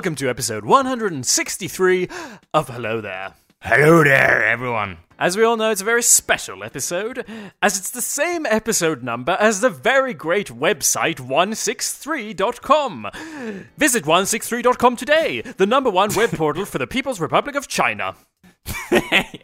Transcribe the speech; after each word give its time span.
Welcome 0.00 0.14
to 0.14 0.30
episode 0.30 0.64
163 0.64 2.08
of 2.54 2.68
Hello 2.68 3.02
There. 3.02 3.34
Hello 3.60 4.02
there, 4.02 4.42
everyone. 4.46 4.96
As 5.18 5.36
we 5.36 5.44
all 5.44 5.58
know, 5.58 5.70
it's 5.70 5.82
a 5.82 5.84
very 5.84 6.02
special 6.02 6.64
episode, 6.64 7.26
as 7.60 7.76
it's 7.76 7.90
the 7.90 8.00
same 8.00 8.46
episode 8.46 9.02
number 9.02 9.36
as 9.38 9.60
the 9.60 9.68
very 9.68 10.14
great 10.14 10.46
website 10.48 11.16
163.com. 11.16 13.10
Visit 13.76 14.04
163.com 14.04 14.96
today, 14.96 15.42
the 15.42 15.66
number 15.66 15.90
one 15.90 16.14
web 16.14 16.30
portal 16.30 16.64
for 16.64 16.78
the 16.78 16.86
People's 16.86 17.20
Republic 17.20 17.54
of 17.54 17.68
China. 17.68 18.16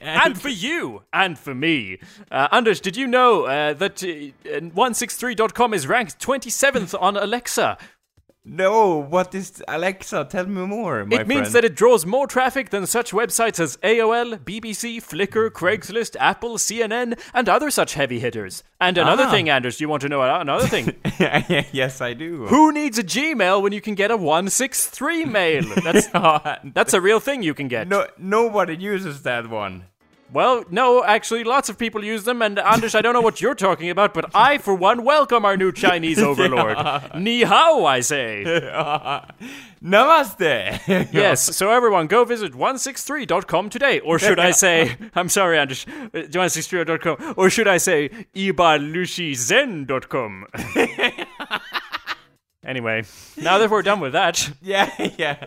and 0.00 0.40
for 0.40 0.48
you, 0.48 1.02
and 1.12 1.38
for 1.38 1.54
me. 1.54 1.98
Uh, 2.30 2.48
Anders, 2.50 2.80
did 2.80 2.96
you 2.96 3.06
know 3.06 3.44
uh, 3.44 3.74
that 3.74 4.02
uh, 4.02 4.06
163.com 4.46 5.74
is 5.74 5.86
ranked 5.86 6.18
27th 6.18 6.98
on 7.00 7.16
Alexa? 7.16 7.76
No, 8.48 8.94
what 9.02 9.34
is 9.34 9.60
Alexa? 9.66 10.28
Tell 10.30 10.46
me 10.46 10.64
more, 10.66 11.04
my 11.04 11.16
It 11.22 11.26
means 11.26 11.40
friend. 11.48 11.54
that 11.54 11.64
it 11.64 11.74
draws 11.74 12.06
more 12.06 12.28
traffic 12.28 12.70
than 12.70 12.86
such 12.86 13.10
websites 13.10 13.58
as 13.58 13.76
AOL, 13.82 14.38
BBC, 14.44 14.98
Flickr, 15.00 15.50
Craigslist, 15.50 16.14
Apple, 16.20 16.56
CNN, 16.56 17.18
and 17.34 17.48
other 17.48 17.72
such 17.72 17.94
heavy 17.94 18.20
hitters. 18.20 18.62
And 18.80 18.98
another 18.98 19.24
Ah. 19.24 19.30
thing, 19.32 19.48
Anders, 19.48 19.78
do 19.78 19.84
you 19.84 19.88
want 19.88 20.02
to 20.02 20.08
know 20.08 20.22
another 20.22 20.68
thing? 20.68 20.94
yes, 21.72 22.00
I 22.00 22.12
do. 22.14 22.46
Who 22.46 22.70
needs 22.70 22.98
a 22.98 23.02
Gmail 23.04 23.60
when 23.62 23.72
you 23.72 23.80
can 23.80 23.96
get 23.96 24.12
a 24.12 24.16
163 24.16 25.24
mail? 25.24 25.64
That's 25.82 26.06
that's 26.72 26.94
a 26.94 27.00
real 27.00 27.18
thing 27.18 27.42
you 27.42 27.52
can 27.54 27.66
get. 27.66 27.88
no, 27.88 28.06
nobody 28.16 28.76
uses 28.76 29.22
that 29.22 29.50
one. 29.50 29.86
Well, 30.32 30.64
no, 30.70 31.04
actually, 31.04 31.44
lots 31.44 31.68
of 31.68 31.78
people 31.78 32.02
use 32.04 32.24
them, 32.24 32.42
and 32.42 32.58
Anders, 32.58 32.94
I 32.96 33.00
don't 33.00 33.12
know 33.14 33.20
what 33.20 33.40
you're 33.40 33.54
talking 33.54 33.90
about, 33.90 34.12
but 34.12 34.28
I, 34.34 34.58
for 34.58 34.74
one, 34.74 35.04
welcome 35.04 35.44
our 35.44 35.56
new 35.56 35.70
Chinese 35.72 36.18
overlord. 36.22 36.76
Ni 37.14 37.42
hao, 37.42 37.84
I 37.84 38.00
say. 38.00 38.42
Namaste. 39.82 41.10
Yes, 41.12 41.56
so 41.56 41.70
everyone, 41.70 42.08
go 42.08 42.24
visit 42.24 42.52
163.com 42.54 43.70
today. 43.70 44.00
Or 44.00 44.18
should 44.18 44.40
I 44.40 44.50
say, 44.50 44.96
I'm 45.14 45.28
sorry, 45.28 45.58
Anders, 45.58 45.86
163.com. 46.12 47.34
Or 47.36 47.48
should 47.48 47.68
I 47.68 47.76
say, 47.78 48.08
ibalushizen.com. 48.34 50.46
anyway, 52.64 53.04
now 53.36 53.58
that 53.58 53.70
we're 53.70 53.82
done 53.82 54.00
with 54.00 54.14
that, 54.14 54.50
yeah, 54.60 54.90
yeah. 55.18 55.46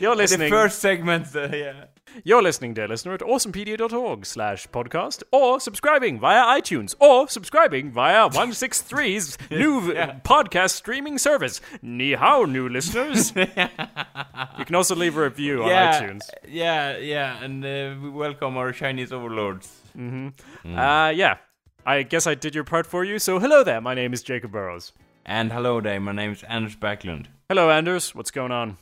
you're 0.00 0.14
The 0.14 0.22
listening. 0.22 0.48
first 0.50 0.78
segment, 0.78 1.26
uh, 1.36 1.48
yeah. 1.52 1.84
You're 2.22 2.42
listening, 2.42 2.74
dear 2.74 2.86
listener, 2.86 3.14
at 3.14 3.20
awesomepedia.org 3.20 4.24
slash 4.24 4.68
podcast, 4.68 5.24
or 5.32 5.58
subscribing 5.58 6.20
via 6.20 6.60
iTunes, 6.60 6.94
or 7.00 7.28
subscribing 7.28 7.90
via 7.90 8.28
163's 8.28 9.36
new 9.50 9.92
podcast 10.24 10.70
streaming 10.70 11.18
service. 11.18 11.60
Ni 11.82 12.12
hao, 12.12 12.44
new 12.44 12.68
listeners. 12.68 13.32
you 13.36 14.64
can 14.64 14.74
also 14.76 14.94
leave 14.94 15.16
a 15.16 15.22
review 15.22 15.64
on 15.64 15.70
yeah, 15.70 16.00
iTunes. 16.00 16.20
yeah, 16.46 16.96
yeah, 16.98 17.42
and 17.42 17.64
uh, 17.64 17.96
we 18.00 18.10
welcome 18.10 18.56
our 18.56 18.70
Chinese 18.70 19.12
overlords. 19.12 19.72
Uh, 19.96 21.12
yeah. 21.14 21.38
I 21.86 22.02
guess 22.02 22.26
I 22.26 22.34
did 22.34 22.54
your 22.54 22.64
part 22.64 22.86
for 22.86 23.04
you. 23.04 23.18
So, 23.18 23.38
hello 23.38 23.62
there. 23.64 23.80
My 23.80 23.94
name 23.94 24.12
is 24.12 24.22
Jacob 24.22 24.52
Burrows. 24.52 24.92
And 25.26 25.52
hello 25.52 25.80
there, 25.80 26.00
my 26.00 26.12
name 26.12 26.32
is 26.32 26.42
Anders 26.44 26.76
Backlund. 26.76 27.26
Hello, 27.48 27.70
Anders. 27.70 28.14
What's 28.14 28.30
going 28.30 28.52
on? 28.52 28.78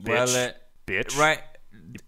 Bitch. 0.00 0.08
Well, 0.08 0.48
uh, 0.48 0.52
bitch. 0.86 1.18
right. 1.18 1.40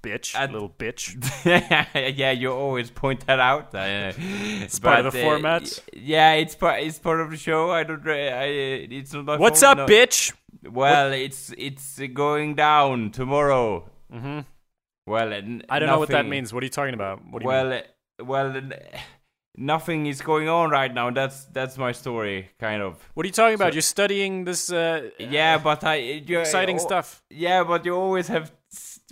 Bitch. 0.02 0.34
at- 0.34 0.52
little 0.52 0.68
bitch. 0.68 1.16
yeah, 2.16 2.30
you 2.32 2.52
always 2.52 2.90
point 2.90 3.26
that 3.26 3.40
out. 3.40 3.74
Uh, 3.74 4.12
it's 4.18 4.78
part 4.78 5.06
of 5.06 5.12
the 5.12 5.22
format. 5.22 5.82
Yeah, 5.92 6.32
it's 6.34 6.54
part. 6.54 6.82
It's 6.82 6.98
part 6.98 7.20
of 7.20 7.30
the 7.30 7.36
show. 7.36 7.70
I 7.70 7.84
don't. 7.84 8.06
I. 8.06 8.44
It's 8.90 9.12
not. 9.14 9.40
What's 9.40 9.62
up, 9.62 9.78
no. 9.78 9.86
bitch? 9.86 10.32
Well, 10.64 11.12
it's 11.12 11.52
it's 11.56 12.00
going 12.12 12.54
down 12.56 13.10
tomorrow. 13.10 13.88
Mm-hmm. 14.12 14.40
Well, 15.06 15.32
n- 15.32 15.62
I 15.68 15.78
don't 15.78 15.88
know 15.88 15.98
what 15.98 16.10
that 16.10 16.26
means. 16.26 16.52
What 16.52 16.62
are 16.62 16.66
you 16.66 16.70
talking 16.70 16.94
about? 16.94 17.24
What 17.30 17.42
do 17.42 17.48
you 17.48 17.54
mean? 17.54 17.68
Well, 17.68 17.82
uh, 18.20 18.24
well, 18.24 18.56
n- 18.56 18.74
nothing 19.56 20.06
is 20.06 20.20
going 20.20 20.48
on 20.48 20.70
right 20.70 20.92
now. 20.92 21.10
That's 21.10 21.44
that's 21.46 21.78
my 21.78 21.92
story, 21.92 22.50
kind 22.58 22.82
of. 22.82 23.08
What 23.14 23.24
are 23.24 23.28
you 23.28 23.32
talking 23.32 23.54
about? 23.54 23.74
You're 23.74 23.82
studying 23.82 24.44
this 24.44 24.70
uh, 24.70 25.10
Yeah, 25.18 25.58
but 25.58 25.84
I. 25.84 25.96
You, 25.96 26.40
exciting 26.40 26.76
oh, 26.76 26.82
stuff. 26.82 27.22
Yeah, 27.30 27.64
but 27.64 27.84
you 27.84 27.94
always 27.94 28.28
have 28.28 28.52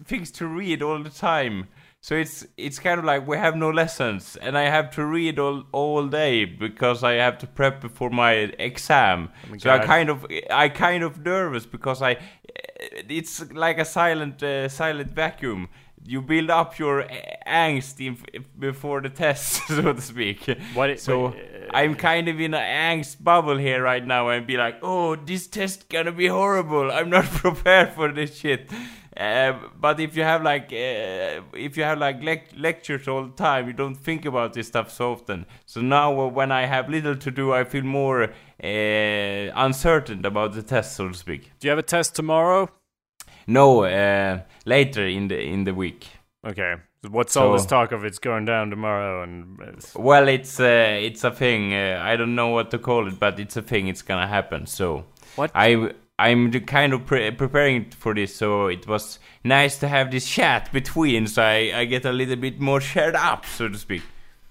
things 0.04 0.30
to 0.32 0.46
read 0.46 0.82
all 0.82 1.02
the 1.02 1.10
time. 1.10 1.68
So 2.00 2.14
it's 2.14 2.46
it's 2.56 2.78
kind 2.78 2.98
of 3.00 3.04
like 3.04 3.26
we 3.26 3.36
have 3.36 3.56
no 3.56 3.70
lessons, 3.70 4.36
and 4.40 4.56
I 4.56 4.70
have 4.70 4.90
to 4.92 5.04
read 5.04 5.38
all 5.38 5.64
all 5.72 6.06
day 6.06 6.44
because 6.44 7.02
I 7.02 7.14
have 7.14 7.38
to 7.38 7.46
prep 7.46 7.80
before 7.80 8.10
my 8.10 8.32
exam. 8.58 9.30
so 9.58 9.70
I 9.70 9.78
kind 9.80 10.08
of 10.08 10.24
I 10.48 10.68
kind 10.68 11.02
of 11.02 11.18
nervous 11.24 11.66
because 11.66 12.00
I 12.00 12.18
it's 13.08 13.50
like 13.52 13.78
a 13.78 13.84
silent 13.84 14.42
uh, 14.42 14.68
silent 14.68 15.10
vacuum. 15.10 15.68
You 16.08 16.22
build 16.22 16.48
up 16.50 16.78
your 16.78 17.04
angst 17.46 18.00
in, 18.06 18.16
before 18.58 19.00
the 19.02 19.10
test, 19.10 19.46
so 19.68 19.92
to 19.92 20.00
speak. 20.00 20.40
What 20.74 20.88
it- 20.90 21.00
so 21.00 21.28
wait, 21.28 21.68
I'm 21.74 21.94
kind 21.96 22.28
of 22.28 22.40
in 22.40 22.54
an 22.54 22.98
angst 23.00 23.22
bubble 23.22 23.58
here 23.58 23.82
right 23.82 24.04
now 24.14 24.28
and 24.30 24.46
be 24.46 24.56
like, 24.56 24.76
oh, 24.82 25.16
this 25.16 25.46
test 25.46 25.88
gonna 25.90 26.12
be 26.12 26.28
horrible. 26.28 26.90
I'm 26.90 27.10
not 27.10 27.24
prepared 27.44 27.92
for 27.92 28.10
this 28.10 28.38
shit. 28.38 28.70
Uh, 29.16 29.52
but 29.80 29.98
if 30.00 30.16
you 30.16 30.22
have 30.22 30.42
like 30.44 30.66
uh, 30.72 31.42
if 31.68 31.76
you 31.76 31.82
have 31.82 31.98
like 31.98 32.20
lec- 32.20 32.54
lectures 32.56 33.08
all 33.08 33.24
the 33.26 33.36
time, 33.36 33.66
you 33.66 33.72
don't 33.72 33.96
think 33.96 34.24
about 34.24 34.52
this 34.54 34.68
stuff 34.68 34.90
so 34.90 35.12
often. 35.12 35.44
So 35.66 35.80
now 35.80 36.08
uh, 36.20 36.28
when 36.28 36.52
I 36.52 36.66
have 36.66 36.88
little 36.88 37.16
to 37.16 37.30
do, 37.30 37.52
I 37.52 37.64
feel 37.64 37.82
more 37.84 38.22
uh, 38.24 38.28
uncertain 39.66 40.24
about 40.24 40.52
the 40.54 40.62
test, 40.62 40.96
so 40.96 41.08
to 41.08 41.14
speak. 41.14 41.50
Do 41.58 41.66
you 41.66 41.70
have 41.70 41.78
a 41.78 41.82
test 41.96 42.14
tomorrow? 42.14 42.68
No, 43.48 43.84
uh, 43.84 44.40
later 44.66 45.06
in 45.06 45.28
the 45.28 45.40
in 45.40 45.64
the 45.64 45.74
week. 45.74 46.06
Okay. 46.46 46.74
What's 47.08 47.36
all 47.36 47.52
this 47.52 47.64
talk 47.66 47.92
of 47.92 48.04
it's 48.04 48.18
going 48.18 48.44
down 48.44 48.70
tomorrow 48.70 49.22
and 49.22 49.58
it's- 49.60 49.94
Well, 49.94 50.28
it's 50.28 50.58
uh, 50.60 50.98
it's 51.00 51.24
a 51.24 51.30
thing. 51.30 51.72
Uh, 51.72 52.00
I 52.02 52.16
don't 52.16 52.34
know 52.34 52.48
what 52.48 52.70
to 52.72 52.78
call 52.78 53.06
it, 53.08 53.18
but 53.18 53.38
it's 53.40 53.56
a 53.56 53.62
thing. 53.62 53.88
It's 53.88 54.02
gonna 54.02 54.26
happen. 54.26 54.66
So 54.66 55.04
What? 55.36 55.50
I 55.54 55.92
I'm 56.18 56.50
kind 56.66 56.92
of 56.92 57.06
pre- 57.06 57.30
preparing 57.30 57.90
for 57.90 58.14
this. 58.14 58.34
So 58.36 58.66
it 58.66 58.86
was 58.86 59.18
nice 59.44 59.78
to 59.78 59.88
have 59.88 60.10
this 60.10 60.28
chat 60.28 60.70
between, 60.72 61.26
so 61.28 61.42
I, 61.42 61.72
I 61.74 61.84
get 61.84 62.04
a 62.04 62.12
little 62.12 62.36
bit 62.36 62.60
more 62.60 62.80
shared 62.80 63.14
up, 63.16 63.46
so 63.46 63.68
to 63.68 63.78
speak. 63.78 64.02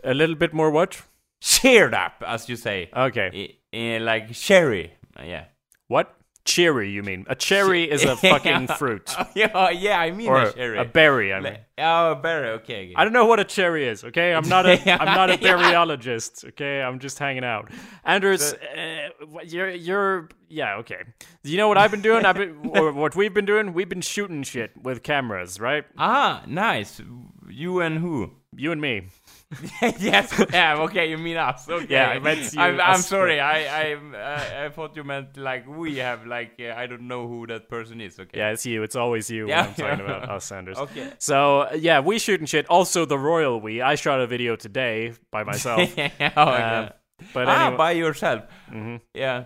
a 0.04 0.14
little 0.14 0.36
bit 0.36 0.54
more 0.54 0.72
what? 0.72 1.02
Shared 1.42 1.94
up, 1.94 2.24
as 2.26 2.48
you 2.50 2.56
say. 2.56 2.90
Okay. 2.96 3.58
I, 3.74 3.78
I, 3.78 3.98
like 4.00 4.32
cherry. 4.34 4.94
Uh, 5.20 5.24
yeah. 5.26 5.44
What? 5.90 6.16
Cherry, 6.48 6.90
you 6.90 7.04
mean? 7.04 7.26
A 7.28 7.36
cherry 7.36 7.84
is 7.92 8.06
a 8.06 8.16
fucking 8.32 8.68
fruit. 8.68 9.14
yeah, 9.36 9.70
yeah. 9.70 10.00
I 10.00 10.12
mean 10.12 10.30
Or 10.30 10.44
a 10.44 10.54
cherry. 10.54 10.78
a 10.80 10.86
berry, 10.86 11.34
I 11.34 11.42
mean. 11.42 11.58
Oh, 11.78 12.14
a 12.14 12.16
berry. 12.16 12.50
Okay. 12.52 12.94
I 12.96 13.04
don't 13.04 13.12
know 13.12 13.26
what 13.26 13.42
a 13.42 13.44
cherry 13.44 13.86
is, 13.86 14.06
okay? 14.06 14.34
I'm 14.34 14.48
not 14.48 14.66
a. 14.66 14.80
I'm 15.02 15.14
not 15.14 15.30
a 15.30 15.38
berryologist, 15.38 16.46
okay? 16.50 16.82
I'm 16.82 17.00
just 17.00 17.20
hanging 17.20 17.44
out. 17.44 17.70
Anders, 18.06 18.54
uh, 18.54 19.10
you're 19.44 19.70
you're 19.72 20.30
yeah, 20.48 20.78
okay. 20.78 21.02
You 21.44 21.58
know 21.58 21.68
what 21.68 21.78
I've 21.78 21.92
been 21.92 22.02
doing? 22.02 22.26
I've 22.26 22.38
been 22.38 22.72
or 22.74 22.94
what 22.94 23.16
we've 23.16 23.34
been 23.34 23.46
doing? 23.46 23.74
We've 23.74 23.90
been 23.90 24.02
shooting 24.02 24.44
shit 24.44 24.72
with 24.82 25.04
cameras, 25.04 25.60
right? 25.60 25.84
Ah, 25.98 26.44
nice. 26.48 27.02
You 27.50 27.82
and 27.82 28.00
who? 28.00 28.32
You 28.56 28.72
and 28.72 28.80
me. 28.82 29.10
yes, 30.00 30.34
yeah, 30.52 30.76
okay, 30.80 31.10
you 31.10 31.18
mean 31.18 31.38
us. 31.38 31.70
Okay. 31.70 31.88
Yeah, 31.90 32.10
I 32.10 32.20
meant 32.20 32.54
you, 32.54 32.60
I'm, 32.60 32.82
I'm 32.82 33.00
sorry. 33.00 33.40
I, 33.40 33.94
I, 33.94 33.98
I, 34.16 34.66
I 34.66 34.70
thought 34.70 34.96
you 34.98 35.06
meant 35.06 35.38
like 35.38 35.66
we 35.66 35.98
have 35.98 36.26
like 36.28 36.60
uh, 36.60 36.74
I 36.76 36.86
don't 36.86 37.08
know 37.08 37.28
who 37.30 37.48
that 37.48 37.70
person 37.70 38.02
is. 38.02 38.20
Okay. 38.20 38.38
Yeah, 38.38 38.50
it's 38.50 38.66
you. 38.66 38.84
It's 38.84 38.98
always 38.98 39.30
you 39.30 39.48
Yeah. 39.48 39.62
when 39.62 39.70
I'm 39.70 39.76
talking 39.76 40.06
about 40.06 40.30
us, 40.36 40.46
Sanders. 40.46 40.78
Okay. 40.78 41.14
So 41.18 41.62
uh, 41.62 41.78
yeah, 41.80 42.02
we 42.02 42.20
shooting 42.20 42.46
shit. 42.46 42.68
Also, 42.70 43.06
the 43.06 43.18
royal 43.18 43.62
we. 43.62 43.82
I 43.82 43.96
shot 43.96 44.20
a 44.20 44.28
video 44.28 44.58
today 44.58 45.14
by 45.32 45.44
myself. 45.44 45.90
oh, 45.98 46.42
Uh, 46.42 46.90
but 47.34 47.48
ah, 47.48 47.62
anyway, 47.68 47.78
by 47.78 47.92
yourself. 47.92 48.44
Mhm. 48.70 49.00
Yeah. 49.14 49.46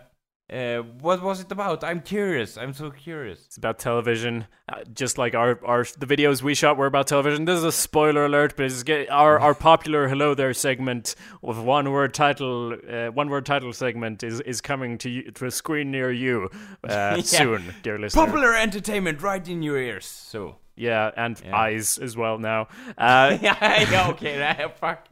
Uh, 0.51 0.80
what 1.00 1.21
was 1.24 1.39
it 1.39 1.50
about? 1.50 1.81
I'm 1.81 2.01
curious. 2.01 2.57
I'm 2.57 2.74
so 2.74 2.92
curious. 2.92 3.45
It's 3.45 3.56
about 3.56 3.80
television, 3.80 4.48
uh, 4.68 4.81
just 4.94 5.18
like 5.18 5.33
our, 5.33 5.57
our 5.65 5.86
the 5.98 6.06
videos 6.06 6.42
we 6.42 6.56
shot 6.56 6.75
were 6.75 6.88
about 6.88 7.07
television. 7.07 7.45
This 7.45 7.59
is 7.59 7.63
a 7.63 7.71
spoiler 7.71 8.25
alert, 8.25 8.56
but 8.57 8.65
it's 8.65 8.83
get, 8.83 9.09
our 9.09 9.39
our 9.39 9.56
popular 9.56 10.09
"Hello 10.09 10.33
There" 10.36 10.53
segment 10.53 11.15
with 11.42 11.57
one 11.57 11.89
word 11.92 12.13
title, 12.13 12.74
uh, 12.74 13.07
one 13.07 13.30
word 13.30 13.45
title 13.45 13.71
segment 13.71 14.24
is 14.24 14.42
is 14.42 14.59
coming 14.59 14.98
to 14.98 15.09
you 15.09 15.31
to 15.31 15.45
a 15.45 15.51
screen 15.51 15.89
near 15.89 16.12
you 16.12 16.50
uh, 16.83 17.21
soon, 17.21 17.74
dear 17.81 17.97
listener. 17.97 18.25
Popular 18.25 18.54
entertainment 18.54 19.21
right 19.21 19.47
in 19.47 19.62
your 19.63 19.77
ears. 19.77 20.06
So. 20.06 20.57
yeah, 20.75 21.12
and 21.15 21.42
eyes 21.54 21.97
as 21.97 22.18
well 22.18 22.38
now. 22.39 22.68
Uh, 22.97 23.38
yeah. 23.42 23.89
yeah. 23.89 24.09
Okay. 24.09 24.71
Fuck. 24.80 25.07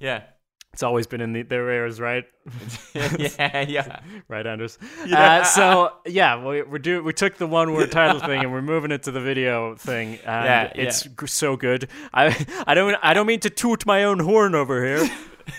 Yeah. 0.00 0.22
It's 0.72 0.82
always 0.82 1.06
been 1.06 1.20
in 1.20 1.34
the, 1.34 1.42
their 1.42 1.70
ears, 1.70 2.00
right? 2.00 2.24
yeah. 2.94 3.60
Yeah. 3.60 4.00
right, 4.28 4.46
Anders. 4.46 4.78
Uh, 5.12 5.44
so 5.44 5.92
yeah, 6.06 6.42
we 6.42 6.62
we 6.62 6.78
do 6.78 7.02
we 7.02 7.12
took 7.12 7.36
the 7.36 7.46
one 7.46 7.72
word 7.74 7.92
title 7.92 8.20
thing 8.20 8.40
and 8.40 8.52
we're 8.52 8.62
moving 8.62 8.90
it 8.90 9.02
to 9.02 9.10
the 9.10 9.20
video 9.20 9.76
thing, 9.76 10.08
and 10.24 10.44
Yeah, 10.46 10.72
it's 10.74 11.02
g 11.02 11.26
so 11.26 11.56
good. 11.56 11.88
I 12.14 12.34
I 12.66 12.72
don't 12.74 12.96
I 13.02 13.12
don't 13.12 13.26
mean 13.26 13.40
to 13.40 13.50
toot 13.50 13.84
my 13.84 14.04
own 14.04 14.18
horn 14.18 14.54
over 14.54 14.82
here, 14.84 15.10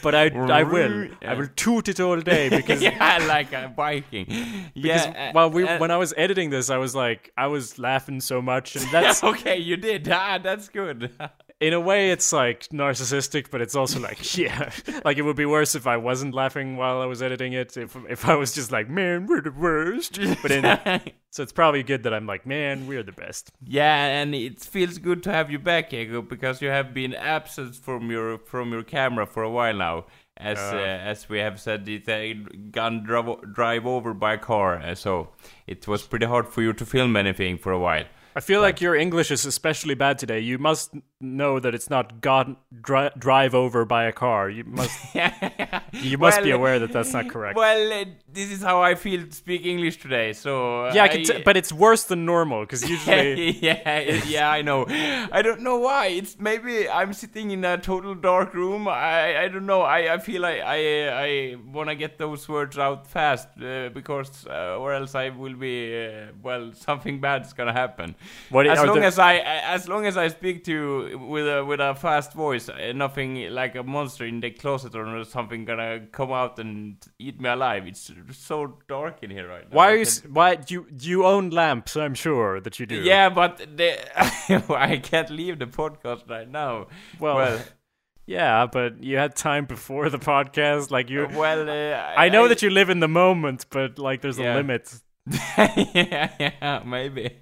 but 0.02 0.16
I 0.16 0.30
I 0.30 0.64
will. 0.64 1.10
I 1.22 1.36
will 1.36 1.50
toot 1.56 1.90
it 1.90 2.00
all 2.00 2.20
day 2.20 2.50
because 2.50 2.82
yeah, 2.82 3.20
like 3.28 3.54
a 3.54 3.72
Viking. 3.76 4.26
because 4.74 5.06
yeah. 5.06 5.32
well, 5.36 5.52
we 5.52 5.68
uh, 5.68 5.78
when 5.78 5.92
I 5.92 5.98
was 5.98 6.16
editing 6.18 6.50
this, 6.50 6.72
I 6.72 6.78
was 6.78 6.96
like 6.96 7.32
I 7.38 7.48
was 7.48 7.78
laughing 7.78 8.20
so 8.20 8.42
much, 8.42 8.76
and 8.76 8.86
that's 8.92 9.24
okay, 9.24 9.60
you 9.60 9.78
did. 9.78 10.10
Ah, 10.10 10.40
that's 10.40 10.70
good. 10.70 11.12
In 11.60 11.74
a 11.74 11.80
way 11.80 12.12
it's 12.12 12.32
like 12.34 12.68
narcissistic, 12.70 13.50
but 13.52 13.62
it's 13.62 13.76
also 13.76 14.00
like 14.00 14.38
yeah, 14.38 14.72
like 15.06 15.18
it 15.18 15.22
would 15.24 15.36
be 15.36 15.46
worse 15.46 15.76
if 15.76 15.88
I 15.88 15.98
wasn't 15.98 16.34
laughing 16.34 16.78
while 16.78 17.02
I 17.02 17.06
was 17.06 17.22
editing 17.22 17.54
it. 17.54 17.76
If 17.78 17.96
if 18.10 18.28
I 18.28 18.36
was 18.36 18.54
just 18.54 18.72
like 18.72 18.90
man, 18.90 19.28
we're 19.28 19.42
the 19.42 19.52
worst. 19.52 20.20
But 20.42 20.52
in, 20.52 20.64
so 21.30 21.44
it's 21.44 21.52
probably 21.54 21.84
good 21.84 22.04
that 22.04 22.14
I'm 22.14 22.26
like 22.28 22.46
man, 22.46 22.88
we're 22.88 23.04
the 23.04 23.12
best. 23.12 23.52
yeah, 23.66 24.22
and 24.22 24.34
it 24.36 24.60
feels 24.60 24.98
good 24.98 25.24
to 25.24 25.32
have 25.32 25.50
you 25.52 25.60
back, 25.60 25.94
Ego, 25.94 26.22
because 26.22 26.62
you 26.62 26.70
have 26.70 26.94
been 26.94 27.14
absent 27.14 27.76
from 27.76 28.10
your 28.12 28.38
from 28.40 28.72
your 28.72 28.84
camera 28.84 29.26
for 29.26 29.44
a 29.44 29.50
while 29.50 29.76
now. 29.76 30.06
As 30.36 30.58
Uh. 30.58 30.76
uh, 30.76 30.80
as 30.80 31.30
we 31.30 31.38
have 31.40 31.60
said, 31.62 31.88
it 31.88 32.10
uh, 32.10 32.50
got 32.72 33.04
drive, 33.04 33.54
drive 33.54 33.86
over 33.86 34.16
by 34.16 34.36
car, 34.38 34.80
uh, 34.82 34.96
so 34.96 35.30
it 35.68 35.88
was 35.88 36.02
pretty 36.02 36.26
hard 36.26 36.48
for 36.50 36.64
you 36.64 36.74
to 36.74 36.86
film 36.88 37.16
anything 37.16 37.58
for 37.60 37.72
a 37.72 37.78
while. 37.78 38.06
I 38.36 38.40
feel 38.40 38.60
like 38.60 38.82
your 38.82 38.96
English 38.96 39.30
is 39.30 39.46
especially 39.46 39.94
bad 39.94 40.18
today. 40.18 40.40
You 40.40 40.58
must 40.58 40.96
know 41.24 41.60
that 41.60 41.74
it's 41.74 41.90
not 41.90 42.22
got 42.22 42.48
dri- 42.82 43.10
drive 43.18 43.56
over 43.56 43.86
by 43.86 44.06
a 44.06 44.12
car. 44.12 44.50
You 44.50 44.64
must 44.66 45.00
you 45.94 46.18
must 46.18 46.44
be 46.44 46.52
aware 46.52 46.80
that 46.80 46.92
that's 46.92 47.14
not 47.14 47.30
correct. 47.30 47.56
Well, 47.56 47.94
uh, 47.94 48.06
this 48.32 48.52
is 48.52 48.62
how 48.62 48.82
I 48.82 48.96
feel 48.96 49.32
speak 49.32 49.66
English 49.66 49.98
today. 49.98 50.34
So 50.34 50.90
yeah, 50.92 51.04
I 51.04 51.08
can 51.08 51.24
t- 51.24 51.42
but 51.44 51.58
it's 51.58 51.72
worse 51.72 52.04
than 52.04 52.26
normal 52.26 52.62
because 52.62 52.88
usually 52.90 53.52
yeah, 53.52 54.00
yeah, 54.26 54.50
I 54.52 54.62
know. 54.62 54.86
I 54.90 55.42
don't 55.42 55.62
know 55.62 55.78
why. 55.78 56.08
It's 56.08 56.38
maybe 56.40 56.90
I'm 56.90 57.14
sitting 57.14 57.52
in 57.52 57.64
a 57.64 57.78
total 57.78 58.16
dark 58.16 58.54
room. 58.54 58.88
I 58.88 59.44
I 59.44 59.48
don't 59.48 59.66
know. 59.66 59.82
I, 59.82 60.14
I 60.16 60.18
feel 60.20 60.42
like 60.42 60.62
I 60.62 61.10
I 61.10 61.56
want 61.72 61.90
to 61.90 61.96
get 61.96 62.18
those 62.18 62.48
words 62.50 62.78
out 62.78 63.08
fast 63.08 63.48
uh, 63.62 63.90
because 63.90 64.46
uh, 64.48 64.78
or 64.78 64.94
else 64.94 65.16
I 65.16 65.30
will 65.30 65.56
be 65.56 66.06
uh, 66.06 66.32
well 66.42 66.74
something 66.74 67.22
bad's 67.22 67.54
gonna 67.54 67.74
happen. 67.74 68.16
What 68.50 68.68
as 68.68 68.84
long 68.84 69.04
as 69.04 69.18
I 69.20 69.38
as 69.38 69.88
long 69.88 70.06
as 70.06 70.18
I 70.18 70.28
speak 70.28 70.64
to 70.66 71.13
with 71.16 71.48
a 71.48 71.64
with 71.66 71.80
a 71.80 71.96
fast 71.96 72.34
voice, 72.34 72.70
uh, 72.70 72.92
nothing 72.96 73.50
like 73.52 73.76
a 73.76 73.84
monster 73.84 74.26
in 74.26 74.40
the 74.40 74.52
closet 74.52 74.96
or 74.96 75.24
something 75.24 75.66
gonna 75.66 76.08
come 76.12 76.32
out 76.32 76.60
and 76.60 76.98
eat 77.20 77.40
me 77.40 77.50
alive. 77.50 77.88
It's 77.88 78.12
so 78.32 78.78
dark 78.88 79.24
in 79.24 79.30
here 79.30 79.48
right 79.48 79.70
now. 79.70 79.76
why 79.78 79.88
I 79.88 79.92
are 79.92 79.96
you 79.98 80.06
can't- 80.06 80.32
why 80.32 80.58
you 80.68 80.88
you 81.00 81.26
own 81.26 81.50
lamps? 81.50 81.96
I'm 81.96 82.14
sure 82.16 82.60
that 82.62 82.80
you 82.80 82.86
do. 82.86 82.96
yeah, 82.96 83.30
but 83.30 83.58
the, 83.78 83.98
I 84.74 84.98
can't 84.98 85.30
leave 85.30 85.60
the 85.60 85.68
podcast 85.68 86.30
right 86.30 86.50
now. 86.50 86.88
Well, 87.20 87.36
well, 87.36 87.60
yeah, 88.26 88.66
but 88.72 89.04
you 89.04 89.18
had 89.18 89.36
time 89.36 89.66
before 89.66 90.10
the 90.10 90.20
podcast. 90.20 90.92
Like 90.92 91.10
you, 91.10 91.28
well 91.32 91.70
uh, 91.70 92.14
I 92.18 92.30
know 92.30 92.48
that 92.48 92.62
you 92.62 92.70
live 92.70 92.90
in 92.90 93.00
the 93.00 93.08
moment, 93.08 93.66
but 93.70 94.00
like 94.00 94.22
there's 94.22 94.40
Yeah. 94.40 94.54
a 94.54 94.58
limit. 94.58 94.94
yeah, 95.58 96.30
yeah, 96.40 96.84
maybe. 96.86 97.38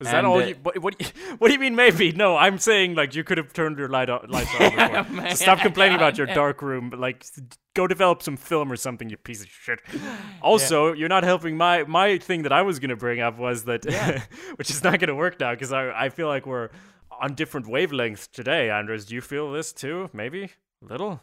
Is 0.00 0.10
that 0.10 0.24
all? 0.26 0.38
uh, 0.40 0.44
you, 0.46 0.54
what, 0.62 0.78
what, 0.82 1.12
what 1.38 1.48
do 1.48 1.54
you 1.54 1.60
mean? 1.60 1.74
Maybe 1.74 2.12
no. 2.12 2.36
I'm 2.36 2.58
saying 2.58 2.94
like 2.96 3.14
you 3.14 3.24
could 3.24 3.38
have 3.38 3.52
turned 3.54 3.78
your 3.78 3.88
light 3.88 4.10
on, 4.10 4.28
lights 4.28 4.54
on 4.60 4.70
before. 4.76 5.14
man. 5.16 5.30
So 5.30 5.36
stop 5.36 5.60
complaining 5.60 5.96
about 5.96 6.18
your 6.18 6.26
dark 6.26 6.60
room. 6.60 6.90
But 6.90 6.98
like, 6.98 7.24
go 7.74 7.86
develop 7.86 8.22
some 8.22 8.36
film 8.36 8.70
or 8.70 8.76
something. 8.76 9.08
You 9.08 9.16
piece 9.16 9.42
of 9.42 9.48
shit. 9.48 9.80
Also, 10.42 10.92
you're 10.92 11.08
not 11.08 11.24
helping 11.24 11.56
my 11.56 11.84
my 11.84 12.18
thing 12.18 12.42
that 12.42 12.52
I 12.52 12.62
was 12.62 12.78
gonna 12.78 12.94
bring 12.96 13.20
up 13.20 13.38
was 13.38 13.64
that, 13.64 13.84
which 14.56 14.70
is 14.70 14.84
not 14.84 15.00
gonna 15.00 15.14
work 15.14 15.40
now 15.40 15.52
because 15.52 15.72
I 15.72 15.90
I 15.90 16.08
feel 16.10 16.28
like 16.28 16.46
we're 16.46 16.68
on 17.20 17.34
different 17.34 17.66
wavelengths 17.66 18.30
today. 18.30 18.68
Anders, 18.70 19.06
do 19.06 19.14
you 19.14 19.22
feel 19.22 19.50
this 19.50 19.72
too? 19.72 20.10
Maybe 20.12 20.50
a 20.82 20.86
little. 20.92 21.22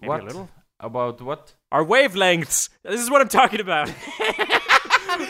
Maybe 0.00 0.08
What 0.08 0.20
a 0.22 0.24
little. 0.24 0.48
about 0.80 1.20
what? 1.20 1.54
Our 1.70 1.84
wavelengths. 1.84 2.70
This 2.82 3.00
is 3.02 3.10
what 3.10 3.20
I'm 3.20 3.28
talking 3.28 3.60
about. 3.60 3.92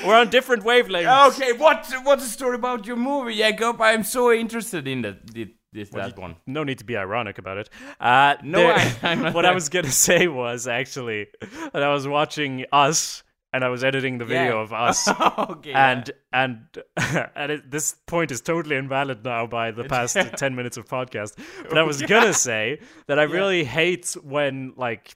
We're 0.05 0.17
on 0.17 0.29
different 0.31 0.65
wavelengths. 0.65 1.35
Okay, 1.35 1.53
what 1.53 1.87
what's 2.03 2.25
the 2.25 2.31
story 2.31 2.57
about 2.57 2.87
your 2.87 2.97
movie, 2.97 3.35
Jacob? 3.37 3.81
I'm 3.81 4.05
so 4.05 4.33
interested 4.33 4.87
in 4.89 5.03
that. 5.03 5.27
This, 5.33 5.49
this 5.73 5.91
that 5.91 6.19
one. 6.19 6.37
No 6.47 6.65
need 6.65 6.79
to 6.79 6.85
be 6.85 6.97
ironic 6.97 7.39
about 7.39 7.59
it. 7.59 7.69
Uh, 8.01 8.37
No, 8.43 8.59
there- 8.59 8.75
I- 8.75 8.97
I'm 9.03 9.23
not- 9.23 9.35
what 9.37 9.45
I 9.45 9.53
was 9.53 9.69
gonna 9.69 9.91
say 9.91 10.27
was 10.27 10.67
actually 10.67 11.27
that 11.73 11.83
I 11.83 11.93
was 11.93 12.09
watching 12.09 12.65
Us 12.73 13.23
and 13.53 13.63
I 13.65 13.69
was 13.69 13.85
editing 13.85 14.17
the 14.19 14.25
video 14.25 14.57
Yeah. 14.57 14.63
of 14.63 14.73
Us. 14.73 15.09
okay. 15.39 15.71
yeah. 15.71 15.91
And 15.91 16.11
and 16.33 16.59
and 17.37 17.53
it, 17.53 17.71
this 17.71 17.95
point 18.07 18.31
is 18.31 18.41
totally 18.41 18.77
invalid 18.77 19.25
now 19.25 19.47
by 19.47 19.71
the 19.71 19.85
past 19.85 20.17
ten 20.37 20.55
minutes 20.57 20.77
of 20.79 20.87
podcast. 20.89 21.33
But 21.69 21.77
I 21.77 21.83
was 21.83 22.01
gonna 22.03 22.33
say 22.35 22.81
that 23.07 23.19
I 23.19 23.25
really 23.25 23.65
hate 23.65 24.17
when 24.23 24.73
like 24.77 25.15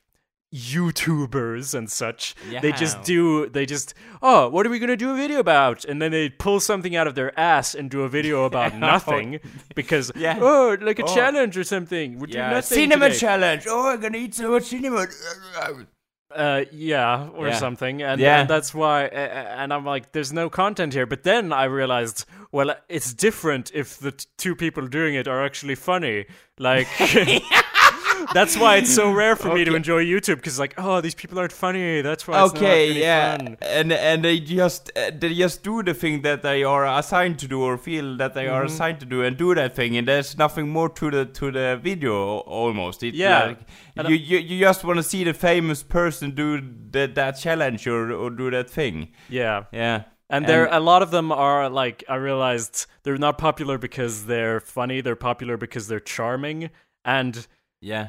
YouTubers 0.53 1.75
and 1.75 1.91
such 1.91 2.35
they 2.61 2.73
just 2.73 3.03
do 3.03 3.49
they 3.49 3.65
just 3.67 3.95
oh 4.21 4.49
what 4.49 4.67
are 4.67 4.71
we 4.71 4.79
gonna 4.79 4.97
do 4.97 5.11
a 5.11 5.17
video 5.17 5.39
about 5.39 5.85
and 5.85 6.01
then 6.03 6.11
they 6.13 6.29
pull 6.29 6.61
something 6.61 6.95
out 6.95 7.07
of 7.07 7.15
their 7.15 7.39
ass 7.39 7.75
and 7.75 7.91
do 7.91 8.03
a 8.03 8.09
video 8.09 8.45
about 8.51 8.77
nothing 8.77 9.41
because 9.75 10.13
Yeah. 10.17 10.39
oh 10.41 10.77
like 10.81 10.99
a 10.99 11.05
Oh. 11.05 11.15
challenge 11.15 11.57
or 11.57 11.65
something 11.65 12.19
doing 12.19 12.31
yeah, 12.31 12.51
nothing 12.51 12.77
cinema 12.79 13.09
today. 13.09 13.19
challenge. 13.19 13.65
Oh, 13.69 13.89
I'm 13.91 14.01
gonna 14.01 14.19
eat 14.19 14.35
so 14.35 14.51
much 14.51 14.65
cinema. 14.65 15.07
uh 16.35 16.65
yeah 16.73 17.29
or 17.35 17.49
Yeah. 17.49 17.57
something 17.59 18.03
and, 18.03 18.21
Yeah. 18.21 18.41
and 18.41 18.49
that's 18.51 18.73
why 18.75 19.07
uh, 19.07 19.61
and 19.61 19.73
i'm 19.73 19.85
like 19.85 20.13
there's 20.13 20.33
no 20.33 20.49
content 20.49 20.95
here 20.95 21.05
but 21.07 21.25
then 21.25 21.53
i 21.53 21.65
realized 21.65 22.25
well 22.53 22.75
it's 22.89 23.13
different 23.13 23.71
if 23.75 23.99
the 23.99 24.13
t- 24.13 24.27
two 24.39 24.55
people 24.57 24.87
doing 24.87 25.15
it 25.15 25.29
are 25.29 25.45
actually 25.45 25.75
funny 25.75 26.25
like 26.59 26.89
that's 28.35 28.57
why 28.57 28.77
it's 28.77 28.95
so 28.95 29.11
rare 29.23 29.37
for 29.37 29.55
me 29.55 29.65
to 29.65 29.75
enjoy 29.75 30.05
youtube 30.05 30.37
because 30.37 30.59
like 30.59 30.75
oh 30.79 31.01
these 31.01 31.15
people 31.15 31.39
aren't 31.39 31.53
funny 31.53 32.01
that's 32.03 32.27
why 32.27 32.45
it's 32.45 32.55
okay, 32.55 32.93
yeah, 32.93 33.37
fun. 33.37 33.57
and 33.63 33.93
and 33.93 34.25
they 34.25 34.39
just 34.41 34.91
uh, 34.97 35.11
they 35.19 35.35
just 35.35 35.63
do 35.63 35.83
the 35.83 35.95
thing 35.95 36.23
that 36.23 36.43
they 36.43 36.63
are 36.65 36.87
assigned 36.87 37.39
to 37.39 37.49
do 37.49 37.63
or 37.63 37.77
feel 37.79 38.17
that 38.17 38.35
they 38.35 38.43
Mm-hmm. 38.45 38.55
are 38.55 38.65
assigned 38.65 38.99
to 39.01 39.07
do 39.07 39.23
and 39.23 39.37
do 39.37 39.55
that 39.55 39.75
thing, 39.75 39.97
and 39.97 40.07
there's 40.09 40.37
nothing 40.37 40.69
more 40.69 40.89
to 40.89 41.11
the 41.11 41.25
to 41.27 41.51
the 41.51 41.79
video 41.83 42.15
almost. 42.41 43.03
It, 43.03 43.15
Yeah. 43.15 43.55
like, 43.97 44.09
you, 44.11 44.17
you 44.17 44.39
you 44.39 44.61
just 44.61 44.85
want 44.85 44.97
to 44.99 45.03
see 45.03 45.23
the 45.25 45.35
famous 45.35 45.83
person 45.83 46.33
do 46.33 46.61
that 46.91 47.15
that 47.15 47.33
challenge 47.39 47.87
or 47.87 48.13
or 48.13 48.31
do 48.31 48.51
that 48.51 48.69
thing. 48.71 49.13
yeah 49.29 49.65
Yeah, 49.73 50.03
And 50.29 50.47
there, 50.47 50.67
a 50.71 50.81
lot 50.81 51.03
of 51.03 51.11
them 51.11 51.31
are 51.33 51.69
like 51.71 52.05
I 52.09 52.17
realized 52.17 52.87
they're 53.03 53.19
not 53.29 53.37
popular 53.39 53.79
because 53.79 54.27
they're 54.27 54.61
funny. 54.61 55.01
They're 55.03 55.25
popular 55.31 55.57
because 55.57 55.89
they're 55.89 56.01
charming, 56.17 56.71
and 57.05 57.47
yeah. 57.83 58.09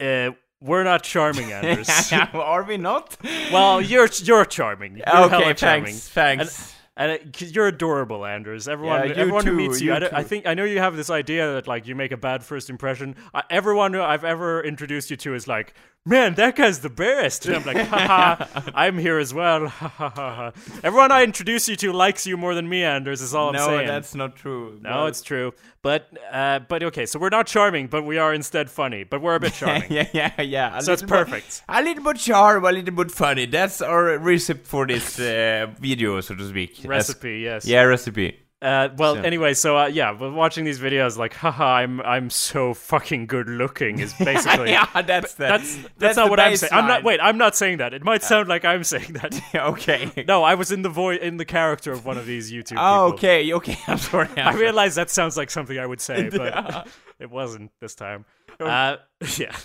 uh, 0.00 0.30
we're 0.62 0.84
not 0.84 1.02
charming, 1.02 1.52
Anders. 1.58 1.88
are 2.34 2.62
we 2.64 2.76
not? 2.78 3.16
well, 3.52 3.80
you're 3.80 4.08
you're 4.22 4.44
charming. 4.44 4.96
You're 4.98 5.08
okay, 5.08 5.28
hella 5.42 5.54
charming. 5.54 5.84
thanks, 5.94 6.08
thanks. 6.08 6.74
And 6.96 7.12
it, 7.12 7.32
'cause 7.32 7.52
you're 7.54 7.66
adorable, 7.68 8.26
Anders. 8.26 8.68
Everyone, 8.68 9.08
Yeah, 9.08 9.14
everyone 9.14 9.46
who 9.46 9.52
meets 9.54 9.80
you, 9.80 9.94
you 9.94 10.06
I, 10.06 10.18
I 10.18 10.22
think 10.22 10.46
I 10.46 10.52
know 10.52 10.64
you 10.64 10.80
have 10.80 10.96
this 10.96 11.08
idea 11.08 11.50
that 11.54 11.66
like 11.66 11.86
you 11.86 11.94
make 11.94 12.12
a 12.12 12.16
bad 12.18 12.44
first 12.44 12.68
impression. 12.68 13.14
Uh, 13.32 13.40
everyone 13.48 13.94
who 13.94 14.02
I've 14.02 14.24
ever 14.24 14.62
introduced 14.62 15.10
you 15.10 15.16
to 15.18 15.34
is 15.34 15.48
like, 15.48 15.72
"Man, 16.06 16.34
that 16.34 16.56
guy's 16.56 16.80
the 16.80 16.88
best." 16.90 17.46
And 17.46 17.56
I'm 17.56 17.64
like, 17.64 17.86
"Haha, 17.86 18.70
I'm 18.74 18.98
here 18.98 19.18
as 19.18 19.32
well." 19.34 19.68
Ha, 19.80 19.88
ha, 19.88 20.08
ha, 20.10 20.34
ha. 20.34 20.52
Everyone 20.82 21.12
I 21.12 21.22
introduce 21.24 21.68
you 21.68 21.76
to 21.76 21.92
likes 21.92 22.26
you 22.26 22.36
more 22.36 22.54
than 22.54 22.68
me, 22.68 22.82
Anders. 22.82 23.20
Is 23.22 23.34
all 23.34 23.50
I'm 23.50 23.56
saying. 23.58 23.86
no, 23.86 23.92
that's 23.92 24.14
not 24.14 24.34
true. 24.36 24.78
no, 24.82 25.06
it's 25.06 25.22
true. 25.22 25.52
But 25.82 26.08
uh, 26.32 26.60
but 26.68 26.82
okay, 26.82 27.06
so 27.06 27.18
we're 27.18 27.28
not 27.30 27.46
charming, 27.46 27.86
but 27.86 28.02
we 28.04 28.18
are 28.18 28.34
instead 28.34 28.70
funny. 28.70 29.04
But 29.04 29.20
we're 29.22 29.36
a 29.36 29.40
bit 29.40 29.52
charming. 29.60 29.90
yeah, 29.92 30.08
yeah, 30.12 30.40
yeah. 30.42 30.78
A 30.78 30.82
So 30.82 30.92
it's 30.92 31.02
perfect. 31.02 31.62
a 31.68 31.82
little 31.82 32.02
bit 32.04 32.16
charm, 32.18 32.64
a 32.64 32.72
little 32.72 32.94
bit 32.94 33.10
funny. 33.10 33.46
That's 33.46 33.80
our 33.80 34.18
recipe 34.18 34.60
for 34.64 34.86
this 34.86 35.18
uh, 35.20 35.68
video, 35.78 36.20
so 36.20 36.34
to 36.34 36.48
speak. 36.48 36.80
As- 36.80 36.86
Recipe, 36.86 37.40
yes. 37.40 37.66
yeah, 37.66 37.82
recipe. 37.82 38.39
Uh, 38.62 38.90
well, 38.98 39.16
anyway, 39.16 39.54
so 39.54 39.78
uh, 39.78 39.86
yeah, 39.86 40.14
we're 40.18 40.30
watching 40.30 40.66
these 40.66 40.78
videos 40.78 41.16
like, 41.16 41.32
haha, 41.32 41.76
I'm 41.76 41.98
I'm 42.02 42.28
so 42.28 42.74
fucking 42.74 43.26
good 43.26 43.48
looking 43.48 44.00
is 44.00 44.12
basically. 44.12 44.70
yeah, 44.70 44.86
that's 45.00 45.34
the, 45.34 45.44
That's 45.44 45.78
that's, 45.96 46.16
not 46.16 46.26
the 46.26 46.30
what 46.30 46.40
I'm 46.40 46.56
saying. 46.56 46.70
I'm 46.70 46.86
not. 46.86 47.02
Wait, 47.02 47.20
I'm 47.22 47.38
not 47.38 47.56
saying 47.56 47.78
that. 47.78 47.94
It 47.94 48.04
might 48.04 48.22
sound 48.22 48.48
like 48.48 48.66
I'm 48.66 48.84
saying 48.84 49.14
that. 49.14 49.40
okay. 49.54 50.24
no, 50.28 50.42
I 50.42 50.56
was 50.56 50.72
in 50.72 50.82
the 50.82 50.90
voice 50.90 51.20
in 51.22 51.38
the 51.38 51.46
character 51.46 51.90
of 51.90 52.04
one 52.04 52.18
of 52.18 52.26
these 52.26 52.52
YouTube. 52.52 52.76
Oh, 52.76 53.12
people. 53.12 53.14
okay, 53.14 53.52
okay. 53.54 53.78
I'm 53.86 53.98
sorry. 53.98 54.28
I 54.36 54.52
realize 54.52 54.94
that 54.96 55.08
sounds 55.08 55.38
like 55.38 55.50
something 55.50 55.78
I 55.78 55.86
would 55.86 56.02
say, 56.02 56.28
but 56.28 56.86
it 57.18 57.30
wasn't 57.30 57.70
this 57.80 57.94
time. 57.94 58.26
Uh, 58.58 58.96
yeah. 59.38 59.56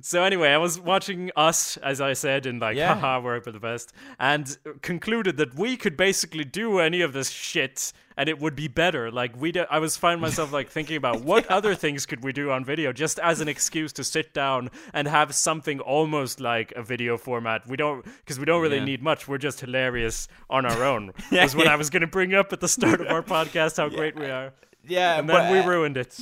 So 0.00 0.22
anyway, 0.22 0.50
I 0.50 0.58
was 0.58 0.78
watching 0.78 1.30
Us, 1.36 1.76
as 1.78 2.00
I 2.00 2.12
said, 2.12 2.46
and 2.46 2.60
like, 2.60 2.76
Yeah. 2.76 2.94
haha, 2.94 3.20
we're 3.20 3.40
the 3.40 3.58
best, 3.58 3.92
and 4.18 4.56
concluded 4.82 5.36
that 5.38 5.54
we 5.54 5.76
could 5.76 5.96
basically 5.96 6.44
do 6.44 6.78
any 6.78 7.00
of 7.00 7.12
this 7.12 7.30
shit, 7.30 7.92
and 8.16 8.28
it 8.28 8.38
would 8.40 8.54
be 8.54 8.68
better. 8.68 9.10
Like 9.10 9.40
we, 9.40 9.52
I 9.70 9.78
was 9.78 9.96
finding 9.96 10.20
myself 10.20 10.52
like 10.52 10.68
thinking 10.70 10.96
about 10.96 11.22
what 11.22 11.46
other 11.50 11.74
things 11.74 12.06
could 12.06 12.22
we 12.22 12.32
do 12.32 12.50
on 12.50 12.64
video, 12.64 12.92
just 12.92 13.18
as 13.18 13.40
an 13.40 13.48
excuse 13.48 13.92
to 13.94 14.04
sit 14.04 14.34
down 14.34 14.70
and 14.92 15.08
have 15.08 15.34
something 15.34 15.80
almost 15.80 16.40
like 16.40 16.72
a 16.76 16.82
video 16.82 17.16
format. 17.16 17.66
We 17.66 17.76
don't, 17.76 18.04
because 18.04 18.38
we 18.38 18.44
don't 18.44 18.60
really 18.62 18.78
Yeah. 18.78 18.84
need 18.84 19.02
much. 19.02 19.26
We're 19.28 19.38
just 19.38 19.60
hilarious 19.60 20.28
on 20.50 20.66
our 20.66 20.84
own. 20.84 21.12
Yeah, 21.30 21.44
was 21.44 21.56
what 21.56 21.66
yeah. 21.66 21.72
I 21.72 21.76
was 21.76 21.90
going 21.90 22.02
to 22.02 22.06
bring 22.06 22.34
up 22.34 22.52
at 22.52 22.60
the 22.60 22.68
start 22.68 23.00
of 23.00 23.06
our 23.08 23.22
podcast. 23.36 23.76
How 23.78 23.88
great 23.88 24.16
we 24.18 24.26
are. 24.26 24.52
yeah, 24.86 25.18
And 25.18 25.28
then 25.28 25.36
but, 25.36 25.52
we 25.52 25.58
uh, 25.58 25.66
ruined 25.68 25.96
it. 25.96 26.14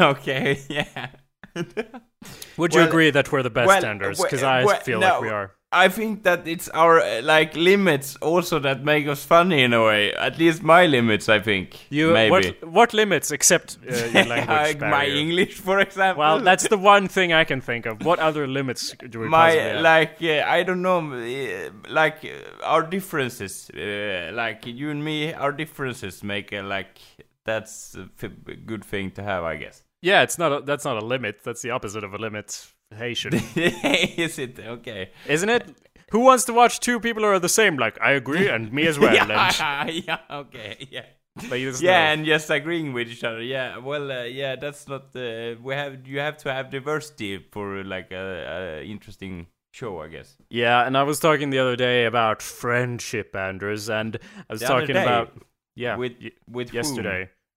okay, 0.00 0.60
yeah. 0.68 1.08
Would 2.56 2.74
you 2.74 2.80
Well, 2.80 2.88
agree 2.88 3.10
that 3.10 3.30
we're 3.32 3.42
the 3.42 3.50
best 3.50 3.68
well, 3.68 3.98
well, 3.98 4.10
Because 4.22 4.42
I 4.42 4.64
well, 4.64 4.80
feel 4.80 5.00
no. 5.00 5.14
like 5.14 5.22
we 5.22 5.28
are. 5.28 5.52
I 5.74 5.88
think 5.88 6.24
that 6.24 6.46
it's 6.46 6.68
our 6.68 7.00
uh, 7.00 7.22
like 7.22 7.56
limits 7.56 8.16
also 8.16 8.58
that 8.58 8.84
make 8.84 9.08
us 9.08 9.24
funny 9.24 9.62
in 9.62 9.72
a 9.72 9.82
way. 9.82 10.12
At 10.12 10.38
least 10.38 10.62
my 10.62 10.84
limits, 10.86 11.30
I 11.30 11.40
think. 11.40 11.86
You 11.90 12.12
maybe 12.12 12.30
what 12.30 12.68
what 12.68 12.92
limits 12.92 13.30
except 13.30 13.78
uh, 13.88 13.94
your 13.94 14.24
language 14.34 14.48
like 14.48 14.80
my? 14.80 15.06
English, 15.06 15.54
for 15.54 15.80
example. 15.80 16.20
Well, 16.20 16.40
that's 16.40 16.68
the 16.68 16.76
one 16.76 17.08
thing 17.08 17.32
I 17.32 17.44
can 17.44 17.62
think 17.62 17.86
of. 17.86 18.04
What 18.04 18.18
other 18.18 18.46
limits 18.46 18.94
do 19.08 19.20
we 19.20 19.28
my 19.28 19.52
have? 19.52 19.80
like 19.80 20.22
uh, 20.22 20.44
I 20.46 20.62
don't 20.62 20.82
know, 20.82 20.98
uh, 21.14 21.70
like 21.88 22.22
uh, 22.24 22.64
our 22.64 22.82
differences, 22.82 23.70
like 23.74 24.66
you 24.66 24.90
and 24.90 25.02
me, 25.02 25.32
our 25.32 25.52
differences 25.52 26.22
make 26.22 26.52
like 26.52 26.98
that's 27.44 27.96
a 27.96 28.28
good 28.28 28.84
thing 28.84 29.10
to 29.12 29.22
have, 29.22 29.42
I 29.44 29.56
guess. 29.56 29.82
Yeah, 30.02 30.22
it's 30.22 30.36
not. 30.38 30.52
A, 30.52 30.60
that's 30.60 30.84
not 30.84 31.02
a 31.02 31.06
limit. 31.06 31.40
That's 31.44 31.62
the 31.62 31.70
opposite 31.70 32.04
of 32.04 32.12
a 32.12 32.18
limitation, 32.18 33.32
Is 33.54 34.38
it 34.38 34.58
okay? 34.58 35.10
isn't 35.26 35.48
it? 35.48 35.64
Who 36.10 36.20
wants 36.20 36.44
to 36.44 36.52
watch 36.52 36.80
two 36.80 37.00
people 37.00 37.22
who 37.22 37.28
are 37.30 37.38
the 37.38 37.48
same? 37.48 37.76
Like 37.78 37.98
I 38.02 38.12
agree, 38.12 38.48
and 38.48 38.72
me 38.72 38.86
as 38.86 38.98
well. 39.02 39.16
and, 39.16 39.30
yeah, 39.30 39.86
yeah, 40.06 40.18
okay, 40.30 40.88
yeah. 40.90 41.04
like, 41.48 41.60
yeah, 41.80 42.06
no- 42.06 42.12
and 42.12 42.26
just 42.26 42.50
agreeing 42.50 42.92
with 42.92 43.08
each 43.08 43.24
other. 43.24 43.40
Yeah, 43.42 43.78
well, 43.78 44.10
uh, 44.12 44.24
yeah, 44.24 44.56
that's 44.56 44.86
not. 44.88 45.16
Uh, 45.16 45.54
we 45.62 45.72
have 45.74 46.06
you 46.06 46.18
have 46.18 46.36
to 46.38 46.52
have 46.52 46.70
diversity 46.70 47.38
for 47.52 47.82
like 47.84 48.10
a, 48.12 48.80
a 48.80 48.84
interesting 48.84 49.46
show, 49.72 50.00
I 50.02 50.08
guess. 50.08 50.36
yeah. 50.50 50.86
And 50.86 50.98
I 50.98 51.02
was 51.04 51.18
talking 51.20 51.48
the 51.50 51.58
other 51.60 51.76
day 51.76 52.04
about 52.04 52.42
friendship, 52.42 53.34
Anders, 53.34 53.88
and 53.88 54.18
I 54.50 54.52
was 54.52 54.60
The 54.60 54.66
talking 54.66 54.96
about 54.96 55.32
yeah 55.76 55.96
with 55.96 56.12
with 56.46 56.68
whom? 56.70 56.82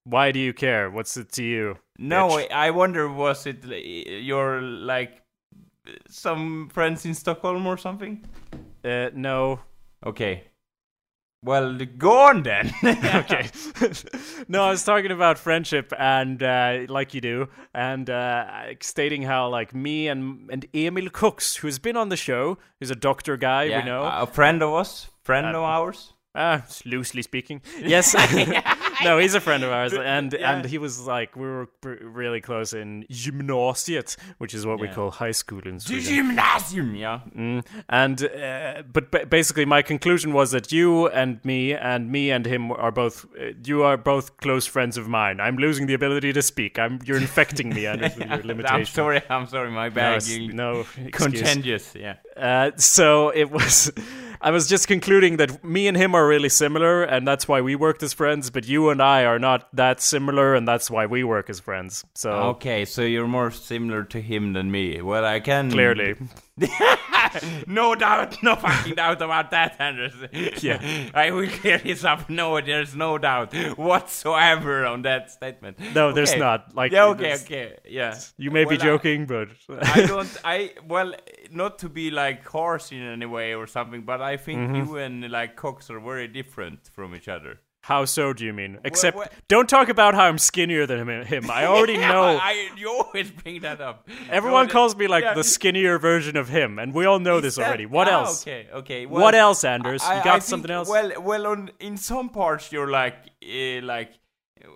Why 0.05 0.31
do 0.31 0.39
you 0.39 0.53
care? 0.53 0.89
What's 0.89 1.17
it 1.17 1.31
to 1.33 1.43
you? 1.43 1.77
No, 1.99 2.27
bitch? 2.29 2.51
I 2.51 2.67
I 2.67 2.71
wonder 2.71 3.09
was 3.11 3.45
it 3.47 3.65
your 4.23 4.61
like 4.61 5.21
some 6.09 6.69
friends 6.69 7.05
in 7.05 7.13
Stockholm 7.13 7.65
or 7.67 7.77
something? 7.77 8.23
Uh, 8.83 9.09
no. 9.13 9.59
Okay. 10.05 10.43
Well, 11.43 11.77
go 11.97 12.27
on 12.29 12.41
then. 12.43 12.71
okay. 12.83 13.49
no, 14.47 14.63
I 14.63 14.69
was 14.71 14.83
talking 14.83 15.11
about 15.11 15.37
friendship 15.37 15.93
and 15.99 16.41
uh, 16.41 16.85
like 16.89 17.13
you 17.13 17.21
do, 17.21 17.49
and 17.73 18.09
uh, 18.09 18.45
stating 18.81 19.21
how 19.23 19.49
like 19.49 19.73
me 19.75 20.07
and 20.07 20.49
and 20.51 20.65
Emil 20.73 21.09
Cox, 21.09 21.55
who's 21.57 21.79
been 21.79 21.97
on 21.97 22.09
the 22.09 22.17
show, 22.17 22.57
who's 22.79 22.89
a 22.91 22.95
doctor 22.95 23.37
guy, 23.37 23.63
Yeah, 23.65 23.79
we 23.79 23.85
know. 23.85 24.03
a 24.03 24.25
friend 24.25 24.63
of 24.63 24.73
us, 24.73 25.07
friend 25.23 25.45
Uh, 25.47 25.59
of 25.59 25.63
ours. 25.63 26.13
Uh, 26.33 26.59
loosely 26.83 27.21
speaking, 27.21 27.61
yes. 27.79 28.13
No, 29.03 29.17
he's 29.17 29.35
a 29.35 29.39
friend 29.41 29.63
of 29.63 29.71
ours, 29.71 29.93
and 29.93 30.33
Yeah. 30.33 30.51
and 30.51 30.65
he 30.65 30.77
was 30.77 31.01
like 31.05 31.35
we 31.35 31.43
were 31.47 31.67
really 31.83 32.41
close 32.41 32.73
in 32.73 33.05
gymnasiet, 33.09 34.15
which 34.37 34.53
is 34.53 34.65
what 34.65 34.79
we 34.79 34.87
call 34.87 35.11
high 35.11 35.31
school 35.31 35.61
in 35.65 35.79
Sweden. 35.79 36.03
Gymnasium, 36.05 36.95
yeah. 36.95 37.19
Mm. 37.35 37.65
And 37.89 38.23
uh, 38.23 38.83
but 38.91 39.11
ba- 39.11 39.25
basically, 39.25 39.65
my 39.65 39.81
conclusion 39.81 40.33
was 40.33 40.51
that 40.51 40.71
you 40.71 41.07
and 41.09 41.43
me 41.43 41.73
and 41.73 42.11
me 42.11 42.31
and 42.31 42.45
him 42.45 42.71
are 42.71 42.91
both 42.91 43.25
uh, 43.39 43.51
you 43.63 43.83
are 43.83 43.97
both 43.97 44.37
close 44.37 44.65
friends 44.65 44.97
of 44.97 45.07
mine. 45.07 45.39
I'm 45.39 45.57
losing 45.57 45.87
the 45.87 45.93
ability 45.93 46.33
to 46.33 46.41
speak. 46.41 46.77
I'm 46.79 46.99
you're 47.05 47.17
infecting 47.17 47.69
me 47.69 47.87
with 47.87 48.17
your 48.19 48.37
limitation. 48.43 48.75
I'm 48.75 48.85
sorry, 48.85 49.21
I'm 49.29 49.47
sorry, 49.47 49.71
my 49.71 49.89
No, 49.89 49.95
bad. 49.95 50.23
no 50.53 50.79
excuse. 50.81 51.11
Contentious, 51.13 51.95
yeah. 51.95 52.15
Uh, 52.35 52.71
so 52.77 53.29
it 53.29 53.51
was. 53.51 53.91
I 54.41 54.51
was 54.51 54.67
just 54.67 54.87
concluding 54.87 55.37
that 55.37 55.63
me 55.63 55.87
and 55.87 55.97
him 55.97 56.13
are 56.13 56.27
really 56.27 56.49
similar, 56.49 57.01
and 57.03 57.27
that's 57.27 57.47
why 57.47 57.61
we 57.61 57.75
worked 57.75 58.03
as 58.03 58.13
friends. 58.13 58.51
But 58.51 58.67
you 58.67 58.89
and 58.89 59.01
I 59.01 59.23
are 59.25 59.39
not 59.39 59.67
that 59.75 60.01
similar, 60.01 60.53
and 60.53 60.67
that's 60.67 60.91
why 60.91 61.07
we 61.07 61.23
work 61.23 61.49
as 61.49 61.59
friends. 61.59 62.03
So 62.13 62.31
Okay, 62.31 62.85
so 62.85 63.01
you're 63.01 63.27
more 63.27 63.49
similar 63.49 64.03
to 64.03 64.21
him 64.21 64.53
than 64.53 64.69
me. 64.69 65.01
Well, 65.01 65.25
I 65.25 65.39
can 65.39 65.71
clearly, 65.71 66.15
no 67.67 67.95
doubt, 67.95 68.41
no 68.41 68.55
fucking 68.55 68.95
doubt 68.95 69.21
about 69.21 69.51
that, 69.51 69.75
Anders. 69.79 70.13
Yeah. 70.61 71.09
I 71.13 71.31
will 71.31 71.47
clear 71.49 71.77
this 71.79 72.03
up. 72.03 72.29
No, 72.29 72.59
there's 72.61 72.95
no 72.95 73.17
doubt 73.17 73.53
whatsoever 73.77 74.85
on 74.85 75.01
that 75.03 75.31
statement. 75.31 75.77
no, 75.93 76.11
there's 76.13 76.35
not. 76.35 76.73
Like, 76.75 76.91
Yeah, 76.91 77.05
okay, 77.07 77.33
okay, 77.35 77.77
yeah. 77.87 78.17
You 78.37 78.51
may 78.51 78.63
be 78.63 78.77
Well, 78.77 78.81
I- 78.81 78.85
joking, 78.85 79.25
but 79.25 79.49
I 79.69 80.05
don't. 80.05 80.37
I 80.45 80.71
well, 80.87 81.13
not 81.51 81.79
to 81.79 81.89
be 81.89 82.09
like 82.11 82.47
harsh 82.47 82.91
in 82.91 83.01
any 83.01 83.25
way 83.25 83.53
or 83.53 83.67
something, 83.67 84.03
but 84.03 84.21
I 84.21 84.37
think 84.37 84.55
Mm-hmm. 84.55 84.75
you 84.89 84.97
and 84.97 85.29
like 85.31 85.55
Cox 85.57 85.89
are 85.89 85.99
very 85.99 86.27
different 86.29 86.87
from 86.93 87.13
each 87.15 87.27
other. 87.27 87.59
How 87.85 88.05
so? 88.05 88.33
Do 88.33 88.43
you 88.43 88.51
mean? 88.51 88.79
Except, 88.83 89.15
what- 89.15 89.31
don't 89.47 89.69
talk 89.69 89.89
about 89.89 90.15
how 90.15 90.23
I'm 90.23 90.39
skinnier 90.39 90.87
than 90.87 91.07
him. 91.25 91.51
I 91.51 91.65
already 91.71 91.93
Yeah, 91.93 92.11
know. 92.13 92.39
I, 92.41 92.69
you 92.75 92.89
always 92.89 93.29
bring 93.29 93.61
that 93.61 93.79
up. 93.79 94.09
Everyone 94.27 94.65
No, 94.65 94.71
calls 94.71 94.95
me 94.95 95.05
like 95.07 95.23
yeah. 95.23 95.35
the 95.35 95.43
skinnier 95.43 95.99
version 95.99 96.35
of 96.35 96.49
him, 96.49 96.79
and 96.79 96.95
we 96.95 97.05
all 97.05 97.19
know 97.19 97.39
this 97.41 97.57
that- 97.57 97.67
already. 97.67 97.85
What 97.85 98.07
ah, 98.07 98.13
else? 98.21 98.41
Okay, 98.41 98.67
okay. 98.73 99.05
what 99.05 99.35
else, 99.35 99.63
Anders? 99.63 100.01
I- 100.01 100.15
you 100.15 100.21
I 100.21 100.23
got 100.23 100.33
think- 100.33 100.43
something 100.45 100.71
else? 100.71 100.89
Well, 100.89 101.11
well, 101.21 101.45
on 101.45 101.69
in 101.79 101.95
some 101.97 102.29
parts 102.29 102.71
you're 102.71 102.89
like, 102.89 103.17
uh, 103.43 103.81
like, 103.83 104.09
uh, 104.63 104.67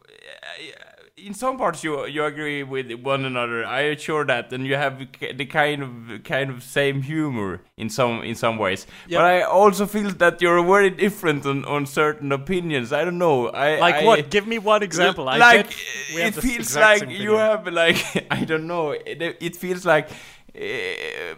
in 1.25 1.33
some 1.33 1.57
parts 1.57 1.83
you 1.83 2.05
you 2.07 2.23
agree 2.23 2.63
with 2.63 2.91
one 3.03 3.25
another. 3.25 3.65
I 3.65 3.81
assure 3.81 4.25
that, 4.25 4.53
and 4.53 4.65
you 4.65 4.75
have 4.75 4.99
the 4.99 5.45
kind 5.45 5.83
of 5.83 6.23
kind 6.23 6.49
of 6.49 6.63
same 6.63 7.01
humor 7.01 7.61
in 7.77 7.89
some 7.89 8.23
in 8.23 8.35
some 8.35 8.57
ways. 8.57 8.87
Yeah. 9.07 9.19
But 9.19 9.25
I 9.25 9.41
also 9.41 9.85
feel 9.85 10.09
that 10.11 10.41
you're 10.41 10.63
very 10.63 10.89
different 10.89 11.45
on, 11.45 11.65
on 11.65 11.85
certain 11.85 12.31
opinions. 12.31 12.91
I 12.93 13.03
don't 13.05 13.17
know. 13.17 13.47
I 13.49 13.79
like 13.79 13.95
I- 13.95 14.05
what? 14.05 14.29
Give 14.29 14.47
me 14.47 14.59
one 14.59 14.83
example. 14.83 15.27
I 15.29 15.37
like 15.37 15.75
it 16.09 16.35
feels 16.35 16.75
like 16.75 17.09
you 17.09 17.33
have 17.33 17.67
like 17.67 18.27
I 18.31 18.45
don't 18.45 18.67
know. 18.67 18.91
It, 18.91 19.37
it 19.39 19.55
feels 19.55 19.85
like 19.85 20.09
uh, 20.55 21.35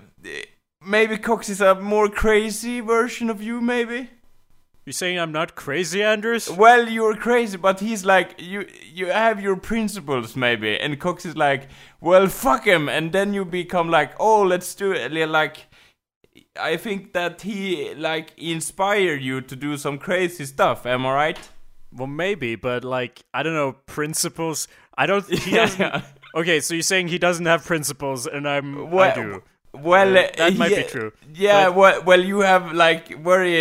maybe 0.86 1.18
Cox 1.18 1.50
is 1.50 1.62
a 1.62 1.76
more 1.76 2.10
crazy 2.10 2.80
version 2.82 3.30
of 3.30 3.42
you. 3.42 3.62
Maybe. 3.62 4.10
You're 4.86 4.94
saying 4.94 5.20
I'm 5.20 5.32
not 5.32 5.54
crazy, 5.54 6.02
Anders? 6.02 6.50
Well, 6.50 6.90
you're 6.90 7.16
crazy, 7.16 7.56
but 7.58 7.80
he's 7.80 8.04
like 8.04 8.34
you. 8.40 8.66
You 8.92 9.08
have 9.08 9.40
your 9.40 9.56
principles, 9.56 10.36
maybe, 10.36 10.76
and 10.80 11.00
Cox 11.00 11.24
is 11.24 11.38
like, 11.38 11.68
well, 12.00 12.28
fuck 12.28 12.66
him, 12.66 12.90
and 12.90 13.12
then 13.12 13.34
you 13.34 13.46
become 13.46 13.90
like, 13.90 14.14
oh, 14.20 14.42
let's 14.42 14.74
do 14.74 14.92
it. 14.92 15.12
Like, 15.30 15.68
I 16.60 16.78
think 16.78 17.14
that 17.14 17.42
he 17.42 17.94
like 17.94 18.34
inspired 18.38 19.22
you 19.22 19.42
to 19.42 19.56
do 19.56 19.78
some 19.78 20.00
crazy 20.00 20.46
stuff. 20.46 20.88
Am 20.88 21.06
I 21.06 21.14
right? 21.14 21.50
Well, 21.94 22.08
maybe, 22.08 22.56
but 22.56 22.84
like 22.84 23.22
I 23.36 23.44
don't 23.44 23.54
know 23.54 23.74
principles. 23.86 24.68
I 24.98 25.06
don't. 25.06 25.30
He 25.30 25.52
doesn't. 25.56 26.04
Okay, 26.34 26.60
so 26.60 26.74
you're 26.74 26.82
saying 26.82 27.10
he 27.10 27.20
doesn't 27.20 27.46
have 27.46 27.64
principles, 27.64 28.26
and 28.26 28.48
I'm. 28.48 28.90
Well, 28.90 29.12
I 29.12 29.14
do. 29.14 29.44
Well, 29.84 30.18
Uh, 30.18 30.28
that 30.38 30.56
might 30.58 30.76
be 30.76 30.84
true. 30.84 31.12
Yeah, 31.34 31.66
But- 31.66 31.76
well, 31.76 32.04
well, 32.04 32.22
you 32.22 32.40
have 32.42 32.74
like 32.74 33.08
very, 33.24 33.56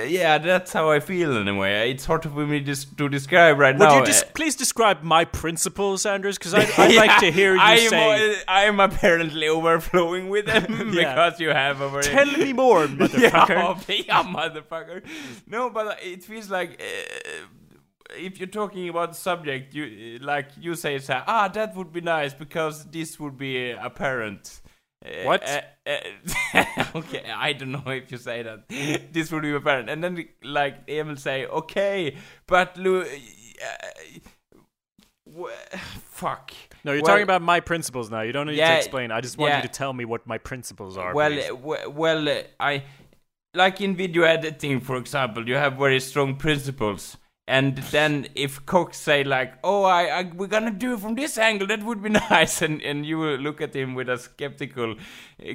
uh, 0.00 0.04
yeah, 0.04 0.38
that's 0.38 0.72
how 0.72 0.90
I 0.90 1.00
feel 1.00 1.36
anyway. 1.36 1.90
It's 1.90 2.04
hard 2.06 2.22
for 2.22 2.46
me 2.46 2.60
just 2.60 2.96
to 2.98 3.08
describe 3.08 3.58
right 3.58 3.76
Would 3.78 3.84
now. 3.84 3.94
Would 3.96 4.00
you 4.00 4.12
just 4.12 4.24
uh, 4.26 4.28
please 4.34 4.56
describe 4.56 5.02
my 5.02 5.24
principles, 5.24 6.06
Anders? 6.06 6.38
Because 6.38 6.54
I'd, 6.54 6.70
I'd 6.78 6.94
like 6.94 7.18
to 7.20 7.30
hear 7.30 7.54
you 7.54 7.60
I 7.60 7.76
say. 7.76 8.30
am, 8.30 8.36
I 8.48 8.62
am 8.64 8.80
apparently 8.80 9.46
overflowing 9.48 10.28
with 10.30 10.46
them 10.46 10.64
Yeah. 10.92 11.14
because 11.14 11.40
you 11.40 11.50
have 11.50 11.80
a 11.80 11.88
very. 11.90 12.04
Tell 12.04 12.26
me 12.26 12.52
more, 12.52 12.86
motherfucker. 13.00 13.88
Yeah, 13.88 14.04
yeah, 14.06 14.22
motherfucker. 14.22 15.02
No, 15.46 15.70
but 15.70 15.98
it 16.02 16.24
feels 16.24 16.50
like. 16.50 16.80
Uh, 16.80 17.46
if 18.18 18.38
you're 18.38 18.46
talking 18.46 18.88
about 18.90 19.10
the 19.12 19.16
subject, 19.18 19.74
you 19.74 20.18
uh, 20.20 20.24
like 20.26 20.48
you 20.60 20.74
say, 20.74 20.96
it's 20.96 21.08
like, 21.08 21.24
ah, 21.26 21.48
that 21.48 21.74
would 21.76 21.92
be 21.92 22.00
nice 22.02 22.34
because 22.34 22.84
this 22.90 23.18
would 23.20 23.36
be 23.38 23.72
uh, 23.72 23.86
apparent. 23.86 24.60
What? 25.24 25.42
uh, 25.48 25.60
uh, 26.54 26.84
okay, 26.96 27.24
I 27.34 27.52
don't 27.52 27.72
know 27.72 27.82
if 27.86 28.10
you 28.12 28.18
say 28.18 28.42
that. 28.42 28.68
this 29.12 29.32
would 29.32 29.42
be 29.42 29.52
apparent, 29.52 29.90
and 29.90 30.02
then 30.02 30.28
like 30.42 30.88
Emil 30.88 31.16
say, 31.16 31.46
okay, 31.46 32.16
but 32.46 32.76
Lou. 32.76 33.04
fuck. 36.10 36.52
No, 36.84 36.92
you're 36.92 37.02
Well- 37.02 37.12
talking 37.12 37.22
about 37.22 37.42
my 37.42 37.60
principles 37.60 38.10
now. 38.10 38.20
You 38.22 38.32
don't 38.32 38.46
need 38.46 38.56
to 38.56 38.76
explain. 38.76 39.10
I 39.10 39.20
just 39.20 39.38
want 39.38 39.50
yeah. 39.50 39.56
you 39.58 39.62
to 39.62 39.68
tell 39.68 39.92
me 39.92 40.04
what 40.04 40.26
my 40.26 40.38
principles 40.38 40.96
are. 40.96 41.14
Well, 41.14 41.32
please. 41.32 41.88
well, 41.88 42.42
I 42.60 42.84
like 43.54 43.80
in 43.80 43.96
video 43.96 44.22
editing, 44.22 44.80
for 44.80 44.96
example, 44.96 45.46
you 45.48 45.54
have 45.54 45.74
very 45.74 46.00
strong 46.00 46.36
principles. 46.36 47.16
And 47.48 47.76
then 47.78 48.28
if 48.34 48.64
Cox 48.66 48.98
say 48.98 49.24
like, 49.24 49.54
"Oh, 49.64 49.82
I, 49.82 50.04
I 50.04 50.22
we're 50.32 50.46
gonna 50.46 50.70
do 50.70 50.94
it 50.94 51.00
from 51.00 51.16
this 51.16 51.36
angle, 51.38 51.66
that 51.66 51.82
would 51.82 52.02
be 52.02 52.08
nice," 52.30 52.62
and 52.62 52.80
and 52.82 53.04
you 53.04 53.18
will 53.18 53.36
look 53.36 53.60
at 53.60 53.74
him 53.74 53.94
with 53.94 54.08
a 54.08 54.16
skeptical 54.16 54.94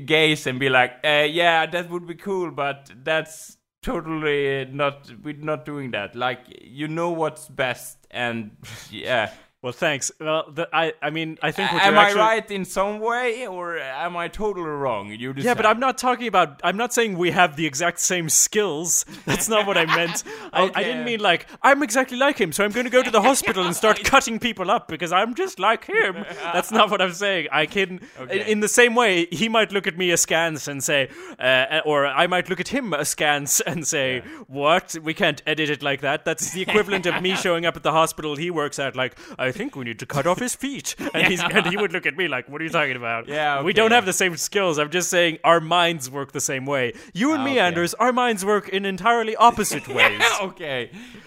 gaze 0.06 0.46
and 0.48 0.60
be 0.60 0.70
like, 0.70 1.00
uh, 1.06 1.25
"Yeah, 1.29 1.65
that 1.65 1.89
would 1.89 2.06
be 2.06 2.15
cool, 2.15 2.51
but 2.51 2.91
that's 3.03 3.58
totally 3.82 4.65
not 4.65 5.12
we're 5.24 5.38
not 5.38 5.63
doing 5.65 5.91
that. 5.91 6.13
Like, 6.15 6.41
you 6.62 6.89
know 6.89 7.12
what's 7.12 7.48
best, 7.48 8.06
and 8.12 8.58
yeah." 8.91 9.32
Well, 9.68 9.74
thanks. 9.74 10.14
Well, 10.18 10.50
the, 10.50 10.70
I, 10.72 10.94
I 11.02 11.10
mean, 11.10 11.38
I 11.42 11.52
think 11.52 11.74
what 11.74 11.84
am 11.84 11.98
I 11.98 12.04
actually, 12.04 12.22
right 12.22 12.52
in 12.52 12.64
some 12.64 13.02
way, 13.02 13.46
or 13.46 13.78
am 13.78 14.16
I 14.16 14.30
totally 14.30 14.66
wrong? 14.66 15.12
You 15.12 15.34
decide. 15.34 15.46
Yeah, 15.46 15.56
but 15.56 15.66
I'm 15.66 15.82
not 15.82 15.98
talking 15.98 16.26
about. 16.30 16.62
I'm 16.64 16.78
not 16.78 16.94
saying 16.94 17.18
we 17.18 17.32
have 17.32 17.58
the 17.58 17.66
exact 17.66 18.00
same 18.00 18.30
skills. 18.30 19.04
That's 19.26 19.50
not 19.50 19.68
what 19.68 19.78
I 19.78 19.86
meant. 19.86 20.24
I, 20.54 20.72
I 20.74 20.84
didn't 20.84 21.04
mean 21.04 21.20
like 21.20 21.48
I'm 21.62 21.84
exactly 21.84 22.18
like 22.18 22.40
him, 22.40 22.54
so 22.54 22.64
I'm 22.64 22.72
going 22.72 22.86
to 22.86 22.90
go 22.90 23.04
to 23.04 23.12
the 23.12 23.22
hospital 23.22 23.66
and 23.66 23.76
start 23.76 24.02
cutting 24.06 24.40
people 24.40 24.72
up 24.72 24.88
because 24.88 25.12
I'm 25.12 25.36
just 25.36 25.60
like 25.60 25.84
him. 25.84 26.24
That's 26.54 26.72
not 26.72 26.90
what 26.90 27.02
I'm 27.02 27.12
saying. 27.12 27.50
I 27.52 27.66
can. 27.66 28.00
Okay. 28.18 28.50
In 28.50 28.62
the 28.62 28.70
same 28.70 28.96
way, 28.96 29.26
he 29.34 29.50
might 29.50 29.74
look 29.74 29.86
at 29.86 29.98
me 29.98 30.12
askance 30.12 30.70
and 30.70 30.82
say, 30.82 31.10
uh, 31.40 31.82
or 31.84 32.08
I 32.08 32.28
might 32.28 32.50
look 32.50 32.62
at 32.62 32.70
him 32.70 32.94
askance 32.94 33.60
and 33.60 33.86
say, 33.86 34.22
"What? 34.48 34.96
We 35.04 35.14
can't 35.14 35.42
edit 35.46 35.70
it 35.70 35.84
like 35.84 36.00
that." 36.00 36.24
That's 36.24 36.52
the 36.52 36.62
equivalent 36.62 37.06
of 37.06 37.22
me 37.22 37.36
showing 37.46 37.66
up 37.66 37.76
at 37.76 37.84
the 37.84 37.92
hospital 37.92 38.38
he 38.38 38.50
works 38.50 38.80
at, 38.80 38.96
like, 38.96 39.20
"I 39.38 39.52
think 39.58 39.76
we 39.76 39.84
need 39.90 40.00
to 40.00 40.06
cut 40.06 40.26
off 40.32 40.40
his 40.40 40.56
feet," 40.64 40.96
and, 41.14 41.28
he's, 41.32 41.42
and 41.56 41.66
he 41.72 41.76
would 41.82 41.92
look 41.96 42.06
at 42.12 42.16
me 42.22 42.26
like, 42.36 42.46
"What 42.50 42.62
are 42.62 42.66
you 42.68 42.76
talking 42.80 42.96
about?" 43.04 43.28
Yeah, 43.38 43.64
we 43.70 43.74
don't 43.80 43.92
have 43.98 44.06
the 44.06 44.18
same 44.24 44.36
skills. 44.38 44.74
I'm 44.82 44.92
just 45.00 45.10
saying 45.10 45.34
our 45.44 45.60
minds 45.60 46.10
work 46.18 46.32
the 46.32 46.46
same 46.52 46.66
way. 46.66 46.86
You 47.14 47.28
and 47.34 47.42
Ah, 47.42 47.46
me, 47.46 47.52
okay. 47.54 47.60
Anders, 47.68 47.94
our 48.06 48.14
minds 48.24 48.42
work 48.54 48.70
in 48.70 48.86
entirely 48.86 49.36
opposite 49.50 49.86
ways. 50.00 50.22
okay. 50.50 50.82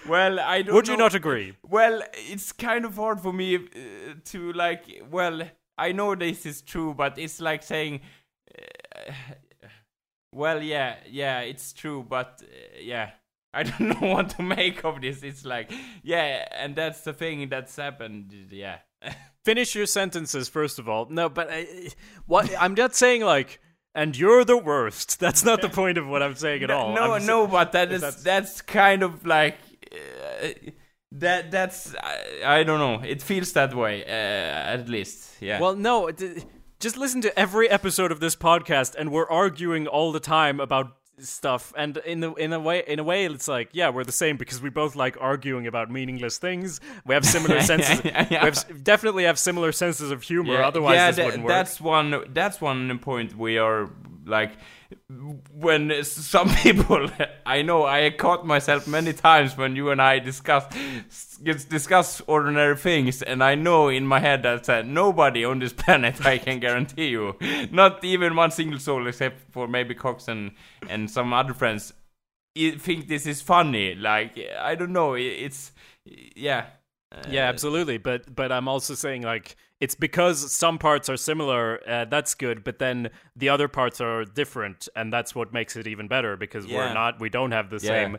Well, 0.08 0.34
I 0.40 0.62
don't. 0.62 0.74
Would 0.76 0.88
you 0.88 0.96
not 0.96 1.14
agree? 1.14 1.48
Well, 1.76 2.02
it's 2.32 2.52
kind 2.52 2.84
of 2.84 2.94
hard 2.96 3.20
for 3.20 3.32
me 3.32 3.48
uh, 3.56 3.60
to 4.32 4.52
like. 4.64 4.84
Well, 5.10 5.42
I 5.76 5.92
know 5.92 6.14
this 6.14 6.46
is 6.46 6.62
true, 6.62 6.94
but 6.94 7.18
it's 7.18 7.40
like 7.40 7.62
saying. 7.62 8.00
Uh, 8.58 9.12
well, 10.32 10.62
yeah, 10.62 10.96
yeah, 11.10 11.40
it's 11.40 11.72
true, 11.72 12.04
but 12.08 12.40
uh, 12.42 12.46
yeah, 12.80 13.10
I 13.52 13.62
don't 13.64 14.00
know 14.00 14.08
what 14.14 14.30
to 14.30 14.42
make 14.42 14.84
of 14.84 15.00
this. 15.00 15.22
It's 15.22 15.44
like, 15.44 15.72
yeah, 16.02 16.46
and 16.52 16.76
that's 16.76 17.02
the 17.02 17.12
thing 17.12 17.48
that's 17.48 17.74
happened. 17.76 18.32
Yeah. 18.50 18.78
Finish 19.44 19.74
your 19.74 19.86
sentences 19.86 20.48
first 20.48 20.78
of 20.78 20.88
all. 20.88 21.06
No, 21.10 21.28
but 21.28 21.48
I, 21.50 21.90
what 22.26 22.50
I'm 22.58 22.74
not 22.74 22.94
saying 22.94 23.22
like, 23.22 23.60
and 23.94 24.16
you're 24.16 24.44
the 24.44 24.58
worst. 24.58 25.18
That's 25.18 25.44
not 25.44 25.62
the 25.62 25.68
point 25.80 25.98
of 25.98 26.06
what 26.06 26.22
I'm 26.22 26.36
saying 26.36 26.62
at 26.62 26.70
all. 26.70 26.94
No, 26.94 27.14
I'm 27.14 27.26
no, 27.26 27.46
but 27.46 27.72
that 27.72 27.90
is 27.90 28.02
that's- 28.02 28.22
that's, 28.22 28.60
kind 28.60 29.02
of 29.02 29.26
like 29.26 29.56
uh, 29.92 30.48
that. 31.12 31.50
That's 31.50 31.94
I, 31.96 32.58
I 32.60 32.62
don't 32.62 32.78
know. 32.78 33.06
It 33.06 33.20
feels 33.22 33.52
that 33.54 33.74
way, 33.74 34.04
uh, 34.04 34.08
at 34.08 34.88
least. 34.88 35.30
Yeah. 35.40 35.58
Well, 35.58 35.74
no, 35.74 36.10
just 36.78 36.96
listen 36.96 37.20
to 37.22 37.36
every 37.38 37.68
episode 37.68 38.12
of 38.12 38.20
this 38.20 38.36
podcast, 38.36 38.94
and 38.94 39.10
we're 39.10 39.28
arguing 39.28 39.86
all 39.88 40.12
the 40.12 40.20
time 40.20 40.60
about 40.60 40.99
stuff. 41.22 41.72
And 41.76 41.96
in 41.98 42.20
the 42.20 42.32
in 42.34 42.52
a 42.52 42.60
way, 42.60 42.82
in 42.86 42.98
a 42.98 43.04
way, 43.04 43.24
it's 43.26 43.48
like, 43.48 43.70
yeah, 43.72 43.90
we're 43.90 44.04
the 44.04 44.12
same 44.12 44.36
because 44.36 44.60
we 44.60 44.70
both 44.70 44.96
like 44.96 45.16
arguing 45.20 45.66
about 45.66 45.90
meaningless 45.90 46.38
things. 46.38 46.80
We 47.06 47.14
have 47.14 47.24
similar 47.24 47.60
senses. 47.72 48.02
yeah, 48.04 48.26
yeah. 48.30 48.44
We 48.44 48.50
have, 48.50 48.84
definitely 48.84 49.24
have 49.24 49.38
similar 49.38 49.72
senses 49.72 50.10
of 50.10 50.22
humor. 50.22 50.62
Otherwise, 50.62 50.94
yeah, 50.94 51.06
this 51.08 51.16
tha- 51.16 51.24
wouldn't 51.24 51.44
work. 51.44 51.50
that's 51.50 51.80
one. 51.80 52.24
That's 52.32 52.60
one 52.60 52.98
point 52.98 53.36
we 53.36 53.58
are 53.58 53.90
like 54.26 54.52
when 55.52 56.02
some 56.04 56.48
people. 56.62 57.08
I 57.46 57.62
know 57.62 57.84
I 57.86 58.10
caught 58.10 58.46
myself 58.46 58.86
many 58.86 59.12
times 59.12 59.56
when 59.56 59.76
you 59.76 59.90
and 59.90 60.00
I 60.02 60.18
discuss 60.18 60.64
s- 61.46 61.64
discuss 61.64 62.20
ordinary 62.26 62.76
things, 62.76 63.22
and 63.22 63.42
I 63.42 63.54
know 63.54 63.88
in 63.88 64.06
my 64.06 64.20
head 64.20 64.42
that 64.42 64.68
uh, 64.68 64.82
nobody 64.82 65.44
on 65.44 65.58
this 65.58 65.72
planet, 65.82 66.24
I 66.26 66.38
can 66.38 66.60
guarantee 66.60 67.08
you, 67.08 67.36
not 67.70 68.04
even 68.04 68.36
one 68.36 68.50
single 68.50 68.78
soul, 68.78 69.06
except 69.06 69.52
for 69.52 69.66
maybe 69.68 69.94
Cox 69.94 70.28
and 70.28 70.52
and 70.88 71.10
some 71.10 71.32
other 71.32 71.54
friends, 71.54 71.92
think 72.56 73.08
this 73.08 73.26
is 73.26 73.40
funny. 73.42 73.94
Like 73.94 74.38
I 74.58 74.74
don't 74.74 74.92
know. 74.92 75.14
It's 75.14 75.72
yeah. 76.36 76.66
Yeah, 77.28 77.46
Uh, 77.46 77.48
absolutely. 77.48 77.98
But 77.98 78.34
but 78.36 78.52
I'm 78.52 78.68
also 78.68 78.94
saying 78.94 79.22
like 79.22 79.56
it's 79.80 79.96
because 79.96 80.52
some 80.52 80.78
parts 80.78 81.08
are 81.08 81.16
similar. 81.16 81.80
Uh, 81.88 82.04
that's 82.04 82.34
good, 82.36 82.62
but 82.62 82.78
then 82.78 83.10
the 83.34 83.48
other 83.48 83.66
parts 83.66 84.00
are 84.00 84.24
different, 84.24 84.88
and 84.94 85.12
that's 85.12 85.34
what 85.34 85.52
makes 85.52 85.74
it 85.76 85.86
even 85.88 86.06
better 86.06 86.36
because 86.36 86.66
Yeah. 86.66 86.76
we're 86.76 86.94
not. 86.94 87.18
We 87.20 87.28
don't 87.28 87.50
have 87.52 87.68
the 87.70 87.76
Yeah. 87.82 87.88
same 87.88 88.18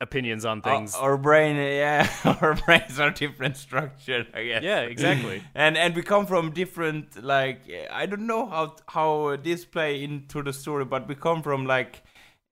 opinions 0.00 0.44
on 0.44 0.62
things. 0.62 0.94
Our, 0.94 1.12
our 1.12 1.16
brain, 1.18 1.56
yeah, 1.56 2.08
our 2.40 2.54
brains 2.54 2.98
are 3.00 3.10
different 3.10 3.56
structure, 3.56 4.26
I 4.34 4.44
guess. 4.44 4.62
Yeah, 4.62 4.80
exactly. 4.80 5.42
and 5.54 5.76
and 5.76 5.94
we 5.94 6.02
come 6.02 6.26
from 6.26 6.52
different, 6.52 7.22
like 7.22 7.62
I 7.90 8.06
don't 8.06 8.26
know 8.26 8.46
how 8.46 8.76
how 8.88 9.36
this 9.36 9.64
play 9.64 10.02
into 10.02 10.42
the 10.42 10.52
story, 10.52 10.84
but 10.84 11.08
we 11.08 11.14
come 11.14 11.42
from 11.42 11.66
like, 11.66 12.02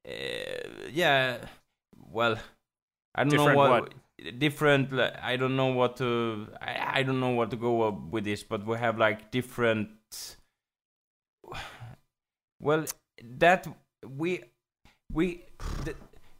uh, 0.09 0.13
yeah, 0.93 1.39
well, 2.11 2.39
I 3.15 3.25
don't 3.25 3.31
Different 3.31 3.57
know 3.57 3.71
what? 3.71 3.95
different. 4.39 4.93
like, 4.93 5.15
I 5.23 5.37
don't 5.37 5.57
know 5.57 5.67
what 5.73 5.97
to. 5.97 6.49
I, 6.61 7.01
I 7.01 7.03
don't 7.03 7.21
know 7.21 7.31
what 7.31 7.51
to 7.51 7.57
go 7.57 7.83
up 7.83 8.11
with 8.11 8.25
this, 8.25 8.43
but 8.43 8.67
we 8.67 8.77
have 8.77 8.99
like 8.99 9.31
different. 9.31 9.91
Well, 12.59 12.87
that 13.23 13.67
we 14.03 14.43
we. 15.13 15.45
The, 15.85 15.95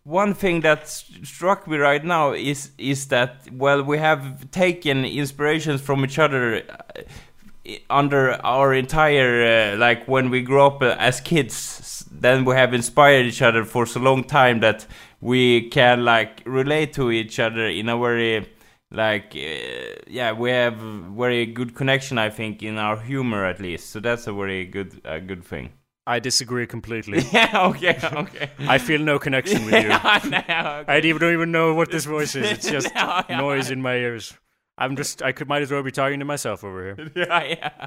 one 0.07 0.35
thing 0.35 0.61
that 0.61 0.87
struck 0.87 1.67
me 1.67 1.77
right 1.79 2.05
now 2.05 2.33
is 2.33 2.71
is 2.79 3.09
that 3.09 3.45
well 3.51 3.83
we 3.83 3.99
have 3.99 4.49
taken 4.53 5.05
inspirations 5.05 5.81
from 5.81 6.05
each 6.05 6.17
other 6.17 6.63
uh, 6.71 7.73
under 7.91 8.35
our 8.47 8.73
entire 8.73 9.75
uh, 9.75 9.77
like 9.77 10.07
when 10.07 10.31
we 10.31 10.43
grew 10.43 10.63
up 10.63 10.81
uh, 10.81 10.95
as 10.99 11.21
kids. 11.21 12.05
Then 12.09 12.45
we 12.45 12.55
have 12.55 12.73
inspired 12.73 13.27
each 13.27 13.43
other 13.43 13.65
for 13.65 13.85
so 13.85 13.99
long 13.99 14.23
time 14.23 14.61
that 14.61 14.87
we 15.21 15.69
can 15.71 16.05
like 16.05 16.41
relate 16.47 16.93
to 16.95 17.11
each 17.11 17.41
other 17.41 17.67
in 17.67 17.89
a 17.89 17.99
very 17.99 18.49
like 18.93 19.35
uh, 19.35 20.03
yeah 20.07 20.31
we 20.31 20.51
have 20.51 20.77
very 20.79 21.47
good 21.47 21.75
connection 21.75 22.17
i 22.17 22.31
think 22.31 22.63
in 22.63 22.79
our 22.79 23.01
humor 23.01 23.45
at 23.45 23.59
least. 23.61 23.91
So 23.91 23.99
that's 23.99 24.29
a 24.29 24.33
very 24.33 24.67
good 24.67 25.01
a 25.05 25.21
good 25.21 25.43
thing 25.45 25.73
I 26.07 26.21
disagree 26.21 26.67
completely. 26.67 27.23
yeah 27.33 27.67
okay 27.69 27.99
okay 28.13 28.51
I 28.61 28.79
feel 28.79 29.01
no 29.01 29.19
connection 29.19 29.65
with 29.65 29.75
you. 29.75 29.89
No, 30.31 30.39
okay. 30.39 30.85
I 30.87 30.99
even 31.03 31.19
don't 31.21 31.33
even 31.33 31.53
know 31.53 31.75
what 31.75 31.91
this 31.91 32.05
voice 32.05 32.35
is. 32.37 32.51
It's 32.51 32.71
just 32.71 32.95
No, 32.95 33.23
yeah. 33.29 33.39
noise 33.39 33.71
in 33.71 33.83
my 33.83 33.95
ears. 33.97 34.35
I'm 34.79 34.95
just. 34.97 35.23
I 35.23 35.33
could 35.33 35.49
might 35.49 35.63
as 35.63 35.71
well 35.73 35.83
be 35.83 35.91
talking 35.91 36.19
to 36.19 36.25
myself 36.25 36.63
over 36.63 36.95
here. 36.95 37.11
yeah, 37.17 37.43
yeah. 37.45 37.87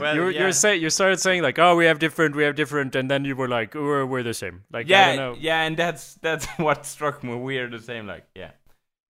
well, 0.00 0.14
you're 0.14 0.30
yeah. 0.30 0.40
you're 0.40 0.52
say 0.52 0.76
you 0.76 0.90
started 0.90 1.20
saying 1.20 1.42
like, 1.42 1.58
oh, 1.58 1.74
we 1.76 1.86
have 1.86 1.98
different, 1.98 2.36
we 2.36 2.42
have 2.44 2.54
different, 2.54 2.94
and 2.94 3.10
then 3.10 3.24
you 3.24 3.34
were 3.34 3.48
like, 3.48 3.74
we're 3.74 4.04
we're 4.04 4.22
the 4.22 4.34
same. 4.34 4.64
Like, 4.70 4.86
I 4.86 4.90
yeah, 4.90 5.06
don't 5.06 5.16
know. 5.16 5.36
yeah, 5.40 5.62
and 5.62 5.76
that's 5.76 6.14
that's 6.16 6.46
what 6.58 6.84
struck 6.86 7.24
me. 7.24 7.34
We're 7.34 7.68
the 7.68 7.80
same, 7.80 8.06
like, 8.06 8.24
yeah, 8.34 8.50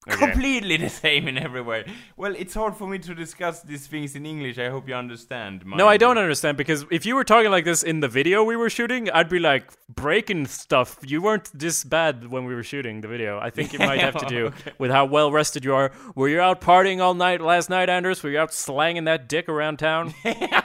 Okay. 0.08 0.18
completely 0.18 0.76
the 0.76 0.88
same 0.88 1.26
in 1.26 1.36
every 1.36 1.60
way. 1.62 1.84
Well, 2.16 2.34
it's 2.36 2.54
hard 2.54 2.76
for 2.76 2.86
me 2.86 2.98
to 3.00 3.12
discuss 3.14 3.62
these 3.62 3.88
things 3.88 4.14
in 4.14 4.24
English. 4.24 4.56
I 4.56 4.68
hope 4.68 4.88
you 4.88 4.94
understand. 4.94 5.64
No, 5.66 5.88
I 5.88 5.96
don't 5.96 6.16
understand 6.16 6.56
because 6.56 6.86
if 6.92 7.04
you 7.04 7.16
were 7.16 7.24
talking 7.24 7.50
like 7.50 7.64
this 7.64 7.82
in 7.82 7.98
the 7.98 8.06
video 8.06 8.44
we 8.44 8.54
were 8.54 8.70
shooting, 8.70 9.10
I'd 9.10 9.28
be 9.28 9.40
like 9.40 9.72
breaking 9.88 10.46
stuff. 10.46 10.98
You 11.04 11.20
weren't 11.22 11.50
this 11.52 11.82
bad 11.82 12.28
when 12.30 12.44
we 12.44 12.54
were 12.54 12.62
shooting 12.62 13.00
the 13.00 13.08
video. 13.08 13.40
I 13.40 13.50
think 13.50 13.74
it 13.74 13.80
might 13.80 14.00
have 14.00 14.16
to 14.18 14.26
do 14.36 14.46
Okay. 14.46 14.72
with 14.78 14.92
how 14.92 15.06
well 15.06 15.32
rested 15.32 15.64
you 15.64 15.74
are. 15.74 15.90
Were 16.14 16.28
you 16.28 16.40
out 16.40 16.60
partying 16.60 17.00
all 17.00 17.14
night 17.14 17.40
last 17.40 17.68
night, 17.68 17.88
Anders? 17.88 18.22
Were 18.22 18.30
you 18.30 18.38
out 18.38 18.54
slanging 18.54 19.04
that 19.04 19.28
dick 19.28 19.48
around 19.48 19.78
town? 19.80 20.14
yeah, 20.24 20.62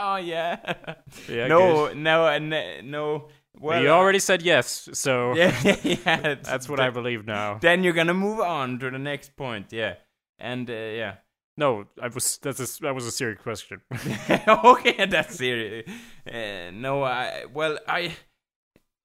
oh, 0.00 0.16
yeah. 0.16 0.74
Yeah, 1.28 1.46
no, 1.46 1.92
no, 1.92 2.24
uh, 2.26 2.38
no. 2.82 3.28
Well, 3.60 3.82
you 3.82 3.88
already 3.88 4.18
said 4.18 4.42
yes, 4.42 4.88
so 4.92 5.34
Yeah, 5.36 5.54
yeah. 5.82 6.34
that's 6.42 6.68
what 6.68 6.80
I 6.80 6.90
believe 6.90 7.26
now. 7.26 7.58
Then 7.60 7.84
you're 7.84 7.92
gonna 7.92 8.14
move 8.14 8.40
on 8.40 8.78
to 8.80 8.90
the 8.90 8.98
next 8.98 9.36
point. 9.36 9.72
Yeah, 9.72 9.94
and 10.38 10.68
uh, 10.68 10.72
yeah. 10.72 11.14
No, 11.56 11.86
I 12.00 12.06
was 12.06 12.38
that's 12.38 12.60
a, 12.60 12.82
that 12.82 12.94
was 12.94 13.06
a 13.06 13.10
serious 13.10 13.40
question. 13.42 13.80
okay, 14.48 15.06
that's 15.06 15.36
serious. 15.36 15.88
Uh, 16.24 16.70
no, 16.72 17.02
I 17.02 17.46
well, 17.52 17.78
I 17.88 18.16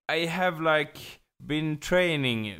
I 0.08 0.26
have 0.26 0.60
like 0.60 1.00
been 1.44 1.78
training, 1.78 2.54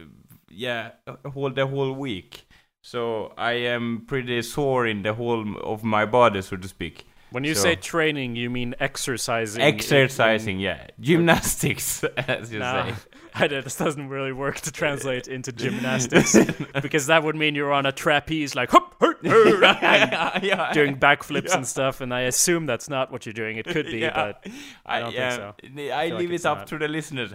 yeah, 0.50 0.92
whole 1.32 1.52
the 1.52 1.68
whole 1.68 1.94
week, 1.94 2.48
so 2.82 3.34
I 3.38 3.54
am 3.54 4.06
pretty 4.08 4.42
sore 4.42 4.88
in 4.88 5.04
the 5.04 5.14
whole 5.14 5.58
of 5.58 5.84
my 5.84 6.06
body, 6.06 6.42
so 6.42 6.58
to 6.58 6.68
speak. 6.68 7.06
When 7.34 7.44
you 7.44 7.56
So- 7.56 7.64
say 7.64 7.76
training, 7.76 8.36
you 8.36 8.52
mean 8.52 8.76
exercising? 8.80 9.60
in- 9.62 9.68
Exercising, 9.74 10.60
yeah, 10.60 10.86
gymnastics, 11.00 12.04
as 12.18 12.54
you 12.54 12.60
Nah, 12.60 12.86
say. 12.92 12.94
I 13.36 13.48
this 13.48 13.76
doesn't 13.78 14.10
really 14.10 14.32
work 14.32 14.60
to 14.62 14.72
translate 14.72 15.28
into 15.28 15.52
gymnastics 15.64 16.38
because 16.84 17.08
that 17.08 17.24
would 17.24 17.36
mean 17.36 17.56
you're 17.56 17.74
on 17.74 17.88
a 17.88 17.92
trapeze, 17.92 18.54
like 18.54 18.70
hop, 18.70 18.94
hop, 19.02 19.18
yeah, 19.24 20.72
doing 20.74 20.98
backflips 20.98 21.48
Yeah. 21.50 21.56
and 21.58 21.68
stuff. 21.68 22.02
And 22.02 22.14
I 22.14 22.22
assume 22.22 22.68
that's 22.68 22.90
not 22.90 23.12
what 23.12 23.26
you're 23.26 23.34
doing. 23.34 23.58
It 23.58 23.66
could 23.66 23.88
be, 23.88 24.02
but 24.02 24.46
I 24.86 25.00
don't 25.00 25.08
think 25.12 25.16
yeah, 25.20 25.36
so. 25.36 25.56
I 25.94 26.10
like 26.10 26.20
leave 26.20 26.32
it's 26.32 26.46
it 26.46 26.48
up 26.48 26.58
not. 26.60 26.68
to 26.68 26.78
the 26.78 26.88
listeners. 26.88 27.32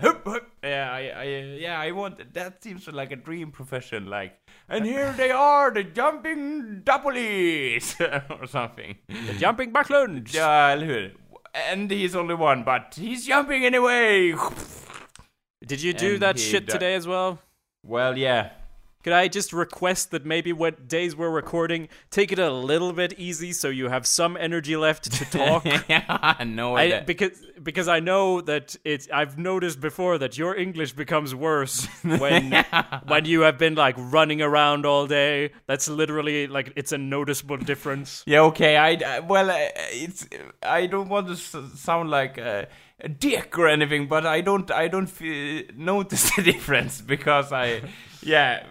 Yeah, 0.63 0.89
I, 0.93 1.01
I, 1.09 1.25
yeah, 1.59 1.81
I 1.81 1.91
want. 1.91 2.33
That 2.35 2.63
seems 2.63 2.87
like 2.87 3.11
a 3.11 3.17
dream 3.17 3.51
profession. 3.51 4.07
Like, 4.07 4.39
and 4.69 4.85
here 4.85 5.13
they 5.13 5.31
are, 5.31 5.71
the 5.71 5.85
jumping 5.85 6.83
doublies 6.85 7.95
or 8.41 8.47
something. 8.47 8.99
the 9.09 9.35
jumping 9.35 9.73
Backlund. 9.73 10.33
Ja, 10.33 10.71
eller 10.71 10.87
hur? 10.87 11.11
And 11.55 11.91
he's 11.91 12.15
only 12.15 12.35
one, 12.35 12.63
but 12.63 12.95
he's 12.97 13.27
jumping 13.27 13.65
anyway. 13.65 14.35
Did 15.67 15.83
you 15.83 15.93
do 15.93 16.13
And 16.15 16.23
that 16.23 16.39
shit 16.39 16.69
today 16.69 16.95
as 16.95 17.07
well? 17.07 17.39
Well, 17.85 18.17
yeah. 18.17 18.51
Could 19.09 19.17
I 19.17 19.27
just 19.29 19.55
request 19.55 20.11
that 20.11 20.27
maybe 20.27 20.53
what 20.53 20.87
days 20.87 21.17
we're 21.17 21.31
recording, 21.31 21.89
take 22.11 22.31
it 22.31 22.39
a 22.39 22.51
little 22.51 22.93
bit 22.93 23.15
easy 23.19 23.53
so 23.55 23.69
you 23.71 23.89
have 23.89 24.07
some 24.07 24.37
energy 24.37 24.77
left 24.77 25.11
to 25.11 25.25
talk? 25.39 25.65
yeah, 25.89 26.35
no, 26.47 26.77
I, 26.77 26.91
that- 26.91 27.07
because 27.07 27.41
because 27.63 27.89
I 27.89 28.01
know 28.01 28.43
that 28.43 28.77
it's 28.85 29.09
I've 29.11 29.39
noticed 29.39 29.81
before 29.81 30.19
that 30.19 30.37
your 30.37 30.55
English 30.55 30.93
becomes 30.93 31.35
worse 31.35 31.87
when 32.03 32.53
when 33.07 33.25
you 33.25 33.41
have 33.43 33.57
been 33.57 33.75
like 33.77 33.95
running 33.99 34.43
around 34.43 34.85
all 34.85 35.07
day. 35.07 35.53
That's 35.67 35.89
literally 35.89 36.47
like 36.47 36.73
it's 36.77 36.93
a 36.93 36.99
noticeable 36.99 37.57
difference. 37.57 38.23
Yeah, 38.27 38.43
okay. 38.51 38.77
I 38.77 39.21
well, 39.21 39.49
uh, 39.51 39.57
it's 40.05 40.27
I 40.63 40.87
don't 40.87 41.09
want 41.09 41.29
to 41.29 41.37
sound 41.37 42.11
like 42.11 42.37
a, 42.37 42.69
a 43.01 43.09
dick 43.09 43.59
or 43.59 43.69
anything, 43.69 44.07
but 44.07 44.27
I 44.27 44.43
don't 44.43 44.71
I 44.71 44.89
don't 44.89 45.07
feel, 45.09 45.65
notice 45.77 46.31
the 46.37 46.43
difference 46.43 47.01
because 47.01 47.53
I 47.53 47.81
yeah 48.23 48.65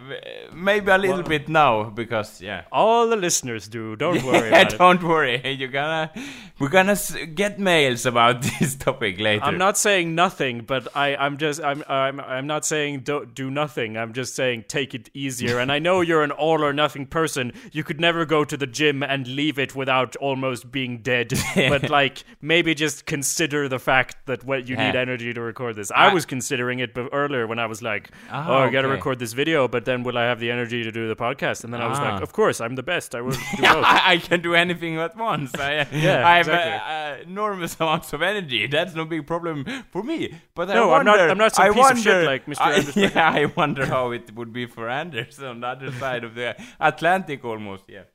maybe 0.52 0.90
a 0.90 0.98
little 0.98 1.22
bit 1.22 1.48
now 1.48 1.84
because 1.84 2.40
yeah. 2.40 2.64
All 2.72 3.08
the 3.08 3.16
listeners 3.16 3.68
do. 3.68 3.96
Don't 3.96 4.22
worry 4.30 4.50
Yeah, 4.50 4.64
don't 4.64 5.02
worry. 5.02 5.40
You're 5.52 5.68
gonna 5.68 6.10
we're 6.58 6.68
gonna 6.68 6.96
get 7.34 7.58
mails 7.58 8.06
about 8.06 8.42
this 8.60 8.74
topic 8.74 9.18
later. 9.20 9.44
I'm 9.44 9.58
not 9.58 9.78
saying 9.78 10.14
nothing, 10.14 10.62
but 10.62 10.88
I, 10.96 11.16
I'm 11.16 11.36
just 11.38 11.62
I'm 11.62 11.82
I'm 11.88 12.20
I'm 12.20 12.46
not 12.46 12.64
saying 12.64 13.00
do 13.00 13.26
do 13.26 13.50
nothing. 13.50 13.96
I'm 13.96 14.12
just 14.12 14.34
saying 14.34 14.64
take 14.68 14.94
it 14.94 15.10
easier. 15.14 15.58
And 15.58 15.70
I 15.72 15.78
know 15.78 16.00
you're 16.08 16.22
an 16.22 16.30
all 16.32 16.62
or 16.64 16.72
nothing 16.72 17.06
person. 17.06 17.52
You 17.72 17.84
could 17.84 18.00
never 18.00 18.24
go 18.24 18.44
to 18.44 18.56
the 18.56 18.66
gym 18.66 19.02
and 19.02 19.26
leave 19.26 19.58
it 19.58 19.74
without 19.74 20.16
almost 20.16 20.70
being 20.70 20.98
dead. 20.98 21.32
but 21.54 21.88
like 21.90 22.24
maybe 22.40 22.74
just 22.74 23.06
consider 23.06 23.68
the 23.68 23.78
fact 23.78 24.16
that 24.26 24.44
what 24.44 24.68
you 24.68 24.76
need 24.76 24.94
energy 24.96 25.32
to 25.32 25.40
record 25.40 25.76
this. 25.76 25.90
I 25.90 26.08
I- 26.08 26.14
was 26.14 26.26
considering 26.26 26.80
it 26.80 26.96
earlier 27.12 27.46
when 27.46 27.58
I 27.58 27.66
was 27.66 27.82
like, 27.82 28.10
Ah, 28.30 28.46
oh, 28.48 28.54
I 28.64 28.70
got 28.70 28.82
to 28.82 28.88
okay. 28.88 28.96
record 28.96 29.18
this 29.18 29.32
video, 29.42 29.60
but 29.74 29.82
then 29.88 29.98
will 30.06 30.18
I 30.22 30.24
have 30.30 30.40
the 30.44 30.50
energy 30.56 30.80
to 30.88 30.92
do 30.98 31.02
the 31.12 31.18
podcast? 31.26 31.58
And 31.64 31.70
then 31.72 31.80
I 31.86 31.88
was 31.92 31.98
Ah. 32.00 32.06
like, 32.08 32.22
of 32.28 32.30
course, 32.40 32.58
I'm 32.64 32.74
the 32.82 32.86
best. 32.92 33.08
I 33.18 33.20
will 33.26 33.38
do 33.58 33.62
both. 33.74 33.84
I, 33.94 33.96
I 34.12 34.16
can 34.28 34.40
do 34.48 34.52
anything 34.64 34.94
at 35.06 35.14
once. 35.30 35.50
I, 35.68 35.70
Yeah, 36.06 36.26
I 36.32 36.34
have 36.40 36.48
exactly. 36.48 36.76
uh, 36.78 36.94
uh, 36.96 37.30
enormous 37.30 37.72
amounts 37.82 38.08
of 38.16 38.20
energy. 38.32 38.62
That's 38.76 38.94
no 39.00 39.04
big 39.14 39.22
problem 39.32 39.56
for 39.92 40.02
me. 40.10 40.18
But 40.56 40.64
I 40.70 40.74
No, 40.80 40.84
I'm 40.96 41.04
not- 41.10 41.20
I'm 41.32 41.38
not 41.44 41.52
some 41.54 41.64
I 41.66 41.68
piece 41.68 41.78
of 41.78 41.96
wonder, 41.96 42.02
shit 42.02 42.26
like 42.32 42.44
Mr. 42.52 42.60
I, 42.68 42.72
Anders 42.74 42.96
Yeah, 43.04 43.30
I 43.40 43.42
wonder 43.60 43.84
how 43.94 44.04
it 44.18 44.26
would 44.36 44.52
be 44.60 44.64
for 44.76 44.84
Anders 45.02 45.36
on 45.50 45.60
the 45.62 45.68
other 45.74 45.90
side 46.02 46.22
of 46.28 46.32
the 46.40 46.48
Atlantic, 46.90 47.44
almost. 47.52 47.84
Yeah. 47.96 48.06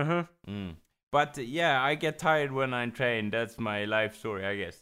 Uh 0.00 0.04
huh. 0.10 0.22
Mm. 0.48 0.72
But 1.16 1.38
uh, 1.38 1.42
yeah, 1.58 1.74
I 1.90 1.94
get 2.04 2.18
tired 2.18 2.52
when 2.52 2.70
I 2.80 2.84
train. 3.00 3.30
That's 3.30 3.56
my 3.70 3.78
life 3.96 4.12
story, 4.22 4.44
I 4.52 4.54
guess. 4.62 4.76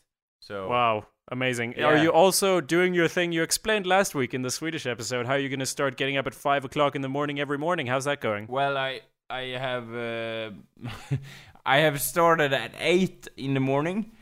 So 0.49 0.69
Wow, 0.69 0.97
amazing. 1.29 1.75
Yeah. 1.77 1.85
Are 1.85 1.97
you 1.97 2.11
also 2.11 2.61
doing 2.61 2.95
your 2.95 3.09
thing 3.09 3.33
you 3.33 3.43
explained 3.43 3.87
last 3.87 4.15
week 4.15 4.35
in 4.35 4.43
the 4.43 4.51
Swedish 4.51 4.87
episode? 4.87 5.27
How 5.27 5.35
are 5.35 5.39
you're 5.39 5.49
going 5.49 5.61
to 5.61 5.67
start 5.67 5.97
getting 5.97 6.17
up 6.17 6.27
at 6.27 6.35
five 6.35 6.65
o'clock 6.65 6.97
in 6.97 7.03
the 7.03 7.09
morning 7.09 7.41
every 7.41 7.59
morning? 7.59 7.87
How's 7.87 8.05
that 8.05 8.21
going? 8.21 8.47
Well, 8.47 8.77
I 8.77 9.01
I 9.29 9.43
have 9.59 9.95
uh, 9.95 10.51
I 11.67 11.79
have 11.79 12.01
started 12.01 12.53
at 12.53 12.73
eight 12.79 13.29
in 13.37 13.55
the 13.55 13.61
morning, 13.61 14.13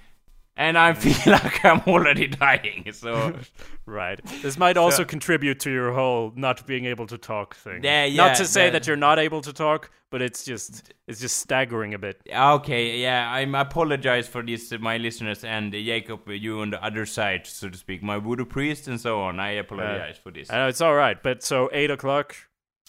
and 0.56 0.78
I 0.78 0.92
feel 1.04 1.32
like 1.32 1.64
I'm 1.64 1.80
already 1.86 2.28
dying. 2.28 2.90
So 2.92 3.34
Right. 3.86 4.18
This 4.42 4.56
might 4.56 4.76
also 4.78 5.04
contribute 5.04 5.60
to 5.60 5.70
your 5.70 5.92
whole 5.92 6.32
not 6.36 6.66
being 6.66 6.86
able 6.86 7.06
to 7.08 7.18
talk 7.18 7.54
thing. 7.54 7.84
Yeah, 7.84 8.04
yeah, 8.06 8.26
Not 8.26 8.36
to 8.36 8.44
say 8.46 8.64
that- 8.70 8.72
that 8.72 8.86
you're 8.86 8.96
not 8.96 9.18
able 9.18 9.42
to 9.42 9.52
talk, 9.52 9.90
but 10.10 10.22
it's 10.22 10.44
just 10.44 10.92
it's 11.06 11.20
just 11.20 11.36
staggering 11.38 11.92
a 11.94 11.98
bit. 11.98 12.22
okay, 12.32 12.98
yeah, 13.00 13.30
I 13.30 13.40
apologize 13.40 14.26
for 14.28 14.42
this, 14.42 14.72
uh, 14.72 14.78
my 14.78 14.96
listeners, 14.96 15.44
and 15.44 15.74
uh, 15.74 15.78
Jacob, 15.78 16.20
uh, 16.28 16.32
you 16.32 16.60
on 16.60 16.70
the 16.70 16.82
other 16.82 17.04
side, 17.04 17.46
so 17.46 17.68
to 17.68 17.76
speak, 17.76 18.02
my 18.02 18.18
voodoo 18.18 18.44
priest 18.46 18.88
and 18.88 18.98
so 19.00 19.20
on. 19.20 19.38
I 19.40 19.50
apologize 19.58 20.16
for 20.16 20.30
this. 20.32 20.50
I 20.50 20.56
know 20.56 20.68
it's 20.68 20.80
all 20.80 20.94
right, 20.94 21.22
but 21.22 21.42
so 21.42 21.68
eight 21.72 21.90
o'clock. 21.90 22.36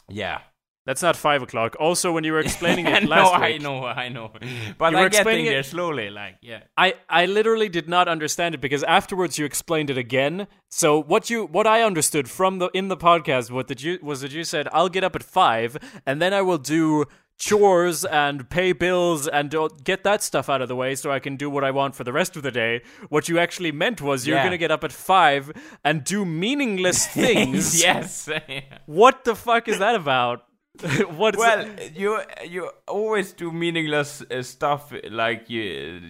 yeah. 0.08 0.40
That's 0.86 1.02
not 1.02 1.16
five 1.16 1.42
o'clock. 1.42 1.76
Also, 1.80 2.12
when 2.12 2.24
you 2.24 2.32
were 2.32 2.40
explaining 2.40 2.86
it 2.86 3.04
last 3.06 3.34
night, 3.40 3.62
no, 3.62 3.80
last 3.80 3.98
I 3.98 4.08
know, 4.08 4.08
I 4.08 4.10
know, 4.10 4.32
but 4.34 4.44
You 4.44 4.50
were 4.78 4.86
I'm 4.86 4.94
getting 4.94 5.06
explaining 5.08 5.46
it- 5.48 5.50
there 5.50 5.64
slowly. 5.64 6.10
Like, 6.10 6.36
yeah. 6.42 6.60
I, 6.78 6.94
I 7.10 7.26
literally 7.26 7.70
did 7.70 7.90
not 7.90 8.08
understand 8.08 8.54
it 8.56 8.62
because 8.62 8.84
afterwards 8.84 9.40
you 9.40 9.46
explained 9.46 9.90
it 9.90 9.98
again. 9.98 10.46
So 10.70 11.02
what 11.02 11.30
you 11.30 11.46
what 11.46 11.66
I 11.66 11.82
understood 11.82 12.30
from 12.30 12.60
the 12.60 12.68
in 12.74 12.88
the 12.90 12.98
podcast 12.98 13.50
what 13.50 13.68
did 13.68 13.82
you 13.82 13.98
was 14.04 14.22
that 14.22 14.32
you 14.32 14.44
said 14.44 14.68
I'll 14.72 14.90
get 14.90 15.04
up 15.04 15.16
at 15.16 15.24
five 15.24 15.78
and 16.06 16.22
then 16.22 16.34
I 16.34 16.42
will 16.42 16.58
do 16.60 17.06
chores 17.38 18.06
and 18.06 18.50
pay 18.50 18.72
bills 18.72 19.28
and 19.28 19.54
get 19.84 20.04
that 20.06 20.24
stuff 20.24 20.50
out 20.50 20.62
of 20.62 20.70
the 20.70 20.76
way 20.76 20.96
so 20.96 21.12
I 21.12 21.20
can 21.20 21.36
do 21.36 21.50
what 21.50 21.66
I 21.66 21.72
want 21.72 21.94
for 21.94 22.06
the 22.06 22.14
rest 22.14 22.38
of 22.38 22.44
the 22.44 22.52
day. 22.52 22.82
What 23.10 23.28
you 23.28 23.40
actually 23.40 23.74
meant 23.74 24.02
was 24.02 24.26
you're 24.26 24.38
Yeah. 24.38 24.44
gonna 24.46 24.58
get 24.58 24.72
up 24.72 24.84
at 24.86 24.94
five 24.94 25.52
and 25.84 26.04
do 26.04 26.24
meaningless 26.26 27.06
things. 27.22 27.82
yes. 27.82 28.30
What 28.86 29.26
the 29.26 29.36
fuck 29.36 29.68
is 29.68 29.80
that 29.80 29.96
about? 29.96 30.45
What's 31.10 31.38
well, 31.38 31.68
you 31.94 32.20
you 32.48 32.70
always 32.88 33.34
do 33.34 33.52
meaningless 33.52 34.22
uh, 34.22 34.42
stuff 34.44 34.94
like 35.10 35.50
you 35.50 35.62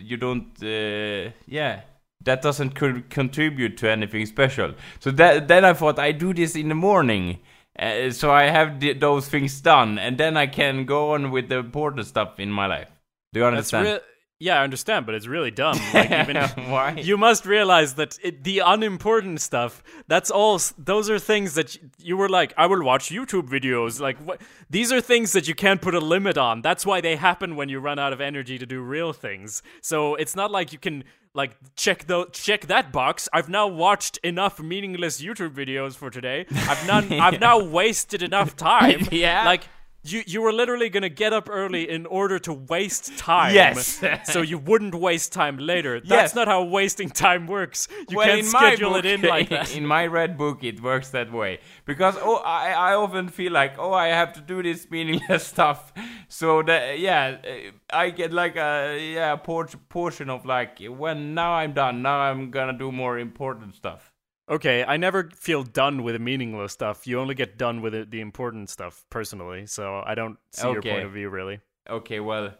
you 0.04 0.17
don't 0.17 0.51
uh, 0.63 1.32
yeah 1.47 1.82
that 2.23 2.41
doesn't 2.41 2.75
co- 2.75 3.04
contribute 3.10 3.78
to 3.78 3.89
anything 3.89 4.25
special. 4.25 4.73
So 4.99 5.12
that 5.12 5.47
then 5.47 5.63
I 5.63 5.73
thought 5.73 5.99
I 5.99 6.12
do 6.12 6.34
this 6.34 6.56
in 6.56 6.69
the 6.69 6.75
morning. 6.75 7.39
Uh, 7.78 8.10
so 8.10 8.32
I 8.32 8.43
have 8.43 8.80
th- 8.80 8.99
those 8.99 9.28
things 9.28 9.60
done, 9.62 9.99
and 9.99 10.17
then 10.17 10.38
I 10.38 10.47
can 10.47 10.86
go 10.86 11.12
on 11.12 11.32
with 11.32 11.49
the 11.49 11.58
important 11.58 12.08
stuff 12.08 12.39
in 12.39 12.49
my 12.49 12.67
life. 12.67 12.89
Do 13.34 13.41
you 13.41 13.51
that's 13.51 13.73
understand? 13.73 14.01
Yeah, 14.38 14.60
I 14.60 14.63
understand, 14.63 15.06
but 15.06 15.15
it's 15.15 15.28
really 15.28 15.52
dumb. 15.52 15.80
Like 15.93 16.12
even 16.12 16.36
Why? 16.69 16.91
you 16.98 17.17
must 17.17 17.45
realize 17.45 17.95
that 17.95 18.17
it, 18.21 18.43
the 18.43 18.60
unimportant 18.60 19.39
stuff 19.41 19.82
that's 20.08 20.30
all 20.30 20.60
those 20.78 21.10
are 21.10 21.19
things 21.19 21.54
that 21.54 21.78
y- 21.82 21.89
you 22.00 22.17
were 22.17 22.28
like 22.30 22.54
i 22.58 22.65
will 22.65 22.84
watch 22.84 23.10
youtube 23.10 23.48
videos 23.50 24.00
like 24.02 24.17
what 24.19 24.41
these 24.69 24.91
are 24.91 25.00
things 25.02 25.32
that 25.34 25.48
you 25.48 25.56
can't 25.56 25.82
put 25.82 25.95
a 25.95 26.00
limit 26.00 26.38
on 26.38 26.62
that's 26.62 26.86
why 26.86 27.00
they 27.02 27.15
happen 27.15 27.56
when 27.56 27.69
you 27.69 27.80
run 27.80 27.98
out 27.98 28.12
of 28.13 28.19
energy 28.19 28.58
to 28.58 28.65
do 28.65 28.82
real 28.82 29.13
things 29.13 29.62
so 29.82 30.15
it's 30.15 30.36
not 30.36 30.52
like 30.52 30.74
you 30.74 30.80
can 30.80 31.04
like 31.34 31.56
check 31.76 32.06
the 32.08 32.26
check 32.32 32.67
that 32.67 32.91
box 32.91 33.30
i've 33.34 33.50
now 33.50 33.67
watched 33.67 34.17
enough 34.17 34.60
meaningless 34.60 35.21
youtube 35.21 35.54
videos 35.54 35.95
for 35.95 36.10
today 36.10 36.45
i've 36.69 36.86
none 36.88 37.12
i've 37.13 37.39
now 37.39 37.63
wasted 37.63 38.21
enough 38.21 38.56
time 38.56 39.08
Yeah. 39.12 39.45
like 39.45 39.63
you, 40.06 40.24
you 40.26 40.41
were 40.41 40.54
literally 40.54 40.89
gonna 40.89 41.10
get 41.10 41.34
up 41.34 41.50
early 41.50 41.89
in 41.89 42.06
order 42.06 42.39
to 42.39 42.54
waste 42.54 43.18
time. 43.18 43.54
Yes. 43.54 44.02
so 44.24 44.41
you 44.41 44.58
wouldn't 44.58 44.96
waste 44.96 45.34
time 45.34 45.58
later. 45.58 46.00
That's 46.00 46.10
Yes. 46.32 46.36
not 46.36 46.48
how 46.48 46.63
wasting 46.63 47.10
time 47.10 47.48
works. 47.48 47.88
You 48.10 48.18
well, 48.18 48.28
can't 48.28 48.46
schedule 48.46 48.91
book, 48.91 49.06
it 49.06 49.06
in 49.06 49.22
like 49.22 49.50
that. 49.56 49.76
in 49.76 49.86
my 49.86 50.06
red 50.08 50.38
book, 50.38 50.63
it 50.63 50.82
works 50.82 51.10
that 51.10 51.32
way 51.32 51.60
because 51.86 52.15
oh, 52.22 52.38
I 52.38 52.72
I 52.72 52.94
often 52.96 53.30
feel 53.30 53.52
like 53.52 53.74
oh, 53.78 53.94
I 53.94 54.08
have 54.08 54.34
to 54.34 54.41
do 54.41 54.62
this 54.63 54.89
meaningless 54.89 55.46
stuff. 55.56 55.91
So 56.28 56.62
that 56.63 57.00
yeah, 57.00 57.38
uh, 57.44 57.72
I 57.89 58.10
get 58.12 58.32
like 58.34 58.56
a 58.56 58.98
yeah 59.13 59.36
por- 59.36 59.68
portion 59.89 60.30
of 60.30 60.46
like 60.46 60.80
when 60.88 61.34
now 61.34 61.54
I'm 61.54 61.74
done. 61.74 62.02
Now 62.02 62.20
I'm 62.20 62.52
gonna 62.52 62.78
do 62.78 62.91
more 62.91 63.20
important 63.20 63.76
stuff. 63.76 64.12
Okay, 64.47 64.84
I 64.84 64.97
never 64.97 65.29
feel 65.34 65.63
done 65.63 66.03
with 66.03 66.13
the 66.13 66.19
meaningless 66.19 66.71
stuff. 66.73 67.08
You 67.08 67.19
only 67.19 67.34
get 67.34 67.58
done 67.58 67.81
with 67.81 67.95
it, 67.95 68.12
the 68.12 68.21
important 68.21 68.69
stuff 68.69 69.03
personally. 69.10 69.65
So 69.65 70.03
I 70.05 70.13
don't 70.13 70.38
see 70.51 70.69
your 70.71 70.81
point 70.81 71.03
of 71.03 71.12
view 71.12 71.29
really. 71.29 71.60
Okay, 71.89 72.19
well. 72.19 72.53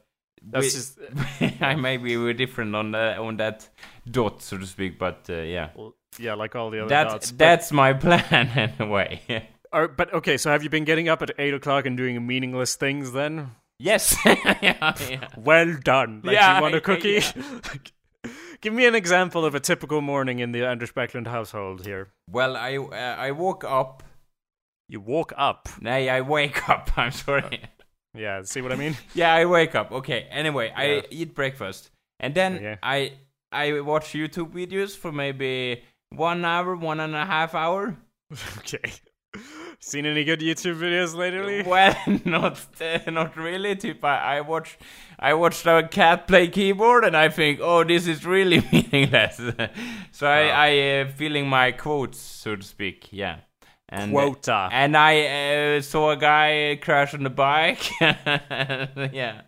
That's 0.48 0.66
we- 0.66 0.70
just 0.70 1.62
I 1.62 1.76
maybe 1.76 2.18
we're 2.18 2.34
different 2.34 2.76
on 2.76 2.92
the, 2.92 3.18
on 3.18 3.38
that 3.38 3.68
dot, 4.10 4.42
so 4.42 4.58
to 4.58 4.66
speak, 4.68 5.00
but 5.00 5.26
uh, 5.30 5.38
yeah, 5.42 5.70
well, 5.76 5.96
yeah, 6.20 6.34
like 6.36 6.56
all 6.56 6.70
the 6.70 6.80
other 6.80 6.90
that 6.90 7.10
dots. 7.10 7.32
But- 7.32 7.38
that's 7.40 7.72
my 7.72 7.94
plan 8.06 8.48
anyway. 8.80 9.48
are- 9.72 9.88
but 9.88 10.14
okay, 10.14 10.38
so 10.38 10.52
have 10.52 10.62
you 10.64 10.70
been 10.70 10.84
getting 10.86 11.08
up 11.10 11.22
at 11.22 11.32
eight 11.40 11.54
o'clock 11.54 11.86
and 11.86 11.96
doing 11.98 12.26
meaningless 12.26 12.76
things 12.76 13.12
then? 13.12 13.52
yes, 13.80 14.16
yeah, 14.26 14.94
yeah. 15.10 15.28
Well 15.38 15.76
done. 15.84 16.22
Like, 16.24 16.34
Yeah, 16.36 16.58
you 16.58 16.62
want 16.62 16.76
a 16.76 16.78
yeah, 16.78 16.82
cookie? 16.82 17.22
Give 18.62 18.74
me 18.74 18.86
an 18.86 18.96
example 18.96 19.46
of 19.46 19.54
a 19.56 19.60
typical 19.60 20.02
morning 20.02 20.40
in 20.40 20.52
the 20.52 20.66
Anders 20.66 20.92
Backlund 20.92 21.28
household 21.28 21.86
here. 21.86 22.08
Well, 22.30 22.56
I 22.56 22.78
uh, 22.78 23.16
I 23.28 23.32
woke 23.32 23.64
up. 23.64 24.04
You 24.90 25.00
woke 25.02 25.34
up. 25.38 25.68
Nay, 25.82 26.10
I 26.10 26.22
wake 26.22 26.70
up. 26.74 26.98
I'm 26.98 27.12
sorry. 27.12 27.62
Yeah, 28.18 28.44
see 28.44 28.62
what 28.62 28.72
I 28.72 28.78
mean? 28.78 28.96
yeah, 29.14 29.34
I 29.34 29.44
wake 29.44 29.76
up. 29.76 29.92
Okay. 29.92 30.26
Anyway, 30.32 30.68
Yeah. 30.70 30.82
I 30.82 31.04
eat 31.12 31.36
breakfast, 31.36 31.92
and 32.22 32.34
then 32.34 32.56
Okay. 32.56 32.78
I 32.82 33.12
I 33.52 33.82
watch 33.82 34.14
YouTube 34.14 34.54
videos 34.54 34.96
for 34.96 35.12
maybe 35.12 35.84
one 36.12 36.46
hour, 36.46 36.78
one 36.78 37.02
and 37.02 37.14
a 37.14 37.26
half 37.26 37.54
hour. 37.54 37.98
okay. 38.60 38.94
Seen 39.82 40.06
any 40.06 40.24
good 40.24 40.40
YouTube 40.40 40.80
videos 40.80 41.14
lately? 41.14 41.62
Well, 41.64 41.94
not 42.24 42.58
uh, 42.80 43.12
not 43.12 43.36
really. 43.36 43.76
Typ, 43.76 44.02
I, 44.06 44.38
I 44.38 44.42
watch 44.42 44.78
I 45.20 45.34
watched 45.34 45.66
a 45.66 45.88
cat 45.90 46.28
play 46.28 46.48
keyboard, 46.48 47.06
and 47.06 47.16
I 47.16 47.30
think, 47.30 47.60
oh, 47.62 47.84
this 47.84 48.08
is 48.08 48.26
really 48.26 48.60
meaningless. 48.72 49.38
so 50.12 50.28
I 50.28 50.46
Wow. 50.46 50.54
I 50.56 51.02
uh, 51.02 51.12
feeling 51.12 51.48
my 51.48 51.72
quotes, 51.72 52.20
so 52.20 52.56
to 52.56 52.64
speak. 52.64 53.10
Yeah. 53.12 53.38
And, 53.88 54.12
Quota. 54.12 54.70
And 54.72 54.98
I 54.98 55.78
uh, 55.78 55.82
saw 55.82 56.12
a 56.12 56.18
guy 56.18 56.80
crash 56.82 57.14
on 57.14 57.24
the 57.24 57.30
bike. 57.30 57.90
yeah. 58.02 59.42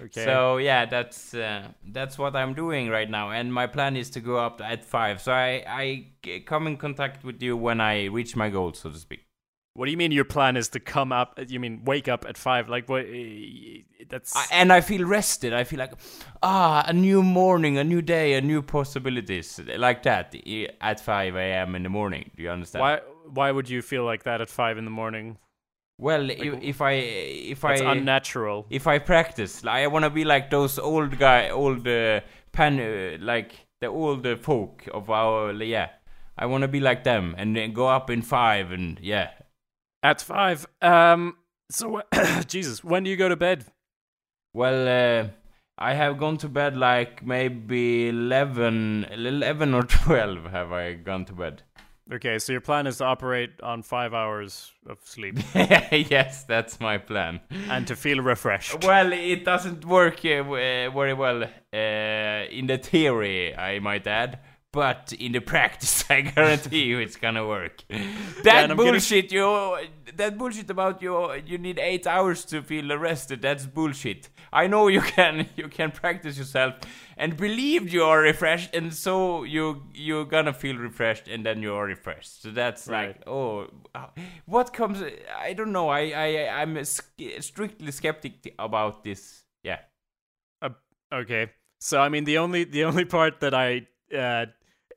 Okay. 0.00 0.24
So 0.24 0.56
yeah, 0.56 0.86
that's 0.86 1.34
uh, 1.34 1.68
that's 1.84 2.16
what 2.18 2.34
I'm 2.34 2.54
doing 2.54 2.88
right 2.88 3.10
now, 3.10 3.30
and 3.30 3.52
my 3.52 3.66
plan 3.66 3.96
is 3.96 4.08
to 4.10 4.20
go 4.20 4.38
up 4.38 4.60
at 4.62 4.84
five. 4.84 5.20
So 5.20 5.32
I 5.32 5.62
I 5.66 6.40
come 6.46 6.66
in 6.66 6.78
contact 6.78 7.24
with 7.24 7.42
you 7.42 7.56
when 7.56 7.80
I 7.80 8.06
reach 8.06 8.36
my 8.36 8.48
goal, 8.48 8.72
so 8.72 8.90
to 8.90 8.98
speak. 8.98 9.26
What 9.74 9.84
do 9.86 9.92
you 9.92 9.96
mean 9.96 10.10
your 10.10 10.24
plan 10.24 10.56
is 10.56 10.68
to 10.70 10.80
come 10.80 11.12
up? 11.12 11.38
You 11.48 11.60
mean 11.60 11.84
wake 11.84 12.08
up 12.08 12.24
at 12.28 12.36
five? 12.36 12.68
Like 12.68 12.88
what? 12.88 13.04
eh, 13.06 13.82
That's 14.08 14.34
I, 14.34 14.46
and 14.52 14.72
I 14.72 14.80
feel 14.80 15.06
rested. 15.06 15.52
I 15.52 15.64
feel 15.64 15.78
like, 15.78 15.92
ah, 16.42 16.84
a 16.86 16.92
new 16.92 17.22
morning, 17.22 17.78
a 17.78 17.84
new 17.84 18.02
day, 18.02 18.34
a 18.34 18.40
new 18.40 18.62
possibilities, 18.62 19.60
like 19.78 20.02
that 20.02 20.34
at 20.80 21.00
5 21.00 21.36
a.m. 21.36 21.74
in 21.76 21.84
the 21.84 21.88
morning. 21.88 22.30
Do 22.36 22.42
you 22.42 22.50
understand? 22.50 22.82
why. 22.82 23.00
Why 23.32 23.52
would 23.52 23.70
you 23.70 23.80
feel 23.80 24.04
like 24.04 24.24
that 24.24 24.40
at 24.40 24.48
five 24.48 24.76
in 24.76 24.84
the 24.84 24.90
morning? 24.90 25.38
Well, 25.98 26.30
if, 26.30 26.62
if 26.62 26.80
I 26.80 26.92
if 26.92 27.64
I 27.64 27.74
unnatural. 27.74 28.66
if 28.70 28.86
I 28.86 28.98
practice, 28.98 29.62
like, 29.62 29.84
I 29.84 29.86
want 29.86 30.04
to 30.04 30.10
be 30.10 30.24
like 30.24 30.50
those 30.50 30.78
old 30.80 31.16
guy, 31.18 31.50
old 31.50 31.86
uh, 31.86 32.20
pan, 32.50 32.80
uh, 32.80 33.18
like 33.24 33.52
the 33.80 33.86
old 33.86 34.26
uh, 34.26 34.36
folk 34.36 34.88
of 34.92 35.10
our 35.10 35.52
yeah. 35.52 35.90
I 36.36 36.46
want 36.46 36.62
to 36.62 36.68
be 36.68 36.80
like 36.80 37.04
them 37.04 37.34
and 37.38 37.54
then 37.54 37.72
go 37.72 37.86
up 37.86 38.08
in 38.10 38.22
five 38.22 38.72
and 38.72 38.98
yeah. 39.00 39.30
At 40.02 40.20
five. 40.20 40.66
Um. 40.80 41.36
So, 41.70 42.02
Jesus, 42.46 42.82
when 42.82 43.04
do 43.04 43.10
you 43.10 43.16
go 43.16 43.28
to 43.28 43.36
bed? 43.36 43.64
Well, 44.52 44.88
uh, 44.88 45.28
I 45.78 45.94
have 45.94 46.18
gone 46.18 46.36
to 46.38 46.48
bed 46.48 46.76
like 46.76 47.24
maybe 47.24 48.08
11, 48.08 49.06
11 49.12 49.74
or 49.74 49.82
12 49.84 50.50
have 50.50 50.72
I 50.72 50.94
gone 50.94 51.24
to 51.26 51.32
bed. 51.32 51.62
Okay, 52.12 52.40
so 52.40 52.50
your 52.50 52.60
plan 52.60 52.88
is 52.88 52.98
to 52.98 53.04
operate 53.04 53.50
on 53.62 53.82
five 53.82 54.12
hours 54.12 54.72
of 54.88 54.98
sleep 55.04 55.38
yes, 55.54 56.42
that's 56.42 56.80
my 56.80 56.98
plan. 56.98 57.38
and 57.68 57.86
to 57.86 57.94
feel 57.94 58.18
refreshed. 58.18 58.84
Well, 58.84 59.12
it 59.12 59.44
doesn't 59.44 59.84
work 59.84 60.24
uh, 60.24 60.40
uh, 60.40 60.90
very 60.90 61.14
well 61.14 61.44
uh, 61.44 62.50
in 62.50 62.66
the 62.66 62.78
theory, 62.78 63.54
I 63.56 63.78
might 63.78 64.08
add. 64.08 64.40
But 64.72 65.12
in 65.18 65.32
the 65.32 65.40
practice, 65.40 66.04
I 66.10 66.20
guarantee 66.20 66.84
you 66.84 66.98
it's 67.00 67.16
gonna 67.16 67.44
work. 67.46 67.82
That 68.44 68.68
getting- 68.68 68.76
bullshit, 68.76 69.32
you 69.32 69.78
that 70.16 70.38
bullshit 70.38 70.70
about 70.70 71.02
you 71.02 71.32
you 71.44 71.58
need 71.58 71.78
eight 71.78 72.06
hours 72.06 72.44
to 72.46 72.62
feel 72.62 72.92
arrested. 72.92 73.42
That's 73.42 73.66
bullshit. 73.66 74.28
I 74.52 74.68
know 74.68 74.86
you 74.88 75.00
can 75.16 75.48
you 75.56 75.68
can 75.68 75.90
practice 75.90 76.38
yourself 76.38 76.74
and 77.16 77.36
believe 77.36 77.92
you 77.92 78.04
are 78.04 78.20
refreshed, 78.20 78.74
and 78.74 78.94
so 78.94 79.42
you 79.42 79.82
you're 79.92 80.24
gonna 80.24 80.52
feel 80.52 80.76
refreshed, 80.76 81.26
and 81.26 81.44
then 81.44 81.62
you 81.62 81.74
are 81.74 81.84
refreshed. 81.84 82.40
So 82.42 82.50
that's 82.52 82.86
Right. 82.86 83.08
like 83.08 83.22
oh, 83.26 83.66
uh, 83.94 84.06
what 84.46 84.72
comes? 84.72 85.02
I 85.36 85.52
don't 85.52 85.72
know. 85.72 85.88
I 85.88 86.02
I 86.28 86.62
I'm 86.62 86.78
strictly 86.84 87.90
skeptic 87.90 88.54
about 88.58 89.02
this. 89.02 89.42
Yeah. 89.64 89.80
Okay, 91.12 91.50
so 91.80 92.00
I 92.00 92.08
mean, 92.08 92.22
the 92.24 92.38
only 92.38 92.62
the 92.64 92.84
only 92.84 93.04
part 93.04 93.40
that 93.40 93.52
I 93.52 93.88
uh, 94.16 94.46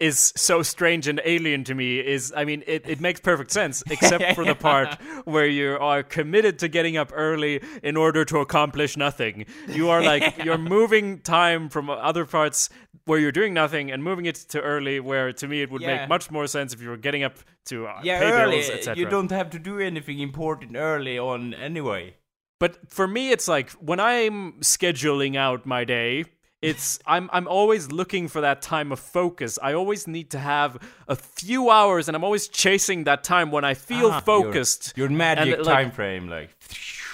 is 0.10 0.34
so 0.36 0.62
strange 0.64 1.08
and 1.08 1.20
alien 1.26 1.64
to 1.64 1.74
me 1.76 1.90
is, 2.16 2.34
I 2.36 2.44
mean, 2.46 2.64
it, 2.68 2.82
it 2.94 3.00
makes 3.00 3.20
perfect 3.20 3.52
sense, 3.52 3.84
except 3.96 4.36
for 4.36 4.44
the 4.46 4.56
part 4.56 4.90
where 5.26 5.48
you 5.60 5.78
are 5.80 6.04
committed 6.04 6.60
to 6.60 6.68
getting 6.68 6.98
up 6.98 7.12
early 7.14 7.62
in 7.82 7.96
order 7.98 8.26
to 8.26 8.38
accomplish 8.40 8.98
nothing. 8.98 9.46
You 9.68 9.90
are 9.90 10.02
like 10.02 10.24
you're 10.46 10.58
moving 10.78 11.20
time 11.20 11.70
from 11.70 11.90
other 11.90 12.26
parts 12.26 12.70
where 13.06 13.20
you're 13.20 13.32
doing 13.42 13.54
nothing 13.54 13.92
and 13.92 14.04
moving 14.04 14.26
it 14.26 14.36
to 14.54 14.62
early, 14.62 15.00
where 15.00 15.34
to 15.34 15.48
me 15.48 15.62
it 15.62 15.70
would 15.72 15.82
Yeah. 15.82 15.96
make 15.96 16.10
much 16.10 16.32
more 16.32 16.48
sense 16.48 16.74
if 16.74 16.82
you 16.82 16.90
were 16.90 16.98
getting 17.08 17.24
up 17.24 17.36
to 17.66 17.88
uh, 17.88 18.00
Yeah, 18.04 18.20
pay 18.20 18.32
early. 18.32 18.56
bills, 18.58 18.70
etc. 18.70 18.96
You 18.98 19.10
don't 19.10 19.32
have 19.32 19.50
to 19.52 19.60
do 19.60 19.80
anything 19.80 20.20
important 20.20 20.76
early 20.76 21.18
on 21.20 21.54
anyway. 21.54 22.16
But 22.60 22.74
for 22.90 23.08
me, 23.08 23.32
it's 23.32 23.48
like 23.48 23.72
when 23.90 24.00
I'm 24.00 24.54
scheduling 24.62 25.36
out 25.36 25.66
my 25.66 25.84
day, 25.84 26.26
it's 26.64 27.00
I'm 27.06 27.30
I'm 27.34 27.48
always 27.48 27.92
looking 27.92 28.28
for 28.28 28.42
that 28.42 28.62
time 28.62 28.92
of 28.92 29.00
focus. 29.00 29.60
I 29.62 29.74
always 29.74 30.08
need 30.08 30.30
to 30.32 30.40
have 30.40 30.78
a 31.08 31.16
few 31.16 31.70
hours, 31.70 32.08
and 32.08 32.16
I'm 32.16 32.24
always 32.24 32.48
chasing 32.48 33.04
that 33.04 33.24
time 33.24 33.52
when 33.52 33.64
I 33.64 33.74
feel 33.74 34.08
Ah, 34.12 34.20
focused. 34.22 34.94
Your, 34.96 35.10
your 35.10 35.18
magic 35.18 35.58
And, 35.58 35.66
like, 35.66 35.76
time 35.76 35.92
frame, 35.92 36.28
like. 36.30 36.50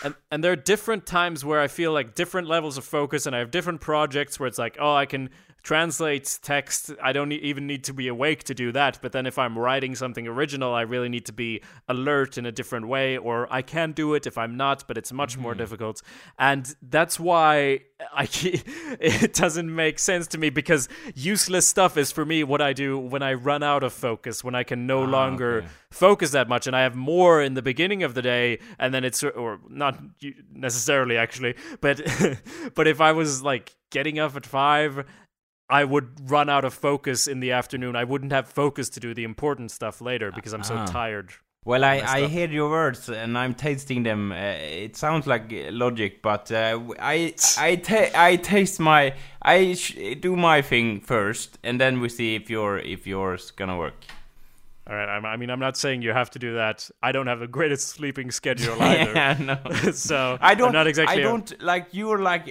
and, 0.04 0.16
and 0.32 0.44
there 0.44 0.52
are 0.52 0.56
different 0.74 1.06
times 1.06 1.44
where 1.44 1.60
I 1.60 1.68
feel 1.68 1.92
like 1.92 2.16
different 2.16 2.48
levels 2.48 2.78
of 2.78 2.86
focus, 2.86 3.26
and 3.26 3.36
I 3.36 3.40
have 3.40 3.52
different 3.52 3.82
projects 3.82 4.40
where 4.40 4.48
it's 4.48 4.60
like, 4.60 4.78
oh, 4.80 4.94
I 4.94 5.06
can 5.06 5.30
translate 5.64 6.40
text. 6.42 6.92
I 7.02 7.12
don't 7.12 7.32
even 7.32 7.68
need 7.68 7.84
to 7.86 7.94
be 7.94 8.08
awake 8.08 8.44
to 8.46 8.54
do 8.54 8.72
that. 8.72 9.00
But 9.02 9.12
then 9.12 9.26
if 9.26 9.38
I'm 9.38 9.58
writing 9.58 9.96
something 9.96 10.28
original, 10.28 10.74
I 10.74 10.82
really 10.82 11.10
need 11.10 11.26
to 11.26 11.34
be 11.34 11.62
alert 11.88 12.38
in 12.38 12.46
a 12.46 12.52
different 12.52 12.88
way, 12.88 13.18
or 13.18 13.52
I 13.52 13.62
can 13.62 13.92
do 13.92 14.14
it 14.14 14.26
if 14.28 14.38
I'm 14.38 14.58
not, 14.58 14.88
but 14.88 14.98
it's 14.98 15.12
much 15.12 15.38
more 15.38 15.52
mm-hmm. 15.52 15.60
difficult. 15.60 16.02
And 16.38 16.76
that's 16.82 17.20
why 17.20 17.82
I 18.14 18.28
it 18.34 19.34
doesn't 19.34 19.74
make 19.74 20.00
sense 20.00 20.28
to 20.28 20.38
me 20.38 20.50
because 20.50 20.88
useless 21.16 21.68
stuff 21.68 21.98
is 21.98 22.12
for 22.12 22.26
me 22.26 22.44
what 22.44 22.62
I 22.62 22.74
do 22.74 22.98
when 22.98 23.22
I 23.22 23.34
run 23.34 23.64
out 23.64 23.84
of 23.84 23.94
focus, 23.94 24.44
when 24.44 24.56
I 24.56 24.64
can 24.64 24.88
no 24.88 25.04
ah, 25.04 25.08
longer 25.08 25.58
okay. 25.58 25.68
focus 25.92 26.32
that 26.32 26.48
much 26.48 26.68
and 26.68 26.76
I 26.76 26.82
have 26.82 26.96
more 26.96 27.42
in 27.42 27.54
the 27.54 27.62
beginning 27.62 28.04
of 28.04 28.14
the 28.14 28.22
day 28.22 28.60
and 28.78 28.94
then 28.94 29.04
it's 29.04 29.24
or 29.24 29.60
not 29.68 30.00
necessarily 30.54 31.18
actually 31.18 31.56
but 31.82 32.02
but 32.76 32.88
if 32.88 33.02
I 33.02 33.12
was 33.12 33.44
like 33.44 33.76
getting 33.90 34.20
up 34.20 34.36
at 34.36 34.46
5 34.46 35.06
I 35.70 35.84
would 35.84 36.08
run 36.30 36.50
out 36.50 36.66
of 36.66 36.74
focus 36.74 37.28
in 37.28 37.40
the 37.42 37.52
afternoon 37.52 37.96
I 37.96 38.04
wouldn't 38.04 38.32
have 38.32 38.48
focus 38.48 38.90
to 38.90 39.00
do 39.00 39.14
the 39.14 39.24
important 39.24 39.72
stuff 39.72 40.02
later 40.02 40.32
because 40.32 40.54
I'm 40.54 40.64
so 40.64 40.76
Ah. 40.76 40.86
tired 40.86 41.30
Well, 41.66 41.84
I, 41.84 42.02
I 42.08 42.28
hear 42.28 42.48
your 42.50 42.70
words 42.70 43.10
and 43.10 43.38
I'm 43.38 43.54
tasting 43.54 44.04
them. 44.04 44.32
Uh, 44.32 44.36
it 44.86 44.96
sounds 44.96 45.28
like 45.28 45.52
uh, 45.54 45.72
logic, 45.72 46.22
but 46.22 46.52
uh, 46.52 46.80
I 47.00 47.34
I 47.58 47.76
ta- 47.76 48.12
I 48.30 48.38
taste 48.38 48.80
my 48.80 49.14
I 49.42 49.74
sh- 49.76 49.98
do 50.22 50.36
my 50.36 50.62
thing 50.64 51.02
first, 51.02 51.60
and 51.64 51.80
then 51.80 52.00
we 52.02 52.10
see 52.10 52.36
if 52.36 52.50
your 52.50 52.80
if 52.80 53.06
yours 53.06 53.52
gonna 53.52 53.78
work. 53.78 54.00
all 54.90 54.96
right 54.96 55.10
I 55.34 55.38
mean 55.38 55.50
I'm 55.52 55.60
not 55.60 55.78
saying 55.78 56.02
you 56.02 56.14
have 56.14 56.30
to 56.32 56.40
do 56.40 56.56
that 56.56 56.90
I 57.08 57.12
don't 57.12 57.28
have 57.28 57.40
the 57.40 57.52
greatest 57.60 57.90
sleeping 57.90 58.32
schedule 58.32 58.82
either 58.92 59.14
yeah, 59.14 59.38
no. 59.40 59.58
so 59.94 60.38
I 60.42 60.56
don't. 60.56 60.70
I'm 60.70 60.74
not 60.82 60.88
exactly 60.88 61.18
I 61.18 61.20
a- 61.20 61.30
don't 61.30 61.62
like 61.62 61.86
you're 61.92 62.22
like. 62.34 62.48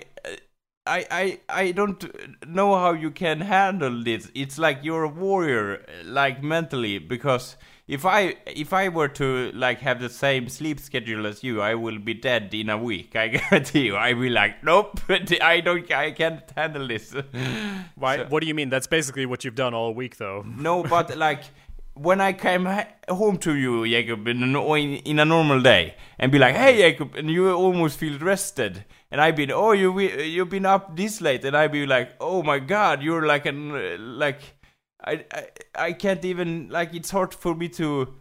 I, 0.88 1.06
I 1.10 1.40
I 1.48 1.72
don't 1.72 2.02
know 2.48 2.74
how 2.74 2.92
you 2.92 3.10
can 3.10 3.40
handle 3.40 4.02
this. 4.02 4.30
It's 4.34 4.58
like 4.58 4.78
you're 4.82 5.04
a 5.04 5.08
warrior, 5.08 5.84
like 6.04 6.42
mentally, 6.42 6.98
because 6.98 7.56
if 7.86 8.04
I 8.04 8.36
if 8.46 8.72
I 8.72 8.88
were 8.88 9.08
to 9.08 9.52
like 9.52 9.80
have 9.80 10.00
the 10.00 10.08
same 10.08 10.48
sleep 10.48 10.80
schedule 10.80 11.26
as 11.26 11.44
you, 11.44 11.60
I 11.60 11.74
will 11.74 11.98
be 11.98 12.14
dead 12.14 12.52
in 12.54 12.70
a 12.70 12.78
week. 12.78 13.14
I 13.16 13.28
guarantee 13.36 13.86
you. 13.86 13.96
I 13.96 14.12
will 14.14 14.22
be 14.22 14.30
like, 14.30 14.62
nope, 14.64 15.00
I 15.42 15.60
don't, 15.60 15.90
I 15.92 16.10
can't 16.12 16.42
handle 16.56 16.86
this. 16.88 17.14
why 17.94 18.16
So- 18.16 18.24
what 18.28 18.40
do 18.42 18.46
you 18.48 18.54
mean 18.54 18.70
that's 18.70 18.86
basically 18.86 19.26
what 19.26 19.44
you've 19.44 19.54
done 19.54 19.74
all 19.74 19.94
week 19.94 20.16
though 20.16 20.44
No, 20.46 20.82
but 20.82 21.16
like 21.16 21.42
when 21.94 22.20
I 22.20 22.32
came 22.32 22.64
home 23.08 23.38
to 23.38 23.54
you, 23.56 23.84
Jacob, 23.88 24.28
in 24.28 24.54
a, 24.54 24.62
in 25.10 25.18
a 25.18 25.24
normal 25.24 25.60
day, 25.60 25.96
and 26.16 26.30
be 26.30 26.38
like, 26.38 26.54
"Hey, 26.54 26.76
Jacob," 26.76 27.16
and 27.16 27.28
you 27.28 27.50
almost 27.50 27.98
feel 27.98 28.16
rested, 28.20 28.84
and 29.10 29.20
I've 29.20 29.36
been, 29.36 29.50
"Oh, 29.50 29.72
you 29.72 29.98
you've 30.00 30.50
been 30.50 30.66
up 30.66 30.96
this 30.96 31.20
late," 31.20 31.44
and 31.44 31.56
I'd 31.56 31.72
be 31.72 31.86
like, 31.86 32.12
"Oh 32.20 32.42
my 32.42 32.58
God, 32.58 33.02
you're 33.02 33.26
like 33.26 33.46
an 33.46 34.18
like." 34.18 34.40
I, 35.00 35.24
I 35.32 35.46
I 35.76 35.92
can't 35.92 36.24
even 36.24 36.70
like 36.70 36.92
it's 36.92 37.10
hard 37.12 37.32
for 37.32 37.54
me 37.54 37.68
to 37.68 38.14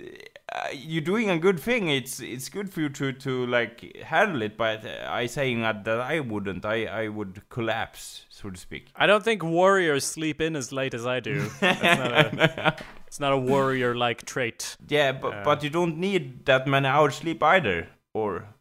uh, 0.00 0.68
you're 0.72 1.02
doing 1.02 1.30
a 1.30 1.38
good 1.38 1.58
thing 1.58 1.88
it's 1.88 2.20
it's 2.20 2.48
good 2.48 2.72
for 2.72 2.80
you 2.82 2.88
to 2.90 3.12
to 3.12 3.46
like 3.46 3.96
handle 4.04 4.42
it 4.42 4.56
but 4.56 4.84
I 4.86 5.26
saying 5.26 5.62
that, 5.62 5.84
that 5.84 6.00
I 6.00 6.20
wouldn't 6.20 6.64
I 6.64 6.84
I 6.84 7.08
would 7.08 7.48
collapse 7.48 8.26
so 8.28 8.50
to 8.50 8.56
speak 8.56 8.86
I 8.94 9.06
don't 9.06 9.24
think 9.24 9.42
warriors 9.42 10.04
sleep 10.04 10.40
in 10.40 10.54
as 10.54 10.70
late 10.70 10.94
as 10.94 11.06
I 11.06 11.20
do. 11.20 11.48
That's 11.60 11.82
a, 11.82 12.76
it's 13.06 13.18
not 13.18 13.32
a 13.32 13.38
warrior-like 13.38 14.24
trait. 14.26 14.76
Yeah, 14.88 15.12
but 15.12 15.34
Uh, 15.34 15.42
but 15.44 15.62
you 15.64 15.70
don't 15.70 15.96
need 15.98 16.44
that 16.46 16.66
many 16.68 16.86
hours 16.86 17.16
sleep 17.16 17.42
either, 17.42 17.88
or 18.14 18.30
or 18.32 18.40
is 18.40 18.44
it? 18.44 18.55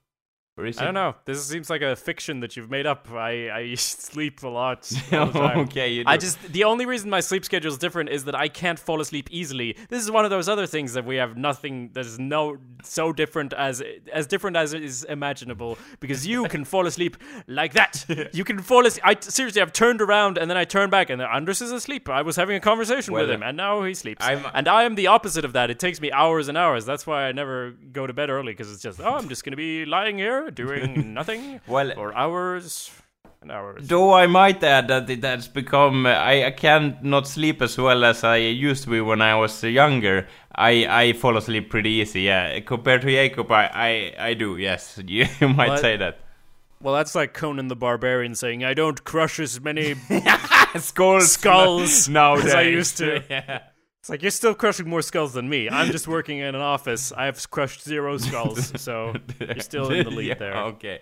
I 0.57 0.71
don't 0.85 0.93
know. 0.93 1.15
This 1.25 1.45
seems 1.45 1.69
like 1.69 1.81
a 1.81 1.97
fiction 1.97 2.39
that 2.39 2.55
you've 2.55 2.71
made 2.71 2.85
up. 2.85 3.11
I, 3.11 3.51
I 3.51 3.75
sleep 3.75 4.41
a 4.43 4.47
lot. 4.47 4.89
all 5.11 5.25
the 5.27 5.33
time. 5.39 5.59
okay, 5.59 5.89
you 5.91 6.03
I 6.05 6.15
just 6.15 6.41
the 6.53 6.63
only 6.63 6.85
reason 6.85 7.09
my 7.09 7.19
sleep 7.19 7.43
schedule 7.43 7.69
is 7.71 7.77
different 7.77 8.09
is 8.09 8.23
that 8.23 8.35
I 8.35 8.47
can't 8.47 8.79
fall 8.79 9.01
asleep 9.01 9.27
easily. 9.31 9.75
This 9.89 10.01
is 10.01 10.09
one 10.09 10.23
of 10.23 10.31
those 10.31 10.47
other 10.47 10.65
things 10.65 10.93
that 10.93 11.03
we 11.05 11.17
have 11.17 11.35
nothing 11.35 11.89
that 11.93 12.05
is 12.05 12.17
no 12.19 12.57
so 12.83 13.11
different 13.11 13.51
as 13.53 13.83
as 14.13 14.27
different 14.27 14.55
as 14.55 14.73
is 14.73 15.03
imaginable 15.03 15.77
because 15.99 16.25
you 16.25 16.45
can 16.45 16.63
fall 16.73 16.87
asleep 16.87 17.17
like 17.47 17.73
that. 17.73 18.05
You 18.31 18.45
can 18.45 18.59
fall 18.61 18.85
asleep. 18.85 19.03
I 19.05 19.17
seriously 19.19 19.61
I've 19.61 19.73
turned 19.73 20.01
around 20.01 20.37
and 20.37 20.49
then 20.49 20.55
I 20.57 20.63
turn 20.63 20.89
back 20.89 21.09
and 21.09 21.21
Anders 21.21 21.61
is 21.61 21.73
asleep. 21.73 22.07
I 22.07 22.21
was 22.21 22.37
having 22.37 22.55
a 22.55 22.61
conversation 22.61 23.13
with 23.13 23.29
him 23.29 23.43
and 23.43 23.57
now 23.57 23.83
he 23.83 23.93
sleeps. 23.93 24.23
I'm- 24.25 24.45
and 24.53 24.69
I 24.69 24.83
am 24.83 24.95
the 24.95 25.07
opposite 25.07 25.43
of 25.43 25.51
that. 25.53 25.69
It 25.69 25.79
takes 25.79 25.99
me 25.99 26.11
hours 26.13 26.47
and 26.47 26.57
hours. 26.57 26.85
That's 26.85 27.05
why 27.05 27.25
I 27.25 27.33
never 27.33 27.71
go 27.91 28.07
to 28.07 28.13
bed 28.13 28.29
early 28.29 28.53
because 28.53 28.71
it's 28.71 28.81
just 28.81 29.01
oh 29.01 29.15
I'm 29.15 29.27
just 29.27 29.43
gonna 29.43 29.57
be 29.57 29.85
lying 29.85 30.17
here 30.17 30.44
doing 30.51 31.13
nothing 31.19 31.59
Well- 31.67 31.93
for 31.95 32.13
hours 32.15 32.91
and 33.41 33.51
hours. 33.51 33.87
Though 33.87 34.13
I 34.13 34.27
might 34.27 34.63
add 34.63 34.87
that 34.87 35.09
it 35.09 35.23
has 35.23 35.47
become, 35.47 36.05
I, 36.07 36.45
I 36.45 36.51
can 36.51 36.97
not 37.03 37.27
sleep 37.27 37.61
as 37.61 37.77
well 37.77 38.03
as 38.05 38.23
I 38.23 38.37
used 38.37 38.83
to 38.85 38.89
be 38.89 39.01
when 39.01 39.21
I 39.21 39.35
was 39.35 39.63
younger. 39.63 40.27
I, 40.55 40.87
I 41.09 41.13
fall 41.13 41.37
asleep 41.37 41.69
pretty 41.69 41.89
easy, 41.91 42.21
yeah. 42.21 42.59
Compared 42.61 43.01
to 43.01 43.07
Jacob, 43.07 43.51
I, 43.51 43.69
I, 43.73 44.27
I 44.29 44.33
do, 44.33 44.57
yes. 44.57 44.99
You, 45.07 45.27
might 45.41 45.69
What? 45.69 45.79
say 45.81 45.97
that. 45.97 46.19
Well, 46.81 46.93
that's 46.95 47.15
like 47.15 47.33
Conan 47.33 47.67
the 47.67 47.75
Barbarian 47.75 48.35
saying, 48.35 48.63
"I 48.63 48.73
don't 48.73 49.03
crush 49.03 49.39
as 49.39 49.59
many 49.61 49.95
Skulls. 50.77 51.31
skulls 51.31 52.09
nowadays. 52.09 52.45
as 52.47 52.53
I 52.55 52.61
used 52.61 52.97
to." 52.97 53.23
yeah. 53.29 53.59
It's 54.05 54.09
like 54.11 54.21
you're 54.21 54.29
still 54.29 54.53
crushing 54.53 54.87
more 54.87 55.01
skulls 55.01 55.33
than 55.33 55.49
me. 55.49 55.67
I'm 55.67 55.91
just 55.91 56.07
working 56.07 56.37
in 56.37 56.53
an 56.53 56.61
office. 56.61 57.11
I've 57.11 57.49
crushed 57.49 57.81
zero 57.81 58.19
skulls, 58.19 58.71
so 58.79 59.15
you're 59.39 59.57
still 59.61 59.89
in 59.89 60.03
the 60.03 60.11
lead 60.11 60.27
Yeah, 60.27 60.33
there. 60.35 60.57
Okay. 60.57 60.99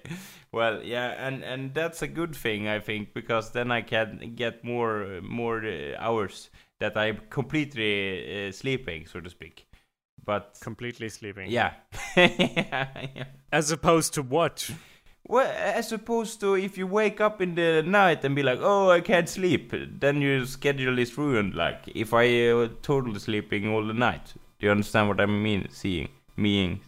Well, 0.53 0.81
yeah, 0.81 1.09
and 1.27 1.43
and 1.43 1.73
that's 1.73 2.01
a 2.01 2.07
good 2.07 2.33
thing 2.33 2.69
I 2.69 2.79
think 2.79 3.13
because 3.13 3.51
then 3.51 3.71
I 3.71 3.81
can 3.81 4.35
get 4.37 4.63
more 4.63 5.19
more 5.21 5.65
uh, 5.65 5.97
hours 5.99 6.49
that 6.79 6.95
I'm 6.95 7.19
completely 7.29 8.47
uh, 8.47 8.53
sleeping, 8.53 9.05
so 9.05 9.19
to 9.19 9.29
speak. 9.29 9.67
But 10.23 10.57
Completely 10.61 11.09
sleeping. 11.09 11.51
yeah. 11.51 11.73
yeah, 12.15 12.87
yeah. 13.15 13.25
As 13.51 13.69
opposed 13.71 14.13
to 14.13 14.21
what? 14.21 14.71
Well, 15.25 15.49
as 15.49 15.91
opposed 15.93 16.41
to 16.41 16.55
if 16.55 16.77
you 16.77 16.85
wake 16.85 17.21
up 17.21 17.41
in 17.41 17.55
the 17.55 17.81
night 17.81 18.25
and 18.25 18.35
be 18.35 18.43
like, 18.43 18.59
"Oh, 18.61 18.89
I 18.91 18.99
can't 19.01 19.29
sleep," 19.29 19.73
then 19.99 20.21
your 20.21 20.45
schedule 20.45 20.99
is 20.99 21.17
ruined. 21.17 21.55
Like 21.55 21.87
if 21.87 22.13
I 22.13 22.25
uh, 22.49 22.67
totally 22.81 23.19
sleeping 23.19 23.69
all 23.69 23.85
the 23.85 23.93
night. 23.93 24.33
Do 24.59 24.65
you 24.67 24.71
understand 24.71 25.07
what 25.07 25.21
I 25.21 25.25
mean? 25.25 25.67
Seeing, 25.69 26.09
meaning. 26.35 26.81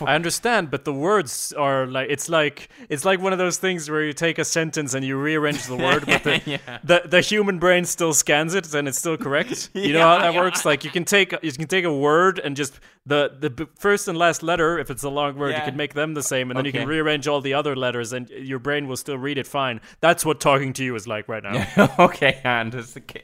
I 0.00 0.14
understand, 0.14 0.70
but 0.70 0.84
the 0.84 0.92
words 0.92 1.52
are 1.56 1.86
like 1.86 2.08
it's 2.10 2.28
like 2.28 2.68
it's 2.88 3.04
like 3.04 3.20
one 3.20 3.32
of 3.32 3.38
those 3.38 3.56
things 3.56 3.88
where 3.88 4.04
you 4.04 4.12
take 4.12 4.38
a 4.38 4.44
sentence 4.44 4.92
and 4.94 5.04
you 5.04 5.16
rearrange 5.16 5.64
the 5.66 5.76
word, 5.76 6.04
but 6.04 6.22
the 6.22 6.42
Yeah. 6.46 6.78
the, 6.84 7.02
the 7.06 7.20
human 7.20 7.58
brain 7.58 7.84
still 7.84 8.12
scans 8.12 8.54
it 8.54 8.74
and 8.74 8.88
it's 8.88 8.98
still 8.98 9.16
correct. 9.16 9.70
You 9.74 9.92
know 9.92 10.02
how 10.02 10.18
that 10.18 10.34
yeah. 10.34 10.40
works? 10.40 10.64
Like 10.64 10.84
you 10.84 10.90
can 10.90 11.04
take 11.04 11.32
you 11.42 11.52
can 11.52 11.66
take 11.66 11.84
a 11.84 11.92
word 11.96 12.38
and 12.40 12.56
just 12.56 12.78
the 13.06 13.36
the 13.38 13.50
b- 13.50 13.66
first 13.78 14.08
and 14.08 14.18
last 14.18 14.42
letter, 14.42 14.78
if 14.78 14.90
it's 14.90 15.04
a 15.04 15.08
long 15.08 15.36
word, 15.38 15.54
you 15.54 15.62
can 15.62 15.76
make 15.76 15.94
them 15.94 16.14
the 16.14 16.22
same, 16.22 16.50
and 16.50 16.58
then 16.58 16.64
you 16.64 16.72
can 16.72 16.88
rearrange 16.88 17.28
all 17.28 17.40
the 17.40 17.54
other 17.54 17.76
letters, 17.76 18.12
and 18.12 18.28
your 18.30 18.58
brain 18.58 18.88
will 18.88 18.96
still 18.96 19.16
read 19.16 19.38
it 19.38 19.46
fine. 19.46 19.80
That's 20.00 20.24
what 20.24 20.40
talking 20.40 20.72
to 20.74 20.84
you 20.84 20.94
is 20.96 21.06
like 21.06 21.28
right 21.28 21.42
now. 21.42 21.66
okay, 21.98 22.40
and. 22.44 22.74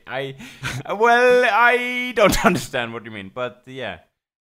I 0.07 0.37
well, 0.89 1.45
I 1.51 2.13
don't 2.15 2.45
understand 2.45 2.93
what 2.93 3.05
you 3.05 3.11
mean, 3.11 3.31
but 3.35 3.63
yeah. 3.67 3.99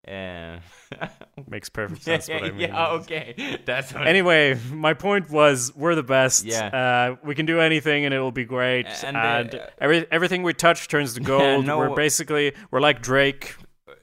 Uh, 0.08 0.58
Makes 1.48 1.68
perfect 1.68 2.02
sense. 2.02 2.28
yeah, 2.28 2.34
what 2.36 2.44
I 2.44 2.50
mean. 2.52 2.60
yeah, 2.60 2.88
okay. 2.92 3.58
That's 3.64 3.94
Anyway, 3.94 4.58
my 4.72 4.94
point 4.94 5.30
was 5.30 5.72
we're 5.76 5.94
the 5.94 6.02
best. 6.02 6.44
Yeah. 6.44 6.66
Uh, 6.66 7.16
we 7.24 7.34
can 7.34 7.46
do 7.46 7.60
anything 7.60 8.04
and 8.04 8.14
it 8.14 8.18
will 8.20 8.32
be 8.32 8.44
great. 8.44 8.86
And, 9.04 9.16
And, 9.16 9.54
uh, 9.54 9.66
every, 9.80 10.06
everything 10.10 10.42
we 10.42 10.54
touch 10.54 10.88
turns 10.88 11.14
to 11.14 11.20
gold. 11.34 11.66
no- 11.66 11.78
we're 11.78 11.94
basically 11.94 12.52
we're 12.70 12.80
like 12.80 13.02
Drake. 13.02 13.54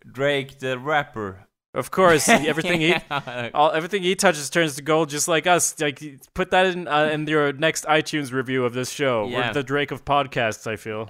Drake 0.10 0.60
the 0.60 0.78
rapper. 0.80 1.44
Of 1.74 1.92
course, 1.92 2.28
everything 2.28 2.82
he 2.82 2.96
all 3.54 3.72
everything 3.72 4.02
he 4.02 4.16
touches 4.16 4.50
turns 4.50 4.76
to 4.78 4.82
gold, 4.82 5.10
just 5.10 5.28
like 5.28 5.46
us. 5.46 5.80
Like 5.80 6.02
put 6.34 6.50
that 6.50 6.66
in 6.66 6.88
uh, 6.88 7.10
in 7.14 7.28
your 7.28 7.54
next 7.54 7.86
iTunes 7.86 8.32
review 8.32 8.66
of 8.66 8.74
this 8.74 8.90
show. 8.90 9.28
Yeah. 9.28 9.48
We're 9.50 9.54
the 9.54 9.64
Drake 9.64 9.92
of 9.92 10.04
podcasts. 10.04 10.66
I 10.66 10.76
feel. 10.78 11.10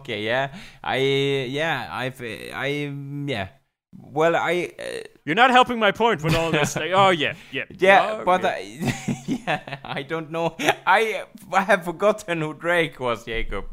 okay, 0.00 0.22
yeah. 0.24 0.56
I 0.82 0.96
yeah, 0.96 1.86
I've 1.88 2.20
I 2.20 2.92
yeah. 3.26 3.48
Well, 3.92 4.36
I 4.36 4.72
uh, 4.78 4.84
You're 5.24 5.34
not 5.34 5.50
helping 5.50 5.78
my 5.78 5.90
point 5.92 6.22
with 6.22 6.34
all 6.34 6.50
this. 6.50 6.76
like, 6.76 6.92
oh 6.94 7.10
yeah, 7.10 7.34
yeah, 7.52 7.64
yeah, 7.70 8.18
Oh, 8.20 8.24
but 8.24 8.42
yeah. 8.42 8.50
I 8.50 9.24
yeah, 9.26 9.78
I 9.84 10.02
don't 10.02 10.30
know. 10.30 10.56
I 10.86 11.24
I 11.52 11.62
have 11.62 11.84
forgotten 11.84 12.40
who 12.40 12.54
Drake 12.54 13.00
was, 13.00 13.24
Jacob. 13.24 13.64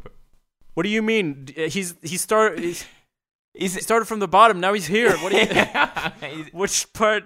what 0.74 0.82
do 0.82 0.88
you 0.88 1.02
mean? 1.02 1.48
He's 1.56 1.94
he 2.02 2.16
started 2.16 2.58
he's 2.60 2.84
he 3.54 3.68
started 3.68 4.06
from 4.06 4.18
the 4.18 4.28
bottom. 4.28 4.60
Now 4.60 4.72
he's 4.72 4.86
here. 4.86 5.16
What 5.18 5.30
do 5.32 5.38
you? 5.38 6.40
Is- 6.42 6.52
Which 6.52 6.92
part? 6.92 7.24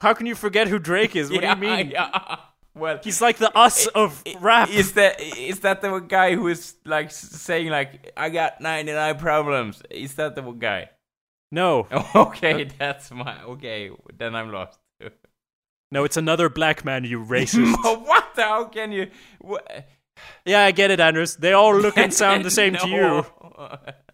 How 0.00 0.12
can 0.14 0.26
you 0.26 0.34
forget 0.34 0.68
who 0.68 0.78
Drake 0.78 1.16
is? 1.16 1.30
What 1.30 1.42
yeah, 1.42 1.54
do 1.54 1.66
you 1.66 1.76
mean? 1.76 1.90
yeah. 1.90 2.36
Well, 2.74 2.98
He's 3.02 3.22
like 3.22 3.38
the 3.38 3.50
us 3.56 3.86
of 3.86 4.22
rap. 4.40 4.68
Is 4.68 4.92
that 4.92 5.18
is 5.20 5.60
that 5.60 5.80
the 5.80 5.98
guy 6.00 6.34
who 6.34 6.48
is 6.48 6.74
like 6.84 7.10
saying 7.10 7.68
like 7.70 8.12
I 8.14 8.28
got 8.28 8.60
99 8.60 9.16
problems? 9.18 9.82
Is 9.90 10.14
that 10.16 10.34
the 10.34 10.42
guy? 10.42 10.90
No, 11.56 11.86
Okay, 12.14 12.68
that's 12.78 13.10
my 13.10 13.42
okay. 13.54 13.90
Then 14.18 14.34
I'm 14.34 14.52
lost. 14.52 14.78
no, 15.90 16.04
it's 16.04 16.16
another 16.16 16.48
black 16.48 16.84
man. 16.84 17.04
You 17.04 17.18
racist. 17.24 17.74
what? 18.06 18.34
the- 18.36 18.42
How 18.42 18.64
can 18.66 18.92
you? 18.92 19.08
Wha- 19.40 19.60
yeah, 20.46 20.62
I 20.64 20.72
get 20.72 20.90
it, 20.90 20.98
Anders. 21.00 21.36
They 21.36 21.52
all 21.52 21.76
look 21.76 21.98
and 21.98 22.12
sound 22.12 22.44
the 22.44 22.50
same 22.50 22.74
to 22.76 22.88
you. 22.88 23.26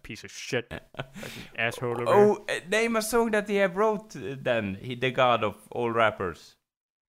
Piece 0.01 0.23
of 0.25 0.31
shit. 0.31 0.67
Asshole. 1.57 1.95
Here. 1.97 2.05
Oh, 2.09 2.45
uh, 2.49 2.59
name 2.69 2.97
a 2.97 3.01
song 3.01 3.31
that 3.31 3.47
he 3.47 3.55
have 3.55 3.77
wrote. 3.77 4.13
uh, 4.15 4.35
Then 4.41 4.77
he, 4.81 4.95
the 4.95 5.11
god 5.11 5.43
of 5.45 5.55
all 5.71 5.91
rappers. 5.91 6.55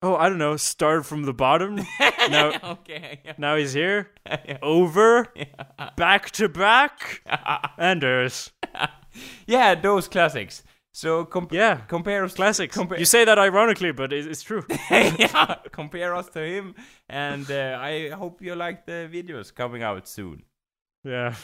oh, 0.03 0.15
I 0.15 0.29
don't 0.29 0.37
know. 0.37 0.57
Start 0.57 1.05
from 1.07 1.23
the 1.23 1.33
bottom. 1.33 1.75
now, 2.29 2.51
okay. 2.63 3.21
Now 3.39 3.55
he's 3.55 3.73
here. 3.73 4.11
yeah. 4.27 4.57
Over. 4.61 5.33
Back 5.97 6.29
to 6.37 6.47
back. 6.49 7.21
Anders. 7.79 8.51
yeah, 9.47 9.75
those 9.75 10.07
classics. 10.07 10.63
So 10.95 11.25
comp- 11.25 11.51
Yeah. 11.51 11.77
compare 11.87 12.23
us 12.23 12.35
Classics. 12.35 12.75
Compare, 12.75 12.99
You 12.99 13.05
say 13.05 13.25
that 13.25 13.39
ironically, 13.39 13.91
but 13.91 14.13
it- 14.13 14.27
it's 14.27 14.43
true. 14.43 14.63
yeah, 14.91 15.55
compare 15.71 16.13
us 16.15 16.29
to 16.29 16.39
him, 16.45 16.75
and 17.09 17.49
uh, 17.49 17.79
I 17.81 18.09
hope 18.09 18.41
you 18.41 18.53
like 18.55 18.85
the 18.85 19.09
videos 19.11 19.53
coming 19.53 19.81
out 19.83 20.07
soon. 20.07 20.43
Yeah. 21.03 21.35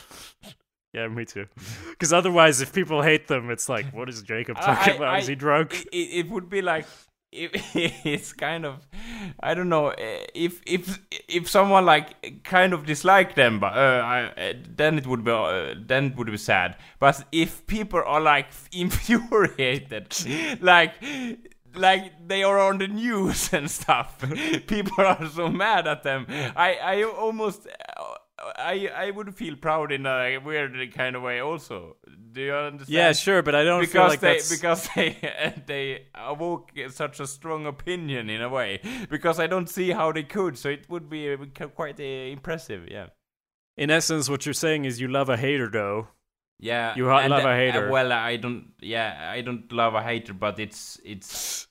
Yeah, 0.91 1.08
me 1.08 1.23
too. 1.23 1.45
Because 1.91 2.12
otherwise, 2.13 2.62
if 2.62 2.73
people 2.73 3.03
hate 3.03 3.27
them, 3.27 3.51
it's 3.51 3.69
like, 3.69 3.93
what 3.93 4.10
is 4.10 4.23
Jacob 4.23 4.58
talking 4.58 4.93
I- 4.93 4.95
about? 4.95 5.19
is 5.19 5.27
he 5.27 5.36
drunk? 5.36 5.86
It, 5.93 5.97
it 6.25 6.29
would 6.32 6.49
be 6.49 6.63
like 6.63 6.88
it's 7.31 8.33
kind 8.33 8.65
of 8.65 8.87
I 9.39 9.53
don't 9.53 9.69
know 9.69 9.87
uh, 9.87 10.25
if 10.33 10.61
if 10.65 10.99
if 11.27 11.47
someone 11.47 11.85
like 11.85 12.43
kind 12.43 12.73
of 12.73 12.85
dislike 12.87 13.35
them, 13.35 13.59
but 13.59 13.73
uh, 13.73 14.01
I, 14.03 14.23
uh, 14.23 14.53
then 14.75 14.97
it 14.97 15.05
would 15.05 15.23
be 15.23 15.31
uh, 15.31 15.75
then 15.79 16.05
it 16.05 16.17
would 16.17 16.31
be 16.31 16.37
sad. 16.37 16.75
But 16.99 17.23
if 17.31 17.67
people 17.67 18.01
are 18.03 18.19
like 18.21 18.47
infuriated, 18.71 20.15
like 20.61 20.93
like 21.75 22.27
they 22.27 22.41
are 22.43 22.59
on 22.59 22.79
the 22.79 22.87
news 22.87 23.53
and 23.53 23.69
stuff, 23.69 24.23
people 24.67 25.05
are 25.05 25.29
so 25.29 25.49
mad 25.49 25.87
at 25.87 26.01
them. 26.01 26.25
I 26.29 26.79
I 26.81 27.03
almost. 27.03 27.67
I 28.58 28.89
I 28.95 29.12
would 29.12 29.36
feel 29.36 29.56
proud 29.56 29.91
in 29.91 30.06
a 30.06 30.38
weird 30.38 30.93
kind 30.93 31.15
of 31.15 31.21
way 31.23 31.39
also. 31.39 31.97
Do 32.32 32.41
you 32.41 32.54
understand? 32.54 32.89
Yeah, 32.89 33.12
sure, 33.13 33.41
but 33.41 33.56
I 33.56 33.63
don't 33.63 33.82
feel 33.86 33.88
because 33.88 34.10
like 34.10 34.19
they 34.19 34.34
that's. 34.34 34.56
because 34.56 34.89
they 34.95 35.54
they 35.65 36.06
awoke 36.15 36.71
such 36.89 37.19
a 37.19 37.28
strong 37.28 37.65
opinion 37.65 38.30
in 38.30 38.41
a 38.41 38.49
way 38.49 38.82
because 39.10 39.39
I 39.39 39.47
don't 39.47 39.69
see 39.69 39.91
how 39.91 40.12
they 40.12 40.23
could 40.23 40.58
so 40.58 40.69
it 40.69 40.89
would 40.89 41.10
be 41.10 41.36
quite 41.75 41.99
uh, 41.99 42.04
impressive 42.04 42.88
yeah 42.89 43.08
in 43.78 43.89
essence, 43.89 44.30
what 44.30 44.45
you're 44.45 44.54
saying 44.54 44.84
is 44.84 44.99
you 44.99 45.08
love 45.08 45.30
a 45.30 45.38
hater, 45.38 45.69
though. 45.71 46.10
yeah 46.60 46.93
You 46.97 47.06
love 47.06 47.32
a 47.45 47.47
uh, 47.47 47.56
hater. 47.56 47.89
well 47.89 48.12
I 48.12 48.36
don't 48.36 48.73
yeah 48.82 49.32
I 49.32 49.39
don't 49.41 49.71
love 49.71 49.95
a 49.95 50.04
hater 50.04 50.34
but 50.34 50.60
it's 50.60 50.99
it's 51.06 51.67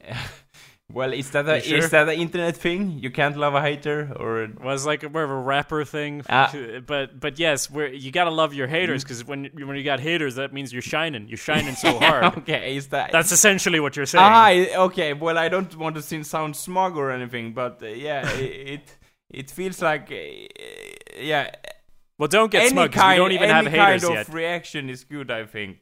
well 0.92 1.12
is 1.12 1.30
that 1.30 1.48
a 1.48 1.60
sure? 1.60 1.78
is 1.78 1.90
that 1.90 2.08
an 2.08 2.14
internet 2.18 2.56
thing 2.56 2.98
you 2.98 3.10
can't 3.10 3.36
love 3.36 3.54
a 3.54 3.60
hater 3.62 4.12
or 4.16 4.48
was 4.62 4.86
like 4.86 5.02
more 5.12 5.22
of 5.22 5.30
a 5.30 5.34
rapper 5.52 5.84
thing, 5.84 6.22
Ah. 6.28 6.52
but 6.86 7.18
but 7.18 7.38
yes, 7.38 7.70
where 7.70 7.88
you 7.92 8.10
gotta 8.10 8.30
love 8.30 8.52
your 8.54 8.66
haters 8.66 9.02
because 9.04 9.24
when 9.24 9.50
when 9.54 9.76
you 9.76 9.84
got 9.84 10.00
haters, 10.00 10.34
that 10.36 10.52
means 10.52 10.72
you're 10.72 10.82
shining. 10.82 11.28
You're 11.28 11.38
shining 11.38 11.74
so 11.74 11.98
hard. 11.98 12.24
okay 12.38 12.76
is 12.76 12.88
that 12.88 13.12
That's 13.12 13.32
essentially 13.32 13.80
what 13.80 13.96
you're 13.96 14.06
saying. 14.06 14.24
Ah, 14.26 14.50
okay. 14.86 15.12
Well, 15.12 15.38
I 15.38 15.48
don't 15.48 15.74
want 15.76 15.94
to 15.96 16.02
seem 16.02 16.22
sound 16.24 16.56
smug 16.56 16.96
or 16.96 17.10
anything, 17.10 17.52
but 17.54 17.82
uh, 17.82 17.86
yeah, 17.86 18.28
it, 18.38 18.68
it 18.74 18.96
it 19.30 19.50
feels 19.50 19.80
like 19.82 20.10
uh, 20.10 20.16
yeah. 21.18 21.50
well, 22.18 22.28
don't 22.28 22.50
get 22.50 22.62
any 22.62 22.70
smug. 22.70 22.92
kind, 22.92 23.14
we 23.14 23.24
don't 23.24 23.32
even 23.32 23.50
have 23.50 23.66
haters 23.66 23.78
yet. 23.78 23.84
Any 23.84 24.00
kind 24.00 24.14
yet. 24.14 24.28
of 24.28 24.34
reaction 24.34 24.90
is 24.90 25.04
good. 25.04 25.30
I 25.30 25.44
think. 25.46 25.78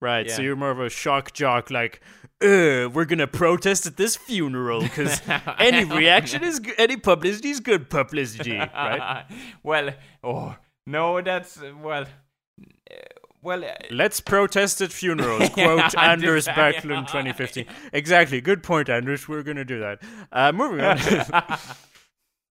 Right, 0.00 0.30
so 0.30 0.42
you're 0.42 0.56
more 0.56 0.70
of 0.70 0.80
a 0.80 0.90
shock 0.90 1.32
jock, 1.32 1.70
like, 1.70 2.02
uh, 2.44 2.88
we're 2.90 3.04
gonna 3.06 3.26
protest 3.26 3.86
at 3.86 3.96
this 3.96 4.16
funeral 4.16 4.82
because 4.82 5.20
any 5.58 5.84
reaction 5.84 6.44
is 6.44 6.60
g- 6.60 6.72
any 6.78 6.96
publicity 6.96 7.50
is 7.50 7.60
good 7.60 7.88
publicity, 7.90 8.56
right? 8.58 9.24
well, 9.62 9.90
oh 10.22 10.56
no, 10.86 11.20
that's 11.22 11.58
well, 11.82 12.02
uh, 12.04 12.94
well. 13.42 13.64
uh, 13.64 13.68
Let's 13.90 14.20
protest 14.20 14.80
at 14.82 14.92
funerals. 14.92 15.48
Quote 15.54 15.96
Anders 15.96 16.46
Backlund, 16.46 17.06
2015. 17.08 17.66
Exactly. 17.92 18.40
Good 18.40 18.62
point, 18.62 18.88
Anders. 18.88 19.26
We're 19.28 19.42
gonna 19.42 19.64
do 19.64 19.80
that. 19.80 20.02
Uh, 20.30 20.52
moving 20.52 20.80
on. 20.80 20.98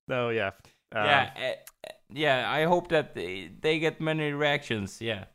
oh 0.10 0.30
yeah. 0.30 0.52
Um, 0.96 1.06
yeah, 1.06 1.30
uh, 1.36 1.88
uh, 1.88 1.92
yeah. 2.12 2.52
I 2.52 2.64
hope 2.66 2.90
that 2.90 3.16
they, 3.16 3.52
they 3.62 3.80
get 3.80 4.00
many 4.02 4.32
reactions. 4.32 5.02
Yeah. 5.02 5.26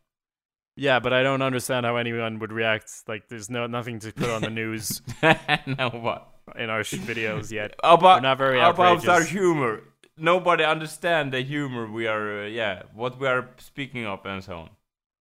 Yeah, 0.79 1.01
but 1.01 1.13
I 1.13 1.25
don't 1.25 1.43
understand 1.43 1.85
how 1.87 1.97
anyone 1.97 2.39
would 2.39 2.53
react. 2.53 3.03
Like, 3.09 3.29
there's 3.29 3.51
no 3.51 3.67
nothing 3.67 3.99
to 4.01 4.13
put 4.13 4.31
on 4.31 4.43
the 4.43 4.51
news 4.51 5.03
no, 5.23 5.91
what? 5.91 6.29
in 6.57 6.71
our 6.71 6.85
sh- 6.85 6.95
videos 6.95 7.51
yet. 7.51 7.75
About 7.83 8.19
We're 8.19 8.29
not 8.29 8.39
very 8.39 8.61
about 8.61 9.07
our 9.09 9.25
humor. 9.25 9.83
Nobody 10.17 10.65
understand 10.65 11.33
the 11.33 11.43
humor 11.43 11.91
we 11.91 12.07
are. 12.07 12.45
Uh, 12.45 12.47
yeah, 12.47 12.83
what 12.95 13.19
we 13.21 13.27
are 13.27 13.51
speaking 13.59 14.07
of 14.07 14.25
and 14.25 14.43
so 14.43 14.57
on. 14.57 14.71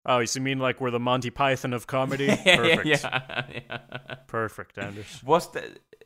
Oh, 0.05 0.19
you 0.19 0.41
mean 0.41 0.59
like 0.59 0.79
we're 0.79 0.91
the 0.91 0.99
Monty 0.99 1.31
Python 1.31 1.73
of 1.73 1.85
comedy? 1.87 2.27
Perfect. 2.27 2.85
yeah, 2.85 3.45
yeah. 3.51 3.77
Perfect, 4.27 4.77
Anders. 4.77 5.21
Was 5.25 5.51
the 5.51 5.63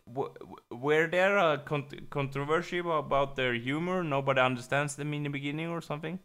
w- 0.07 0.33
w- 0.39 0.55
were 0.71 1.07
there 1.07 1.37
a 1.37 1.59
con- 1.59 2.07
controversy 2.09 2.79
about 2.79 3.35
their 3.35 3.53
humor? 3.53 4.03
Nobody 4.03 4.41
understands 4.41 4.95
them 4.95 5.13
in 5.13 5.23
the 5.23 5.29
beginning 5.29 5.67
or 5.67 5.81
something. 5.81 6.19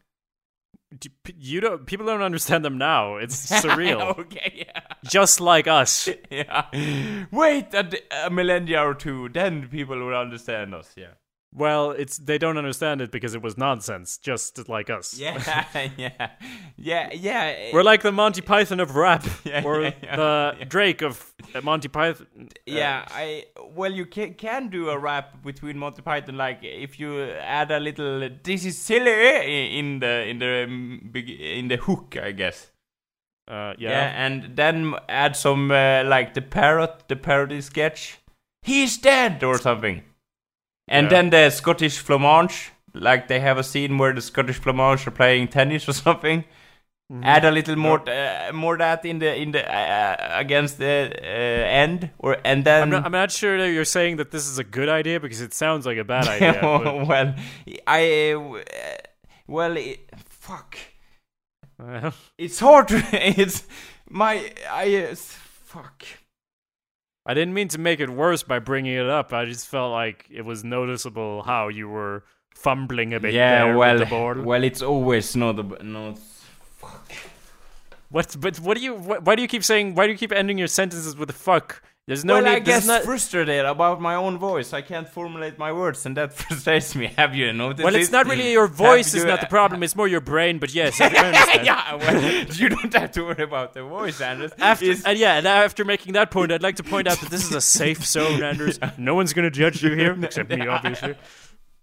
You 1.38 1.60
don't. 1.60 1.86
People 1.86 2.06
don't 2.06 2.22
understand 2.22 2.64
them 2.64 2.78
now. 2.78 3.16
It's 3.16 3.50
surreal, 3.62 4.18
okay, 4.18 4.66
yeah. 4.66 4.80
just 5.04 5.40
like 5.40 5.66
us. 5.66 6.08
yeah. 6.30 7.26
Wait 7.30 7.74
a 7.74 8.30
millennia 8.30 8.82
or 8.82 8.94
two, 8.94 9.28
then 9.28 9.68
people 9.68 9.98
will 9.98 10.16
understand 10.16 10.74
us. 10.74 10.92
Yeah. 10.96 11.14
Well, 11.58 11.92
it's 11.92 12.18
they 12.18 12.36
don't 12.36 12.58
understand 12.58 13.00
it 13.00 13.10
because 13.10 13.34
it 13.34 13.40
was 13.40 13.56
nonsense, 13.56 14.18
just 14.18 14.68
like 14.68 14.90
us. 14.90 15.18
Yeah, 15.18 15.64
yeah, 15.96 16.30
yeah, 16.76 17.10
yeah. 17.14 17.70
We're 17.72 17.82
like 17.82 18.02
the 18.02 18.12
Monty 18.12 18.42
Python 18.42 18.78
of 18.78 18.94
rap, 18.94 19.24
Yeah, 19.44 19.64
or 19.64 19.80
yeah, 19.82 19.92
yeah, 20.02 20.16
the. 20.16 20.64
Drake 20.66 21.00
of 21.00 21.32
uh, 21.54 21.62
Monty 21.62 21.88
Python. 21.88 22.26
Uh, 22.38 22.44
yeah, 22.66 23.06
I 23.10 23.44
well, 23.74 23.90
you 23.90 24.04
can 24.04 24.34
can 24.34 24.68
do 24.68 24.90
a 24.90 24.98
rap 24.98 25.42
between 25.42 25.78
Monty 25.78 26.02
Python, 26.02 26.36
like 26.36 26.58
if 26.62 27.00
you 27.00 27.22
add 27.32 27.70
a 27.70 27.80
little 27.80 28.28
"this 28.42 28.66
is 28.66 28.76
silly" 28.76 29.78
in 29.78 30.00
the 30.00 30.28
in 30.28 30.38
the 30.38 30.64
um, 30.64 31.10
in 31.14 31.68
the 31.68 31.76
hook, 31.76 32.16
I 32.22 32.32
guess. 32.32 32.70
uh, 33.48 33.72
Yeah, 33.78 33.90
yeah. 33.90 34.26
and 34.26 34.56
then 34.56 34.94
add 35.08 35.36
some 35.36 35.70
uh, 35.70 36.04
like 36.04 36.34
the 36.34 36.42
parrot, 36.42 37.04
the 37.08 37.16
parody 37.16 37.62
sketch. 37.62 38.18
He's 38.62 38.98
dead 38.98 39.42
or 39.42 39.56
something. 39.58 40.02
And 40.88 41.04
Yeah. 41.06 41.10
then 41.10 41.30
the 41.30 41.50
Scottish 41.50 42.02
Flamange, 42.02 42.70
like 42.94 43.26
they 43.28 43.40
have 43.40 43.58
a 43.58 43.62
scene 43.64 43.98
where 43.98 44.12
the 44.14 44.20
Scottish 44.22 44.60
Flamange 44.60 45.06
are 45.06 45.10
playing 45.12 45.48
tennis 45.48 45.88
or 45.88 45.92
something. 46.06 46.44
Mm-hmm. 47.12 47.22
Add 47.24 47.44
a 47.44 47.50
little 47.52 47.76
more, 47.76 48.00
uh, 48.08 48.50
more 48.52 48.76
that 48.78 49.04
in 49.04 49.20
the 49.20 49.32
in 49.40 49.52
the 49.52 49.62
uh, 49.62 50.16
against 50.40 50.78
the 50.78 51.12
uh, 51.22 51.24
end, 51.82 52.10
or 52.18 52.36
and 52.44 52.64
then. 52.64 52.82
I'm 52.82 52.90
not, 52.90 53.04
I'm 53.06 53.12
not 53.12 53.30
sure 53.30 53.56
that 53.58 53.70
you're 53.70 53.84
saying 53.84 54.16
that 54.16 54.32
this 54.32 54.48
is 54.48 54.58
a 54.58 54.64
good 54.64 54.88
idea 54.88 55.20
because 55.20 55.40
it 55.40 55.54
sounds 55.54 55.86
like 55.86 55.98
a 55.98 56.04
bad 56.04 56.26
idea. 56.26 56.58
well, 57.08 57.34
I 57.86 58.32
uh, 58.32 58.56
well, 59.46 59.76
it, 59.76 60.00
fuck. 60.28 60.76
Well, 61.78 62.12
It's 62.38 62.58
hard 62.58 62.88
to. 62.88 63.00
It's 63.40 63.62
my 64.10 64.52
I 64.68 64.96
uh, 64.96 65.14
fuck. 65.14 66.02
I 67.26 67.34
didn't 67.34 67.54
mean 67.54 67.68
to 67.68 67.78
make 67.78 67.98
it 67.98 68.08
worse 68.08 68.44
by 68.44 68.60
bringing 68.60 68.94
it 68.94 69.08
up. 69.08 69.32
I 69.32 69.44
just 69.44 69.66
felt 69.66 69.90
like 69.90 70.26
it 70.30 70.42
was 70.42 70.62
noticeable 70.62 71.42
how 71.42 71.68
you 71.68 71.88
were 71.88 72.22
fumbling 72.54 73.12
a 73.14 73.20
bit 73.20 73.34
yeah, 73.34 73.64
there 73.64 73.76
well, 73.76 73.94
with 73.94 74.08
the 74.08 74.10
board. 74.14 74.44
well, 74.44 74.62
it's 74.62 74.80
always 74.80 75.34
not 75.34 75.56
the 75.56 75.64
not. 75.82 76.18
Fuck. 76.76 77.12
What? 78.10 78.36
But 78.38 78.60
what 78.60 78.76
do 78.76 78.82
you? 78.82 78.94
Wh- 78.96 79.26
why 79.26 79.34
do 79.34 79.42
you 79.42 79.48
keep 79.48 79.64
saying? 79.64 79.96
Why 79.96 80.06
do 80.06 80.12
you 80.12 80.18
keep 80.18 80.32
ending 80.32 80.56
your 80.56 80.68
sentences 80.68 81.16
with 81.16 81.28
a 81.28 81.34
fuck? 81.34 81.82
There's 82.06 82.24
no 82.24 82.34
well, 82.34 82.44
need. 82.44 82.50
I 82.50 82.58
guess 82.60 82.86
not- 82.86 83.02
frustrated 83.02 83.64
about 83.64 84.00
my 84.00 84.14
own 84.14 84.38
voice. 84.38 84.72
I 84.72 84.80
can't 84.80 85.08
formulate 85.08 85.58
my 85.58 85.72
words, 85.72 86.06
and 86.06 86.16
that 86.16 86.32
frustrates 86.40 86.94
me. 86.94 87.12
Have 87.18 87.34
you 87.34 87.52
noticed? 87.52 87.82
well, 87.82 87.96
it's 87.96 88.12
not 88.12 88.26
really 88.26 88.52
your 88.52 88.68
voice 88.68 89.12
is 89.12 89.22
you- 89.22 89.26
not 89.28 89.40
the 89.40 89.46
problem. 89.48 89.82
It's 89.82 89.96
more 89.96 90.06
your 90.06 90.20
brain. 90.20 90.58
But 90.60 90.72
yes, 90.72 91.00
yeah, 91.00 91.94
well, 91.96 92.44
you 92.52 92.68
don't 92.68 92.92
have 92.94 93.10
to 93.12 93.22
worry 93.22 93.42
about 93.42 93.74
the 93.74 93.82
voice, 93.82 94.20
Anders. 94.20 94.52
After, 94.58 94.84
It's- 94.84 95.02
and 95.04 95.18
yeah, 95.18 95.38
and 95.38 95.46
after 95.48 95.84
making 95.84 96.12
that 96.12 96.30
point, 96.30 96.52
I'd 96.52 96.62
like 96.62 96.76
to 96.76 96.84
point 96.84 97.08
out 97.08 97.18
that 97.18 97.30
this 97.30 97.44
is 97.44 97.52
a 97.52 97.60
safe 97.60 98.04
zone, 98.06 98.40
Anders. 98.40 98.78
No 98.96 99.16
one's 99.16 99.32
going 99.32 99.50
to 99.50 99.50
judge 99.50 99.82
you 99.82 99.92
here, 99.96 100.16
except 100.22 100.48
me, 100.50 100.64
obviously. 100.68 101.16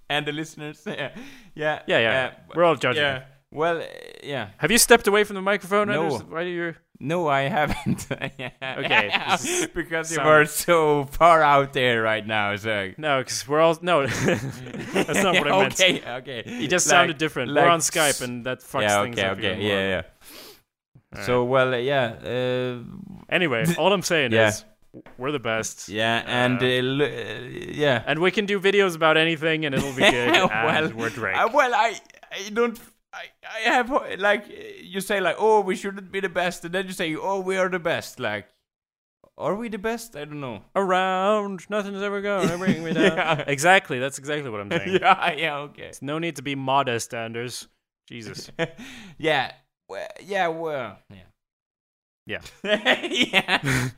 and 0.09 0.25
the 0.25 0.31
listeners, 0.31 0.81
yeah, 0.85 1.11
yeah, 1.53 1.81
Yeah, 1.85 1.99
yeah. 1.99 2.31
uh, 2.31 2.53
We're 2.55 2.63
all 2.63 2.75
judging. 2.77 3.03
Yeah, 3.03 3.23
well, 3.51 3.79
uh, 3.81 3.85
yeah. 4.23 4.51
Have 4.57 4.71
you 4.71 4.77
stepped 4.77 5.07
away 5.07 5.25
from 5.25 5.35
the 5.35 5.41
microphone, 5.41 5.89
No. 5.89 6.03
Anders? 6.03 6.23
Why 6.23 6.43
do 6.45 6.49
you? 6.49 6.75
No, 6.99 7.27
I 7.27 7.41
haven't. 7.49 8.07
Okay, 8.61 9.11
is 9.33 9.67
because 9.73 10.11
you 10.15 10.23
were 10.23 10.45
so 10.45 11.03
far 11.05 11.41
out 11.41 11.73
there 11.73 12.01
right 12.01 12.25
now, 12.25 12.55
so. 12.55 12.91
No, 12.97 13.19
because 13.19 13.47
we're 13.47 13.59
all 13.61 13.77
no. 13.81 14.05
that's 14.07 15.23
not 15.23 15.35
what 15.35 15.51
I 15.51 15.59
meant. 15.61 15.73
okay, 15.73 16.01
okay. 16.19 16.43
He 16.45 16.67
just 16.67 16.87
Like- 16.87 16.91
sounded 16.91 17.17
different. 17.17 17.51
like 17.51 17.65
we're 17.65 17.69
on 17.71 17.79
Skype, 17.81 18.21
and 18.21 18.45
that 18.45 18.59
fucks 18.59 18.81
yeah, 18.83 19.03
things 19.03 19.17
okay, 19.19 19.27
up. 19.27 19.37
okay, 19.37 19.55
more. 19.55 19.61
yeah, 19.63 19.87
yeah. 19.89 20.01
Alright. 21.13 21.25
So 21.25 21.43
well, 21.43 21.73
uh, 21.73 21.77
yeah, 21.77 22.13
uh, 22.23 22.83
Anyway, 23.29 23.65
all 23.77 23.91
I'm 23.93 24.01
saying 24.01 24.31
Yeah. 24.31 24.47
is 24.49 24.65
we're 25.17 25.31
the 25.31 25.39
best. 25.39 25.89
yeah, 25.89 26.23
and 26.25 26.61
Uh, 26.61 26.65
uh, 26.65 27.07
uh, 27.07 27.39
yeah. 27.83 28.03
And 28.07 28.19
we 28.19 28.31
can 28.31 28.45
do 28.45 28.59
videos 28.59 28.95
about 28.95 29.17
anything, 29.17 29.65
and 29.65 29.75
it'll 29.75 29.91
be 29.93 30.09
good. 30.09 30.31
well, 30.49 30.91
we're 30.95 31.09
Drake. 31.09 31.35
uh, 31.37 31.49
well, 31.53 31.73
I, 31.73 31.95
I 32.31 32.49
don't. 32.49 32.79
I, 33.13 33.25
I 33.47 33.59
have 33.69 33.89
like 34.19 34.45
you 34.81 34.99
say 35.01 35.19
like 35.21 35.35
oh 35.37 35.61
we 35.61 35.75
shouldn't 35.75 36.11
be 36.11 36.19
the 36.19 36.29
best 36.29 36.65
and 36.65 36.73
then 36.73 36.87
you 36.87 36.93
say 36.93 37.15
oh 37.15 37.39
we 37.39 37.57
are 37.57 37.69
the 37.69 37.79
best 37.79 38.19
like 38.19 38.47
are 39.37 39.55
we 39.55 39.69
the 39.69 39.77
best 39.77 40.15
I 40.15 40.25
don't 40.25 40.39
know 40.41 40.63
Around, 40.75 41.65
nothing's 41.69 42.01
ever 42.01 42.21
gonna 42.21 42.57
bring 42.57 42.83
me 42.83 42.93
down. 42.99 43.17
Yeah. 43.17 43.43
Exactly. 43.47 43.99
That's 43.99 44.17
exactly 44.19 44.49
what 44.49 44.61
I'm 44.61 44.69
saying. 44.71 44.97
yeah 45.01 45.31
yeah 45.33 45.55
okay 45.69 45.91
No 46.01 46.19
need 46.19 46.35
to 46.37 46.41
be 46.43 46.55
modest, 46.55 47.13
Anders. 47.13 47.67
Jesus. 48.07 48.49
yeah 49.17 49.51
well, 49.89 50.07
yeah 50.23 50.47
well 50.47 50.97
yeah 51.09 52.41
Yeah. 52.63 53.01
yeah 53.11 53.89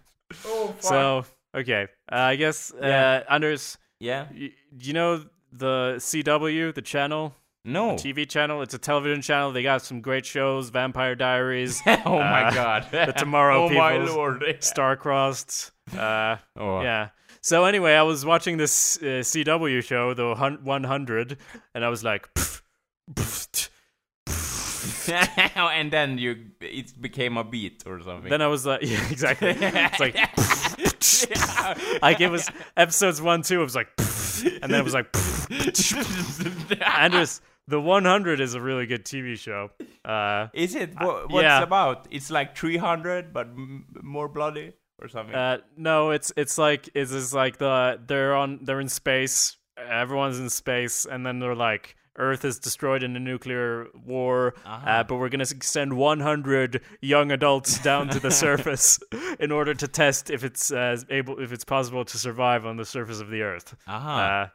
oh. 0.45 0.75
So 0.79 1.25
okay, 1.55 1.87
uh, 2.11 2.15
I 2.15 2.35
guess 2.35 2.71
uh, 2.73 2.77
Yeah. 2.87 3.23
Anders, 3.29 3.77
yeah 3.99 4.27
y- 4.33 4.51
you 4.79 4.93
know 4.93 5.23
the 5.51 5.95
CW, 5.99 6.73
the 6.73 6.81
channel, 6.81 7.33
no 7.65 7.95
TV 7.95 8.27
channel. 8.29 8.61
It's 8.61 8.73
a 8.73 8.77
television 8.77 9.21
channel. 9.21 9.51
They 9.51 9.63
got 9.63 9.81
some 9.81 9.99
great 10.01 10.25
shows: 10.25 10.69
Vampire 10.69 11.15
Diaries, 11.15 11.81
oh 11.87 12.19
my 12.19 12.43
Uh, 12.45 12.51
god 12.53 12.87
The 12.91 13.13
Tomorrow 13.17 13.65
oh 13.65 13.69
my 13.69 13.93
Peoples, 13.97 14.15
lord 14.15 14.41
Starcrossed. 14.59 15.71
Uh, 15.97 16.37
oh 16.55 16.81
yeah. 16.81 17.09
So 17.41 17.65
anyway, 17.65 17.93
I 17.93 18.01
was 18.03 18.25
watching 18.25 18.57
this 18.57 18.97
uh, 18.97 19.21
CW 19.21 19.83
show, 19.83 20.13
the 20.15 20.33
hun- 20.33 20.59
100, 20.63 21.37
and 21.75 21.85
I 21.85 21.89
was 21.89 22.03
like, 22.03 22.33
pff, 22.33 22.61
pff, 23.13 23.51
t- 23.51 23.69
and 25.55 25.91
then 25.91 26.17
you 26.17 26.37
it 26.61 26.99
became 26.99 27.37
a 27.37 27.43
beat 27.43 27.83
or 27.85 28.01
something 28.01 28.29
then 28.31 28.41
I 28.41 28.47
was 28.47 28.65
like, 28.65 28.81
yeah, 28.81 29.07
exactly. 29.11 29.49
It's 29.59 29.99
like, 29.99 30.15
like 32.01 32.19
it 32.21 32.29
was 32.31 32.49
episodes 32.75 33.21
one, 33.21 33.43
two. 33.43 33.61
It 33.61 33.63
was 33.63 33.75
like, 33.75 33.89
and 34.61 34.71
then 34.73 34.79
it 34.79 34.83
was 34.83 34.93
like, 34.95 35.07
Anders, 36.97 37.41
the 37.67 37.79
100 37.81 38.39
is 38.39 38.53
a 38.53 38.61
really 38.61 38.85
good 38.85 39.05
TV 39.05 39.37
show. 39.37 39.69
Uh, 40.03 40.47
Is 40.53 40.75
it? 40.75 40.93
What, 40.99 41.31
what's 41.31 41.43
yeah. 41.43 41.63
about? 41.63 42.07
It's 42.11 42.29
like 42.29 42.55
300, 42.57 43.33
but 43.33 43.47
m- 43.47 43.85
more 44.03 44.27
bloody 44.27 44.73
or 45.01 45.07
something. 45.07 45.35
uh, 45.35 45.57
no, 45.75 46.11
it's 46.11 46.31
it's 46.37 46.57
like 46.57 46.89
it's 46.93 47.33
like 47.33 47.57
the 47.57 47.99
they're 48.07 48.35
on 48.35 48.59
they're 48.63 48.79
in 48.81 48.89
space. 48.89 49.57
Everyone's 49.77 50.39
in 50.39 50.49
space, 50.49 51.05
and 51.05 51.25
then 51.25 51.39
they're 51.39 51.55
like. 51.55 51.95
Earth 52.17 52.45
is 52.45 52.59
destroyed 52.59 53.03
in 53.03 53.13
a 53.17 53.19
nuclear 53.19 53.87
war, 53.93 54.53
Uh-huh. 54.65 54.89
uh, 54.89 55.03
but 55.03 55.17
we're 55.17 55.27
going 55.27 55.43
to 55.45 55.57
send 55.61 55.91
100 55.97 56.79
young 57.01 57.29
adults 57.29 57.77
down 57.79 58.07
to 58.07 58.21
the 58.21 58.31
surface 58.45 58.97
in 59.41 59.51
order 59.51 59.73
to 59.73 59.85
test 59.85 60.29
if 60.29 60.45
it's 60.45 60.71
uh, 60.71 60.95
able, 61.09 61.41
if 61.41 61.51
it's 61.51 61.65
possible 61.65 62.05
to 62.05 62.17
survive 62.17 62.65
on 62.65 62.77
the 62.77 62.85
surface 62.85 63.19
of 63.19 63.29
the 63.29 63.41
Earth. 63.41 63.75
Aha. 63.85 64.43
Uh, 64.43 64.47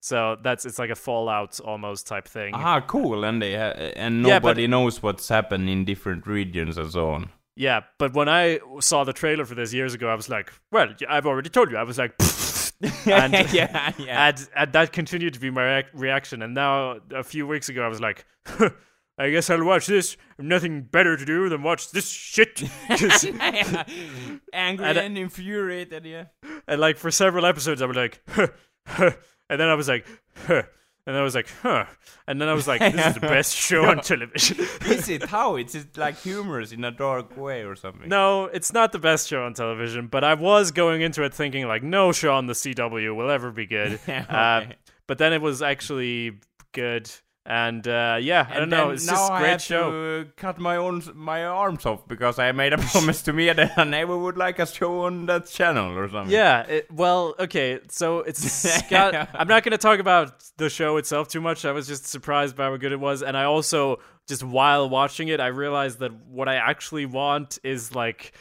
so 0.00 0.36
that's 0.42 0.64
it's 0.64 0.78
like 0.78 0.90
a 0.90 0.94
Fallout 0.94 1.58
almost 1.60 2.06
type 2.06 2.28
thing. 2.28 2.54
Ah, 2.54 2.80
cool. 2.80 3.24
And 3.24 3.40
they 3.42 3.54
ha- 3.54 3.72
and 3.96 4.24
Yeah, 4.26 4.38
but- 4.38 4.48
nobody 4.48 4.66
knows 4.66 5.02
what's 5.02 5.28
happened 5.28 5.68
in 5.68 5.84
different 5.84 6.26
regions 6.26 6.78
and 6.78 6.90
so 6.90 7.10
on. 7.10 7.30
Yeah, 7.58 7.80
but 7.98 8.12
when 8.12 8.28
I 8.28 8.60
saw 8.80 9.04
the 9.04 9.14
trailer 9.14 9.46
for 9.46 9.54
this 9.54 9.72
years 9.72 9.94
ago, 9.94 10.08
I 10.08 10.14
was 10.14 10.28
like, 10.28 10.52
well, 10.70 10.88
I've 11.08 11.24
already 11.26 11.48
told 11.48 11.70
you. 11.70 11.78
I 11.78 11.84
was 11.84 11.96
like, 11.96 12.12
and, 13.06 13.32
yeah, 13.52 13.92
yeah. 13.98 14.28
and, 14.28 14.48
and 14.54 14.72
that 14.74 14.92
continued 14.92 15.32
to 15.34 15.40
be 15.40 15.48
my 15.50 15.62
reac- 15.62 15.86
reaction. 15.94 16.42
And 16.42 16.52
now, 16.52 16.98
a 17.14 17.22
few 17.24 17.46
weeks 17.46 17.70
ago, 17.70 17.82
I 17.82 17.88
was 17.88 17.98
like, 18.00 18.26
I 19.18 19.30
guess 19.30 19.48
I'll 19.48 19.64
watch 19.64 19.86
this. 19.86 20.18
Nothing 20.38 20.82
better 20.82 21.16
to 21.16 21.24
do 21.24 21.48
than 21.48 21.62
watch 21.62 21.90
this 21.92 22.10
shit. 22.10 22.62
Angry 22.90 24.86
And, 24.86 24.98
and, 24.98 25.16
uh, 25.16 25.20
infuriated, 25.20 26.04
yeah. 26.04 26.24
and 26.68 26.80
like 26.80 26.98
for 26.98 27.10
several 27.10 27.46
episodes, 27.46 27.80
I 27.82 27.86
was 27.86 27.96
like, 27.96 28.20
huh, 28.28 28.48
huh. 28.86 29.10
And 29.48 29.60
then 29.60 29.68
I 29.68 29.74
was 29.74 29.88
like, 29.88 30.06
huh. 30.46 30.62
And 31.06 31.14
then 31.14 31.20
I 31.20 31.24
was 31.24 31.36
like, 31.36 31.48
huh. 31.62 31.84
And 32.26 32.40
then 32.40 32.48
I 32.48 32.52
was 32.52 32.66
like, 32.66 32.80
this 32.80 33.06
is 33.06 33.14
the 33.14 33.20
best 33.36 33.54
show 33.54 33.84
on 33.84 34.00
television. 34.00 34.58
Is 34.86 35.08
it? 35.08 35.22
How? 35.22 35.54
It's 35.54 35.76
like 35.96 36.18
humorous 36.22 36.72
in 36.72 36.82
a 36.82 36.90
dark 36.90 37.36
way 37.36 37.62
or 37.62 37.76
something. 37.76 38.08
No, 38.08 38.46
it's 38.46 38.72
not 38.72 38.90
the 38.90 38.98
best 38.98 39.28
show 39.28 39.44
on 39.44 39.54
television, 39.54 40.08
but 40.08 40.24
I 40.24 40.34
was 40.34 40.72
going 40.72 41.02
into 41.02 41.22
it 41.22 41.32
thinking 41.32 41.68
like 41.68 41.84
no 41.84 42.10
show 42.10 42.34
on 42.34 42.46
the 42.46 42.54
CW 42.54 43.14
will 43.14 43.30
ever 43.30 43.52
be 43.52 43.66
good. 43.66 44.00
Yeah, 44.08 44.24
uh, 44.28 44.72
but 45.06 45.18
then 45.18 45.32
it 45.32 45.40
was 45.40 45.62
actually 45.62 46.40
good, 46.72 47.08
and 47.46 47.86
uh, 47.86 48.18
yeah, 48.20 48.46
I 48.50 48.58
don't 48.58 48.68
know, 48.68 48.90
it's 48.90 49.06
just 49.06 49.30
a 49.30 49.34
I 49.34 49.38
great 49.38 49.50
have 49.50 49.62
show. 49.62 49.90
to 49.90 50.30
cut 50.36 50.58
my 50.58 50.76
own 50.76 51.02
my 51.14 51.44
arms 51.44 51.86
off 51.86 52.06
because 52.08 52.38
I 52.38 52.50
made 52.52 52.72
a 52.72 52.78
promise 52.92 53.22
to 53.22 53.32
me 53.32 53.52
that 53.52 53.78
I 53.78 53.84
never 53.84 54.18
would 54.18 54.36
like 54.36 54.58
a 54.58 54.66
show 54.66 55.02
on 55.02 55.26
that 55.26 55.46
channel 55.46 55.96
or 55.96 56.08
something. 56.08 56.32
Yeah, 56.32 56.62
it, 56.62 56.90
well, 56.92 57.34
okay, 57.38 57.78
so 57.88 58.20
it's 58.20 58.82
got. 58.90 59.28
I'm 59.32 59.46
not 59.48 59.62
going 59.62 59.72
to 59.72 59.78
talk 59.78 60.00
about 60.00 60.44
the 60.56 60.68
show 60.68 60.96
itself 60.96 61.28
too 61.28 61.40
much. 61.40 61.64
I 61.64 61.72
was 61.72 61.86
just 61.86 62.06
surprised 62.06 62.56
by 62.56 62.64
how 62.64 62.76
good 62.76 62.92
it 62.92 63.00
was, 63.00 63.22
and 63.22 63.36
I 63.36 63.44
also 63.44 64.00
just 64.26 64.42
while 64.42 64.88
watching 64.88 65.28
it, 65.28 65.40
I 65.40 65.48
realized 65.48 66.00
that 66.00 66.12
what 66.12 66.48
I 66.48 66.56
actually 66.56 67.06
want 67.06 67.58
is 67.62 67.94
like, 67.94 68.32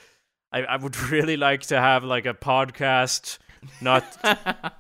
I, 0.52 0.64
I 0.64 0.78
would 0.78 0.98
really 1.12 1.38
like 1.38 1.62
to 1.68 1.80
have 1.80 2.04
like 2.04 2.26
a 2.26 2.34
podcast 2.34 3.38
not. 3.82 4.04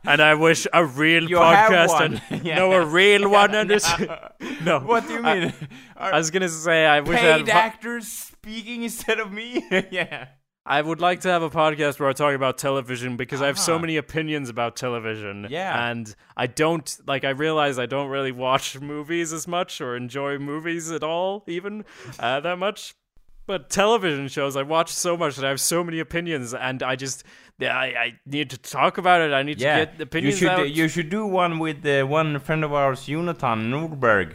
and 0.05 0.21
I 0.21 0.33
wish 0.35 0.67
a 0.73 0.85
real 0.85 1.29
You 1.29 1.37
podcast 1.37 2.01
and 2.01 2.21
Yeah. 2.45 2.55
no 2.57 2.71
a 2.73 2.85
real 2.85 3.29
one 3.41 3.53
and 3.55 3.69
this. 3.69 3.87
no. 4.63 4.79
What 4.85 5.07
do 5.07 5.13
you 5.13 5.21
mean? 5.23 5.53
Are 5.97 6.13
I 6.13 6.17
was 6.17 6.31
gonna 6.31 6.49
say 6.49 6.85
I 6.85 6.99
wish 7.01 7.17
I 7.17 7.21
had. 7.21 7.37
paid 7.45 7.47
po- 7.51 7.57
actors 7.57 8.07
speaking 8.07 8.83
instead 8.83 9.19
of 9.19 9.31
me? 9.31 9.63
yeah. 9.91 10.27
I 10.67 10.81
would 10.81 10.99
like 10.99 11.19
to 11.21 11.29
have 11.29 11.43
a 11.43 11.49
podcast 11.51 11.99
where 11.99 12.09
I 12.09 12.13
talk 12.13 12.33
about 12.33 12.57
television 12.57 13.17
because 13.17 13.39
I 13.39 13.45
have 13.45 13.59
so 13.59 13.75
Ah. 13.75 13.77
many 13.77 13.97
opinions 13.97 14.49
about 14.49 14.75
television. 14.75 15.45
Yeah. 15.47 15.89
And 15.91 16.15
I 16.35 16.47
don't, 16.47 16.91
like, 17.05 17.23
I 17.23 17.29
realize 17.29 17.77
I 17.77 17.85
don't 17.85 18.07
really 18.09 18.31
watch 18.31 18.79
movies 18.81 19.31
as 19.31 19.47
much 19.47 19.79
or 19.79 19.95
enjoy 19.95 20.39
movies 20.39 20.89
at 20.89 21.03
all, 21.03 21.43
even 21.47 21.85
uh, 22.19 22.39
that 22.39 22.57
much. 22.57 22.95
But 23.47 23.69
television 23.69 24.27
shows, 24.27 24.55
I 24.55 24.63
watch 24.63 24.91
so 24.91 25.15
much 25.15 25.35
that 25.35 25.45
I 25.45 25.49
have 25.49 25.61
so 25.61 25.83
many 25.83 25.99
opinions, 25.99 26.53
and 26.55 26.81
I 26.81 26.95
just, 26.95 27.23
I, 27.61 27.65
I 27.65 28.13
need 28.25 28.49
to 28.49 28.57
talk 28.57 28.97
about 28.97 29.21
it. 29.21 29.31
I 29.33 29.43
need 29.43 29.61
Yeah. 29.61 29.79
to 29.79 29.85
get 29.85 29.99
You 29.99 30.03
opinions 30.03 30.37
should 30.39 30.47
out. 30.49 30.69
you 30.69 30.87
should 30.87 31.09
do 31.09 31.25
one 31.27 31.59
with 31.59 31.85
uh, 31.85 32.05
one 32.05 32.39
friend 32.39 32.63
of 32.63 32.73
ours, 32.73 33.05
Jonathan 33.05 33.69
Nordberg. 33.71 34.33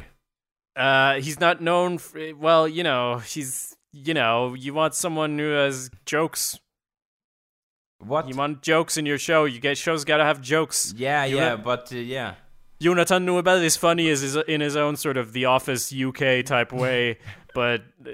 Uh, 0.76 1.14
he's 1.20 1.40
not 1.40 1.60
known. 1.60 1.98
For, 1.98 2.20
well, 2.36 2.68
you 2.68 2.84
know, 2.84 3.18
he's, 3.18 3.76
you 3.92 4.14
know, 4.14 4.54
you 4.54 4.72
want 4.74 4.94
someone 4.94 5.36
who 5.38 5.50
has 5.50 5.90
jokes. 6.06 6.60
What? 7.98 8.28
You 8.28 8.36
want 8.36 8.62
jokes 8.62 8.96
in 8.96 9.04
your 9.06 9.18
show. 9.18 9.44
You 9.44 9.60
get 9.60 9.76
shows 9.76 10.04
got 10.04 10.18
to 10.18 10.24
have 10.24 10.40
jokes. 10.40 10.94
yeah, 10.96 11.24
You 11.24 11.36
yeah, 11.36 11.50
want- 11.54 11.64
but 11.64 11.92
uh, 11.92 11.96
yeah. 11.96 12.34
Jonathan 12.80 13.26
Nuebel 13.26 13.62
is 13.62 13.76
funny 13.76 14.08
is 14.08 14.36
in 14.36 14.62
his 14.62 14.74
own 14.74 14.96
sort 14.96 15.18
of 15.18 15.34
The 15.34 15.44
Office 15.44 15.92
UK 15.92 16.42
type 16.46 16.72
way, 16.72 17.18
but 17.54 17.82
uh, 18.06 18.10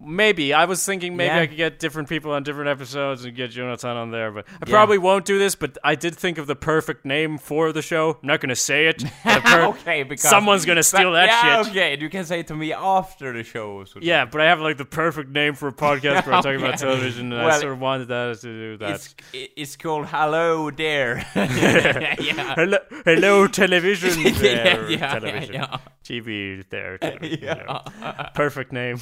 maybe 0.00 0.52
I 0.52 0.64
was 0.64 0.84
thinking 0.84 1.16
maybe 1.16 1.28
Yeah. 1.34 1.40
I 1.40 1.46
could 1.46 1.56
get 1.56 1.78
different 1.78 2.08
people 2.08 2.32
on 2.32 2.42
different 2.42 2.68
episodes 2.68 3.24
and 3.24 3.34
get 3.34 3.50
Jonathan 3.50 3.96
on 3.96 4.10
there, 4.10 4.30
but 4.30 4.46
I 4.48 4.64
Yeah. 4.66 4.72
probably 4.72 4.98
won't 4.98 5.24
do 5.24 5.38
this. 5.38 5.54
But 5.54 5.78
I 5.84 5.94
did 5.94 6.14
think 6.16 6.38
of 6.38 6.46
the 6.46 6.56
perfect 6.56 7.04
name 7.04 7.38
for 7.38 7.72
the 7.72 7.82
show. 7.82 8.18
I'm 8.22 8.26
not 8.26 8.40
gonna 8.40 8.56
say 8.56 8.86
it. 8.86 9.04
Per- 9.24 9.64
okay, 9.80 10.02
because 10.02 10.28
someone's 10.28 10.64
gonna 10.64 10.82
steal 10.82 11.12
that 11.12 11.26
yeah, 11.28 11.62
shit. 11.62 11.70
okay, 11.70 11.98
you 12.00 12.08
can 12.10 12.24
say 12.24 12.40
it 12.40 12.46
to 12.48 12.54
me 12.54 12.72
after 12.72 13.32
the 13.32 13.42
show. 13.44 13.84
sort 13.84 13.96
of. 13.98 14.02
Yeah, 14.02 14.24
but 14.24 14.40
I 14.40 14.44
have 14.46 14.60
like 14.60 14.76
the 14.76 14.84
perfect 14.84 15.30
name 15.30 15.54
for 15.54 15.68
a 15.68 15.72
podcast 15.72 16.26
where 16.26 16.34
I'm 16.36 16.42
talking 16.42 16.60
about 16.64 16.78
television, 16.78 17.32
and 17.32 17.40
I 17.40 17.46
Well, 17.46 17.60
sort 17.60 17.72
of 17.72 17.80
wanted 17.80 18.08
that 18.08 18.40
to 18.40 18.46
do 18.46 18.76
that. 18.78 18.90
It's 18.90 19.14
it's 19.56 19.76
called 19.76 20.06
Hello 20.06 20.70
There. 20.70 21.24
yeah. 21.34 22.54
Hello, 22.54 22.78
hello, 23.04 23.46
television 23.46 24.22
there, 24.34 24.90
yeah, 24.90 25.18
television. 25.18 25.64
TV 26.04 26.68
there, 26.68 26.98
television. 26.98 27.38
Yeah. 27.42 28.30
perfect 28.34 28.72
name. 28.72 28.98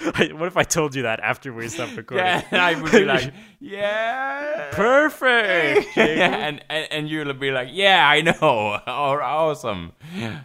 I- 0.14 0.30
what 0.32 0.46
if 0.46 0.56
I 0.56 0.62
told 0.64 0.94
you 0.94 1.02
that 1.02 1.20
after 1.20 1.52
we 1.52 1.68
stopped 1.68 1.96
recording? 1.96 2.26
yeah, 2.52 2.64
I 2.64 2.80
would 2.80 2.92
be 2.92 3.04
like, 3.04 3.32
yeah. 3.60 4.70
perfect. 4.72 5.88
yeah, 5.96 6.46
and, 6.46 6.64
and 6.68 6.86
and 6.90 7.08
you'll 7.08 7.32
be 7.34 7.50
like, 7.50 7.68
yeah, 7.72 8.08
I 8.08 8.20
know, 8.20 8.80
or 8.86 9.22
awesome. 9.22 9.92
hmm 10.12 10.36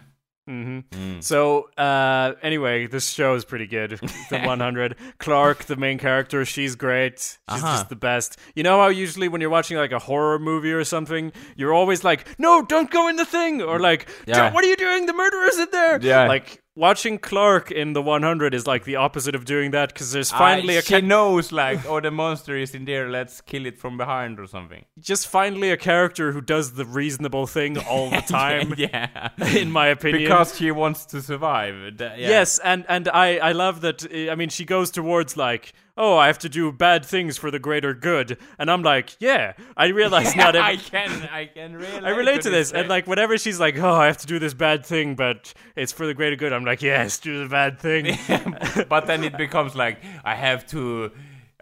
Mm. 0.46 1.22
So, 1.24 1.70
uh, 1.78 2.34
anyway, 2.42 2.86
this 2.86 3.08
show 3.08 3.34
is 3.34 3.46
pretty 3.46 3.66
good. 3.66 3.92
The 4.28 4.40
100. 4.40 4.94
Clarke, 5.18 5.64
the 5.64 5.76
main 5.76 5.96
character, 5.96 6.44
she's 6.44 6.74
great. 6.76 7.18
She's 7.18 7.38
Uh-huh. 7.48 7.66
just 7.76 7.88
the 7.88 7.96
best. 7.96 8.38
You 8.54 8.62
know 8.62 8.78
how 8.78 8.88
usually 8.88 9.28
when 9.28 9.40
you're 9.40 9.48
watching 9.48 9.78
like 9.78 9.92
a 9.92 9.98
horror 9.98 10.38
movie 10.38 10.72
or 10.72 10.84
something, 10.84 11.32
you're 11.56 11.72
always 11.72 12.04
like, 12.04 12.38
no, 12.38 12.60
don't 12.60 12.90
go 12.90 13.08
in 13.08 13.16
the 13.16 13.24
thing, 13.24 13.62
or 13.62 13.78
like, 13.80 14.06
Yeah. 14.26 14.52
What 14.52 14.62
are 14.64 14.68
you 14.68 14.76
doing? 14.76 15.06
The 15.06 15.14
murderer's 15.14 15.58
in 15.58 15.68
there. 15.72 15.98
Yeah. 16.02 16.26
Like 16.28 16.60
watching 16.76 17.18
Clarke 17.18 17.70
in 17.70 17.92
the 17.92 18.02
100 18.02 18.52
is 18.54 18.66
like 18.66 18.84
the 18.84 18.96
opposite 18.96 19.34
of 19.34 19.44
doing 19.44 19.70
that 19.72 19.92
because 19.92 20.12
there's 20.12 20.30
finally 20.30 20.76
Ah, 20.76 20.80
a 20.80 20.82
she 20.82 21.00
ca- 21.00 21.06
knows 21.06 21.52
like, 21.52 21.84
oh, 21.86 22.00
the 22.00 22.10
monster 22.10 22.56
is 22.56 22.74
in 22.74 22.84
there. 22.84 23.08
Let's 23.08 23.40
kill 23.40 23.66
it 23.66 23.78
from 23.78 23.96
behind 23.96 24.40
or 24.40 24.46
something. 24.46 24.84
just 24.98 25.28
finally 25.28 25.70
a 25.70 25.76
character 25.76 26.32
who 26.32 26.40
does 26.40 26.72
the 26.74 26.84
reasonable 26.84 27.46
thing 27.46 27.78
all 27.78 28.10
the 28.10 28.20
time. 28.26 28.74
yeah, 28.76 29.30
In 29.56 29.70
my 29.70 29.86
opinion, 29.88 30.22
because 30.24 30.56
she 30.56 30.70
wants 30.70 31.06
to 31.06 31.22
survive. 31.22 31.74
Yeah. 32.00 32.16
Yes, 32.16 32.58
and 32.58 32.84
and 32.88 33.08
I 33.08 33.38
I 33.38 33.52
love 33.52 33.80
that. 33.82 34.04
uh, 34.04 34.32
I 34.32 34.34
mean, 34.34 34.48
she 34.48 34.64
goes 34.64 34.90
towards 34.90 35.36
like, 35.36 35.72
oh, 35.96 36.16
I 36.16 36.26
have 36.26 36.38
to 36.40 36.48
do 36.48 36.72
bad 36.72 37.04
things 37.04 37.38
for 37.38 37.50
the 37.50 37.58
greater 37.58 37.94
good, 37.94 38.38
and 38.58 38.70
I'm 38.70 38.82
like, 38.82 39.16
yeah, 39.20 39.52
I 39.76 39.86
realize 39.88 40.34
not. 40.44 40.56
I 40.56 40.76
can, 40.76 41.28
I 41.30 41.46
can 41.46 41.74
relate. 41.74 42.02
I 42.04 42.10
relate 42.10 42.42
to 42.42 42.50
this, 42.50 42.72
and 42.72 42.88
like 42.88 43.06
whenever 43.06 43.38
she's 43.38 43.60
like, 43.60 43.78
"Oh, 43.78 43.94
I 43.94 44.06
have 44.06 44.18
to 44.18 44.26
do 44.26 44.38
this 44.38 44.54
bad 44.54 44.84
thing, 44.84 45.14
but 45.14 45.54
it's 45.76 45.92
for 45.92 46.06
the 46.06 46.14
greater 46.14 46.36
good," 46.36 46.52
I'm 46.52 46.64
like, 46.64 46.82
"Yes, 46.82 47.18
do 47.18 47.42
the 47.44 47.48
bad 47.48 47.78
thing." 47.78 48.18
but 48.88 49.06
then 49.06 49.24
it 49.24 49.36
becomes 49.36 49.74
like 49.74 49.98
I 50.24 50.34
have 50.34 50.66
to, 50.68 51.12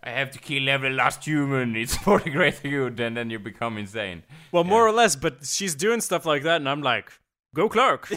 I 0.02 0.10
have 0.10 0.30
to 0.32 0.38
kill 0.38 0.68
every 0.68 0.90
last 0.90 1.24
human. 1.24 1.76
It's 1.76 1.96
for 1.96 2.18
the 2.18 2.30
greater 2.30 2.68
good, 2.68 3.00
and 3.00 3.16
then 3.16 3.30
you 3.30 3.38
become 3.38 3.76
insane. 3.76 4.22
well, 4.50 4.64
more 4.64 4.86
or 4.86 4.92
less, 4.92 5.16
but 5.16 5.44
she's 5.44 5.74
doing 5.74 6.00
stuff 6.00 6.26
like 6.26 6.42
that, 6.44 6.56
and 6.56 6.68
I'm 6.68 6.82
like, 6.82 7.12
"Go, 7.54 7.68
Clarke." 7.68 8.08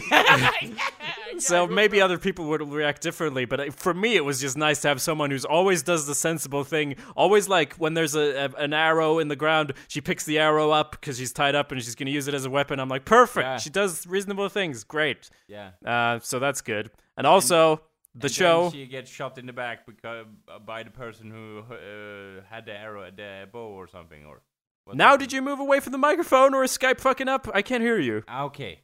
so 1.38 1.66
maybe 1.66 2.00
other 2.00 2.18
people 2.18 2.46
would 2.46 2.62
react 2.62 3.02
differently, 3.02 3.44
but 3.44 3.60
uh, 3.60 3.70
for 3.70 3.94
me, 3.94 4.16
it 4.16 4.24
was 4.24 4.40
just 4.40 4.56
nice 4.56 4.80
to 4.82 4.88
have 4.88 5.00
someone 5.00 5.30
who's 5.30 5.44
always 5.44 5.82
does 5.82 6.06
the 6.06 6.14
sensible 6.14 6.64
thing. 6.64 6.96
Always 7.16 7.48
like 7.48 7.74
when 7.74 7.94
there's 7.94 8.14
a, 8.14 8.46
a 8.46 8.62
an 8.62 8.72
arrow 8.72 9.18
in 9.18 9.28
the 9.28 9.36
ground, 9.36 9.72
she 9.88 10.00
picks 10.00 10.24
the 10.24 10.38
arrow 10.38 10.70
up 10.70 10.92
because 10.92 11.18
she's 11.18 11.32
tied 11.32 11.54
up 11.54 11.72
and 11.72 11.82
she's 11.82 11.94
going 11.94 12.06
to 12.06 12.12
use 12.12 12.28
it 12.28 12.34
as 12.34 12.44
a 12.44 12.50
weapon. 12.50 12.80
I'm 12.80 12.88
like, 12.88 13.04
perfect. 13.04 13.44
Yeah. 13.44 13.56
She 13.58 13.70
does 13.70 14.06
reasonable 14.06 14.48
things. 14.48 14.84
Great. 14.84 15.30
Yeah. 15.48 15.70
Uh, 15.84 16.20
so 16.22 16.38
that's 16.38 16.60
good. 16.62 16.90
And 17.16 17.26
also 17.26 17.80
the 18.14 18.26
And 18.26 18.32
show. 18.32 18.62
Then 18.64 18.72
she 18.72 18.86
gets 18.86 19.10
shot 19.10 19.38
in 19.38 19.46
the 19.46 19.52
back 19.52 19.86
because 19.86 20.26
uh, 20.48 20.58
by 20.58 20.82
the 20.82 20.90
person 20.90 21.30
who 21.30 21.60
uh, 21.70 22.42
had 22.48 22.66
the 22.66 22.72
arrow 22.72 23.04
at 23.04 23.16
the 23.16 23.46
bow 23.52 23.68
or 23.68 23.86
something. 23.86 24.24
Or 24.24 24.40
what 24.84 24.96
Now, 24.96 25.16
did 25.16 25.32
you 25.32 25.42
move 25.42 25.60
away 25.60 25.80
from 25.80 25.92
the 25.92 25.98
microphone 25.98 26.54
or 26.54 26.64
is 26.64 26.76
Skype 26.76 27.00
fucking 27.00 27.28
up? 27.28 27.48
I 27.52 27.62
can't 27.62 27.82
hear 27.82 27.98
you. 27.98 28.22
Ah, 28.28 28.44
Okay. 28.44 28.80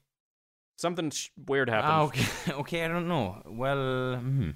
Something 0.82 1.10
sh- 1.10 1.28
weird 1.46 1.68
happened. 1.70 1.92
Ah, 1.92 2.02
okay. 2.08 2.26
okay. 2.62 2.84
I 2.84 2.88
don't 2.88 3.06
know. 3.08 3.40
Well. 3.46 4.16
Hmm. 4.16 4.50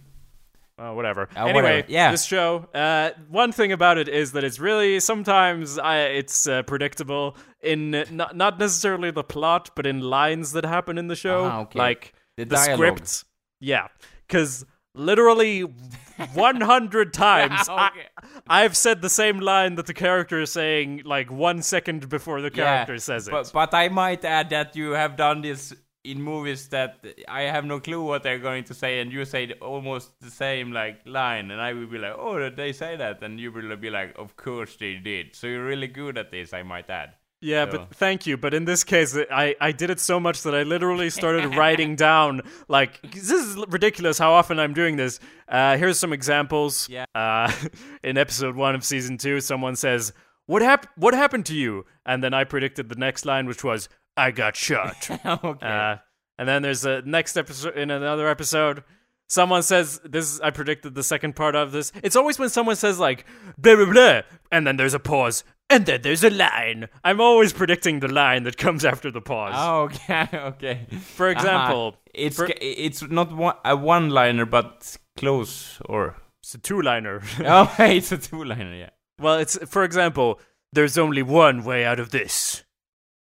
Oh, 0.79 0.93
whatever. 0.95 1.23
Uh, 1.35 1.45
anyway, 1.45 1.55
whatever. 1.63 1.87
Yeah. 1.89 2.11
this 2.11 2.25
show. 2.27 2.67
Uh, 2.75 3.11
one 3.31 3.51
thing 3.53 3.73
about 3.73 3.97
it 3.97 4.09
is 4.09 4.33
that 4.33 4.45
it's 4.45 4.59
really 4.59 5.01
sometimes 5.01 5.79
I, 5.79 6.01
it's 6.21 6.47
uh, 6.47 6.65
predictable 6.65 7.37
in 7.63 7.93
not 8.11 8.37
not 8.37 8.59
necessarily 8.59 9.11
the 9.11 9.25
plot, 9.25 9.71
but 9.77 9.87
in 9.87 10.01
lines 10.01 10.53
that 10.53 10.65
happen 10.67 10.99
in 10.99 11.07
the 11.07 11.17
show, 11.17 11.45
Ah, 11.45 11.61
okay. 11.61 11.79
like 11.79 12.13
The 12.37 12.45
the, 12.45 12.57
script. 12.59 13.25
Yeah, 13.61 13.87
because 14.27 14.67
literally 14.95 15.61
100 16.35 17.13
times 17.15 17.69
I, 17.71 17.89
Okay. 17.89 18.07
I've 18.49 18.77
said 18.77 19.01
the 19.01 19.11
same 19.11 19.41
line 19.41 19.77
that 19.77 19.87
the 19.87 19.95
character 19.95 20.41
is 20.41 20.51
saying 20.53 21.03
like 21.05 21.31
one 21.31 21.63
second 21.63 22.09
before 22.09 22.41
the 22.43 22.51
character 22.51 22.95
Yeah, 22.95 22.99
says 22.99 23.29
it. 23.29 23.31
But, 23.31 23.51
but 23.53 23.73
I 23.75 23.89
might 23.89 24.25
add 24.25 24.51
that 24.51 24.77
you 24.77 24.91
have 24.93 25.17
done 25.17 25.41
this 25.43 25.75
in 26.11 26.23
movies 26.23 26.69
that 26.69 27.05
I 27.29 27.43
have 27.43 27.65
no 27.65 27.81
clue 27.81 28.03
what 28.03 28.23
they're 28.23 28.39
going 28.39 28.65
to 28.65 28.75
say, 28.75 29.01
and 29.01 29.13
you 29.13 29.25
say 29.25 29.53
almost 29.61 30.13
the 30.21 30.31
same 30.31 30.73
like 30.73 31.01
line, 31.07 31.51
and 31.51 31.61
I 31.61 31.73
will 31.73 31.87
be 31.87 31.99
like, 31.99 32.15
"Oh, 32.17 32.39
did 32.39 32.57
they 32.57 32.73
say 32.73 32.97
that?" 32.97 33.23
And 33.23 33.39
you 33.41 33.53
will 33.53 33.77
be 33.77 33.91
like, 33.91 34.15
"Of 34.19 34.37
course 34.37 34.77
they 34.77 34.95
did." 34.95 35.35
So 35.37 35.47
you're 35.47 35.65
really 35.65 35.89
good 35.89 36.17
at 36.19 36.31
this, 36.31 36.53
I 36.55 36.63
might 36.63 36.89
add. 36.91 37.15
Yeah, 37.43 37.67
So- 37.67 37.73
but 37.79 37.95
thank 37.95 38.27
you. 38.27 38.37
But 38.39 38.55
in 38.55 38.65
this 38.65 38.83
case, 38.83 39.17
I, 39.31 39.55
I 39.61 39.71
did 39.73 39.91
it 39.91 40.01
so 40.01 40.19
much 40.19 40.43
that 40.45 40.55
I 40.55 40.63
literally 40.63 41.11
started 41.11 41.55
writing 41.61 41.95
down, 41.95 42.41
like, 42.69 43.01
this 43.13 43.31
is 43.31 43.57
ridiculous 43.69 44.17
how 44.19 44.33
often 44.33 44.59
I'm 44.59 44.73
doing 44.73 44.97
this. 44.97 45.21
Uh, 45.47 45.77
here's 45.77 45.99
some 45.99 46.13
examples. 46.15 46.89
Yeah. 46.89 47.05
Uh, 47.15 47.53
in 48.03 48.17
episode 48.17 48.57
one 48.57 48.75
of 48.75 48.85
season 48.85 49.19
two, 49.19 49.41
someone 49.43 49.77
says, 49.77 50.13
what, 50.47 50.63
hap- 50.63 50.89
what 50.97 51.13
happened 51.13 51.45
to 51.47 51.55
you? 51.55 51.85
And 52.07 52.25
then 52.25 52.33
I 52.33 52.45
predicted 52.45 52.89
the 52.89 52.95
next 52.97 53.27
line, 53.27 53.47
which 53.47 53.63
was, 53.63 53.89
I 54.17 54.31
got 54.31 54.57
shot. 54.57 55.09
okay. 55.27 55.67
Uh, 55.67 55.97
and 56.39 56.49
then 56.49 56.63
there's 56.63 56.85
a 56.85 57.03
next 57.03 57.37
episode 57.37 57.77
in 57.77 57.91
another 57.91 58.29
episode. 58.29 58.83
Someone 59.29 59.63
says 59.63 60.01
this. 60.05 60.41
I 60.41 60.51
predicted 60.51 60.95
the 60.95 61.03
second 61.03 61.35
part 61.35 61.57
of 61.57 61.73
this. 61.73 61.91
It's 62.03 62.15
always 62.15 62.39
when 62.39 62.49
someone 62.49 62.77
says 62.77 62.99
like 62.99 63.27
blah 63.59 63.75
blah 63.77 63.91
blah, 63.93 64.21
and 64.53 64.65
then 64.67 64.77
there's 64.77 64.95
a 64.95 65.01
pause, 65.01 65.43
and 65.69 65.85
then 65.85 66.03
there's 66.03 66.23
a 66.23 66.31
line. 66.31 66.89
I'm 67.03 67.21
always 67.21 67.53
predicting 67.53 67.99
the 68.01 68.07
line 68.09 68.45
that 68.45 68.57
comes 68.57 68.85
after 68.85 69.11
the 69.11 69.21
pause. 69.21 69.55
Oh, 69.57 69.83
okay, 69.85 70.29
okay. 70.35 70.87
For 71.17 71.29
example, 71.29 71.89
Uh-huh. 71.89 72.11
it's 72.15 72.37
for- 72.37 72.49
it's 72.61 73.03
not 73.03 73.33
one, 73.37 73.57
a 73.65 73.75
one-liner, 73.77 74.47
but 74.47 74.97
close 75.17 75.81
or 75.87 76.15
it's 76.41 76.55
a 76.55 76.59
two-liner. 76.59 77.21
oh, 77.45 77.75
it's 77.81 78.13
a 78.13 78.19
two-liner. 78.19 78.75
Yeah. 78.77 78.91
well, 79.19 79.39
it's 79.39 79.59
for 79.67 79.83
example, 79.83 80.39
there's 80.73 80.97
only 80.97 81.23
one 81.25 81.65
way 81.65 81.85
out 81.85 81.99
of 81.99 82.11
this. 82.13 82.63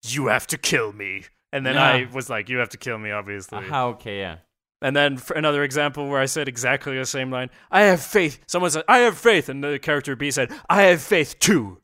You 0.04 0.26
have 0.26 0.46
to 0.48 0.58
kill 0.58 0.92
me. 0.92 1.24
And 1.52 1.64
then 1.64 1.78
I 1.78 2.08
was 2.12 2.28
like, 2.28 2.48
you 2.48 2.58
have 2.58 2.68
to 2.70 2.76
kill 2.76 2.98
me, 2.98 3.10
obviously. 3.10 3.58
Aha, 3.58 3.86
okay, 3.86 4.18
yeah. 4.18 4.38
And 4.80 4.94
then 4.94 5.20
another 5.34 5.64
example 5.64 6.08
where 6.08 6.20
I 6.20 6.26
said 6.26 6.46
exactly 6.46 6.96
the 6.96 7.04
same 7.04 7.30
line, 7.30 7.50
I 7.70 7.82
have 7.82 8.00
faith. 8.00 8.40
Someone 8.46 8.70
said, 8.70 8.84
I 8.86 8.98
have 8.98 9.18
faith. 9.18 9.48
And 9.48 9.64
the 9.64 9.78
character 9.78 10.14
B 10.14 10.30
said, 10.30 10.52
I 10.68 10.82
have 10.82 11.02
faith 11.02 11.38
too 11.40 11.80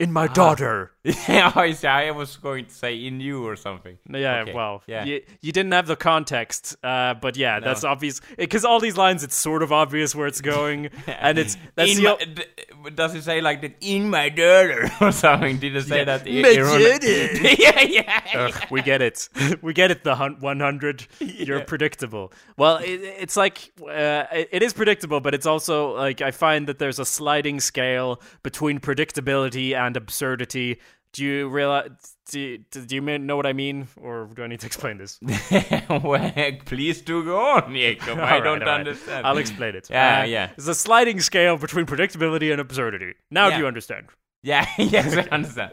in 0.00 0.12
my 0.12 0.26
ah. 0.26 0.32
daughter. 0.32 0.92
yeah, 1.28 1.52
I 1.54 2.10
was 2.10 2.36
going 2.36 2.66
to 2.66 2.74
say 2.74 3.06
in 3.06 3.20
you 3.20 3.46
or 3.46 3.56
something. 3.56 3.98
Yeah, 4.10 4.42
Okay, 4.42 4.52
well, 4.52 4.82
yeah. 4.86 5.04
You, 5.04 5.22
you 5.40 5.52
didn't 5.52 5.72
have 5.72 5.86
the 5.86 5.96
context, 5.96 6.76
uh, 6.84 7.14
but 7.14 7.36
yeah, 7.36 7.60
that's 7.60 7.84
obvious. 7.84 8.20
Because 8.36 8.64
all 8.64 8.80
these 8.80 8.96
lines, 8.96 9.22
it's 9.24 9.34
sort 9.36 9.62
of 9.62 9.72
obvious 9.72 10.14
where 10.14 10.26
it's 10.26 10.40
going, 10.40 10.86
and 11.06 11.38
it's 11.38 11.56
that's 11.74 11.96
in 11.96 12.04
the 12.04 12.44
my, 12.82 12.90
does 12.90 13.14
it 13.14 13.22
say 13.22 13.40
like 13.40 13.60
that 13.62 13.74
in 13.80 14.10
my 14.10 14.28
daughter 14.28 14.90
or 15.00 15.12
something? 15.12 15.58
Did 15.58 15.76
it 15.76 15.84
say 15.86 15.98
Yeah. 15.98 16.04
that? 16.04 16.26
i- 16.26 16.42
My 16.42 16.54
daughter. 16.54 17.54
yeah, 17.62 17.80
yeah. 17.82 18.20
Ugh, 18.34 18.66
we 18.70 18.82
get 18.82 19.00
it. 19.02 19.28
We 19.62 19.72
get 19.72 19.90
it. 19.90 20.04
The 20.04 20.16
hun- 20.16 20.36
100. 20.40 21.06
You're 21.20 21.60
predictable. 21.64 22.32
Well, 22.56 22.76
it, 22.78 23.00
it's 23.02 23.36
like 23.36 23.72
uh, 23.82 24.24
it, 24.32 24.48
it 24.52 24.62
is 24.62 24.72
predictable, 24.72 25.20
but 25.20 25.34
it's 25.34 25.46
also 25.46 25.94
like 25.96 26.20
I 26.20 26.30
find 26.30 26.66
that 26.68 26.78
there's 26.78 26.98
a 26.98 27.04
sliding 27.04 27.60
scale 27.60 28.20
between 28.42 28.78
predictability 28.80 29.74
and 29.74 29.96
absurdity. 29.96 30.78
Do 31.12 31.24
you 31.24 31.48
realize? 31.48 31.90
Do 32.30 32.38
you, 32.40 32.58
do 32.70 32.94
you 32.94 33.00
know 33.00 33.36
what 33.36 33.46
I 33.46 33.54
mean, 33.54 33.88
or 34.00 34.28
do 34.34 34.42
I 34.44 34.46
need 34.48 34.60
to 34.60 34.66
explain 34.66 34.98
this? 34.98 35.18
well, 35.88 36.32
please 36.66 37.00
do 37.00 37.24
go 37.24 37.40
on, 37.40 37.72
Jacob. 37.74 38.18
I 38.18 38.20
right, 38.20 38.44
don't 38.44 38.60
right. 38.60 38.68
understand. 38.68 39.26
I'll 39.26 39.38
explain 39.38 39.74
it. 39.74 39.88
Yeah, 39.90 40.20
Uh, 40.20 40.24
yeah. 40.24 40.50
There's 40.56 40.68
a 40.68 40.74
sliding 40.74 41.20
scale 41.20 41.56
between 41.56 41.86
predictability 41.86 42.52
and 42.52 42.60
absurdity. 42.60 43.14
Now, 43.30 43.48
Yeah. 43.48 43.54
do 43.56 43.60
you 43.62 43.66
understand? 43.66 44.06
Yeah, 44.42 44.66
yes, 44.78 45.16
I 45.16 45.28
understand. 45.34 45.72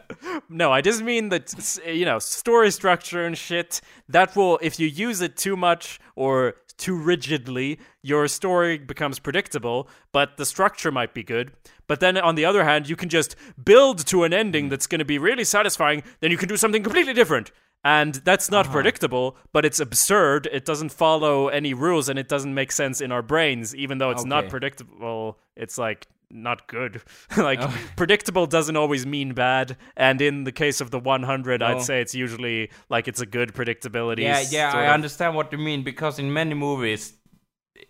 No, 0.49 0.71
I 0.71 0.81
just 0.81 1.03
mean 1.03 1.29
that 1.29 1.53
you 1.86 2.05
know 2.05 2.17
story 2.19 2.71
structure 2.71 3.23
and 3.25 3.38
shit. 3.38 3.79
That 4.09 4.36
will, 4.36 4.57
if 4.61 4.79
you 4.79 4.88
use 4.88 5.21
it 5.21 5.38
too 5.38 5.55
much 5.55 5.99
or 6.15 6.55
too 6.78 6.95
rigidly, 6.95 7.80
your 8.01 8.28
story 8.28 8.78
becomes 8.78 9.19
predictable. 9.19 9.88
But 10.11 10.38
the 10.38 10.45
structure 10.45 10.91
might 10.91 11.13
be 11.13 11.23
good. 11.23 11.51
But 11.88 11.99
then 11.99 12.17
on 12.17 12.36
the 12.36 12.45
other 12.45 12.63
hand, 12.63 12.89
you 12.89 12.95
can 12.95 13.09
just 13.09 13.36
build 13.63 14.05
to 14.07 14.23
an 14.23 14.34
ending 14.34 14.65
hmm. 14.65 14.69
that's 14.69 14.88
going 14.88 14.99
to 14.99 15.05
be 15.05 15.17
really 15.17 15.43
satisfying. 15.43 16.03
Then 16.19 16.32
you 16.32 16.38
can 16.38 16.49
do 16.49 16.57
something 16.57 16.84
completely 16.84 17.13
different. 17.13 17.51
And 17.84 18.15
that's 18.15 18.49
not 18.49 18.67
ah. 18.67 18.71
predictable, 18.71 19.38
but 19.53 19.63
it's 19.63 19.80
absurd. 19.80 20.49
It 20.51 20.65
doesn't 20.65 20.89
follow 20.89 21.49
any 21.49 21.76
rules 21.76 22.09
and 22.09 22.17
it 22.17 22.28
doesn't 22.28 22.53
make 22.53 22.71
sense 22.71 22.99
in 22.99 23.11
our 23.11 23.21
brains, 23.21 23.76
even 23.76 23.99
though 23.99 24.09
it's 24.09 24.26
not 24.26 24.49
predictable. 24.49 25.38
It's 25.55 25.78
like 25.78 26.07
not 26.30 26.67
good. 26.67 27.01
like 27.38 27.59
oh. 27.61 27.73
predictable 27.95 28.45
doesn't 28.45 28.76
always 28.76 29.05
mean 29.05 29.34
bad. 29.34 29.78
And 29.95 30.21
in 30.21 30.43
the 30.43 30.51
case 30.51 30.82
of 30.82 30.91
the 30.91 30.99
100, 30.99 31.59
No. 31.59 31.65
I'd 31.65 31.76
oh. 31.78 31.80
say 31.80 32.01
it's 32.01 32.15
usually 32.15 32.69
like 32.89 33.07
it's 33.07 33.21
a 33.21 33.26
good 33.26 33.53
predictability. 33.53 34.21
Yeah, 34.21 34.43
yeah, 34.49 34.71
I 34.73 34.86
of- 34.86 34.93
understand 34.93 35.36
what 35.36 35.51
you 35.51 35.57
mean 35.57 35.84
because 35.84 36.19
in 36.19 36.32
many 36.34 36.53
movies, 36.53 37.13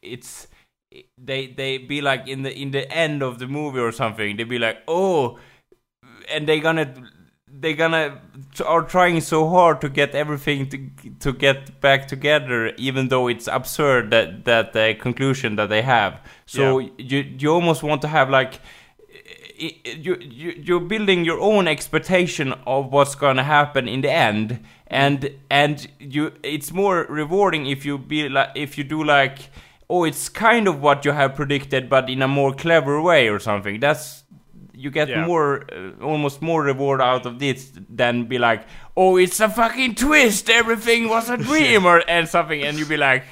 it's 0.02 0.48
they 1.18 1.48
they 1.48 1.78
be 1.78 2.02
like 2.02 2.28
in 2.28 2.44
the 2.44 2.54
in 2.54 2.72
the 2.72 2.90
end 2.92 3.22
of 3.22 3.40
the 3.40 3.48
movie 3.48 3.80
or 3.80 3.92
something. 3.92 4.38
They 4.38 4.44
be 4.44 4.60
like, 4.60 4.78
oh, 4.88 5.40
and 6.30 6.48
they 6.48 6.60
gonna 6.60 6.94
they 7.60 7.74
gonna 7.74 8.22
are 8.66 8.82
trying 8.84 9.22
so 9.22 9.48
hard 9.50 9.82
to 9.82 9.90
get 9.90 10.14
everything 10.16 10.68
to 10.70 10.78
to 11.20 11.32
get 11.34 11.80
back 11.82 12.08
together, 12.08 12.74
even 12.78 13.08
though 13.10 13.28
it's 13.28 13.48
absurd 13.48 14.12
that 14.12 14.46
that 14.46 14.74
the 14.74 14.96
conclusion 15.00 15.56
that 15.56 15.70
they 15.70 15.82
have. 15.82 16.20
So 16.46 16.80
Yeah. 16.80 16.90
you 16.98 17.20
you 17.40 17.54
almost 17.54 17.84
want 17.84 18.02
to 18.02 18.08
have 18.08 18.30
like 18.30 18.60
you, 19.58 20.18
you 20.20 20.54
you're 20.58 20.82
building 20.82 21.24
your 21.24 21.40
own 21.40 21.68
expectation 21.68 22.54
of 22.68 22.92
what's 22.92 23.16
gonna 23.16 23.44
happen 23.44 23.88
in 23.88 24.02
the 24.02 24.12
end 24.12 24.60
and 24.88 25.30
and 25.50 25.88
you 26.00 26.34
it's 26.44 26.74
more 26.74 27.06
rewarding 27.10 27.66
if 27.66 27.86
you 27.86 27.98
be 27.98 28.28
like 28.28 28.50
if 28.56 28.78
you 28.78 28.84
do 28.84 29.02
like 29.04 29.50
oh 29.90 30.04
it's 30.04 30.28
kind 30.28 30.68
of 30.68 30.82
what 30.82 31.06
you 31.06 31.12
have 31.14 31.36
predicted 31.36 31.90
but 31.90 32.10
in 32.10 32.22
a 32.22 32.28
more 32.28 32.54
clever 32.54 33.02
way 33.02 33.30
or 33.30 33.40
something 33.40 33.80
that's 33.80 34.25
you 34.78 34.90
get 34.92 35.08
Yeah. 35.10 35.26
more 35.26 35.64
uh, 35.72 36.04
almost 36.04 36.42
more 36.42 36.64
reward 36.64 37.02
out 37.02 37.26
of 37.26 37.40
this 37.40 37.72
than 37.90 38.26
be 38.26 38.38
like 38.38 38.62
oh 38.98 39.18
it's 39.18 39.40
a 39.40 39.50
fucking 39.50 39.96
twist 39.96 40.50
everything 40.50 41.10
was 41.10 41.30
a 41.30 41.38
dream 41.50 41.86
or 41.86 42.04
and 42.08 42.28
something 42.30 42.62
and 42.64 42.78
you 42.80 42.86
be 42.86 42.98
like 42.98 43.24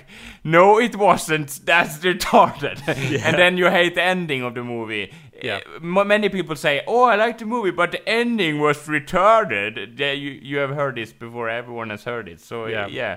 no 0.44 0.80
it 0.80 0.96
wasn't 0.96 1.50
that's 1.66 1.98
retarded 2.00 2.78
and 3.26 3.36
then 3.38 3.58
you 3.58 3.70
hate 3.70 3.96
the 3.96 4.04
ending 4.04 4.42
of 4.44 4.54
the 4.56 4.64
movie 4.64 5.12
Yeah. 5.44 5.60
uh, 5.82 6.04
many 6.06 6.30
people 6.30 6.56
say, 6.56 6.82
"Oh, 6.88 7.04
I 7.12 7.16
like 7.18 7.38
the 7.38 7.46
movie, 7.46 7.72
but 7.72 7.92
the 7.92 8.00
ending 8.08 8.60
was 8.62 8.78
retarded." 8.88 10.00
Yeah, 10.00 10.14
you 10.24 10.32
you 10.50 10.58
have 10.64 10.74
heard 10.76 10.96
this 10.96 11.12
before. 11.14 11.50
Everyone 11.50 11.90
has 11.92 12.04
heard 12.06 12.28
it. 12.30 12.40
So 12.40 12.56
Yeah. 12.68 12.88
yeah, 12.88 12.96
yeah. 13.02 13.16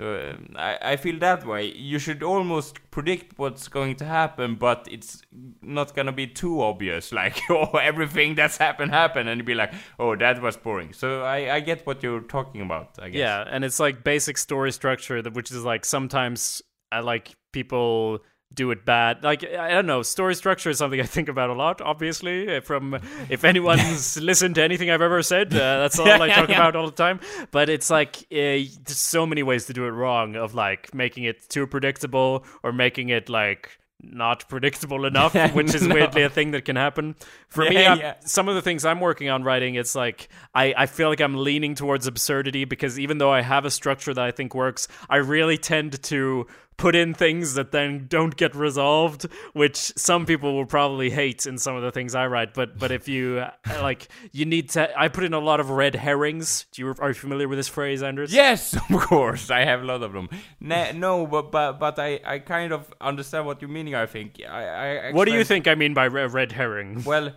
So 0.00 0.30
um, 0.30 0.54
I 0.56 0.78
I 0.82 0.96
feel 0.96 1.18
that 1.20 1.46
way. 1.46 1.72
You 1.72 1.98
should 1.98 2.22
almost 2.22 2.78
predict 2.90 3.38
what's 3.38 3.68
going 3.68 3.96
to 3.96 4.04
happen, 4.04 4.56
but 4.56 4.88
it's 4.90 5.22
not 5.60 5.94
gonna 5.94 6.12
be 6.12 6.26
too 6.26 6.62
obvious. 6.62 7.12
Like, 7.22 7.38
oh, 7.50 7.76
everything 7.76 8.34
that's 8.34 8.56
happened 8.56 8.90
happened, 8.90 9.28
and 9.28 9.38
you'd 9.38 9.46
be 9.46 9.54
like, 9.54 9.72
"Oh, 9.98 10.16
that 10.16 10.40
was 10.42 10.56
boring." 10.56 10.92
So 10.92 11.22
I 11.22 11.56
I 11.56 11.60
get 11.60 11.86
what 11.86 12.02
you're 12.02 12.22
talking 12.22 12.62
about. 12.62 12.98
I 12.98 13.10
guess. 13.10 13.18
Yeah, 13.18 13.44
and 13.46 13.64
it's 13.64 13.78
like 13.78 14.02
basic 14.02 14.38
story 14.38 14.72
structure, 14.72 15.22
which 15.22 15.50
is 15.50 15.62
like 15.62 15.84
sometimes 15.84 16.62
I 16.90 17.00
like 17.00 17.32
people 17.52 18.20
do 18.54 18.70
it 18.70 18.84
bad. 18.84 19.22
Like 19.22 19.44
I 19.44 19.70
don't 19.70 19.86
know, 19.86 20.02
story 20.02 20.34
structure 20.34 20.70
is 20.70 20.78
something 20.78 21.00
I 21.00 21.04
think 21.04 21.28
about 21.28 21.50
a 21.50 21.54
lot. 21.54 21.80
Obviously, 21.80 22.56
uh, 22.56 22.60
from 22.60 22.98
if 23.28 23.44
anyone's 23.44 24.20
listened 24.20 24.56
to 24.56 24.62
anything 24.62 24.90
I've 24.90 25.02
ever 25.02 25.22
said, 25.22 25.52
uh, 25.54 25.58
that's 25.80 25.98
all 25.98 26.08
I 26.08 26.28
talk 26.28 26.48
Yeah. 26.48 26.56
about 26.56 26.76
all 26.76 26.86
the 26.86 26.92
time. 26.92 27.20
But 27.50 27.68
it's 27.68 27.90
like 27.90 28.16
uh, 28.16 28.26
there's 28.32 28.96
so 28.98 29.26
many 29.26 29.42
ways 29.42 29.66
to 29.66 29.72
do 29.72 29.84
it 29.86 29.90
wrong. 29.90 30.36
Of 30.36 30.54
like 30.54 30.94
making 30.94 31.24
it 31.24 31.48
too 31.48 31.66
predictable 31.66 32.44
or 32.62 32.72
making 32.72 33.08
it 33.10 33.28
like 33.28 33.78
not 34.04 34.48
predictable 34.48 35.04
enough, 35.04 35.32
which 35.54 35.72
is 35.76 35.86
No. 35.86 35.94
weirdly 35.94 36.22
a 36.24 36.28
thing 36.28 36.50
that 36.50 36.64
can 36.64 36.74
happen. 36.74 37.14
For 37.48 37.64
me, 37.64 37.74
Yeah, 37.74 37.90
I'm- 37.90 37.98
yeah. 38.00 38.14
some 38.24 38.48
of 38.48 38.56
the 38.56 38.60
things 38.62 38.84
I'm 38.84 38.98
working 39.00 39.28
on 39.28 39.44
writing, 39.44 39.76
it's 39.76 39.94
like 39.94 40.28
I, 40.52 40.74
I 40.76 40.86
feel 40.86 41.08
like 41.08 41.20
I'm 41.20 41.36
leaning 41.36 41.76
towards 41.76 42.08
absurdity 42.08 42.64
because 42.64 42.98
even 42.98 43.18
though 43.18 43.30
I 43.30 43.42
have 43.42 43.64
a 43.64 43.70
structure 43.70 44.12
that 44.12 44.24
I 44.24 44.32
think 44.32 44.56
works, 44.56 44.88
I 45.08 45.18
really 45.18 45.56
tend 45.56 46.02
to 46.02 46.48
put 46.82 46.96
in 46.96 47.14
things 47.14 47.54
that 47.54 47.70
then 47.70 48.06
don't 48.08 48.36
get 48.36 48.56
resolved, 48.56 49.28
which 49.52 49.76
some 49.76 50.26
people 50.26 50.52
will 50.56 50.66
probably 50.66 51.10
hate 51.10 51.46
in 51.46 51.56
some 51.56 51.76
of 51.76 51.82
the 51.82 51.92
things 51.92 52.12
I 52.12 52.26
write. 52.26 52.54
But 52.54 52.76
but 52.76 52.90
if 52.90 53.06
you 53.06 53.38
uh, 53.38 53.52
like, 53.80 54.08
you 54.32 54.44
need 54.44 54.70
to. 54.70 54.80
I 55.00 55.06
put 55.06 55.22
in 55.22 55.32
a 55.32 55.38
lot 55.38 55.60
of 55.60 55.70
red 55.70 55.94
herrings. 55.94 56.66
Do 56.72 56.82
you 56.82 56.94
are 56.98 57.10
you 57.10 57.14
familiar 57.14 57.46
with 57.46 57.58
this 57.58 57.68
phrase, 57.68 58.02
Anders? 58.02 58.34
Yes, 58.34 58.76
of 58.90 59.00
course. 59.00 59.48
I 59.48 59.64
have 59.64 59.82
a 59.82 59.84
lot 59.84 60.02
of 60.02 60.12
them. 60.12 60.28
No, 60.60 61.24
but 61.24 61.52
but 61.52 61.78
but 61.78 62.00
I, 62.00 62.20
I 62.24 62.40
kind 62.40 62.72
of 62.72 62.92
understand 63.00 63.46
what 63.46 63.62
you're 63.62 63.70
meaning. 63.70 63.94
I 63.94 64.06
think. 64.06 64.40
I, 64.42 65.08
I 65.10 65.12
What 65.12 65.26
do 65.28 65.34
you 65.34 65.44
think 65.44 65.68
I 65.68 65.76
mean 65.76 65.94
by 65.94 66.06
re- 66.06 66.26
red 66.26 66.50
herring? 66.50 67.04
Well, 67.04 67.32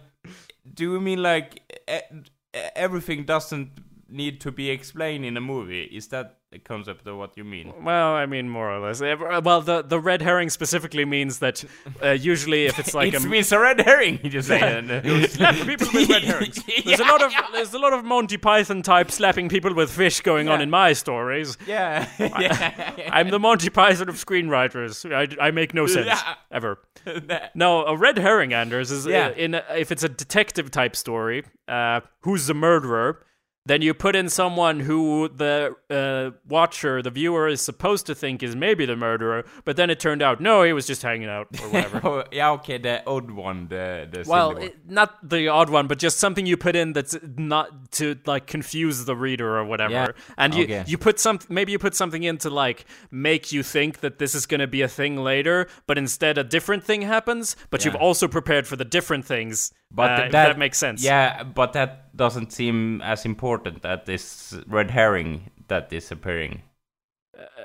do 0.73 0.91
you 0.91 0.99
mean 0.99 1.21
like 1.21 1.61
everything 2.75 3.25
doesn't 3.25 3.69
need 4.09 4.41
to 4.41 4.51
be 4.51 4.71
explained 4.71 5.23
in 5.23 5.37
a 5.37 5.41
movie? 5.41 5.83
Is 5.83 6.07
that 6.07 6.39
concept 6.59 7.05
of 7.07 7.17
what 7.17 7.35
you 7.37 7.43
mean? 7.43 7.73
Well, 7.83 8.13
I 8.13 8.25
mean 8.25 8.49
more 8.49 8.71
or 8.71 8.79
less. 8.79 9.01
Well, 9.01 9.61
the 9.61 9.81
the 9.81 9.99
red 9.99 10.21
herring 10.21 10.49
specifically 10.49 11.05
means 11.05 11.39
that 11.39 11.63
uh, 12.03 12.11
usually 12.11 12.65
if 12.65 12.79
it's 12.79 12.93
like 12.93 13.13
it 13.13 13.23
a 13.23 13.27
means 13.27 13.51
a 13.51 13.59
red 13.59 13.79
herring. 13.81 14.19
You 14.23 14.29
just 14.29 14.47
say. 14.47 14.59
and, 14.59 14.91
uh, 14.91 15.01
people 15.65 15.87
with 15.93 16.09
red 16.09 16.23
herrings. 16.23 16.59
There's 16.85 16.99
a 16.99 17.03
lot 17.03 17.21
of 17.21 17.31
there's 17.53 17.73
a 17.73 17.79
lot 17.79 17.93
of 17.93 18.03
Monty 18.05 18.37
Python 18.37 18.81
type 18.81 19.11
slapping 19.11 19.49
people 19.49 19.73
with 19.73 19.91
fish 19.91 20.21
going 20.21 20.47
on 20.49 20.61
in 20.61 20.69
my 20.69 20.93
stories. 20.93 21.57
yeah, 21.67 22.07
yeah. 22.19 23.09
I'm 23.11 23.29
the 23.29 23.39
Monty 23.39 23.69
Python 23.69 24.09
of 24.09 24.15
screenwriters. 24.15 25.05
I, 25.13 25.47
I 25.47 25.51
make 25.51 25.73
no 25.73 25.87
sense 25.87 26.07
Yeah. 26.07 26.35
ever. 26.51 26.79
No, 27.53 27.85
a 27.85 27.95
red 27.97 28.17
herring, 28.17 28.53
Anders, 28.53 28.91
is 28.91 29.05
uh, 29.07 29.09
Yeah. 29.09 29.29
in 29.29 29.55
a, 29.55 29.63
if 29.77 29.91
it's 29.91 30.03
a 30.03 30.09
detective 30.09 30.71
type 30.71 30.95
story. 30.95 31.43
Uh, 31.67 32.01
who's 32.21 32.47
the 32.47 32.53
murderer? 32.53 33.23
Then 33.67 33.81
you 33.81 33.95
put 33.95 34.15
in 34.15 34.29
someone 34.29 34.79
who 34.81 35.27
the 35.27 35.75
uh, 35.89 36.37
watcher, 36.47 37.01
the 37.01 37.09
viewer, 37.09 37.47
is 37.47 37.61
supposed 37.61 38.05
to 38.05 38.13
think 38.13 38.43
is 38.43 38.55
maybe 38.55 38.85
the 38.85 38.95
murderer, 38.95 39.43
but 39.63 39.75
then 39.75 39.89
it 39.89 39.99
turned 39.99 40.21
out 40.21 40.39
no, 40.39 40.61
he 40.63 40.71
was 40.71 40.85
just 40.85 41.01
hanging 41.01 41.27
out 41.29 41.47
or 41.61 41.69
whatever. 41.69 42.01
Oh, 42.05 42.23
yeah, 42.31 42.51
okay, 42.51 42.77
the 42.77 43.03
odd 43.07 43.31
one, 43.31 43.67
the 43.69 44.07
the 44.11 44.23
Well, 44.27 44.53
one. 44.53 44.61
it, 44.61 44.75
not 44.87 45.27
the 45.27 45.47
odd 45.47 45.71
one, 45.71 45.87
but 45.87 45.97
just 45.97 46.19
something 46.19 46.45
you 46.45 46.57
put 46.57 46.75
in 46.75 46.93
that's 46.93 47.17
not 47.37 47.91
to 47.93 48.17
like 48.27 48.45
confuse 48.45 49.05
the 49.05 49.15
reader 49.15 49.57
or 49.57 49.65
whatever. 49.65 49.93
Yeah. 49.93 50.07
And 50.37 50.53
you 50.53 50.63
Okay. 50.65 50.83
you 50.85 50.97
put 50.99 51.19
some 51.19 51.39
maybe 51.49 51.71
you 51.71 51.79
put 51.79 51.95
something 51.95 52.21
in 52.23 52.37
to 52.39 52.49
like 52.51 52.85
make 53.09 53.51
you 53.51 53.63
think 53.63 54.01
that 54.01 54.19
this 54.19 54.35
is 54.35 54.45
going 54.45 54.61
to 54.61 54.67
be 54.67 54.83
a 54.83 54.87
thing 54.87 55.17
later, 55.17 55.67
but 55.87 55.97
instead 55.97 56.37
a 56.37 56.43
different 56.43 56.83
thing 56.83 57.01
happens. 57.01 57.55
But 57.71 57.83
you've 57.83 57.95
also 57.95 58.27
prepared 58.27 58.67
for 58.67 58.75
the 58.75 58.85
different 58.85 59.25
things. 59.25 59.73
But 59.95 60.11
uh, 60.11 60.15
th- 60.17 60.25
if 60.27 60.31
that, 60.33 60.57
makes 60.59 60.77
sense. 60.77 61.01
Yeah, 61.01 61.43
but 61.43 61.71
that 61.73 62.15
doesn't 62.15 62.51
seem 62.51 63.01
as 63.01 63.25
important 63.25 63.81
that 63.83 64.05
this 64.05 64.53
red 64.67 64.91
herring 64.91 65.51
that 65.69 65.91
is 65.93 66.11
appearing. 66.11 66.63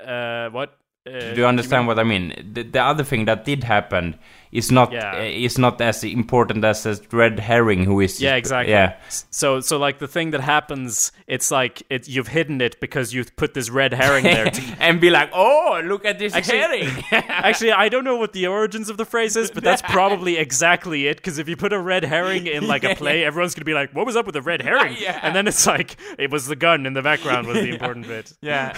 Uh, 0.05 0.49
what? 0.49 0.77
Uh, 1.03 1.33
Do 1.33 1.41
you 1.41 1.47
understand 1.47 1.87
what 1.87 1.97
I 1.97 2.03
mean? 2.03 2.31
The, 2.53 2.61
the 2.61 2.79
other 2.79 3.03
thing 3.03 3.25
that 3.25 3.43
did 3.43 3.63
happen 3.63 4.19
is 4.51 4.71
not 4.71 4.91
Yeah. 4.91 5.15
uh, 5.17 5.23
is 5.23 5.57
not 5.57 5.81
as 5.81 6.03
important 6.03 6.63
as 6.63 6.85
a 6.85 6.95
red 7.11 7.39
herring 7.39 7.85
who 7.85 7.99
is 8.01 8.21
Yeah, 8.21 8.35
exactly. 8.35 8.71
yeah 8.73 8.97
So, 9.31 9.61
so 9.61 9.79
like 9.79 9.97
the 9.97 10.07
thing 10.07 10.29
that 10.29 10.41
happens, 10.41 11.11
it's 11.25 11.49
like 11.49 11.81
it 11.89 12.07
you've 12.07 12.27
hidden 12.27 12.61
it 12.61 12.79
because 12.79 13.15
you've 13.15 13.35
put 13.35 13.55
this 13.55 13.71
red 13.71 13.93
herring 13.93 14.25
there. 14.25 14.51
To, 14.51 14.61
and 14.79 15.01
be 15.01 15.09
like 15.09 15.31
oh 15.33 15.81
look 15.83 16.05
at 16.05 16.19
this 16.19 16.35
Actually- 16.35 16.59
herring 16.85 17.03
actually, 17.11 17.71
I 17.71 17.89
don't 17.89 18.03
know 18.03 18.17
what 18.17 18.33
the 18.33 18.45
origins 18.45 18.87
of 18.87 18.97
the 18.97 19.05
phrase 19.05 19.35
is, 19.35 19.49
but 19.49 19.63
that's 19.63 19.81
probably 19.81 20.37
exactly 20.37 21.07
it. 21.07 21.17
Because 21.17 21.39
if 21.39 21.49
you 21.49 21.55
put 21.57 21.73
a 21.73 21.79
red 21.79 22.03
herring 22.03 22.45
in 22.45 22.67
like 22.67 22.83
a 22.83 22.93
play, 23.01 23.23
everyone's 23.23 23.55
gonna 23.55 23.65
be 23.65 23.73
like, 23.73 23.91
"What 23.95 24.05
was 24.05 24.15
up 24.15 24.27
with 24.27 24.33
the 24.33 24.41
red 24.43 24.61
herring?" 24.61 24.97
Yeah. 24.99 25.19
And 25.23 25.35
then 25.35 25.47
it's 25.47 25.65
like 25.65 25.95
it 26.19 26.29
was 26.29 26.45
the 26.45 26.55
gun 26.55 26.85
in 26.85 26.93
the 26.93 27.01
background 27.01 27.47
was 27.47 27.57
the 27.57 27.69
important 27.69 28.05
bit. 28.07 28.33
yeah 28.41 28.77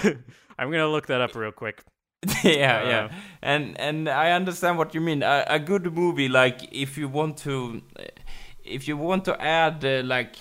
I'm 0.57 0.71
gonna 0.71 0.87
look 0.87 1.07
that 1.07 1.19
up 1.19 1.35
real 1.35 1.51
quick. 1.51 1.83
yeah, 2.43 2.81
Uh, 2.83 2.89
yeah, 2.89 3.09
and 3.41 3.79
and 3.79 4.07
I 4.07 4.31
understand 4.31 4.77
what 4.77 4.93
you 4.95 5.01
mean. 5.01 5.23
A, 5.23 5.45
a 5.47 5.59
good 5.59 5.93
movie, 5.93 6.29
like 6.29 6.69
if 6.71 6.97
you 6.97 7.07
want 7.09 7.37
to, 7.39 7.81
if 8.63 8.87
you 8.87 8.97
want 8.97 9.25
to 9.25 9.41
add 9.41 9.83
uh, 9.83 10.01
like 10.03 10.35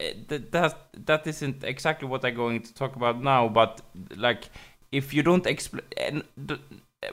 uh, 0.00 0.04
that 0.28 0.52
that 0.52 0.74
that 1.04 1.26
isn't 1.26 1.64
exactly 1.64 2.08
what 2.08 2.24
I'm 2.24 2.34
going 2.34 2.62
to 2.62 2.74
talk 2.74 2.96
about 2.96 3.22
now, 3.22 3.48
but 3.48 3.82
like 4.16 4.48
if 4.92 5.12
you 5.12 5.22
don't 5.22 5.46
explain. 5.46 5.82
And 5.96 6.24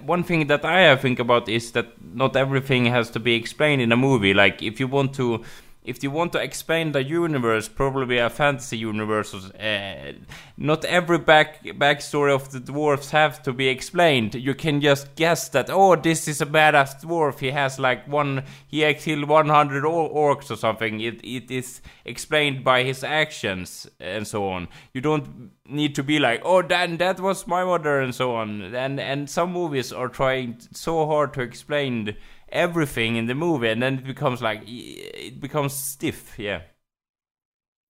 one 0.05 0.23
thing 0.23 0.47
that 0.47 0.63
I 0.65 0.95
think 0.95 1.19
about 1.19 1.49
is 1.49 1.71
that 1.73 1.87
not 2.01 2.35
everything 2.35 2.85
has 2.85 3.09
to 3.11 3.19
be 3.19 3.35
explained 3.35 3.81
in 3.81 3.91
a 3.91 3.97
movie. 3.97 4.33
Like 4.33 4.61
if 4.61 4.79
you 4.79 4.87
want 4.87 5.13
to. 5.15 5.43
If 5.83 6.01
you 6.01 6.11
want 6.11 6.31
to 6.31 6.41
explain 6.41 6.93
the 6.93 7.03
universe, 7.03 7.67
probably 7.67 8.17
a 8.17 8.29
fantasy 8.29 8.77
universe, 8.77 9.33
uh, 9.33 10.13
not 10.55 10.85
every 10.85 11.17
back 11.17 11.63
backstory 11.63 12.33
of 12.33 12.51
the 12.51 12.61
dwarfs 12.61 13.11
have 13.11 13.43
to 13.43 13.51
be 13.51 13.67
explained. 13.67 14.35
You 14.35 14.55
can 14.55 14.79
just 14.79 15.13
guess 15.15 15.49
that 15.49 15.69
oh, 15.69 15.97
this 15.97 16.27
is 16.29 16.41
a 16.41 16.45
badass 16.45 17.03
dwarf. 17.03 17.39
He 17.39 17.51
has 17.51 17.79
like 17.79 18.07
one, 18.07 18.43
he 18.65 18.93
killed 18.93 19.27
100 19.27 19.83
or- 19.83 20.35
orcs 20.35 20.49
or 20.49 20.55
something. 20.55 21.01
It 21.01 21.19
it 21.23 21.51
is 21.51 21.81
explained 22.05 22.63
by 22.63 22.83
his 22.83 23.03
actions 23.03 23.85
and 23.99 24.25
so 24.25 24.47
on. 24.47 24.69
You 24.93 25.01
don't 25.01 25.51
need 25.67 25.95
to 25.95 26.03
be 26.03 26.17
like 26.17 26.41
oh, 26.45 26.61
then 26.61 26.95
that 26.97 27.19
was 27.19 27.45
my 27.45 27.65
mother 27.65 27.99
and 27.99 28.15
so 28.15 28.35
on. 28.35 28.73
And 28.73 29.01
and 29.01 29.29
some 29.29 29.51
movies 29.51 29.91
are 29.91 30.07
trying 30.07 30.59
so 30.71 31.05
hard 31.07 31.33
to 31.33 31.41
explain 31.41 32.15
everything 32.53 33.17
in 33.17 33.25
the 33.25 33.35
movie, 33.35 33.67
and 33.69 33.81
then 33.83 33.95
it 33.99 34.05
becomes 34.05 34.41
like 34.41 34.61
it 34.65 35.41
becomes 35.41 35.73
stiff. 35.73 36.39
Yeah. 36.39 36.61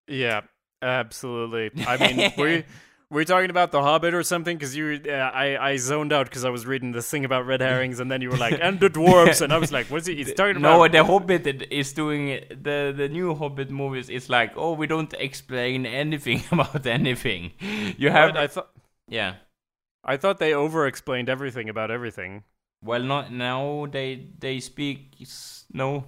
Yeah, 0.08 0.42
absolutely. 0.82 1.72
I 1.86 1.98
mean, 1.98 2.34
we. 2.38 2.66
were 3.10 3.22
you 3.22 3.26
talking 3.26 3.50
about 3.50 3.72
the 3.72 3.82
Hobbit 3.82 4.14
or 4.14 4.24
something? 4.24 4.58
Because 4.58 4.76
you, 4.76 5.00
uh, 5.08 5.12
I, 5.12 5.72
I 5.72 5.78
zoned 5.78 6.12
out 6.12 6.26
because 6.26 6.44
I 6.46 6.50
was 6.50 6.66
reading 6.66 6.92
this 6.92 7.10
thing 7.10 7.26
about 7.26 7.46
red 7.46 7.62
herrings, 7.70 8.00
and 8.00 8.12
then 8.12 8.22
you 8.22 8.30
were 8.30 8.38
like, 8.38 8.58
and 8.62 8.80
the 8.80 8.90
dwarves, 8.90 9.42
and 9.42 9.54
I 9.54 9.58
was 9.58 9.72
like, 9.72 9.88
what's 9.88 10.08
he? 10.08 10.16
He's 10.16 10.34
talking 10.34 10.58
about? 10.58 10.78
No, 10.78 10.88
the 10.88 11.04
Hobbit 11.04 11.48
is 11.72 11.94
doing 11.94 12.42
the 12.50 12.94
the 12.96 13.08
new 13.10 13.34
Hobbit 13.36 13.70
movies. 13.72 14.10
Is 14.10 14.30
like, 14.30 14.54
oh, 14.58 14.74
we 14.74 14.88
don't 14.88 15.14
explain 15.20 15.86
anything 15.86 16.44
about 16.52 16.86
anything. 16.86 17.54
You 17.98 18.10
have, 18.10 18.32
What? 18.32 18.38
I 18.38 18.48
thought, 18.48 18.70
yeah. 19.08 19.36
I 20.04 20.18
thought 20.18 20.40
they 20.40 20.54
over-explained 20.54 21.30
everything 21.30 21.70
about 21.70 21.90
everything. 21.90 22.44
Well, 22.84 23.02
not 23.04 23.32
now. 23.32 23.88
They 23.90 24.28
they 24.40 24.60
speak 24.60 25.16
no, 25.72 26.06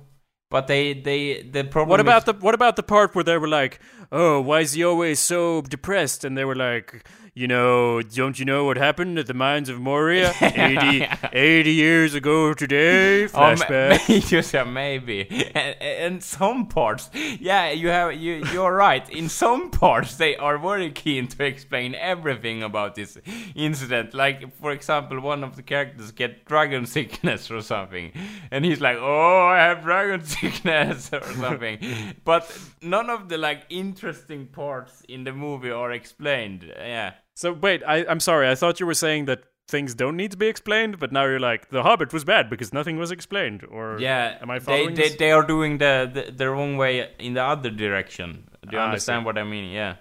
but 0.49 0.67
they 0.67 0.93
they 0.93 1.41
the 1.41 1.63
problem. 1.63 1.89
What 1.89 1.99
about 1.99 2.25
the 2.25 2.33
what 2.33 2.53
about 2.53 2.75
the 2.75 2.83
part 2.83 3.15
where 3.15 3.23
they 3.23 3.37
were 3.37 3.47
like, 3.47 3.79
"Oh, 4.15 4.39
why 4.39 4.61
is 4.61 4.71
he 4.73 4.83
always 4.83 5.19
so 5.19 5.61
depressed?" 5.61 6.23
And 6.23 6.37
they 6.37 6.45
were 6.45 6.55
like, 6.55 6.87
"You 7.33 7.47
know, 7.49 8.01
don't 8.01 8.39
you 8.39 8.45
know 8.45 8.63
what 8.63 8.77
happened 8.77 9.19
at 9.19 9.27
the 9.27 9.33
mines 9.33 9.67
of 9.67 9.77
Moria 9.81 10.33
80, 10.41 11.07
80 11.33 11.71
years 11.71 12.13
ago 12.15 12.53
today?" 12.53 13.25
Oh, 13.25 13.27
Flashback. 13.27 14.31
you 14.31 14.41
said 14.41 14.67
maybe, 14.69 15.27
and, 15.53 15.75
and 15.81 16.23
some 16.23 16.67
parts, 16.67 17.09
yeah, 17.49 17.71
you 17.71 17.89
have 17.89 18.13
you. 18.13 18.43
You're 18.53 18.73
right. 18.73 19.05
In 19.09 19.27
some 19.27 19.69
parts, 19.69 20.15
they 20.15 20.37
are 20.37 20.57
very 20.57 20.91
keen 20.91 21.27
to 21.35 21.43
explain 21.43 21.93
everything 21.95 22.63
about 22.63 22.95
this 22.95 23.17
incident. 23.53 24.13
Like, 24.13 24.55
for 24.61 24.71
example, 24.71 25.19
one 25.19 25.43
of 25.43 25.57
the 25.57 25.63
characters 25.63 26.11
get 26.11 26.45
dragon 26.45 26.85
sickness 26.95 27.51
or 27.51 27.61
something, 27.61 28.13
and 28.49 28.63
he's 28.63 28.79
like, 28.79 28.97
"Oh, 28.97 29.47
I 29.55 29.57
have 29.67 29.83
dragon 29.83 30.23
sickness" 30.23 31.11
or 31.11 31.21
something. 31.33 31.79
but 32.23 32.43
none 32.81 33.09
of 33.09 33.27
the 33.27 33.37
like 33.37 33.63
interesting 33.69 34.04
parts 34.13 35.01
in 35.09 35.23
the 35.23 35.33
movie 35.33 35.71
are 35.71 35.91
explained. 35.91 36.63
Yeah. 36.77 37.13
so 37.33 37.53
wait, 37.53 37.83
I, 37.87 38.05
I'm 38.07 38.19
sorry. 38.19 38.49
I 38.49 38.55
thought 38.55 38.79
you 38.79 38.85
were 38.85 38.93
saying 38.93 39.25
that 39.25 39.43
things 39.67 39.95
don't 39.95 40.15
need 40.15 40.31
to 40.31 40.37
be 40.37 40.47
explained, 40.47 40.99
but 40.99 41.11
now 41.11 41.25
you're 41.25 41.39
like, 41.39 41.69
"The 41.69 41.81
Hobbit 41.83 42.13
was 42.13 42.23
bad 42.23 42.49
because 42.49 42.71
nothing 42.73 42.97
was 42.97 43.11
explained." 43.11 43.63
Or 43.69 43.97
Yeah, 43.99 44.37
am 44.41 44.49
I 44.51 44.59
they, 44.59 44.65
following 44.65 44.95
they, 44.95 45.09
this? 45.09 45.15
they 45.17 45.31
are 45.31 45.45
doing 45.45 45.77
the, 45.79 46.09
the 46.13 46.31
the 46.31 46.49
wrong 46.49 46.77
way 46.77 47.09
in 47.19 47.33
the 47.33 47.43
other 47.43 47.69
direction. 47.71 48.47
Do 48.61 48.69
you 48.77 48.79
Ah, 48.79 48.85
understand 48.85 49.21
see. 49.21 49.25
what 49.25 49.37
I 49.37 49.43
mean? 49.43 49.71
Yeah. 49.71 49.95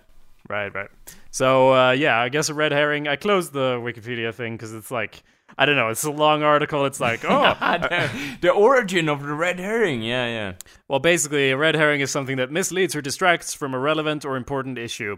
Right, 0.48 0.72
right. 0.74 0.90
So 1.30 1.72
uh, 1.74 1.90
yeah, 1.92 2.18
I 2.18 2.28
guess 2.28 2.48
a 2.50 2.54
red 2.54 2.72
herring. 2.72 3.08
I 3.08 3.16
closed 3.16 3.52
the 3.52 3.78
Wikipedia 3.80 4.32
thing 4.34 4.56
because 4.56 4.74
it's 4.74 4.90
like 4.90 5.22
I 5.56 5.66
don't 5.66 5.76
know. 5.76 5.88
It's 5.88 6.04
a 6.04 6.10
long 6.10 6.42
article. 6.42 6.84
It's 6.84 7.00
like 7.00 7.24
oh, 7.28 7.54
the, 8.40 8.50
origin 8.50 9.08
of 9.08 9.22
the 9.22 9.34
red 9.34 9.58
herring. 9.58 10.02
Yeah, 10.02 10.26
yeah. 10.26 10.52
well, 10.88 11.00
basically, 11.00 11.50
a 11.50 11.56
red 11.56 11.74
herring 11.74 12.00
is 12.00 12.10
something 12.10 12.36
that 12.36 12.50
misleads 12.50 12.94
or 12.96 13.02
distracts 13.02 13.54
from 13.54 13.74
a 13.74 13.78
relevant 13.78 14.24
or 14.24 14.36
important 14.36 14.78
issue. 14.78 15.16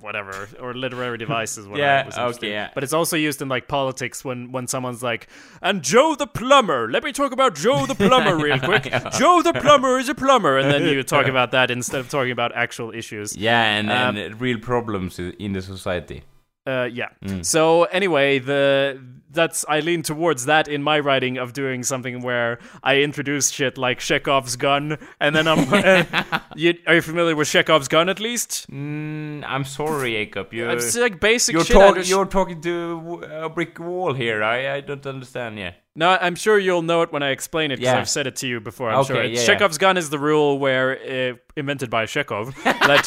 Whatever, 0.00 0.48
or 0.60 0.74
literary 0.74 1.18
devices. 1.18 1.68
What 1.68 1.78
Yeah, 1.78 2.10
I 2.16 2.26
was 2.26 2.38
okay, 2.38 2.50
yeah. 2.50 2.70
But 2.74 2.82
it's 2.82 2.92
also 2.92 3.16
used 3.16 3.40
in 3.40 3.48
like 3.48 3.68
politics 3.68 4.24
when 4.24 4.50
when 4.50 4.66
someone's 4.66 5.04
like, 5.04 5.28
"And 5.62 5.84
Joe 5.84 6.16
the 6.16 6.26
plumber." 6.26 6.90
Let 6.90 7.04
me 7.04 7.12
talk 7.12 7.30
about 7.30 7.54
Joe 7.54 7.86
the 7.86 7.94
plumber 7.94 8.36
real 8.44 8.58
quick. 8.58 8.84
Joe 9.16 9.40
the 9.42 9.52
plumber 9.52 9.98
is 10.00 10.08
a 10.08 10.14
plumber, 10.14 10.58
and 10.58 10.68
then 10.68 10.82
you 10.88 11.04
talk 11.04 11.26
about 11.26 11.52
that 11.52 11.70
instead 11.70 12.00
of 12.00 12.08
talking 12.08 12.32
about 12.32 12.50
actual 12.56 12.92
issues. 12.92 13.36
Yeah, 13.36 13.62
and, 13.62 13.88
Um, 13.88 14.16
and 14.16 14.40
real 14.40 14.58
problems 14.58 15.20
in 15.20 15.52
the 15.52 15.62
society. 15.62 16.24
Uh, 16.66 16.88
yeah. 16.90 17.08
Mm. 17.24 17.44
So 17.44 17.84
anyway, 17.84 18.38
the 18.38 18.98
that's 19.34 19.64
I 19.68 19.80
lean 19.80 20.02
towards 20.02 20.46
that 20.46 20.68
in 20.68 20.82
my 20.82 21.00
writing 21.00 21.36
of 21.38 21.52
doing 21.52 21.82
something 21.82 22.22
where 22.22 22.58
I 22.82 23.00
introduce 23.02 23.50
shit 23.50 23.76
like 23.76 23.98
Chekhov's 23.98 24.56
gun, 24.56 24.96
and 25.20 25.34
then 25.36 25.46
I'm. 25.46 25.58
uh, 25.72 26.38
you, 26.56 26.74
are 26.86 26.94
you 26.94 27.02
familiar 27.02 27.36
with 27.36 27.48
Chekhov's 27.48 27.88
gun 27.88 28.08
at 28.08 28.20
least? 28.20 28.70
Mm, 28.70 29.44
I'm 29.46 29.64
sorry, 29.64 30.12
Jacob. 30.12 30.54
You, 30.54 30.70
It's 30.70 30.96
like 30.96 31.20
basic 31.20 31.52
you're, 31.54 31.64
shit. 31.64 31.76
Talk, 31.76 31.96
just- 31.96 32.08
you're 32.08 32.26
talking 32.26 32.60
to 32.62 33.22
a 33.30 33.48
brick 33.50 33.78
wall 33.78 34.14
here. 34.14 34.42
I, 34.42 34.76
I 34.76 34.80
don't 34.80 35.04
understand. 35.06 35.58
Yeah. 35.58 35.72
No, 35.96 36.10
I'm 36.10 36.34
sure 36.34 36.58
you'll 36.58 36.82
know 36.82 37.02
it 37.02 37.12
when 37.12 37.22
I 37.22 37.30
explain 37.30 37.70
it 37.70 37.76
because 37.76 37.92
Yeah. 37.92 38.00
I've 38.00 38.08
said 38.08 38.26
it 38.26 38.34
to 38.36 38.48
you 38.48 38.60
before. 38.60 38.90
I'm 38.90 39.04
sure. 39.04 39.16
Okay, 39.16 39.30
It's 39.32 39.42
yeah, 39.42 39.52
yeah. 39.52 39.58
Chekhov's 39.58 39.78
gun 39.78 39.96
is 39.96 40.10
the 40.10 40.18
rule 40.18 40.58
where 40.58 40.98
uh, 41.32 41.36
invented 41.56 41.88
by 41.88 42.06
Chekhov. 42.06 42.52
that 42.64 43.06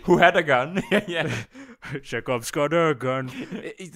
Who 0.04 0.18
had 0.18 0.36
a 0.36 0.42
gun? 0.44 0.82
yeah. 1.08 1.34
Chekhov's 2.02 2.50
got 2.50 2.72
a 2.72 2.94
gun. 2.94 3.28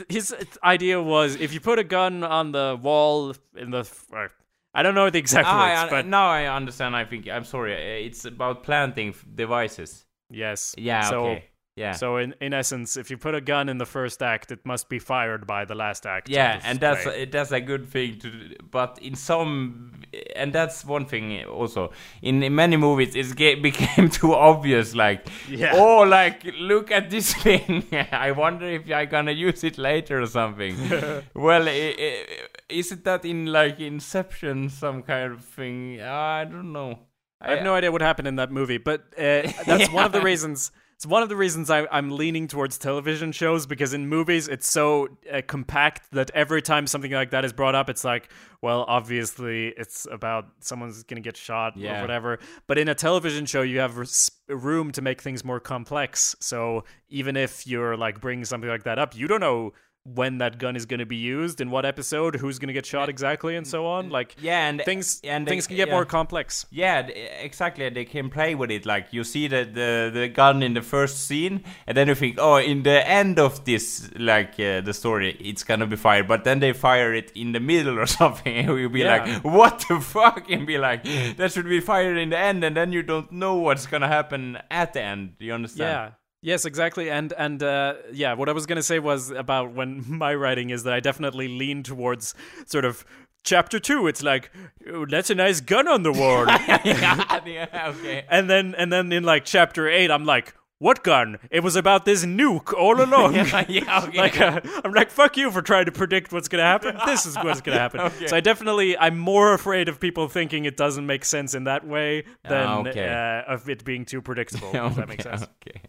His 0.08 0.34
idea 0.62 1.00
was 1.02 1.36
if 1.36 1.52
you 1.54 1.60
put 1.60 1.78
a 1.78 1.84
gun 1.84 2.22
on 2.24 2.52
the 2.52 2.78
wall 2.80 3.34
in 3.56 3.70
the. 3.70 3.88
uh, 4.12 4.28
I 4.74 4.82
don't 4.82 4.94
know 4.94 5.08
the 5.08 5.18
exact 5.18 5.48
Ah, 5.48 5.60
words, 5.82 5.92
I, 5.92 5.96
but 5.96 6.06
now 6.06 6.28
I 6.28 6.46
understand. 6.54 6.94
I 6.94 7.04
think 7.04 7.28
I'm 7.28 7.44
sorry. 7.44 7.74
uh, 7.74 8.06
It's 8.06 8.24
about 8.24 8.62
planting 8.62 9.10
f- 9.10 9.24
devices. 9.34 10.04
yes. 10.30 10.74
Yeah. 10.76 11.08
So, 11.08 11.24
okay. 11.26 11.44
Yeah. 11.76 11.92
So 11.92 12.16
in 12.16 12.34
in 12.40 12.54
essence, 12.54 12.96
if 12.96 13.10
you 13.10 13.18
put 13.18 13.34
a 13.34 13.40
gun 13.40 13.68
in 13.68 13.76
the 13.78 13.84
first 13.86 14.22
act, 14.22 14.50
it 14.50 14.64
must 14.64 14.88
be 14.88 14.98
fired 14.98 15.46
by 15.46 15.66
the 15.66 15.74
last 15.74 16.06
act. 16.06 16.28
yeah, 16.30 16.58
and 16.64 16.80
that's 16.80 17.06
a, 17.06 17.26
that's 17.26 17.52
a 17.52 17.60
good 17.60 17.86
thing 17.86 18.18
to. 18.20 18.30
do. 18.30 18.54
But 18.70 18.98
in 19.02 19.14
some, 19.14 19.92
and 20.34 20.52
that's 20.54 20.86
one 20.86 21.04
thing 21.04 21.44
also. 21.44 21.90
In, 22.22 22.42
in 22.42 22.54
many 22.54 22.76
movies, 22.78 23.14
it 23.14 23.36
became 23.62 24.08
too 24.08 24.32
obvious. 24.34 24.94
Like, 24.94 25.28
Yeah. 25.48 25.72
oh, 25.74 26.00
like 26.02 26.44
look 26.58 26.90
at 26.90 27.10
this 27.10 27.34
thing. 27.44 27.84
I 28.10 28.30
wonder 28.32 28.66
if 28.66 28.90
I'm 28.90 29.08
gonna 29.10 29.32
use 29.32 29.62
it 29.62 29.76
later 29.76 30.22
or 30.22 30.26
something. 30.26 30.76
well, 31.34 31.68
i 31.68 31.94
i 31.98 32.24
is 32.68 32.90
it 32.90 33.04
that 33.04 33.24
in 33.24 33.46
like 33.46 33.78
Inception, 33.80 34.70
some 34.70 35.02
kind 35.02 35.32
of 35.32 35.44
thing? 35.44 36.00
I 36.00 36.44
don't 36.44 36.72
know. 36.72 36.98
I 37.40 37.50
have 37.50 37.62
no 37.62 37.74
idea 37.74 37.92
what 37.92 38.00
happened 38.00 38.28
in 38.28 38.36
that 38.36 38.50
movie, 38.50 38.78
but 38.78 39.00
uh, 39.18 39.42
that's 39.66 39.90
one 39.92 40.04
of 40.06 40.12
the 40.12 40.22
reasons. 40.22 40.72
It's 40.96 41.04
one 41.04 41.22
of 41.22 41.28
the 41.28 41.36
reasons 41.36 41.68
I, 41.68 41.86
I'm 41.92 42.10
leaning 42.10 42.48
towards 42.48 42.78
television 42.78 43.30
shows 43.30 43.66
because 43.66 43.92
in 43.92 44.08
movies 44.08 44.48
it's 44.48 44.66
so 44.66 45.08
uh, 45.30 45.42
compact 45.46 46.10
that 46.12 46.30
every 46.32 46.62
time 46.62 46.86
something 46.86 47.12
like 47.12 47.32
that 47.32 47.44
is 47.44 47.52
brought 47.52 47.74
up, 47.74 47.90
it's 47.90 48.02
like, 48.02 48.30
well, 48.62 48.82
obviously 48.88 49.68
it's 49.76 50.06
about 50.10 50.46
someone's 50.60 51.02
gonna 51.02 51.20
get 51.20 51.36
shot 51.36 51.76
Yeah. 51.76 51.98
or 51.98 52.00
whatever. 52.00 52.38
But 52.66 52.78
in 52.78 52.88
a 52.88 52.94
television 52.94 53.44
show, 53.44 53.60
you 53.60 53.78
have 53.80 53.98
res- 53.98 54.30
room 54.48 54.90
to 54.92 55.02
make 55.02 55.20
things 55.20 55.44
more 55.44 55.60
complex. 55.60 56.34
So 56.40 56.84
even 57.10 57.36
if 57.36 57.66
you're 57.66 57.96
like 57.98 58.22
bringing 58.22 58.46
something 58.46 58.70
like 58.70 58.84
that 58.84 58.98
up, 58.98 59.14
you 59.14 59.28
don't 59.28 59.40
know 59.40 59.74
when 60.14 60.38
that 60.38 60.58
gun 60.58 60.76
is 60.76 60.86
going 60.86 61.00
to 61.00 61.06
be 61.06 61.16
used 61.16 61.60
in 61.60 61.70
what 61.70 61.84
episode, 61.84 62.36
who's 62.36 62.58
going 62.58 62.68
to 62.68 62.72
get 62.72 62.86
shot 62.86 63.08
exactly, 63.08 63.56
and 63.56 63.66
so 63.66 63.86
on. 63.86 64.08
Like 64.10 64.36
Yeah, 64.40 64.68
and 64.68 64.80
things 64.82 65.20
and 65.24 65.46
things 65.48 65.64
they- 65.66 65.68
can 65.70 65.76
get 65.76 65.88
yeah. 65.88 65.94
more 65.94 66.04
complex. 66.04 66.64
Yeah, 66.70 67.00
exactly. 67.00 67.88
They 67.90 68.04
can 68.04 68.30
play 68.30 68.54
with 68.54 68.70
it. 68.70 68.86
Like 68.86 69.08
you 69.12 69.24
see 69.24 69.48
the, 69.48 69.64
the 69.64 70.10
the 70.12 70.28
gun 70.28 70.62
in 70.62 70.74
the 70.74 70.82
first 70.82 71.26
scene, 71.26 71.64
and 71.86 71.96
then 71.96 72.08
you 72.08 72.14
think, 72.14 72.36
oh, 72.38 72.56
in 72.56 72.82
the 72.82 73.06
end 73.08 73.38
of 73.38 73.64
this, 73.64 74.10
like 74.16 74.52
uh, 74.60 74.80
the 74.80 74.92
story, 74.94 75.36
it's 75.40 75.64
gonna 75.64 75.86
be 75.86 75.96
fired. 75.96 76.28
But 76.28 76.44
then 76.44 76.60
they 76.60 76.72
fire 76.72 77.12
it 77.14 77.32
in 77.34 77.52
the 77.52 77.60
middle 77.60 77.98
or 77.98 78.06
something, 78.20 78.54
and 78.54 78.78
you'll 78.78 78.88
be 78.90 79.00
Yeah. 79.00 79.24
like, 79.24 79.44
what 79.44 79.84
the 79.88 80.00
fuck? 80.00 80.50
And 80.50 80.66
be 80.66 80.78
like, 80.78 81.04
that 81.36 81.52
should 81.52 81.68
be 81.68 81.80
fired 81.80 82.16
in 82.16 82.30
the 82.30 82.38
end, 82.38 82.62
and 82.64 82.76
then 82.76 82.92
you 82.92 83.02
don't 83.02 83.30
know 83.32 83.54
what's 83.56 83.86
gonna 83.86 84.08
happen 84.08 84.58
at 84.70 84.92
the 84.92 85.02
end. 85.02 85.38
Do 85.38 85.44
you 85.46 85.52
understand? 85.54 85.88
Yeah. 85.88 86.10
Yes, 86.42 86.64
exactly. 86.64 87.10
And 87.10 87.32
and 87.36 87.62
uh, 87.62 87.94
yeah, 88.12 88.34
what 88.34 88.48
I 88.48 88.52
was 88.52 88.66
gonna 88.66 88.82
say 88.82 88.98
was 88.98 89.30
about 89.30 89.72
when 89.72 90.04
my 90.08 90.34
writing 90.34 90.70
is 90.70 90.82
that 90.84 90.92
I 90.92 91.00
definitely 91.00 91.48
lean 91.48 91.82
towards 91.82 92.34
sort 92.66 92.84
of 92.84 93.04
chapter 93.42 93.78
two. 93.80 94.06
It's 94.06 94.22
like 94.22 94.50
"Oh, 94.92 95.06
that's 95.06 95.30
a 95.30 95.34
nice 95.34 95.60
gun 95.60 95.88
on 95.88 96.02
the 96.02 96.12
wall, 96.12 96.46
yeah, 96.84 97.40
yeah, 97.44 97.92
okay. 97.96 98.24
and 98.30 98.48
then 98.50 98.74
and 98.76 98.92
then 98.92 99.12
in 99.12 99.24
like 99.24 99.44
chapter 99.44 99.88
eight, 99.88 100.10
I'm 100.10 100.24
like, 100.24 100.54
what 100.78 101.02
gun? 101.02 101.38
It 101.50 101.60
was 101.64 101.74
about 101.74 102.04
this 102.04 102.24
nuke 102.24 102.72
all 102.74 103.00
along. 103.02 103.34
yeah, 103.34 103.64
yeah, 103.68 104.04
okay. 104.04 104.18
Like 104.18 104.40
uh, 104.40 104.60
I'm 104.84 104.92
like 104.92 105.10
fuck 105.10 105.36
you 105.36 105.50
for 105.50 105.62
trying 105.62 105.86
to 105.86 105.92
predict 105.92 106.32
what's 106.32 106.48
gonna 106.48 106.62
happen. 106.64 106.96
This 107.06 107.24
is 107.26 107.34
what's 107.36 107.60
gonna 107.62 107.78
happen. 107.78 108.00
Okay. 108.00 108.26
So 108.28 108.36
I 108.36 108.40
definitely 108.40 108.96
I'm 108.98 109.18
more 109.18 109.54
afraid 109.54 109.88
of 109.88 109.98
people 109.98 110.28
thinking 110.28 110.64
it 110.64 110.76
doesn't 110.76 111.06
make 111.06 111.24
sense 111.24 111.54
in 111.54 111.64
that 111.64 111.84
way 111.86 112.24
than 112.44 112.66
Ah, 112.66 112.78
okay. 112.80 113.08
uh, 113.48 113.52
of 113.54 113.68
it 113.68 113.84
being 113.84 114.04
too 114.04 114.20
predictable. 114.20 114.70
If 114.74 114.94
that 114.96 115.08
makes 115.08 115.24
sense. 115.24 115.42
Okay. 115.66 115.80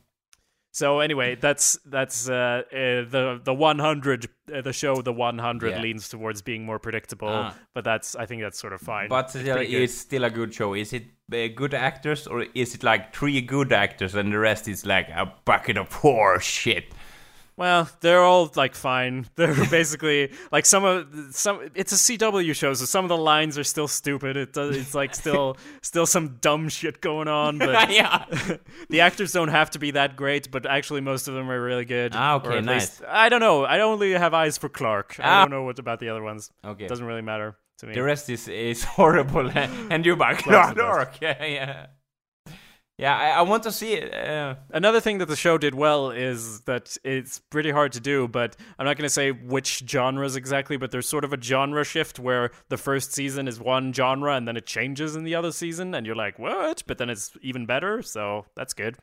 So 0.78 1.00
anyway, 1.00 1.34
that's 1.34 1.80
that's 1.86 2.30
uh, 2.30 2.62
uh, 2.72 3.10
the 3.10 3.42
the 3.44 3.52
100 3.52 4.26
uh, 4.54 4.62
the 4.62 4.72
show 4.74 5.02
the 5.02 5.12
100 5.12 5.70
Yeah. 5.72 5.82
leans 5.82 6.08
towards 6.08 6.44
being 6.44 6.66
more 6.66 6.78
predictable, 6.78 7.30
Ah. 7.30 7.56
but 7.74 7.84
that's 7.84 8.16
I 8.16 8.28
think 8.28 8.44
that's 8.44 8.60
sort 8.60 8.74
of 8.74 8.82
fine. 8.82 9.10
But 9.10 9.26
It's 9.26 9.40
still, 9.40 9.58
it's 9.84 9.98
still 9.98 10.24
a 10.24 10.30
good 10.30 10.54
show. 10.54 10.76
Is 10.76 10.94
it 10.94 11.06
uh, 11.34 11.48
good 11.56 11.74
actors 11.74 12.28
or 12.28 12.46
is 12.54 12.76
it 12.76 12.84
like 12.84 13.12
three 13.12 13.42
good 13.42 13.74
actors 13.74 14.14
and 14.14 14.32
the 14.32 14.38
rest 14.38 14.68
is 14.68 14.86
like 14.86 15.10
a 15.10 15.26
bucket 15.46 15.78
of 15.78 15.92
horse 15.94 16.46
shit? 16.46 16.94
Well, 17.58 17.90
they're 18.02 18.22
all 18.24 18.52
like 18.56 18.76
fine. 18.76 19.26
They're 19.36 19.56
basically 19.72 20.32
like 20.52 20.66
some 20.68 20.84
of 20.86 21.08
some. 21.32 21.70
It's 21.74 21.92
a 21.92 21.96
CW 21.96 22.54
show, 22.54 22.76
so 22.76 22.86
some 22.86 23.04
of 23.04 23.10
the 23.10 23.18
lines 23.18 23.58
are 23.58 23.64
still 23.64 23.88
stupid. 23.88 24.38
It 24.38 24.54
does. 24.54 24.78
It's 24.78 24.94
like 24.94 25.16
still 25.16 25.58
still 25.82 26.06
some 26.06 26.38
dumb 26.40 26.70
shit 26.70 27.02
going 27.02 27.28
on, 27.28 27.58
but 27.58 27.90
yeah. 27.92 28.26
the 28.90 29.02
actors 29.02 29.32
don't 29.32 29.48
have 29.48 29.72
to 29.72 29.80
be 29.80 29.90
that 29.92 30.16
great. 30.16 30.52
But 30.52 30.68
actually, 30.68 31.02
most 31.02 31.28
of 31.28 31.34
them 31.34 31.50
are 31.50 31.60
really 31.60 31.86
good. 31.86 32.12
Ah, 32.16 32.36
okay, 32.36 32.62
nice. 32.62 33.00
least- 33.00 33.02
I 33.10 33.30
don't 33.30 33.42
know. 33.42 33.64
I 33.66 33.80
only 33.80 34.12
have 34.14 34.36
eyes 34.36 34.60
for 34.60 34.70
Clarke. 34.70 35.16
I 35.20 35.24
Ah. 35.24 35.42
don't 35.42 35.52
know 35.52 35.64
what 35.64 35.80
about 35.80 36.00
the 36.00 36.10
other 36.10 36.22
ones. 36.22 36.52
Okay. 36.64 36.86
Doesn't 36.86 37.06
really 37.08 37.24
matter 37.24 37.58
to 37.80 37.88
me. 37.88 37.96
The 37.96 38.04
rest 38.04 38.30
is 38.30 38.48
is 38.48 38.84
horrible, 38.84 39.50
and 39.56 40.06
you're 40.06 40.16
back. 40.16 40.46
Best. 40.46 40.78
Yeah, 41.22 41.44
yeah. 41.44 41.86
Yeah, 42.98 43.16
I, 43.16 43.30
I 43.30 43.42
want 43.44 43.62
to 43.64 43.72
see 43.72 43.94
it. 43.94 44.12
Uh, 44.12 44.56
Another 44.72 45.00
thing 45.00 45.20
that 45.20 45.28
the 45.28 45.36
show 45.36 45.60
did 45.60 45.76
well 45.76 46.10
is 46.10 46.62
that 46.62 46.98
it's 47.04 47.38
pretty 47.38 47.70
hard 47.70 47.92
to 47.92 48.00
do, 48.00 48.28
but 48.28 48.56
I'm 48.80 48.86
not 48.86 48.98
going 48.98 49.04
to 49.06 49.14
say 49.14 49.30
which 49.32 49.84
genres 49.88 50.36
exactly, 50.36 50.78
but 50.78 50.90
there's 50.90 51.08
sort 51.08 51.24
of 51.24 51.32
a 51.32 51.40
genre 51.40 51.84
shift 51.84 52.18
where 52.18 52.50
the 52.70 52.78
first 52.78 53.14
season 53.14 53.48
is 53.48 53.60
one 53.60 53.94
genre 53.94 54.34
and 54.36 54.48
then 54.48 54.58
it 54.58 54.66
changes 54.66 55.16
in 55.16 55.24
the 55.26 55.36
other 55.36 55.52
season, 55.52 55.94
and 55.94 56.08
you're 56.08 56.16
like, 56.16 56.40
what? 56.40 56.82
But 56.88 56.98
then 56.98 57.12
it's 57.12 57.38
even 57.44 57.68
better, 57.68 58.02
so 58.02 58.46
that's 58.56 58.74
good. 58.74 58.98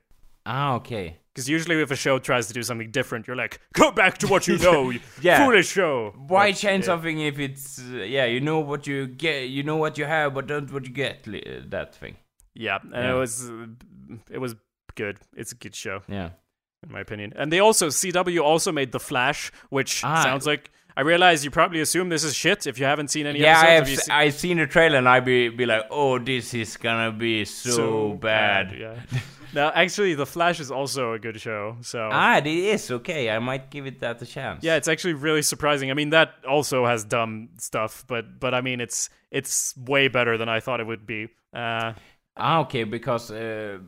ah, 0.45 0.75
okay. 0.75 1.19
Because 1.33 1.49
usually 1.49 1.81
if 1.81 1.91
a 1.91 1.97
show 1.97 2.19
tries 2.19 2.47
to 2.49 2.53
do 2.53 2.63
something 2.63 2.91
different, 2.91 3.27
you're 3.27 3.37
like, 3.37 3.61
go 3.75 3.91
back 3.93 4.19
to 4.19 4.27
what 4.29 4.47
you 4.49 4.59
know, 4.59 4.91
you 4.91 5.01
Yeah. 5.23 5.45
foolish 5.45 5.69
show. 5.69 6.15
Why 6.29 6.51
But, 6.51 6.59
change 6.59 6.83
yeah. 6.85 6.87
something 6.87 7.21
if 7.21 7.39
it's 7.39 7.81
uh, 7.81 7.97
yeah? 7.99 8.25
You 8.27 8.41
know 8.41 8.59
what 8.61 8.87
you 8.87 9.07
get, 9.07 9.49
you 9.51 9.63
know 9.63 9.77
what 9.77 9.99
you 9.99 10.05
have, 10.05 10.35
but 10.35 10.47
don't 10.49 10.73
what 10.73 10.85
you 10.85 10.93
get. 10.93 11.27
li- 11.29 11.43
uh, 11.45 11.63
that 11.71 11.95
thing. 11.95 12.17
Yeah, 12.55 12.79
and 12.83 12.93
Yeah. 12.93 13.13
it 13.15 13.19
was 13.19 13.51
it 14.31 14.39
was 14.39 14.55
good. 14.95 15.19
It's 15.37 15.53
a 15.53 15.57
good 15.57 15.75
show. 15.75 16.03
Yeah. 16.09 16.31
in 16.87 16.93
my 16.93 17.01
opinion. 17.01 17.33
And 17.35 17.51
they 17.51 17.61
also 17.61 17.89
CW 17.89 18.43
also 18.43 18.71
made 18.71 18.93
The 18.93 19.01
Flash, 19.01 19.51
which 19.71 20.05
Ah. 20.05 20.23
sounds 20.23 20.47
like 20.47 20.71
I 20.97 21.01
realize 21.01 21.43
you 21.43 21.51
probably 21.51 21.81
assume 21.81 22.11
this 22.11 22.25
is 22.25 22.35
shit 22.37 22.67
if 22.67 22.79
you 22.79 22.85
haven't 22.85 23.09
seen 23.09 23.27
any 23.27 23.41
Yeah, 23.41 23.59
I 23.59 23.65
have. 23.67 23.79
Have 23.85 23.89
you 23.89 23.97
se- 23.97 24.03
seen- 24.03 24.15
I've 24.15 24.35
seen 24.35 24.59
the 24.59 24.67
trailer 24.67 24.99
and 24.99 25.09
I 25.09 25.21
be 25.21 25.49
be 25.49 25.65
like, 25.65 25.85
oh, 25.91 26.19
this 26.19 26.53
is 26.53 26.77
gonna 26.77 27.11
be 27.11 27.47
so, 27.47 28.13
bad. 28.21 28.77
Yeah. 28.79 29.01
now, 29.55 29.73
actually, 29.75 30.13
The 30.15 30.27
Flash 30.27 30.61
is 30.61 30.71
also 30.71 31.15
a 31.15 31.19
good 31.19 31.41
show. 31.41 31.79
So 31.81 32.11
Ah, 32.13 32.37
it 32.37 32.47
is 32.47 32.91
okay. 32.91 33.31
I 33.31 33.39
might 33.39 33.71
give 33.71 33.87
it 33.87 34.01
that 34.01 34.21
a 34.21 34.27
chance. 34.27 34.63
yeah, 34.63 34.77
it's 34.77 34.87
actually 34.89 35.15
really 35.15 35.43
surprising. 35.43 35.91
I 35.91 35.95
mean, 35.95 36.11
that 36.11 36.35
also 36.47 36.85
has 36.85 37.03
dumb 37.03 37.49
stuff, 37.59 38.05
but 38.07 38.39
but 38.39 38.53
I 38.53 38.61
mean, 38.61 38.83
it's 38.83 39.09
it's 39.31 39.75
way 39.79 40.09
better 40.09 40.37
than 40.37 40.51
I 40.51 40.61
thought 40.61 40.81
it 40.81 40.87
would 40.87 41.07
be. 41.07 41.29
Uh, 41.55 41.95
Ah, 42.37 42.61
okay. 42.61 42.85
Because 42.85 43.31
uh, 43.31 43.79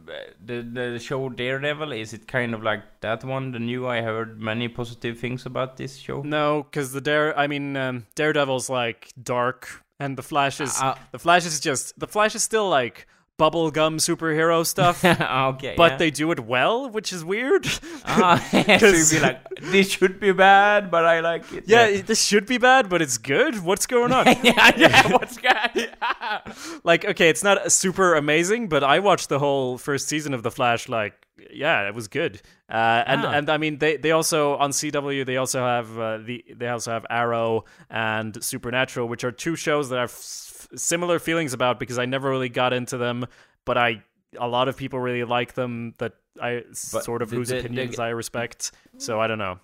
the 0.44 0.62
the 0.62 0.98
show 0.98 1.28
Daredevil 1.28 1.92
is 1.92 2.12
it 2.12 2.28
kind 2.28 2.54
of 2.54 2.62
like 2.62 2.82
that 3.00 3.24
one? 3.24 3.50
The 3.52 3.58
new. 3.58 3.86
I 3.88 4.02
heard 4.02 4.40
many 4.40 4.68
positive 4.68 5.18
things 5.18 5.46
about 5.46 5.76
this 5.76 5.96
show. 5.96 6.22
no, 6.22 6.62
because 6.62 6.92
the 6.92 7.00
Dare, 7.00 7.36
I 7.38 7.46
mean, 7.48 7.76
um, 7.76 8.06
Daredevil's 8.14 8.70
like 8.70 9.08
dark, 9.20 9.82
and 9.98 10.16
the 10.16 10.22
Flash 10.22 10.60
is 10.60 10.80
Uh, 10.80 10.94
the 11.10 11.18
Flash 11.18 11.44
is 11.46 11.58
just 11.60 11.98
the 11.98 12.06
Flash 12.06 12.34
is 12.36 12.44
still 12.44 12.68
like 12.68 13.06
bubblegum 13.38 13.98
superhero 14.00 14.64
stuff. 14.66 15.04
Okay. 15.56 15.74
but 15.76 15.92
yeah. 15.92 15.96
they 15.98 16.10
do 16.10 16.30
it 16.30 16.40
well, 16.40 16.88
which 16.88 17.12
is 17.12 17.24
weird. 17.24 17.66
Ah, 18.08 18.38
so 18.50 18.86
you'd 18.88 19.10
be 19.10 19.20
like, 19.20 19.40
this 19.60 19.90
should 19.90 20.20
be 20.20 20.32
bad, 20.32 20.90
but 20.90 21.04
I 21.04 21.20
like 21.20 21.52
it. 21.52 21.64
yeah, 21.66 22.00
this 22.00 22.22
should 22.22 22.46
be 22.46 22.56
bad, 22.56 22.88
but 22.88 23.02
it's 23.02 23.18
good. 23.18 23.62
What's 23.64 23.86
going 23.86 24.12
on? 24.12 24.26
yeah, 24.42 24.70
yeah. 24.76 25.12
What's 25.12 25.36
good? 25.38 25.90
like, 26.84 27.04
okay, 27.04 27.28
it's 27.28 27.42
not 27.42 27.70
super 27.72 28.14
amazing, 28.14 28.68
but 28.68 28.84
I 28.84 29.00
watched 29.00 29.28
the 29.28 29.38
whole 29.38 29.76
first 29.76 30.08
season 30.08 30.34
of 30.34 30.42
The 30.44 30.50
Flash. 30.52 30.88
Like, 30.88 31.14
yeah, 31.52 31.88
it 31.88 31.94
was 31.94 32.06
good. 32.08 32.40
Uh, 32.70 33.02
and 33.06 33.24
Ah. 33.24 33.32
and 33.32 33.50
I 33.50 33.58
mean, 33.58 33.78
they 33.78 33.96
they 33.96 34.12
also 34.12 34.56
on 34.56 34.70
CW 34.70 35.24
they 35.26 35.36
also 35.36 35.60
have 35.60 35.98
uh, 35.98 36.18
the 36.18 36.44
they 36.56 36.68
also 36.68 36.90
have 36.92 37.04
Arrow 37.10 37.64
and 37.90 38.42
Supernatural, 38.42 39.08
which 39.08 39.24
are 39.24 39.32
two 39.32 39.56
shows 39.56 39.88
that 39.90 39.98
I 39.98 40.06
have 40.70 40.78
similar 40.80 41.18
feelings 41.18 41.52
about 41.52 41.78
because 41.78 41.98
I 41.98 42.06
never 42.06 42.30
really 42.30 42.48
got 42.48 42.72
into 42.72 42.96
them, 42.96 43.26
but 43.64 43.76
I 43.78 44.02
a 44.38 44.48
lot 44.48 44.68
of 44.68 44.76
people 44.76 44.98
really 45.00 45.24
like 45.24 45.54
them. 45.54 45.94
That 45.98 46.12
I 46.40 46.62
But 46.92 47.04
sort 47.04 47.22
of 47.22 47.30
the- 47.30 47.36
whose 47.36 47.48
the- 47.48 47.54
the- 47.54 47.60
opinions 47.60 47.98
I 47.98 48.08
respect. 48.10 48.72
So 48.98 49.20
I 49.20 49.26
don't 49.26 49.38
know. 49.38 49.58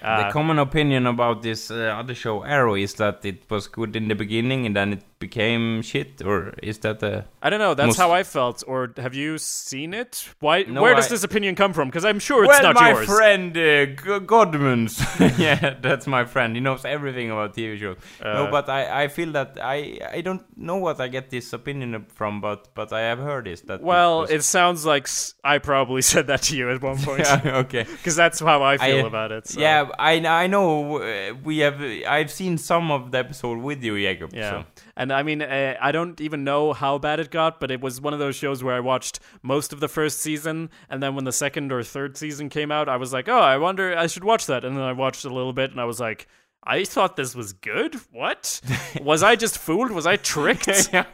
Uh, 0.00 0.26
the 0.26 0.32
common 0.32 0.58
opinion 0.60 1.06
about 1.08 1.42
this 1.42 1.68
uh, 1.70 1.74
other 1.98 2.14
show, 2.14 2.44
Arrow, 2.44 2.76
is 2.76 2.94
that 2.94 3.24
it 3.24 3.50
was 3.50 3.66
good 3.66 3.96
in 3.96 4.06
the 4.06 4.14
beginning 4.14 4.64
and 4.64 4.76
then 4.76 4.92
it 4.92 5.02
became 5.26 5.82
shit, 5.90 6.10
or 6.30 6.52
is 6.62 6.76
that 6.84 6.96
the? 7.04 7.24
I 7.44 7.48
don't 7.50 7.62
know. 7.64 7.74
That's 7.74 7.86
Most- 7.94 8.02
how 8.04 8.10
I 8.20 8.22
felt. 8.24 8.62
Or 8.66 8.78
have 9.04 9.14
you 9.22 9.38
seen 9.38 9.94
it? 10.02 10.12
Why? 10.40 10.64
No, 10.64 10.82
where 10.82 10.94
does 10.94 11.08
this 11.08 11.24
opinion 11.24 11.54
come 11.54 11.72
from? 11.72 11.88
Because 11.88 12.04
I'm 12.10 12.18
sure 12.28 12.44
it's 12.44 12.52
well, 12.60 12.72
not 12.72 12.74
my 12.74 12.90
yours. 12.92 13.06
friend 13.06 13.56
uh, 13.56 13.86
G- 13.86 14.26
Godmans, 14.34 14.92
yeah, 15.46 15.76
that's 15.80 16.06
my 16.06 16.24
friend. 16.24 16.54
He 16.56 16.60
knows 16.60 16.84
everything 16.84 17.30
about 17.30 17.54
TV 17.56 17.78
shows. 17.78 17.96
no, 18.22 18.44
Uh, 18.46 18.50
but 18.50 18.68
I, 18.68 19.04
I 19.04 19.08
feel 19.08 19.30
that 19.38 19.50
I, 19.62 19.98
I 20.18 20.20
don't 20.26 20.42
know 20.56 20.76
what 20.86 21.00
I 21.00 21.08
get 21.08 21.30
this 21.30 21.52
opinion 21.52 22.06
from, 22.14 22.40
but 22.40 22.74
but 22.74 22.92
I 22.92 23.00
have 23.10 23.18
heard 23.20 23.44
this 23.46 23.60
that. 23.62 23.80
well, 23.82 24.20
was- 24.22 24.30
it 24.30 24.42
sounds 24.44 24.84
like 24.84 25.06
I 25.44 25.58
probably 25.58 26.02
said 26.12 26.26
that 26.26 26.42
to 26.48 26.56
you 26.56 26.70
at 26.74 26.82
one 26.82 26.98
point. 26.98 27.20
yeah, 27.26 27.62
okay. 27.64 27.84
Because 27.84 28.16
that's 28.16 28.40
how 28.40 28.62
I 28.62 28.76
feel 28.78 29.04
I- 29.04 29.08
about 29.12 29.30
it. 29.32 29.46
so. 29.48 29.60
Yeah, 29.60 29.88
I 29.98 30.12
I 30.44 30.46
know 30.48 30.98
uh, 30.98 31.34
we 31.44 31.58
have. 31.64 31.78
I've 32.16 32.30
seen 32.30 32.58
some 32.58 32.90
of 32.90 33.10
the 33.12 33.18
episode 33.18 33.58
with 33.68 33.82
you, 33.86 33.94
Jacob. 33.98 34.30
Yeah. 34.34 34.50
So. 34.50 34.64
And 34.96 35.12
I 35.12 35.22
mean, 35.22 35.42
uh, 35.42 35.76
I 35.80 35.92
don't 35.92 36.20
even 36.20 36.44
know 36.44 36.72
how 36.72 36.98
bad 36.98 37.20
it 37.20 37.30
got, 37.30 37.60
but 37.60 37.70
it 37.70 37.80
was 37.80 38.00
one 38.00 38.12
of 38.12 38.18
those 38.18 38.36
shows 38.36 38.62
where 38.62 38.74
I 38.74 38.80
watched 38.80 39.20
most 39.42 39.72
of 39.72 39.80
the 39.80 39.88
first 39.88 40.20
season, 40.20 40.70
and 40.88 41.02
then 41.02 41.14
when 41.14 41.24
the 41.24 41.32
second 41.32 41.72
or 41.72 41.82
third 41.82 42.16
season 42.16 42.48
came 42.48 42.70
out, 42.70 42.88
I 42.88 42.96
was 42.96 43.12
like, 43.12 43.28
oh, 43.28 43.40
I 43.40 43.56
wonder, 43.56 43.96
I 43.96 44.06
should 44.06 44.24
watch 44.24 44.46
that. 44.46 44.64
And 44.64 44.76
then 44.76 44.84
I 44.84 44.92
watched 44.92 45.24
a 45.24 45.32
little 45.32 45.52
bit, 45.52 45.70
and 45.70 45.80
I 45.80 45.84
was 45.84 46.00
like, 46.00 46.28
I 46.64 46.84
thought 46.84 47.16
this 47.16 47.34
was 47.34 47.54
good? 47.54 47.96
What? 48.12 48.60
was 49.00 49.24
I 49.24 49.34
just 49.34 49.58
fooled? 49.58 49.90
Was 49.90 50.06
I 50.06 50.14
tricked? 50.16 50.68
yeah, 50.92 51.06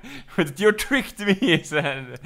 you 0.57 0.73
tricked 0.73 1.21
me, 1.21 1.63
said, 1.65 2.21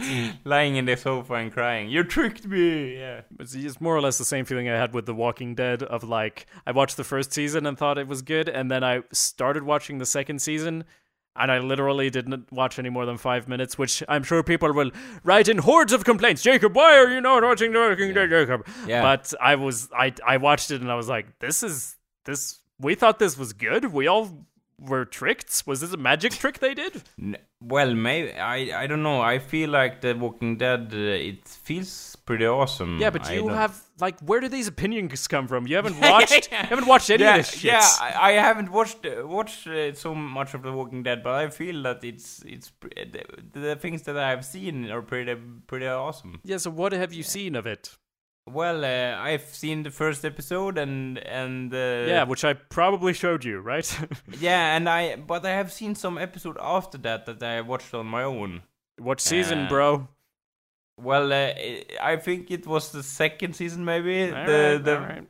lying 0.44 0.74
in 0.74 0.86
the 0.86 0.96
sofa 0.96 1.34
and 1.34 1.52
crying. 1.52 1.88
You 1.88 2.02
tricked 2.02 2.46
me. 2.46 2.98
Yeah. 2.98 3.20
It's, 3.38 3.54
it's 3.54 3.80
more 3.80 3.94
or 3.94 4.00
less 4.00 4.18
the 4.18 4.24
same 4.24 4.44
feeling 4.44 4.68
I 4.68 4.76
had 4.76 4.92
with 4.92 5.06
The 5.06 5.14
Walking 5.14 5.54
Dead 5.54 5.84
of 5.84 6.02
like 6.02 6.46
I 6.66 6.72
watched 6.72 6.96
the 6.96 7.04
first 7.04 7.32
season 7.32 7.64
and 7.64 7.78
thought 7.78 7.96
it 7.96 8.08
was 8.08 8.22
good, 8.22 8.48
and 8.48 8.70
then 8.70 8.82
I 8.82 9.02
started 9.12 9.62
watching 9.62 9.98
the 9.98 10.06
second 10.06 10.42
season. 10.42 10.84
And 11.34 11.50
I 11.50 11.60
literally 11.60 12.10
didn't 12.10 12.52
watch 12.52 12.78
any 12.78 12.90
more 12.90 13.06
than 13.06 13.16
five 13.16 13.48
minutes, 13.48 13.78
which 13.78 14.02
I'm 14.06 14.22
sure 14.22 14.42
people 14.42 14.72
will 14.74 14.90
write 15.24 15.48
in 15.48 15.58
hordes 15.58 15.92
of 15.92 16.04
complaints. 16.04 16.42
Jacob, 16.42 16.76
why 16.76 16.98
are 16.98 17.10
you 17.10 17.22
not 17.22 17.42
watching 17.42 17.72
Dead, 17.72 17.96
Jacob? 17.96 18.66
Yeah. 18.86 19.00
But 19.00 19.32
I 19.40 19.54
was, 19.54 19.88
I, 19.96 20.12
I 20.26 20.36
watched 20.36 20.70
it 20.70 20.82
and 20.82 20.92
I 20.92 20.94
was 20.94 21.08
like, 21.08 21.38
this 21.38 21.62
is 21.62 21.96
this. 22.26 22.58
We 22.78 22.94
thought 22.94 23.18
this 23.18 23.38
was 23.38 23.54
good. 23.54 23.86
We 23.86 24.08
all 24.08 24.46
were 24.82 25.04
tricked? 25.04 25.62
Was 25.66 25.80
this 25.80 25.92
a 25.92 25.96
magic 25.96 26.32
trick 26.32 26.58
they 26.58 26.74
did? 26.74 27.02
Well, 27.64 27.94
maybe 27.94 28.32
I 28.32 28.82
I 28.82 28.86
don't 28.88 29.04
know. 29.04 29.20
I 29.20 29.38
feel 29.38 29.70
like 29.70 30.00
The 30.00 30.14
Walking 30.14 30.56
Dead. 30.56 30.90
Uh, 30.92 31.28
it 31.30 31.46
feels 31.46 32.16
pretty 32.16 32.44
awesome. 32.44 32.98
Yeah, 32.98 33.10
but 33.10 33.32
you 33.32 33.48
have 33.48 33.80
like 34.00 34.18
where 34.18 34.40
do 34.40 34.48
these 34.48 34.66
opinions 34.66 35.28
come 35.28 35.46
from? 35.46 35.68
You 35.68 35.76
haven't 35.76 36.00
watched 36.10 36.50
you 36.50 36.56
haven't 36.56 36.86
watched 36.86 37.10
any 37.10 37.22
yeah, 37.22 37.36
of 37.36 37.46
this 37.46 37.52
shit. 37.52 37.72
Yeah, 37.72 37.88
I, 38.00 38.30
I 38.30 38.32
haven't 38.32 38.72
watched 38.72 39.06
uh, 39.06 39.26
watched 39.26 39.68
uh, 39.68 39.94
so 39.94 40.12
much 40.12 40.54
of 40.54 40.62
The 40.62 40.72
Walking 40.72 41.04
Dead, 41.04 41.22
but 41.22 41.34
I 41.34 41.50
feel 41.50 41.82
that 41.84 42.02
it's 42.02 42.42
it's 42.44 42.70
pre- 42.70 42.90
the, 43.12 43.60
the 43.60 43.76
things 43.76 44.02
that 44.02 44.16
I 44.16 44.30
have 44.30 44.44
seen 44.44 44.90
are 44.90 45.02
pretty 45.02 45.36
pretty 45.68 45.86
awesome. 45.86 46.40
Yeah, 46.42 46.56
so 46.56 46.70
what 46.70 46.92
have 46.92 47.12
you 47.12 47.22
seen 47.22 47.54
of 47.54 47.66
it? 47.66 47.96
Well, 48.50 48.84
uh, 48.84 49.22
I've 49.22 49.44
seen 49.54 49.84
the 49.84 49.90
first 49.90 50.24
episode 50.24 50.76
and 50.76 51.18
and 51.18 51.72
uh, 51.72 52.04
yeah, 52.08 52.24
which 52.24 52.44
I 52.44 52.54
probably 52.54 53.12
showed 53.12 53.44
you, 53.44 53.60
right? 53.60 53.86
yeah, 54.40 54.76
and 54.76 54.88
I 54.88 55.16
but 55.16 55.46
I 55.46 55.50
have 55.50 55.72
seen 55.72 55.94
some 55.94 56.18
episode 56.18 56.56
after 56.60 56.98
that 56.98 57.26
that 57.26 57.42
I 57.42 57.60
watched 57.60 57.94
on 57.94 58.06
my 58.06 58.24
own. 58.24 58.62
what 58.98 59.20
season, 59.20 59.66
Uh, 59.66 59.68
bro? 59.68 60.08
Well, 61.00 61.32
uh, 61.32 61.52
I 62.02 62.16
think 62.16 62.50
it 62.50 62.66
was 62.66 62.90
the 62.92 63.02
second 63.02 63.54
season, 63.54 63.84
maybe. 63.84 64.24
All 64.24 64.44
the 64.46 64.80
right, 64.82 64.84
the. 64.84 65.26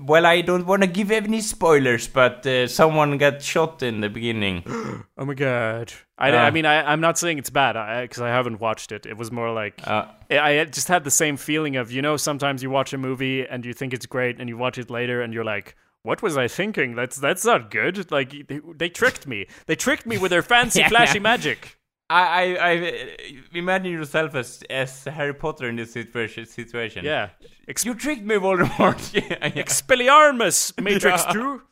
Well, 0.00 0.26
I 0.26 0.40
don't 0.40 0.66
want 0.66 0.82
to 0.82 0.88
give 0.88 1.10
any 1.10 1.40
spoilers, 1.40 2.08
but 2.08 2.46
uh, 2.46 2.66
someone 2.66 3.18
got 3.18 3.42
shot 3.42 3.82
in 3.82 4.00
the 4.00 4.08
beginning. 4.08 4.62
Oh 5.18 5.24
my 5.24 5.34
god. 5.34 5.92
I, 6.18 6.30
Uh. 6.30 6.36
I 6.36 6.50
mean, 6.50 6.66
I, 6.66 6.92
I'm 6.92 7.00
not 7.00 7.18
saying 7.18 7.38
it's 7.38 7.48
bad 7.50 7.72
because 8.02 8.20
I, 8.22 8.28
haven't 8.28 8.60
watched 8.60 8.92
it. 8.92 9.06
It 9.06 9.16
was 9.16 9.32
more 9.32 9.50
like 9.50 9.80
Uh, 9.86 10.04
I 10.30 10.60
I 10.60 10.64
just 10.66 10.88
had 10.88 11.04
the 11.04 11.10
same 11.10 11.36
feeling 11.36 11.76
of 11.76 11.90
you 11.90 12.02
know 12.02 12.16
sometimes 12.18 12.62
you 12.62 12.70
watch 12.70 12.92
a 12.92 12.98
movie 12.98 13.46
and 13.46 13.64
you 13.64 13.72
think 13.72 13.92
it's 13.94 14.06
great 14.06 14.38
and 14.40 14.48
you 14.48 14.56
watch 14.58 14.76
it 14.78 14.90
later 14.90 15.22
and 15.22 15.32
you're 15.32 15.44
like 15.56 15.74
what 16.02 16.22
was 16.22 16.36
I 16.36 16.48
thinking 16.48 16.94
that's 16.94 17.16
that's 17.16 17.44
not 17.44 17.70
good 17.70 18.10
like 18.10 18.46
they, 18.48 18.60
they 18.76 18.88
tricked 18.88 19.26
me 19.26 19.46
they 19.66 19.74
tricked 19.76 20.06
me 20.06 20.18
with 20.18 20.30
their 20.30 20.42
fancy 20.42 20.80
Yeah, 20.84 20.88
flashy 20.88 21.18
yeah. 21.18 21.22
magic 21.22 21.75
I, 22.08 22.56
I, 22.56 22.70
I 22.70 23.42
imagine 23.52 23.92
yourself 23.92 24.34
as 24.36 24.62
as 24.70 25.04
Harry 25.04 25.34
Potter 25.34 25.68
in 25.68 25.76
this 25.76 25.92
situation. 25.92 26.46
situation. 26.46 27.04
yeah 27.04 27.30
Ex- 27.68 27.84
You 27.84 27.94
tricked 27.94 28.22
me, 28.22 28.36
Voldemort. 28.36 29.12
yeah, 29.14 29.22
yeah. 29.46 29.62
Expelliarmus 29.64 30.80
Matrix 30.80 31.24
Yeah. 31.26 31.32
2 31.32 31.62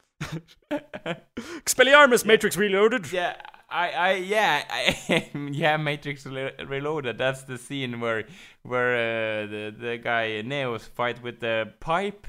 Expelliarmus 1.64 2.24
Matrix 2.24 2.56
Reloaded 2.56 3.12
Yeah, 3.12 3.36
I, 3.70 3.90
I, 3.90 4.12
yeah, 4.14 4.64
I, 4.70 5.30
yeah. 5.52 5.76
Matrix 5.76 6.26
Re- 6.26 6.52
Reloaded. 6.66 7.18
That's 7.18 7.42
the 7.42 7.58
scene 7.58 8.00
where, 8.00 8.24
where 8.62 8.94
uh, 8.94 9.46
the 9.46 9.74
the 9.78 9.98
guy 9.98 10.42
Neo's 10.42 10.84
fight 10.86 11.22
with 11.22 11.40
the 11.40 11.72
pipe. 11.80 12.26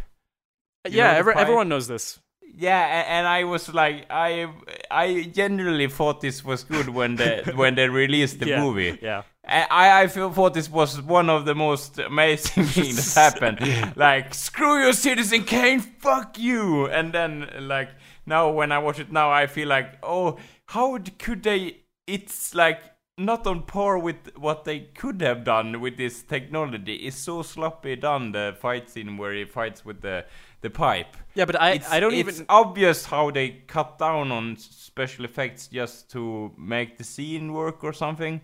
You 0.87 0.97
yeah 0.97 1.11
every, 1.13 1.33
pipe? 1.33 1.41
everyone 1.43 1.69
knows 1.69 1.87
this 1.87 2.19
Yeah, 2.57 3.03
and 3.07 3.27
I 3.27 3.43
was 3.43 3.73
like, 3.73 4.05
I, 4.09 4.47
I 4.89 5.23
genuinely 5.33 5.87
thought 5.87 6.21
this 6.21 6.43
was 6.43 6.63
good 6.63 6.87
when 6.89 7.15
they 7.15 7.43
when 7.55 7.75
they 7.75 7.89
released 7.89 8.39
the 8.39 8.47
yeah 8.47 8.61
movie. 8.61 8.97
yeah 9.01 9.23
I, 9.47 10.03
I 10.03 10.07
feel 10.07 10.31
thought 10.31 10.53
this 10.53 10.69
was 10.69 11.01
one 11.01 11.29
of 11.29 11.45
the 11.45 11.53
most 11.53 11.99
amazing 11.99 12.63
things 12.77 13.13
that 13.13 13.33
happened. 13.39 13.95
like, 13.95 14.33
screw 14.33 14.85
you, 14.85 14.93
Citizen 14.93 15.43
Kane, 15.43 15.81
fuck 15.81 16.39
you! 16.39 16.87
And 16.87 17.13
then, 17.13 17.49
like, 17.61 17.89
now 18.25 18.49
when 18.49 18.71
I 18.71 18.79
watch 18.79 18.99
it 18.99 19.11
now, 19.11 19.29
I 19.31 19.47
feel 19.47 19.67
like, 19.67 19.99
oh, 20.01 20.39
how 20.67 20.97
could 21.19 21.43
they? 21.43 21.77
It's 22.07 22.55
like 22.55 22.81
not 23.17 23.47
on 23.47 23.63
par 23.63 23.97
with 23.97 24.35
what 24.37 24.65
they 24.65 24.79
could 24.79 25.21
have 25.21 25.43
done 25.43 25.79
with 25.79 25.97
this 25.97 26.21
technology. 26.23 26.95
It's 26.95 27.17
so 27.17 27.43
sloppy 27.43 27.95
done. 27.95 28.31
The 28.31 28.55
fight 28.59 28.89
scene 28.89 29.17
where 29.17 29.33
he 29.33 29.45
fights 29.45 29.85
with 29.85 30.01
the 30.01 30.25
the 30.65 30.69
pipe. 30.69 31.11
yeah 31.35 31.45
but 31.49 31.57
I 31.67 31.69
It's, 31.77 31.91
I 31.95 31.99
don't 32.01 32.13
it's 32.13 32.39
even 32.39 32.45
obvious 32.49 33.05
how 33.13 33.31
they 33.37 33.47
cut 33.75 33.89
down 34.05 34.31
on 34.37 34.43
special 34.57 35.23
effects 35.25 35.67
just 35.79 36.11
to 36.13 36.21
make 36.57 36.97
the 36.97 37.03
scene 37.13 37.53
work 37.53 37.83
or 37.83 37.93
something. 37.93 38.41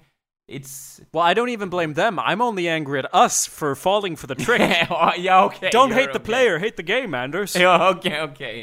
It's 0.48 1.02
well 1.14 1.26
I 1.32 1.34
don't 1.38 1.54
even 1.58 1.70
blame 1.70 1.94
them 1.94 2.14
I'm 2.20 2.42
only 2.50 2.66
angry 2.78 3.00
at 3.00 3.08
us 3.26 3.36
for 3.58 3.70
falling 3.88 4.16
for 4.18 4.28
the 4.28 4.40
trick 4.46 4.62
oh, 4.90 5.14
yeah, 5.28 5.46
okay. 5.48 5.70
don't 5.70 5.94
hate 6.00 6.12
the 6.18 6.24
okay. 6.24 6.32
player 6.32 6.60
hate 6.66 6.78
the 6.82 6.90
game 6.96 7.12
Anders 7.24 7.56
Yeah, 7.64 7.90
okay, 7.94 8.18
okay. 8.30 8.58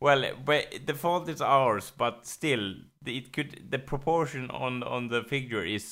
Well, 0.00 0.20
eh, 0.24 0.32
but 0.50 0.62
the 0.88 0.94
fault 0.94 1.28
is 1.28 1.40
ours, 1.40 1.92
but 2.02 2.26
still, 2.26 2.64
it 3.06 3.32
could 3.34 3.50
the 3.74 3.80
proportion 3.92 4.44
on 4.50 4.82
on 4.94 5.08
the 5.08 5.22
figure 5.34 5.64
is 5.76 5.86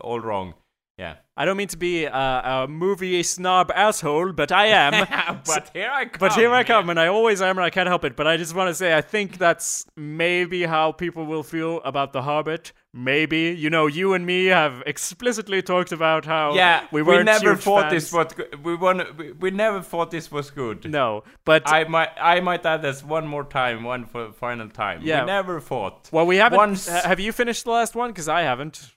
all 0.00 0.20
wrong. 0.28 0.54
Yeah. 0.98 1.16
I 1.36 1.44
don't 1.44 1.58
mean 1.58 1.68
to 1.68 1.76
be 1.76 2.04
a, 2.04 2.10
a 2.10 2.66
movie 2.66 3.22
snob 3.22 3.70
asshole, 3.74 4.32
but 4.32 4.50
I 4.50 4.66
am. 4.68 5.42
but 5.46 5.70
here 5.74 5.90
I 5.92 6.06
come. 6.06 6.18
but 6.18 6.32
here 6.32 6.50
I 6.50 6.64
come, 6.64 6.88
and 6.88 6.98
I 6.98 7.08
always 7.08 7.42
am, 7.42 7.58
and 7.58 7.64
I 7.66 7.68
can't 7.68 7.86
help 7.88 8.04
it. 8.06 8.16
But 8.16 8.26
I 8.26 8.38
just 8.38 8.54
want 8.54 8.68
to 8.70 8.74
say, 8.74 8.96
I 8.96 9.02
think 9.02 9.36
that's 9.36 9.84
maybe 9.94 10.62
how 10.64 10.92
people 10.92 11.26
will 11.26 11.42
feel 11.42 11.82
about 11.84 12.14
The 12.14 12.22
Hobbit. 12.22 12.72
Maybe 12.94 13.54
you 13.54 13.68
know, 13.68 13.86
you 13.86 14.14
and 14.14 14.24
me 14.24 14.46
have 14.46 14.82
explicitly 14.86 15.60
talked 15.60 15.92
about 15.92 16.24
how 16.24 16.54
Yeah, 16.54 16.86
we 16.90 17.02
we, 17.02 17.08
weren't 17.08 17.26
never 17.26 17.54
thought 17.54 17.90
fans. 17.90 17.92
this 17.92 18.12
was 18.14 18.28
we 18.64 18.74
won. 18.74 19.02
We, 19.18 19.32
we 19.32 19.50
never 19.50 19.82
thought 19.82 20.10
this 20.10 20.32
was 20.32 20.50
good. 20.50 20.90
No, 20.90 21.24
but 21.44 21.68
I 21.70 21.84
might 21.84 22.12
I 22.18 22.40
might 22.40 22.64
add 22.64 22.80
this 22.80 23.04
one 23.04 23.26
more 23.26 23.44
time, 23.44 23.84
one 23.84 24.06
for 24.06 24.32
final 24.32 24.70
time. 24.70 25.00
Yeah. 25.02 25.20
We 25.20 25.26
never 25.26 25.60
thought. 25.60 26.08
well, 26.10 26.24
we 26.24 26.38
haven't. 26.38 26.56
once- 26.56 26.88
ha- 26.88 27.02
have 27.04 27.20
you 27.20 27.32
finished 27.32 27.64
the 27.64 27.72
last 27.72 27.94
one? 27.94 28.08
Because 28.08 28.28
I 28.28 28.40
haven't. 28.40 28.92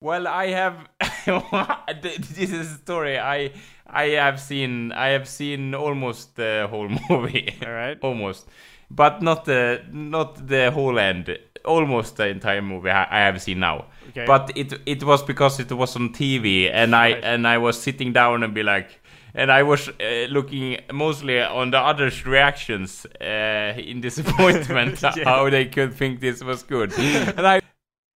Well, 0.00 0.26
I 0.26 0.46
have. 0.48 0.76
this 2.02 2.38
is 2.38 2.52
a 2.52 2.64
story. 2.78 3.18
I 3.18 3.52
I 3.86 4.04
have 4.10 4.40
seen. 4.40 4.92
I 4.92 5.08
have 5.08 5.28
seen 5.28 5.74
almost 5.74 6.36
the 6.36 6.66
whole 6.70 6.88
movie. 7.10 7.54
All 7.66 7.72
right. 7.72 7.98
almost, 8.00 8.48
but 8.90 9.20
not 9.22 9.44
the 9.44 9.82
not 9.92 10.46
the 10.48 10.70
whole 10.70 10.98
end. 10.98 11.38
Almost 11.66 12.16
the 12.16 12.28
entire 12.28 12.62
movie 12.62 12.88
I, 12.88 13.18
have 13.26 13.42
seen 13.42 13.60
now. 13.60 13.84
Okay. 14.08 14.24
But 14.26 14.50
it 14.56 14.72
it 14.86 15.04
was 15.04 15.22
because 15.22 15.60
it 15.60 15.70
was 15.70 15.94
on 15.96 16.08
TV, 16.14 16.70
and 16.72 16.94
I 16.96 17.12
Right. 17.12 17.24
and 17.24 17.46
I 17.46 17.58
was 17.58 17.78
sitting 17.80 18.12
down 18.12 18.42
and 18.42 18.54
be 18.54 18.62
like. 18.62 19.00
And 19.32 19.52
I 19.52 19.62
was 19.62 19.88
uh, 19.88 20.26
looking 20.28 20.78
mostly 20.92 21.40
on 21.40 21.70
the 21.70 21.78
others' 21.78 22.26
reactions 22.26 23.06
uh, 23.20 23.74
in 23.78 24.00
disappointment 24.00 25.00
Yeah. 25.02 25.22
how 25.24 25.48
they 25.50 25.66
could 25.66 25.94
think 25.94 26.18
this 26.20 26.42
was 26.42 26.64
good, 26.64 26.92
and 26.98 27.46
I 27.46 27.60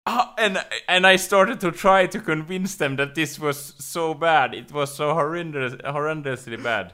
Ah, 0.07 0.35
and 0.37 0.63
and 0.89 1.07
I 1.07 1.17
started 1.17 1.61
to 1.61 1.71
try 1.71 2.07
to 2.07 2.21
convince 2.21 2.77
them 2.77 2.97
that 2.97 3.15
this 3.15 3.39
was 3.39 3.75
so 3.79 4.13
bad. 4.15 4.55
It 4.55 4.71
was 4.73 4.95
so 4.95 5.15
horrendous, 5.15 5.75
horrendously 5.77 6.63
bad. 6.63 6.93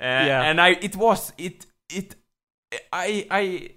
Uh, 0.00 0.26
Yeah. 0.26 0.42
And 0.42 0.60
I, 0.60 0.70
it 0.80 0.96
was 0.96 1.32
it 1.38 1.66
it. 1.88 2.14
I 2.92 3.26
I 3.30 3.70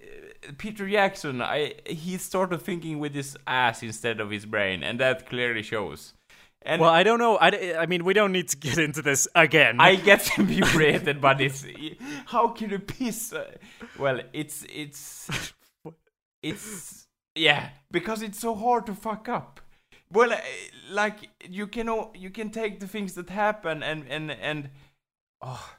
Peter 0.58 0.88
Jackson. 0.88 1.40
I 1.40 1.74
he 1.86 2.18
started 2.18 2.60
thinking 2.62 2.98
with 2.98 3.14
his 3.14 3.36
ass 3.46 3.82
instead 3.82 4.20
of 4.20 4.30
his 4.30 4.44
brain, 4.46 4.82
and 4.82 5.00
that 5.00 5.26
clearly 5.28 5.62
shows. 5.62 6.12
And 6.62 6.80
Well, 6.80 6.90
I 6.90 7.02
don't 7.04 7.18
know. 7.20 7.36
I, 7.36 7.76
I 7.78 7.86
mean, 7.86 8.04
we 8.04 8.12
don't 8.12 8.32
need 8.32 8.48
to 8.48 8.56
get 8.56 8.76
into 8.78 9.00
this 9.00 9.28
again. 9.34 9.76
I 9.80 9.94
get 9.94 10.36
infuriated, 10.38 11.20
but 11.20 11.40
it's 11.40 11.64
how 12.26 12.48
can 12.48 12.70
you 12.70 12.78
piss? 12.80 13.32
uh, 13.32 13.44
Well, 13.98 14.20
it's 14.32 14.64
it's 14.68 15.30
it's 16.42 17.05
yeah 17.36 17.68
because 17.90 18.22
it's 18.22 18.38
so 18.40 18.54
hard 18.54 18.86
to 18.86 18.94
fuck 18.94 19.28
up. 19.28 19.60
Well, 20.12 20.32
uh, 20.32 20.38
like 20.90 21.28
you 21.48 21.66
can 21.66 21.88
you 22.14 22.30
can 22.30 22.50
take 22.50 22.80
the 22.80 22.86
things 22.88 23.14
that 23.14 23.30
happen 23.30 23.82
and 23.82 24.04
and 24.08 24.30
and 24.30 24.70
oh, 25.42 25.76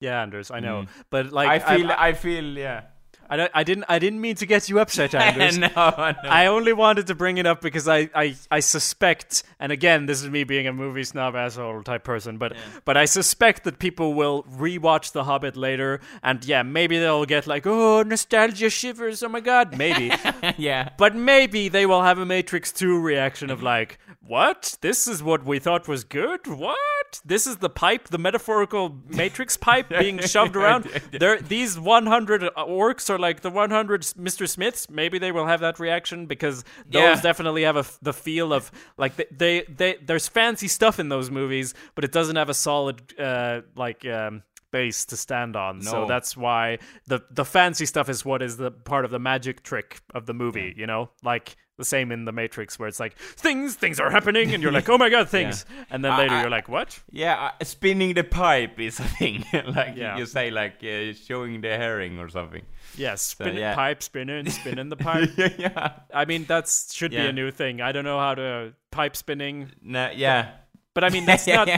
yeah, 0.00 0.22
Anders, 0.22 0.50
I 0.50 0.60
know, 0.60 0.82
Mm. 0.82 0.88
but 1.10 1.32
like, 1.32 1.48
I 1.48 1.58
feel 1.58 1.90
I, 1.92 2.08
I, 2.08 2.12
feel 2.12 2.44
yeah. 2.58 2.82
I, 3.32 3.36
don't, 3.36 3.50
I 3.54 3.64
didn't, 3.64 3.84
I 3.88 3.98
didn't 3.98 4.20
mean 4.20 4.34
to 4.36 4.44
get 4.44 4.68
you 4.68 4.78
upset, 4.78 5.14
Anders. 5.14 5.56
no, 5.56 5.68
no. 5.68 6.14
I 6.24 6.44
only 6.46 6.74
wanted 6.74 7.06
to 7.06 7.14
bring 7.14 7.38
it 7.38 7.46
up 7.46 7.62
because 7.62 7.88
I, 7.88 8.10
I, 8.14 8.36
I 8.50 8.60
suspect, 8.60 9.42
and 9.58 9.72
again, 9.72 10.04
this 10.04 10.22
is 10.22 10.28
me 10.28 10.44
being 10.44 10.66
a 10.66 10.72
movie 10.72 11.02
snob 11.02 11.34
asshole 11.34 11.82
type 11.82 12.04
person, 12.04 12.36
but 12.36 12.54
but 12.84 12.98
I 12.98 13.06
suspect 13.06 13.64
that 13.64 13.78
people 13.78 14.12
will 14.12 14.42
rewatch 14.42 15.12
The 15.12 15.24
Hobbit 15.24 15.56
later, 15.56 16.00
and 16.22 16.44
yeah, 16.44 16.62
maybe 16.62 16.98
they'll 16.98 17.24
get 17.24 17.46
like, 17.46 17.66
oh, 17.66 18.02
nostalgia 18.02 18.68
shivers, 18.68 19.22
oh 19.22 19.30
my 19.30 19.40
god, 19.40 19.78
maybe, 19.78 20.12
yeah. 20.58 20.90
but 20.98 21.16
maybe 21.16 21.70
they 21.70 21.86
will 21.86 22.02
have 22.02 22.18
a 22.18 22.26
Matrix 22.26 22.70
Two 22.70 23.00
reaction 23.00 23.48
of 23.48 23.62
like, 23.62 23.98
what? 24.20 24.76
This 24.82 25.08
is 25.08 25.22
what 25.22 25.42
we 25.46 25.58
thought 25.58 25.88
was 25.88 26.04
good. 26.04 26.46
What? 26.46 26.76
This 27.24 27.46
is 27.46 27.56
the 27.58 27.68
pipe, 27.70 28.08
the 28.08 28.18
metaphorical 28.18 28.96
Matrix 29.08 29.56
pipe 29.56 29.88
being 29.88 30.18
shoved 30.20 30.56
around. 30.56 30.84
There, 31.12 31.40
these 31.40 31.78
100 31.78 32.42
orcs 32.56 33.10
are 33.10 33.18
like 33.18 33.40
the 33.40 33.50
100 33.50 34.02
Mr. 34.02 34.48
Smiths. 34.48 34.88
Maybe 34.90 35.18
they 35.18 35.32
will 35.32 35.46
have 35.46 35.60
that 35.60 35.78
reaction 35.78 36.26
because 36.26 36.64
those 36.86 37.02
Yeah. 37.02 37.20
definitely 37.20 37.62
have 37.62 37.76
a 37.76 37.84
the 38.02 38.12
feel 38.12 38.52
of 38.52 38.70
like 38.96 39.16
they, 39.16 39.26
they, 39.30 39.62
they 39.68 39.96
there's 40.04 40.28
fancy 40.28 40.68
stuff 40.68 40.98
in 40.98 41.08
those 41.08 41.30
movies, 41.30 41.74
but 41.94 42.04
it 42.04 42.12
doesn't 42.12 42.36
have 42.36 42.48
a 42.48 42.54
solid 42.54 43.18
uh 43.18 43.62
like 43.76 44.04
um 44.06 44.42
base 44.70 45.04
to 45.04 45.16
stand 45.18 45.54
on. 45.54 45.82
So 45.82 46.06
that's 46.06 46.34
why 46.36 46.78
the 47.06 47.20
the 47.30 47.44
fancy 47.44 47.84
stuff 47.86 48.08
is 48.08 48.24
what 48.24 48.40
is 48.42 48.56
the 48.56 48.70
part 48.70 49.04
of 49.04 49.10
the 49.10 49.18
magic 49.18 49.62
trick 49.62 50.00
of 50.14 50.24
the 50.26 50.32
movie, 50.34 50.72
you 50.76 50.86
know? 50.86 51.10
Like 51.22 51.56
the 51.78 51.84
same 51.84 52.12
in 52.12 52.24
the 52.26 52.32
Matrix, 52.32 52.78
where 52.78 52.88
it's 52.88 53.00
like 53.00 53.16
things, 53.16 53.74
things 53.74 53.98
are 53.98 54.10
happening, 54.10 54.52
and 54.52 54.62
you're 54.62 54.72
like, 54.72 54.88
oh 54.88 54.98
my 54.98 55.08
god, 55.08 55.28
things, 55.38 55.64
and 55.90 56.04
then 56.04 56.16
later 56.18 56.34
I- 56.34 56.40
you're 56.42 56.50
like, 56.50 56.68
what? 56.68 57.00
Yeah, 57.10 57.50
uh, 57.60 57.64
spinning 57.64 58.14
the 58.14 58.24
pipe 58.24 58.78
is 58.78 59.00
a 59.00 59.04
thing. 59.04 59.44
like 59.52 59.96
Yeah. 59.96 60.18
you 60.18 60.26
say, 60.26 60.50
like 60.50 60.82
uh, 60.84 61.12
showing 61.14 61.60
the 61.60 61.68
herring 61.76 62.18
or 62.18 62.28
something. 62.28 62.62
Yeah, 62.96 63.14
spinning 63.14 63.56
yeah. 63.58 63.74
pipe, 63.74 64.02
spinning, 64.02 64.48
spinning 64.50 64.88
the 64.90 64.96
pipe. 64.96 65.30
yeah, 65.36 65.48
yeah. 65.58 65.92
I 66.12 66.26
mean, 66.26 66.44
that's 66.44 66.92
should 66.94 67.10
be 67.12 67.16
a 67.16 67.32
new 67.32 67.50
thing. 67.50 67.80
I 67.80 67.92
don't 67.92 68.04
know 68.04 68.18
how 68.18 68.34
to 68.34 68.74
pipe 68.90 69.16
spinning, 69.16 69.70
No, 69.82 70.10
yeah. 70.14 70.50
But 70.94 71.04
I 71.04 71.08
mean, 71.10 71.24
that's 71.24 71.46
not. 71.58 71.68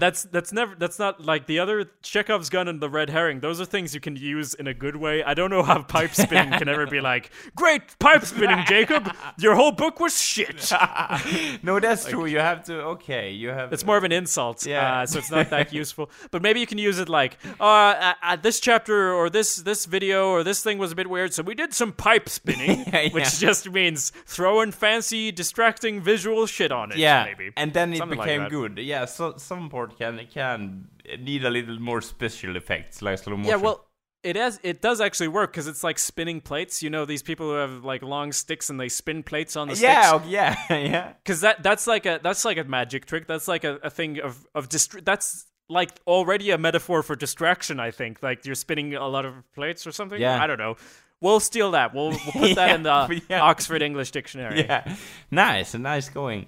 That's 0.00 0.24
that's 0.24 0.52
never 0.52 0.74
that's 0.76 0.98
not 0.98 1.24
like 1.24 1.46
the 1.46 1.58
other 1.58 1.90
Chekhov's 2.02 2.48
gun 2.50 2.68
and 2.68 2.80
the 2.80 2.88
red 2.88 3.10
herring. 3.10 3.40
Those 3.40 3.60
are 3.60 3.64
things 3.64 3.94
you 3.94 4.00
can 4.00 4.16
use 4.16 4.54
in 4.54 4.66
a 4.66 4.74
good 4.74 4.96
way. 4.96 5.22
I 5.22 5.34
don't 5.34 5.50
know 5.50 5.62
how 5.62 5.82
pipe 5.82 6.14
spinning 6.14 6.58
can 6.58 6.68
ever 6.68 6.86
be 6.86 7.00
like 7.00 7.30
great 7.56 7.98
pipe 7.98 8.24
spinning, 8.24 8.64
Jacob. 8.66 9.12
Your 9.38 9.54
whole 9.54 9.72
book 9.72 10.00
was 10.00 10.20
shit. 10.20 10.70
no, 11.62 11.80
that's 11.80 12.04
true. 12.06 12.26
You 12.26 12.38
have 12.38 12.64
to. 12.66 12.80
Okay, 12.94 13.30
you 13.32 13.48
have. 13.50 13.72
It's 13.72 13.84
more 13.84 13.96
of 13.96 14.04
an 14.04 14.12
insult, 14.12 14.64
Yeah. 14.66 15.00
uh, 15.02 15.06
so 15.06 15.18
it's 15.18 15.30
not 15.30 15.50
that 15.50 15.72
useful. 15.72 16.10
But 16.30 16.42
maybe 16.42 16.60
you 16.60 16.66
can 16.66 16.78
use 16.78 16.98
it 16.98 17.08
like, 17.08 17.38
uh, 17.60 17.94
at, 17.98 18.16
at 18.22 18.42
this 18.42 18.60
chapter 18.60 19.12
or 19.12 19.30
this 19.30 19.56
this 19.56 19.86
video 19.86 20.28
or 20.28 20.42
this 20.42 20.62
thing 20.62 20.78
was 20.78 20.92
a 20.92 20.94
bit 20.94 21.08
weird, 21.10 21.32
so 21.34 21.42
we 21.42 21.54
did 21.54 21.74
some 21.74 21.92
pipe 21.92 22.28
spinning, 22.28 22.84
Yeah, 22.86 23.00
yeah. 23.02 23.12
which 23.12 23.38
just 23.38 23.70
means 23.70 24.10
throwing 24.26 24.72
fancy, 24.72 25.32
distracting 25.32 26.00
visual 26.00 26.46
shit 26.46 26.72
on 26.72 26.92
it. 26.92 26.98
Yeah, 26.98 27.24
maybe. 27.24 27.52
and 27.56 27.72
then 27.72 27.92
it 27.92 27.98
Something 27.98 28.18
like 28.18 28.26
became 28.26 28.42
that. 28.42 28.50
Good. 28.54 28.78
Yeah, 28.78 29.04
so 29.06 29.34
some 29.36 29.68
part 29.68 29.98
can 29.98 30.20
can 30.32 30.88
need 31.18 31.44
a 31.44 31.50
little 31.50 31.78
more 31.80 32.00
special 32.00 32.56
effects, 32.56 33.02
like 33.02 33.18
slow 33.18 33.36
motion. 33.36 33.50
Yeah, 33.50 33.56
well, 33.56 33.84
it 34.22 34.36
has. 34.36 34.58
It 34.62 34.80
does 34.80 35.00
actually 35.00 35.28
work 35.28 35.52
because 35.52 35.68
it's 35.68 35.84
like 35.84 35.98
spinning 35.98 36.40
plates. 36.40 36.82
You 36.82 36.90
know, 36.90 37.04
these 37.04 37.22
people 37.22 37.46
who 37.46 37.56
have 37.56 37.84
like 37.84 38.02
long 38.02 38.32
sticks 38.32 38.70
and 38.70 38.78
they 38.80 38.88
spin 38.88 39.22
plates 39.22 39.56
on 39.56 39.68
the 39.68 39.76
yeah, 39.76 40.08
sticks. 40.08 40.24
okay, 40.24 40.30
yeah, 40.30 40.56
yeah. 40.70 41.12
Because 41.22 41.40
that 41.42 41.62
that's 41.62 41.86
like 41.86 42.06
a 42.06 42.20
that's 42.22 42.44
like 42.44 42.58
a 42.58 42.64
magic 42.64 43.06
trick. 43.06 43.26
That's 43.26 43.48
like 43.48 43.64
a, 43.64 43.78
a 43.82 43.90
thing 43.90 44.20
of 44.20 44.46
of 44.54 44.68
That's 45.04 45.46
like 45.68 45.90
already 46.06 46.50
a 46.50 46.58
metaphor 46.58 47.02
for 47.02 47.16
distraction. 47.16 47.80
I 47.80 47.90
think 47.90 48.22
like 48.22 48.44
you're 48.46 48.54
spinning 48.54 48.94
a 48.94 49.08
lot 49.08 49.24
of 49.24 49.34
plates 49.54 49.86
or 49.86 49.92
something. 49.92 50.20
Yeah. 50.20 50.42
I 50.42 50.46
don't 50.46 50.58
know. 50.58 50.76
We'll 51.20 51.40
steal 51.40 51.70
that. 51.70 51.94
We'll, 51.94 52.10
we'll 52.10 52.18
put 52.18 52.54
that 52.56 52.68
Yeah, 52.68 52.74
in 52.74 52.82
the 52.82 53.22
yeah. 53.30 53.40
Oxford 53.40 53.82
English 53.82 54.10
Dictionary. 54.10 54.60
Yeah, 54.60 54.96
nice, 55.30 55.74
nice 55.74 56.08
going. 56.10 56.46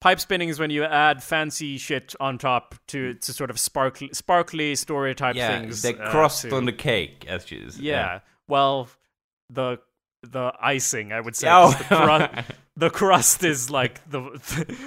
Pipe 0.00 0.20
spinning 0.20 0.48
is 0.48 0.60
when 0.60 0.70
you 0.70 0.84
add 0.84 1.22
fancy 1.22 1.76
shit 1.78 2.14
on 2.20 2.38
top 2.38 2.74
to 2.88 3.14
to 3.14 3.32
sort 3.32 3.50
of 3.50 3.58
sparkly 3.58 4.10
sparkly 4.12 4.74
story 4.76 5.14
type 5.14 5.34
Yeah, 5.34 5.60
things. 5.60 5.82
the 5.82 6.00
uh, 6.00 6.10
crust 6.10 6.42
to- 6.42 6.54
on 6.54 6.66
the 6.66 6.72
cake, 6.72 7.24
as 7.28 7.50
you 7.50 7.66
s- 7.66 7.78
Yeah. 7.78 8.20
Well, 8.46 8.88
the 9.50 9.78
the 10.22 10.52
icing, 10.60 11.12
I 11.12 11.20
would 11.20 11.36
say. 11.36 11.48
Oh. 11.50 11.70
The, 11.70 11.84
cru- 12.34 12.42
the 12.76 12.90
crust 12.90 13.42
is 13.44 13.70
like 13.70 14.08
the 14.10 14.22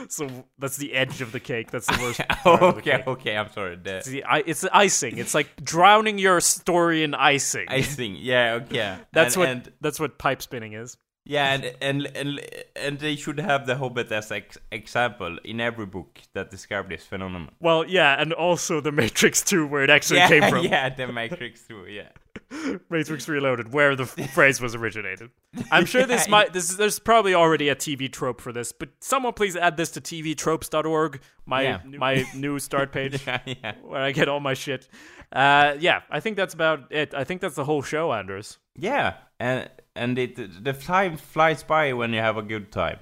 so 0.10 0.46
that's 0.58 0.78
the 0.78 0.94
edge 0.94 1.20
of 1.22 1.32
the 1.34 1.40
cake. 1.42 1.72
That's 1.72 1.88
the 1.88 2.02
worst. 2.02 2.22
the 2.44 2.50
okay, 2.50 2.92
cake. 2.98 3.08
okay. 3.08 3.38
I'm 3.38 3.52
sorry. 3.52 3.78
It's 3.84 4.08
The 4.08 4.22
the 4.22 4.44
it's 4.50 4.62
the 4.62 4.76
icing. 4.76 5.18
It's 5.18 5.34
like 5.34 5.50
drowning 5.64 6.20
your 6.20 6.40
story 6.42 7.04
in 7.04 7.14
icing. 7.16 7.66
icing. 7.70 8.16
Yeah, 8.18 8.60
okay. 8.64 8.98
that's 9.12 9.36
and, 9.36 9.40
what 9.42 9.50
And, 9.50 9.72
that's 9.82 10.00
what 10.00 10.18
pipe 10.18 10.42
spinning 10.42 10.74
is. 10.74 10.98
Yeah, 11.24 11.54
and, 11.54 11.76
and 11.82 12.08
and 12.16 12.42
and 12.76 13.00
they 13.00 13.16
should 13.16 13.40
have 13.40 13.68
the 13.68 13.76
Hobbit 13.78 14.12
as 14.12 14.32
ex- 14.32 14.58
example 14.72 15.38
in 15.44 15.62
every 15.62 15.86
book 15.86 16.20
that 16.34 16.50
describe 16.50 16.90
this 16.90 17.06
phenomenon. 17.06 17.52
Well, 17.60 17.86
yeah, 17.86 18.20
and 18.20 18.34
also 18.34 18.82
the 18.82 18.92
Matrix 18.92 19.44
2 19.44 19.68
where 19.68 19.84
it 19.84 19.90
actually 19.90 20.18
yeah, 20.18 20.28
came 20.30 20.50
from. 20.50 20.66
yeah, 20.72 20.90
the 20.90 21.08
Matrix 21.08 21.68
too. 21.68 21.86
Yeah. 21.88 22.10
Matrix 22.90 23.28
Reloaded, 23.28 23.72
where 23.74 23.96
the 23.96 24.04
f- 24.04 24.32
phrase 24.34 24.60
was 24.60 24.76
originated. 24.76 25.30
I'm 25.72 25.86
sure 25.86 26.06
this 26.06 26.28
might. 26.28 26.54
This 26.54 26.70
is, 26.70 26.78
there's 26.78 27.00
probably 27.00 27.34
already 27.34 27.70
a 27.70 27.76
TV 27.76 28.12
trope 28.12 28.42
for 28.42 28.52
this, 28.52 28.72
but 28.72 28.90
someone 29.00 29.34
please 29.34 29.56
add 29.56 29.78
this 29.78 29.92
to 29.92 30.02
tvtropes.org, 30.02 31.22
my 31.46 31.62
Yeah. 31.62 31.82
my 31.86 32.26
new 32.36 32.60
start 32.60 32.92
page 32.92 33.26
yeah, 33.26 33.40
yeah. 33.46 33.74
where 33.84 34.02
I 34.02 34.12
get 34.12 34.28
all 34.28 34.40
my 34.40 34.54
shit. 34.54 34.88
Uh, 35.32 35.76
yeah, 35.80 36.02
I 36.10 36.20
think 36.20 36.36
that's 36.36 36.54
about 36.54 36.92
it. 36.92 37.14
I 37.14 37.24
think 37.24 37.42
that's 37.42 37.56
the 37.56 37.64
whole 37.64 37.82
show, 37.82 38.12
Anders. 38.12 38.58
Yeah, 38.76 39.16
and 39.40 39.70
and 39.96 40.18
it 40.18 40.64
the 40.64 40.74
time 40.74 41.18
flies 41.18 41.64
by 41.64 41.94
when 41.94 42.14
you 42.14 42.20
have 42.20 42.38
a 42.38 42.42
good 42.44 42.72
time. 42.72 43.00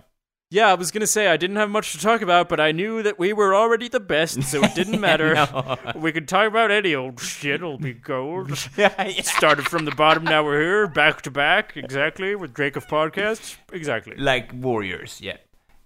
Yeah, 0.51 0.71
I 0.71 0.73
was 0.73 0.89
gonna 0.89 1.05
say 1.05 1.27
I 1.27 1.37
didn't 1.37 1.57
have 1.57 1.69
much 1.69 1.91
to 1.91 1.99
talk 1.99 2.23
about, 2.23 2.49
but 2.49 2.59
I 2.59 2.71
knew 2.71 3.03
that 3.03 3.19
we 3.19 3.33
were 3.33 3.53
already 3.53 3.87
the 3.87 3.99
best, 3.99 4.41
so 4.43 4.63
it 4.63 4.73
didn't 4.73 4.99
matter. 5.09 5.35
No. 5.35 5.77
We 5.95 6.11
could 6.11 6.27
talk 6.27 6.47
about 6.47 6.71
any 6.71 6.95
old 6.95 7.19
shit; 7.19 7.55
it'll 7.55 7.77
be 7.77 7.93
gold. 7.93 8.49
yeah, 8.75 9.07
yeah. 9.07 9.21
Started 9.21 9.67
from 9.67 9.85
the 9.85 9.91
bottom, 9.91 10.23
now 10.23 10.43
we're 10.43 10.59
here, 10.61 10.87
back 10.87 11.21
to 11.23 11.31
back, 11.31 11.77
exactly 11.77 12.35
with 12.35 12.53
Drake 12.53 12.75
of 12.75 12.87
podcasts, 12.87 13.57
exactly. 13.71 14.15
Like 14.17 14.51
warriors, 14.53 15.21
yeah. 15.21 15.37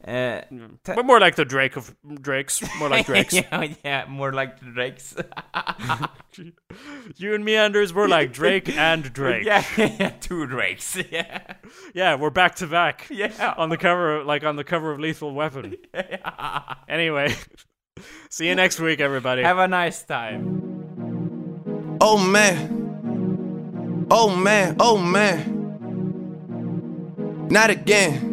Uh, 0.06 0.42
t- 0.50 0.94
But 0.96 1.06
more 1.06 1.20
like 1.20 1.36
the 1.36 1.46
Drake 1.46 1.78
of 1.78 1.96
Drakes, 2.22 2.62
more 2.78 2.90
like 2.90 3.06
Drakes. 3.12 3.34
yeah, 3.34 3.68
yeah, 3.86 4.06
more 4.10 4.34
like 4.34 4.60
the 4.60 4.66
Drakes. 4.66 5.16
You 7.18 7.36
and 7.36 7.46
me, 7.46 7.56
Anders, 7.56 7.94
we're 7.94 8.08
like 8.08 8.34
Drake 8.34 8.68
and 8.78 9.14
Drake. 9.14 9.46
yeah, 9.46 9.64
yeah, 9.78 10.10
two 10.20 10.48
Drakes. 10.48 10.98
Yeah, 11.12 11.54
Yeah, 11.94 12.16
we're 12.16 12.32
back 12.32 12.56
to 12.56 12.66
back. 12.68 13.06
yeah. 13.12 13.54
On 13.56 13.70
the 13.70 13.78
cover, 13.78 14.24
like 14.24 14.44
on 14.44 14.56
the 14.56 14.64
cover 14.64 14.92
of 14.92 15.00
Lethal 15.00 15.34
Weapon. 15.36 15.76
Anyway, 16.90 17.36
see 18.32 18.48
you 18.48 18.56
next 18.56 18.80
week, 18.80 19.00
everybody. 19.00 19.44
Have 19.44 19.60
a 19.60 19.68
nice 19.68 20.02
time. 20.04 21.98
Oh 22.02 22.18
man. 22.18 24.08
Oh 24.10 24.36
man, 24.36 24.76
oh 24.80 24.98
man. 24.98 25.60
Not 27.50 27.70
again. 27.70 28.33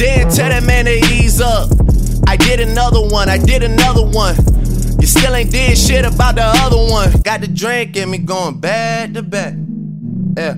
Then 0.00 0.30
tell 0.30 0.48
that 0.48 0.62
man 0.62 0.86
to 0.86 0.96
ease 1.12 1.42
up. 1.42 1.68
I 2.26 2.34
did 2.34 2.58
another 2.58 3.02
one, 3.02 3.28
I 3.28 3.36
did 3.36 3.62
another 3.62 4.06
one. 4.06 4.34
You 4.98 5.06
still 5.06 5.34
ain't 5.34 5.50
did 5.50 5.76
shit 5.76 6.06
about 6.06 6.36
the 6.36 6.42
other 6.42 6.78
one. 6.78 7.12
Got 7.20 7.42
the 7.42 7.48
drink 7.48 7.98
in 7.98 8.10
me 8.10 8.16
going 8.16 8.60
back 8.60 9.12
to 9.12 9.22
back. 9.22 9.52
Yeah, 10.38 10.54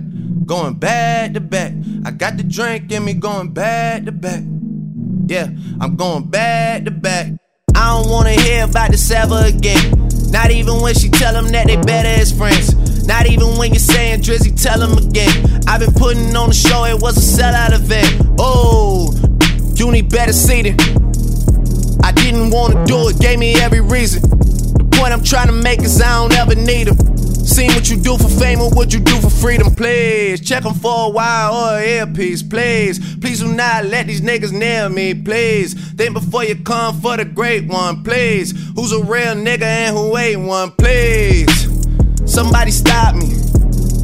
going 0.47 0.75
back 0.75 1.33
to 1.33 1.41
back. 1.41 1.73
I 2.05 2.13
got 2.13 2.37
the 2.37 2.45
drink 2.45 2.93
in 2.93 3.05
me 3.05 3.15
going 3.15 3.53
back 3.53 4.05
to 4.05 4.13
back. 4.13 4.45
Yeah, 5.27 5.49
I'm 5.81 5.97
going 5.97 6.31
back 6.31 6.85
to 6.85 6.93
back. 6.93 7.33
I 7.75 7.99
don't 7.99 8.11
wanna 8.11 8.41
hear 8.41 8.67
about 8.67 8.93
this 8.93 9.11
ever 9.11 9.43
again. 9.45 10.09
Not 10.31 10.53
even 10.53 10.81
when 10.81 10.95
she 10.95 11.09
tell 11.09 11.33
them 11.33 11.49
that 11.49 11.67
they 11.67 11.77
better 11.79 12.09
as 12.09 12.31
friends. 12.31 13.07
Not 13.09 13.27
even 13.27 13.59
when 13.59 13.73
you're 13.73 13.81
saying 13.81 14.21
Drizzy, 14.21 14.55
tell 14.55 14.79
them 14.79 14.97
again. 14.97 15.63
I've 15.67 15.81
been 15.81 15.95
putting 15.95 16.37
on 16.37 16.51
the 16.51 16.55
show, 16.55 16.85
it 16.85 17.03
was 17.03 17.17
a 17.17 17.43
sellout 17.43 17.73
event. 17.73 18.37
Oh, 18.39 19.13
you 19.83 19.91
need 19.91 20.09
better 20.09 20.33
seating. 20.33 20.79
I 22.05 22.13
didn't 22.13 22.51
wanna 22.51 22.87
do 22.87 23.09
it, 23.09 23.19
gave 23.19 23.41
me 23.41 23.57
every 23.61 23.81
reason. 23.81 24.23
The 24.23 24.89
point 24.93 25.13
I'm 25.13 25.25
trying 25.25 25.49
to 25.49 25.53
make 25.53 25.83
is 25.83 26.01
I 26.01 26.21
don't 26.21 26.33
ever 26.35 26.55
need 26.55 26.87
them. 26.87 27.17
Seen 27.45 27.73
what 27.73 27.91
you 27.91 27.97
do 27.97 28.17
for 28.17 28.29
fame 28.29 28.61
or 28.61 28.71
what 28.71 28.93
you 28.93 29.01
do 29.01 29.21
for 29.21 29.29
freedom, 29.29 29.75
please. 29.75 30.41
Check 30.41 30.63
them 30.63 30.75
for 30.75 31.07
a 31.07 31.09
while 31.09 31.51
oh, 31.53 31.75
or 31.75 31.79
an 31.81 31.89
earpiece, 31.89 32.45
please. 32.45 33.17
Please 33.17 33.41
do 33.41 33.53
not 33.53 33.87
let 33.87 34.07
these 34.07 34.21
niggas 34.21 34.53
nail 34.53 34.89
me, 34.89 35.15
please. 35.15 35.75
Think 35.95 36.15
before 36.15 36.45
you 36.45 36.55
come 36.63 37.01
for 37.01 37.17
the 37.17 37.25
great 37.25 37.67
one, 37.67 38.05
please. 38.05 38.53
Who's 38.77 38.93
a 38.93 39.03
real 39.03 39.35
nigga 39.35 39.63
and 39.63 39.97
who 39.97 40.17
ain't 40.17 40.43
one, 40.43 40.71
please. 40.71 41.67
Somebody 42.25 42.71
stop 42.71 43.17
me. 43.17 43.35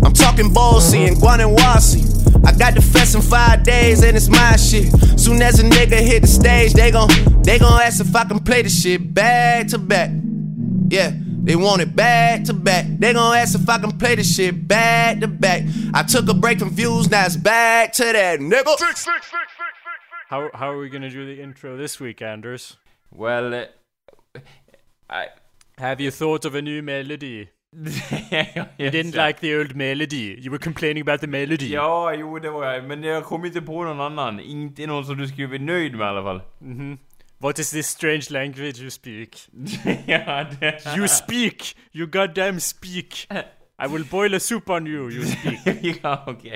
I'm 0.02 0.12
talking 0.12 0.50
Ballsy 0.52 1.06
and 1.06 1.16
Guan 1.18 1.38
and 1.38 1.56
Guanawasi. 1.56 2.18
I 2.44 2.52
got 2.52 2.74
the 2.74 2.82
fest 2.82 3.14
in 3.14 3.22
five 3.22 3.62
days 3.62 4.02
and 4.02 4.16
it's 4.16 4.28
my 4.28 4.56
shit. 4.56 4.88
Soon 5.18 5.42
as 5.42 5.59
a 5.59 5.64
nigga 5.64 6.00
hit 6.00 6.22
the 6.22 6.28
stage, 6.28 6.72
they 6.72 6.90
gon' 6.90 7.09
they 7.42 7.59
gon' 7.59 7.80
ask 7.80 8.00
if 8.00 8.14
I 8.14 8.24
can 8.24 8.40
play 8.40 8.62
the 8.62 8.68
shit 8.68 9.12
back 9.14 9.68
to 9.68 9.78
back. 9.78 10.10
Yeah, 10.88 11.12
they 11.14 11.56
want 11.56 11.82
it 11.82 11.94
back 11.94 12.44
to 12.44 12.52
back. 12.52 12.86
They 12.98 13.12
gon' 13.12 13.36
ask 13.36 13.55
if 13.55 13.68
I 13.68 13.78
can 13.78 13.98
play 13.98 14.14
the 14.14 14.24
shit 14.24 14.66
back 14.66 15.20
to 15.20 15.28
back. 15.28 15.62
I 15.94 16.02
took 16.02 16.28
a 16.28 16.34
break 16.34 16.59
from 16.59 16.70
views, 16.70 17.10
now 17.10 17.26
it's 17.26 17.36
back 17.36 17.92
to 17.94 18.05
that 18.05 18.40
nigga. 18.40 18.76
How 20.28 20.50
how 20.52 20.70
are 20.70 20.78
we 20.78 20.88
gonna 20.88 21.10
do 21.10 21.24
the 21.24 21.40
intro 21.42 21.76
this 21.76 21.98
week, 21.98 22.20
Anders? 22.22 22.76
Well, 23.10 23.55
uh, 23.55 24.40
I. 25.09 25.28
Have 25.78 26.00
you 26.00 26.10
thought 26.10 26.44
of 26.44 26.56
a 26.56 26.60
new 26.60 26.82
melody? 26.82 27.50
You 28.78 28.90
didn't 28.90 29.15
ja. 29.15 29.27
like 29.27 29.40
the 29.40 29.57
old 29.59 29.77
melody. 29.77 30.39
You 30.40 30.51
were 30.51 30.59
complaining 30.59 31.03
about 31.03 31.20
the 31.20 31.27
melody. 31.27 31.69
Ja, 31.69 32.15
jo 32.15 32.39
det 32.39 32.51
var 32.51 32.73
jag. 32.73 32.85
Men 32.85 33.03
jag 33.03 33.24
kom 33.24 33.45
inte 33.45 33.61
på 33.61 33.85
någon 33.85 34.01
annan. 34.01 34.40
Inte 34.40 34.86
någon 34.86 35.05
som 35.05 35.16
du 35.16 35.28
skulle 35.28 35.49
bli 35.49 35.59
nöjd 35.59 35.93
med 35.93 36.05
i 36.05 36.09
alla 36.09 36.23
fall. 36.23 36.43
Mhm. 36.59 36.99
What 37.40 37.59
is 37.59 37.70
this 37.70 37.86
strange 37.86 38.31
language 38.31 38.81
you 38.81 38.90
speak? 38.90 39.49
ja, 40.07 40.47
det... 40.61 40.97
You 40.97 41.09
speak! 41.09 41.77
You 41.93 42.07
goddamn 42.07 42.61
speak! 42.61 43.28
I 43.81 43.86
will 43.86 44.05
boil 44.05 44.35
a 44.35 44.40
soup 44.40 44.70
on 44.70 44.86
you, 44.86 45.11
you 45.11 45.24
speak. 45.24 45.59
ja, 46.03 46.24
okej. 46.27 46.51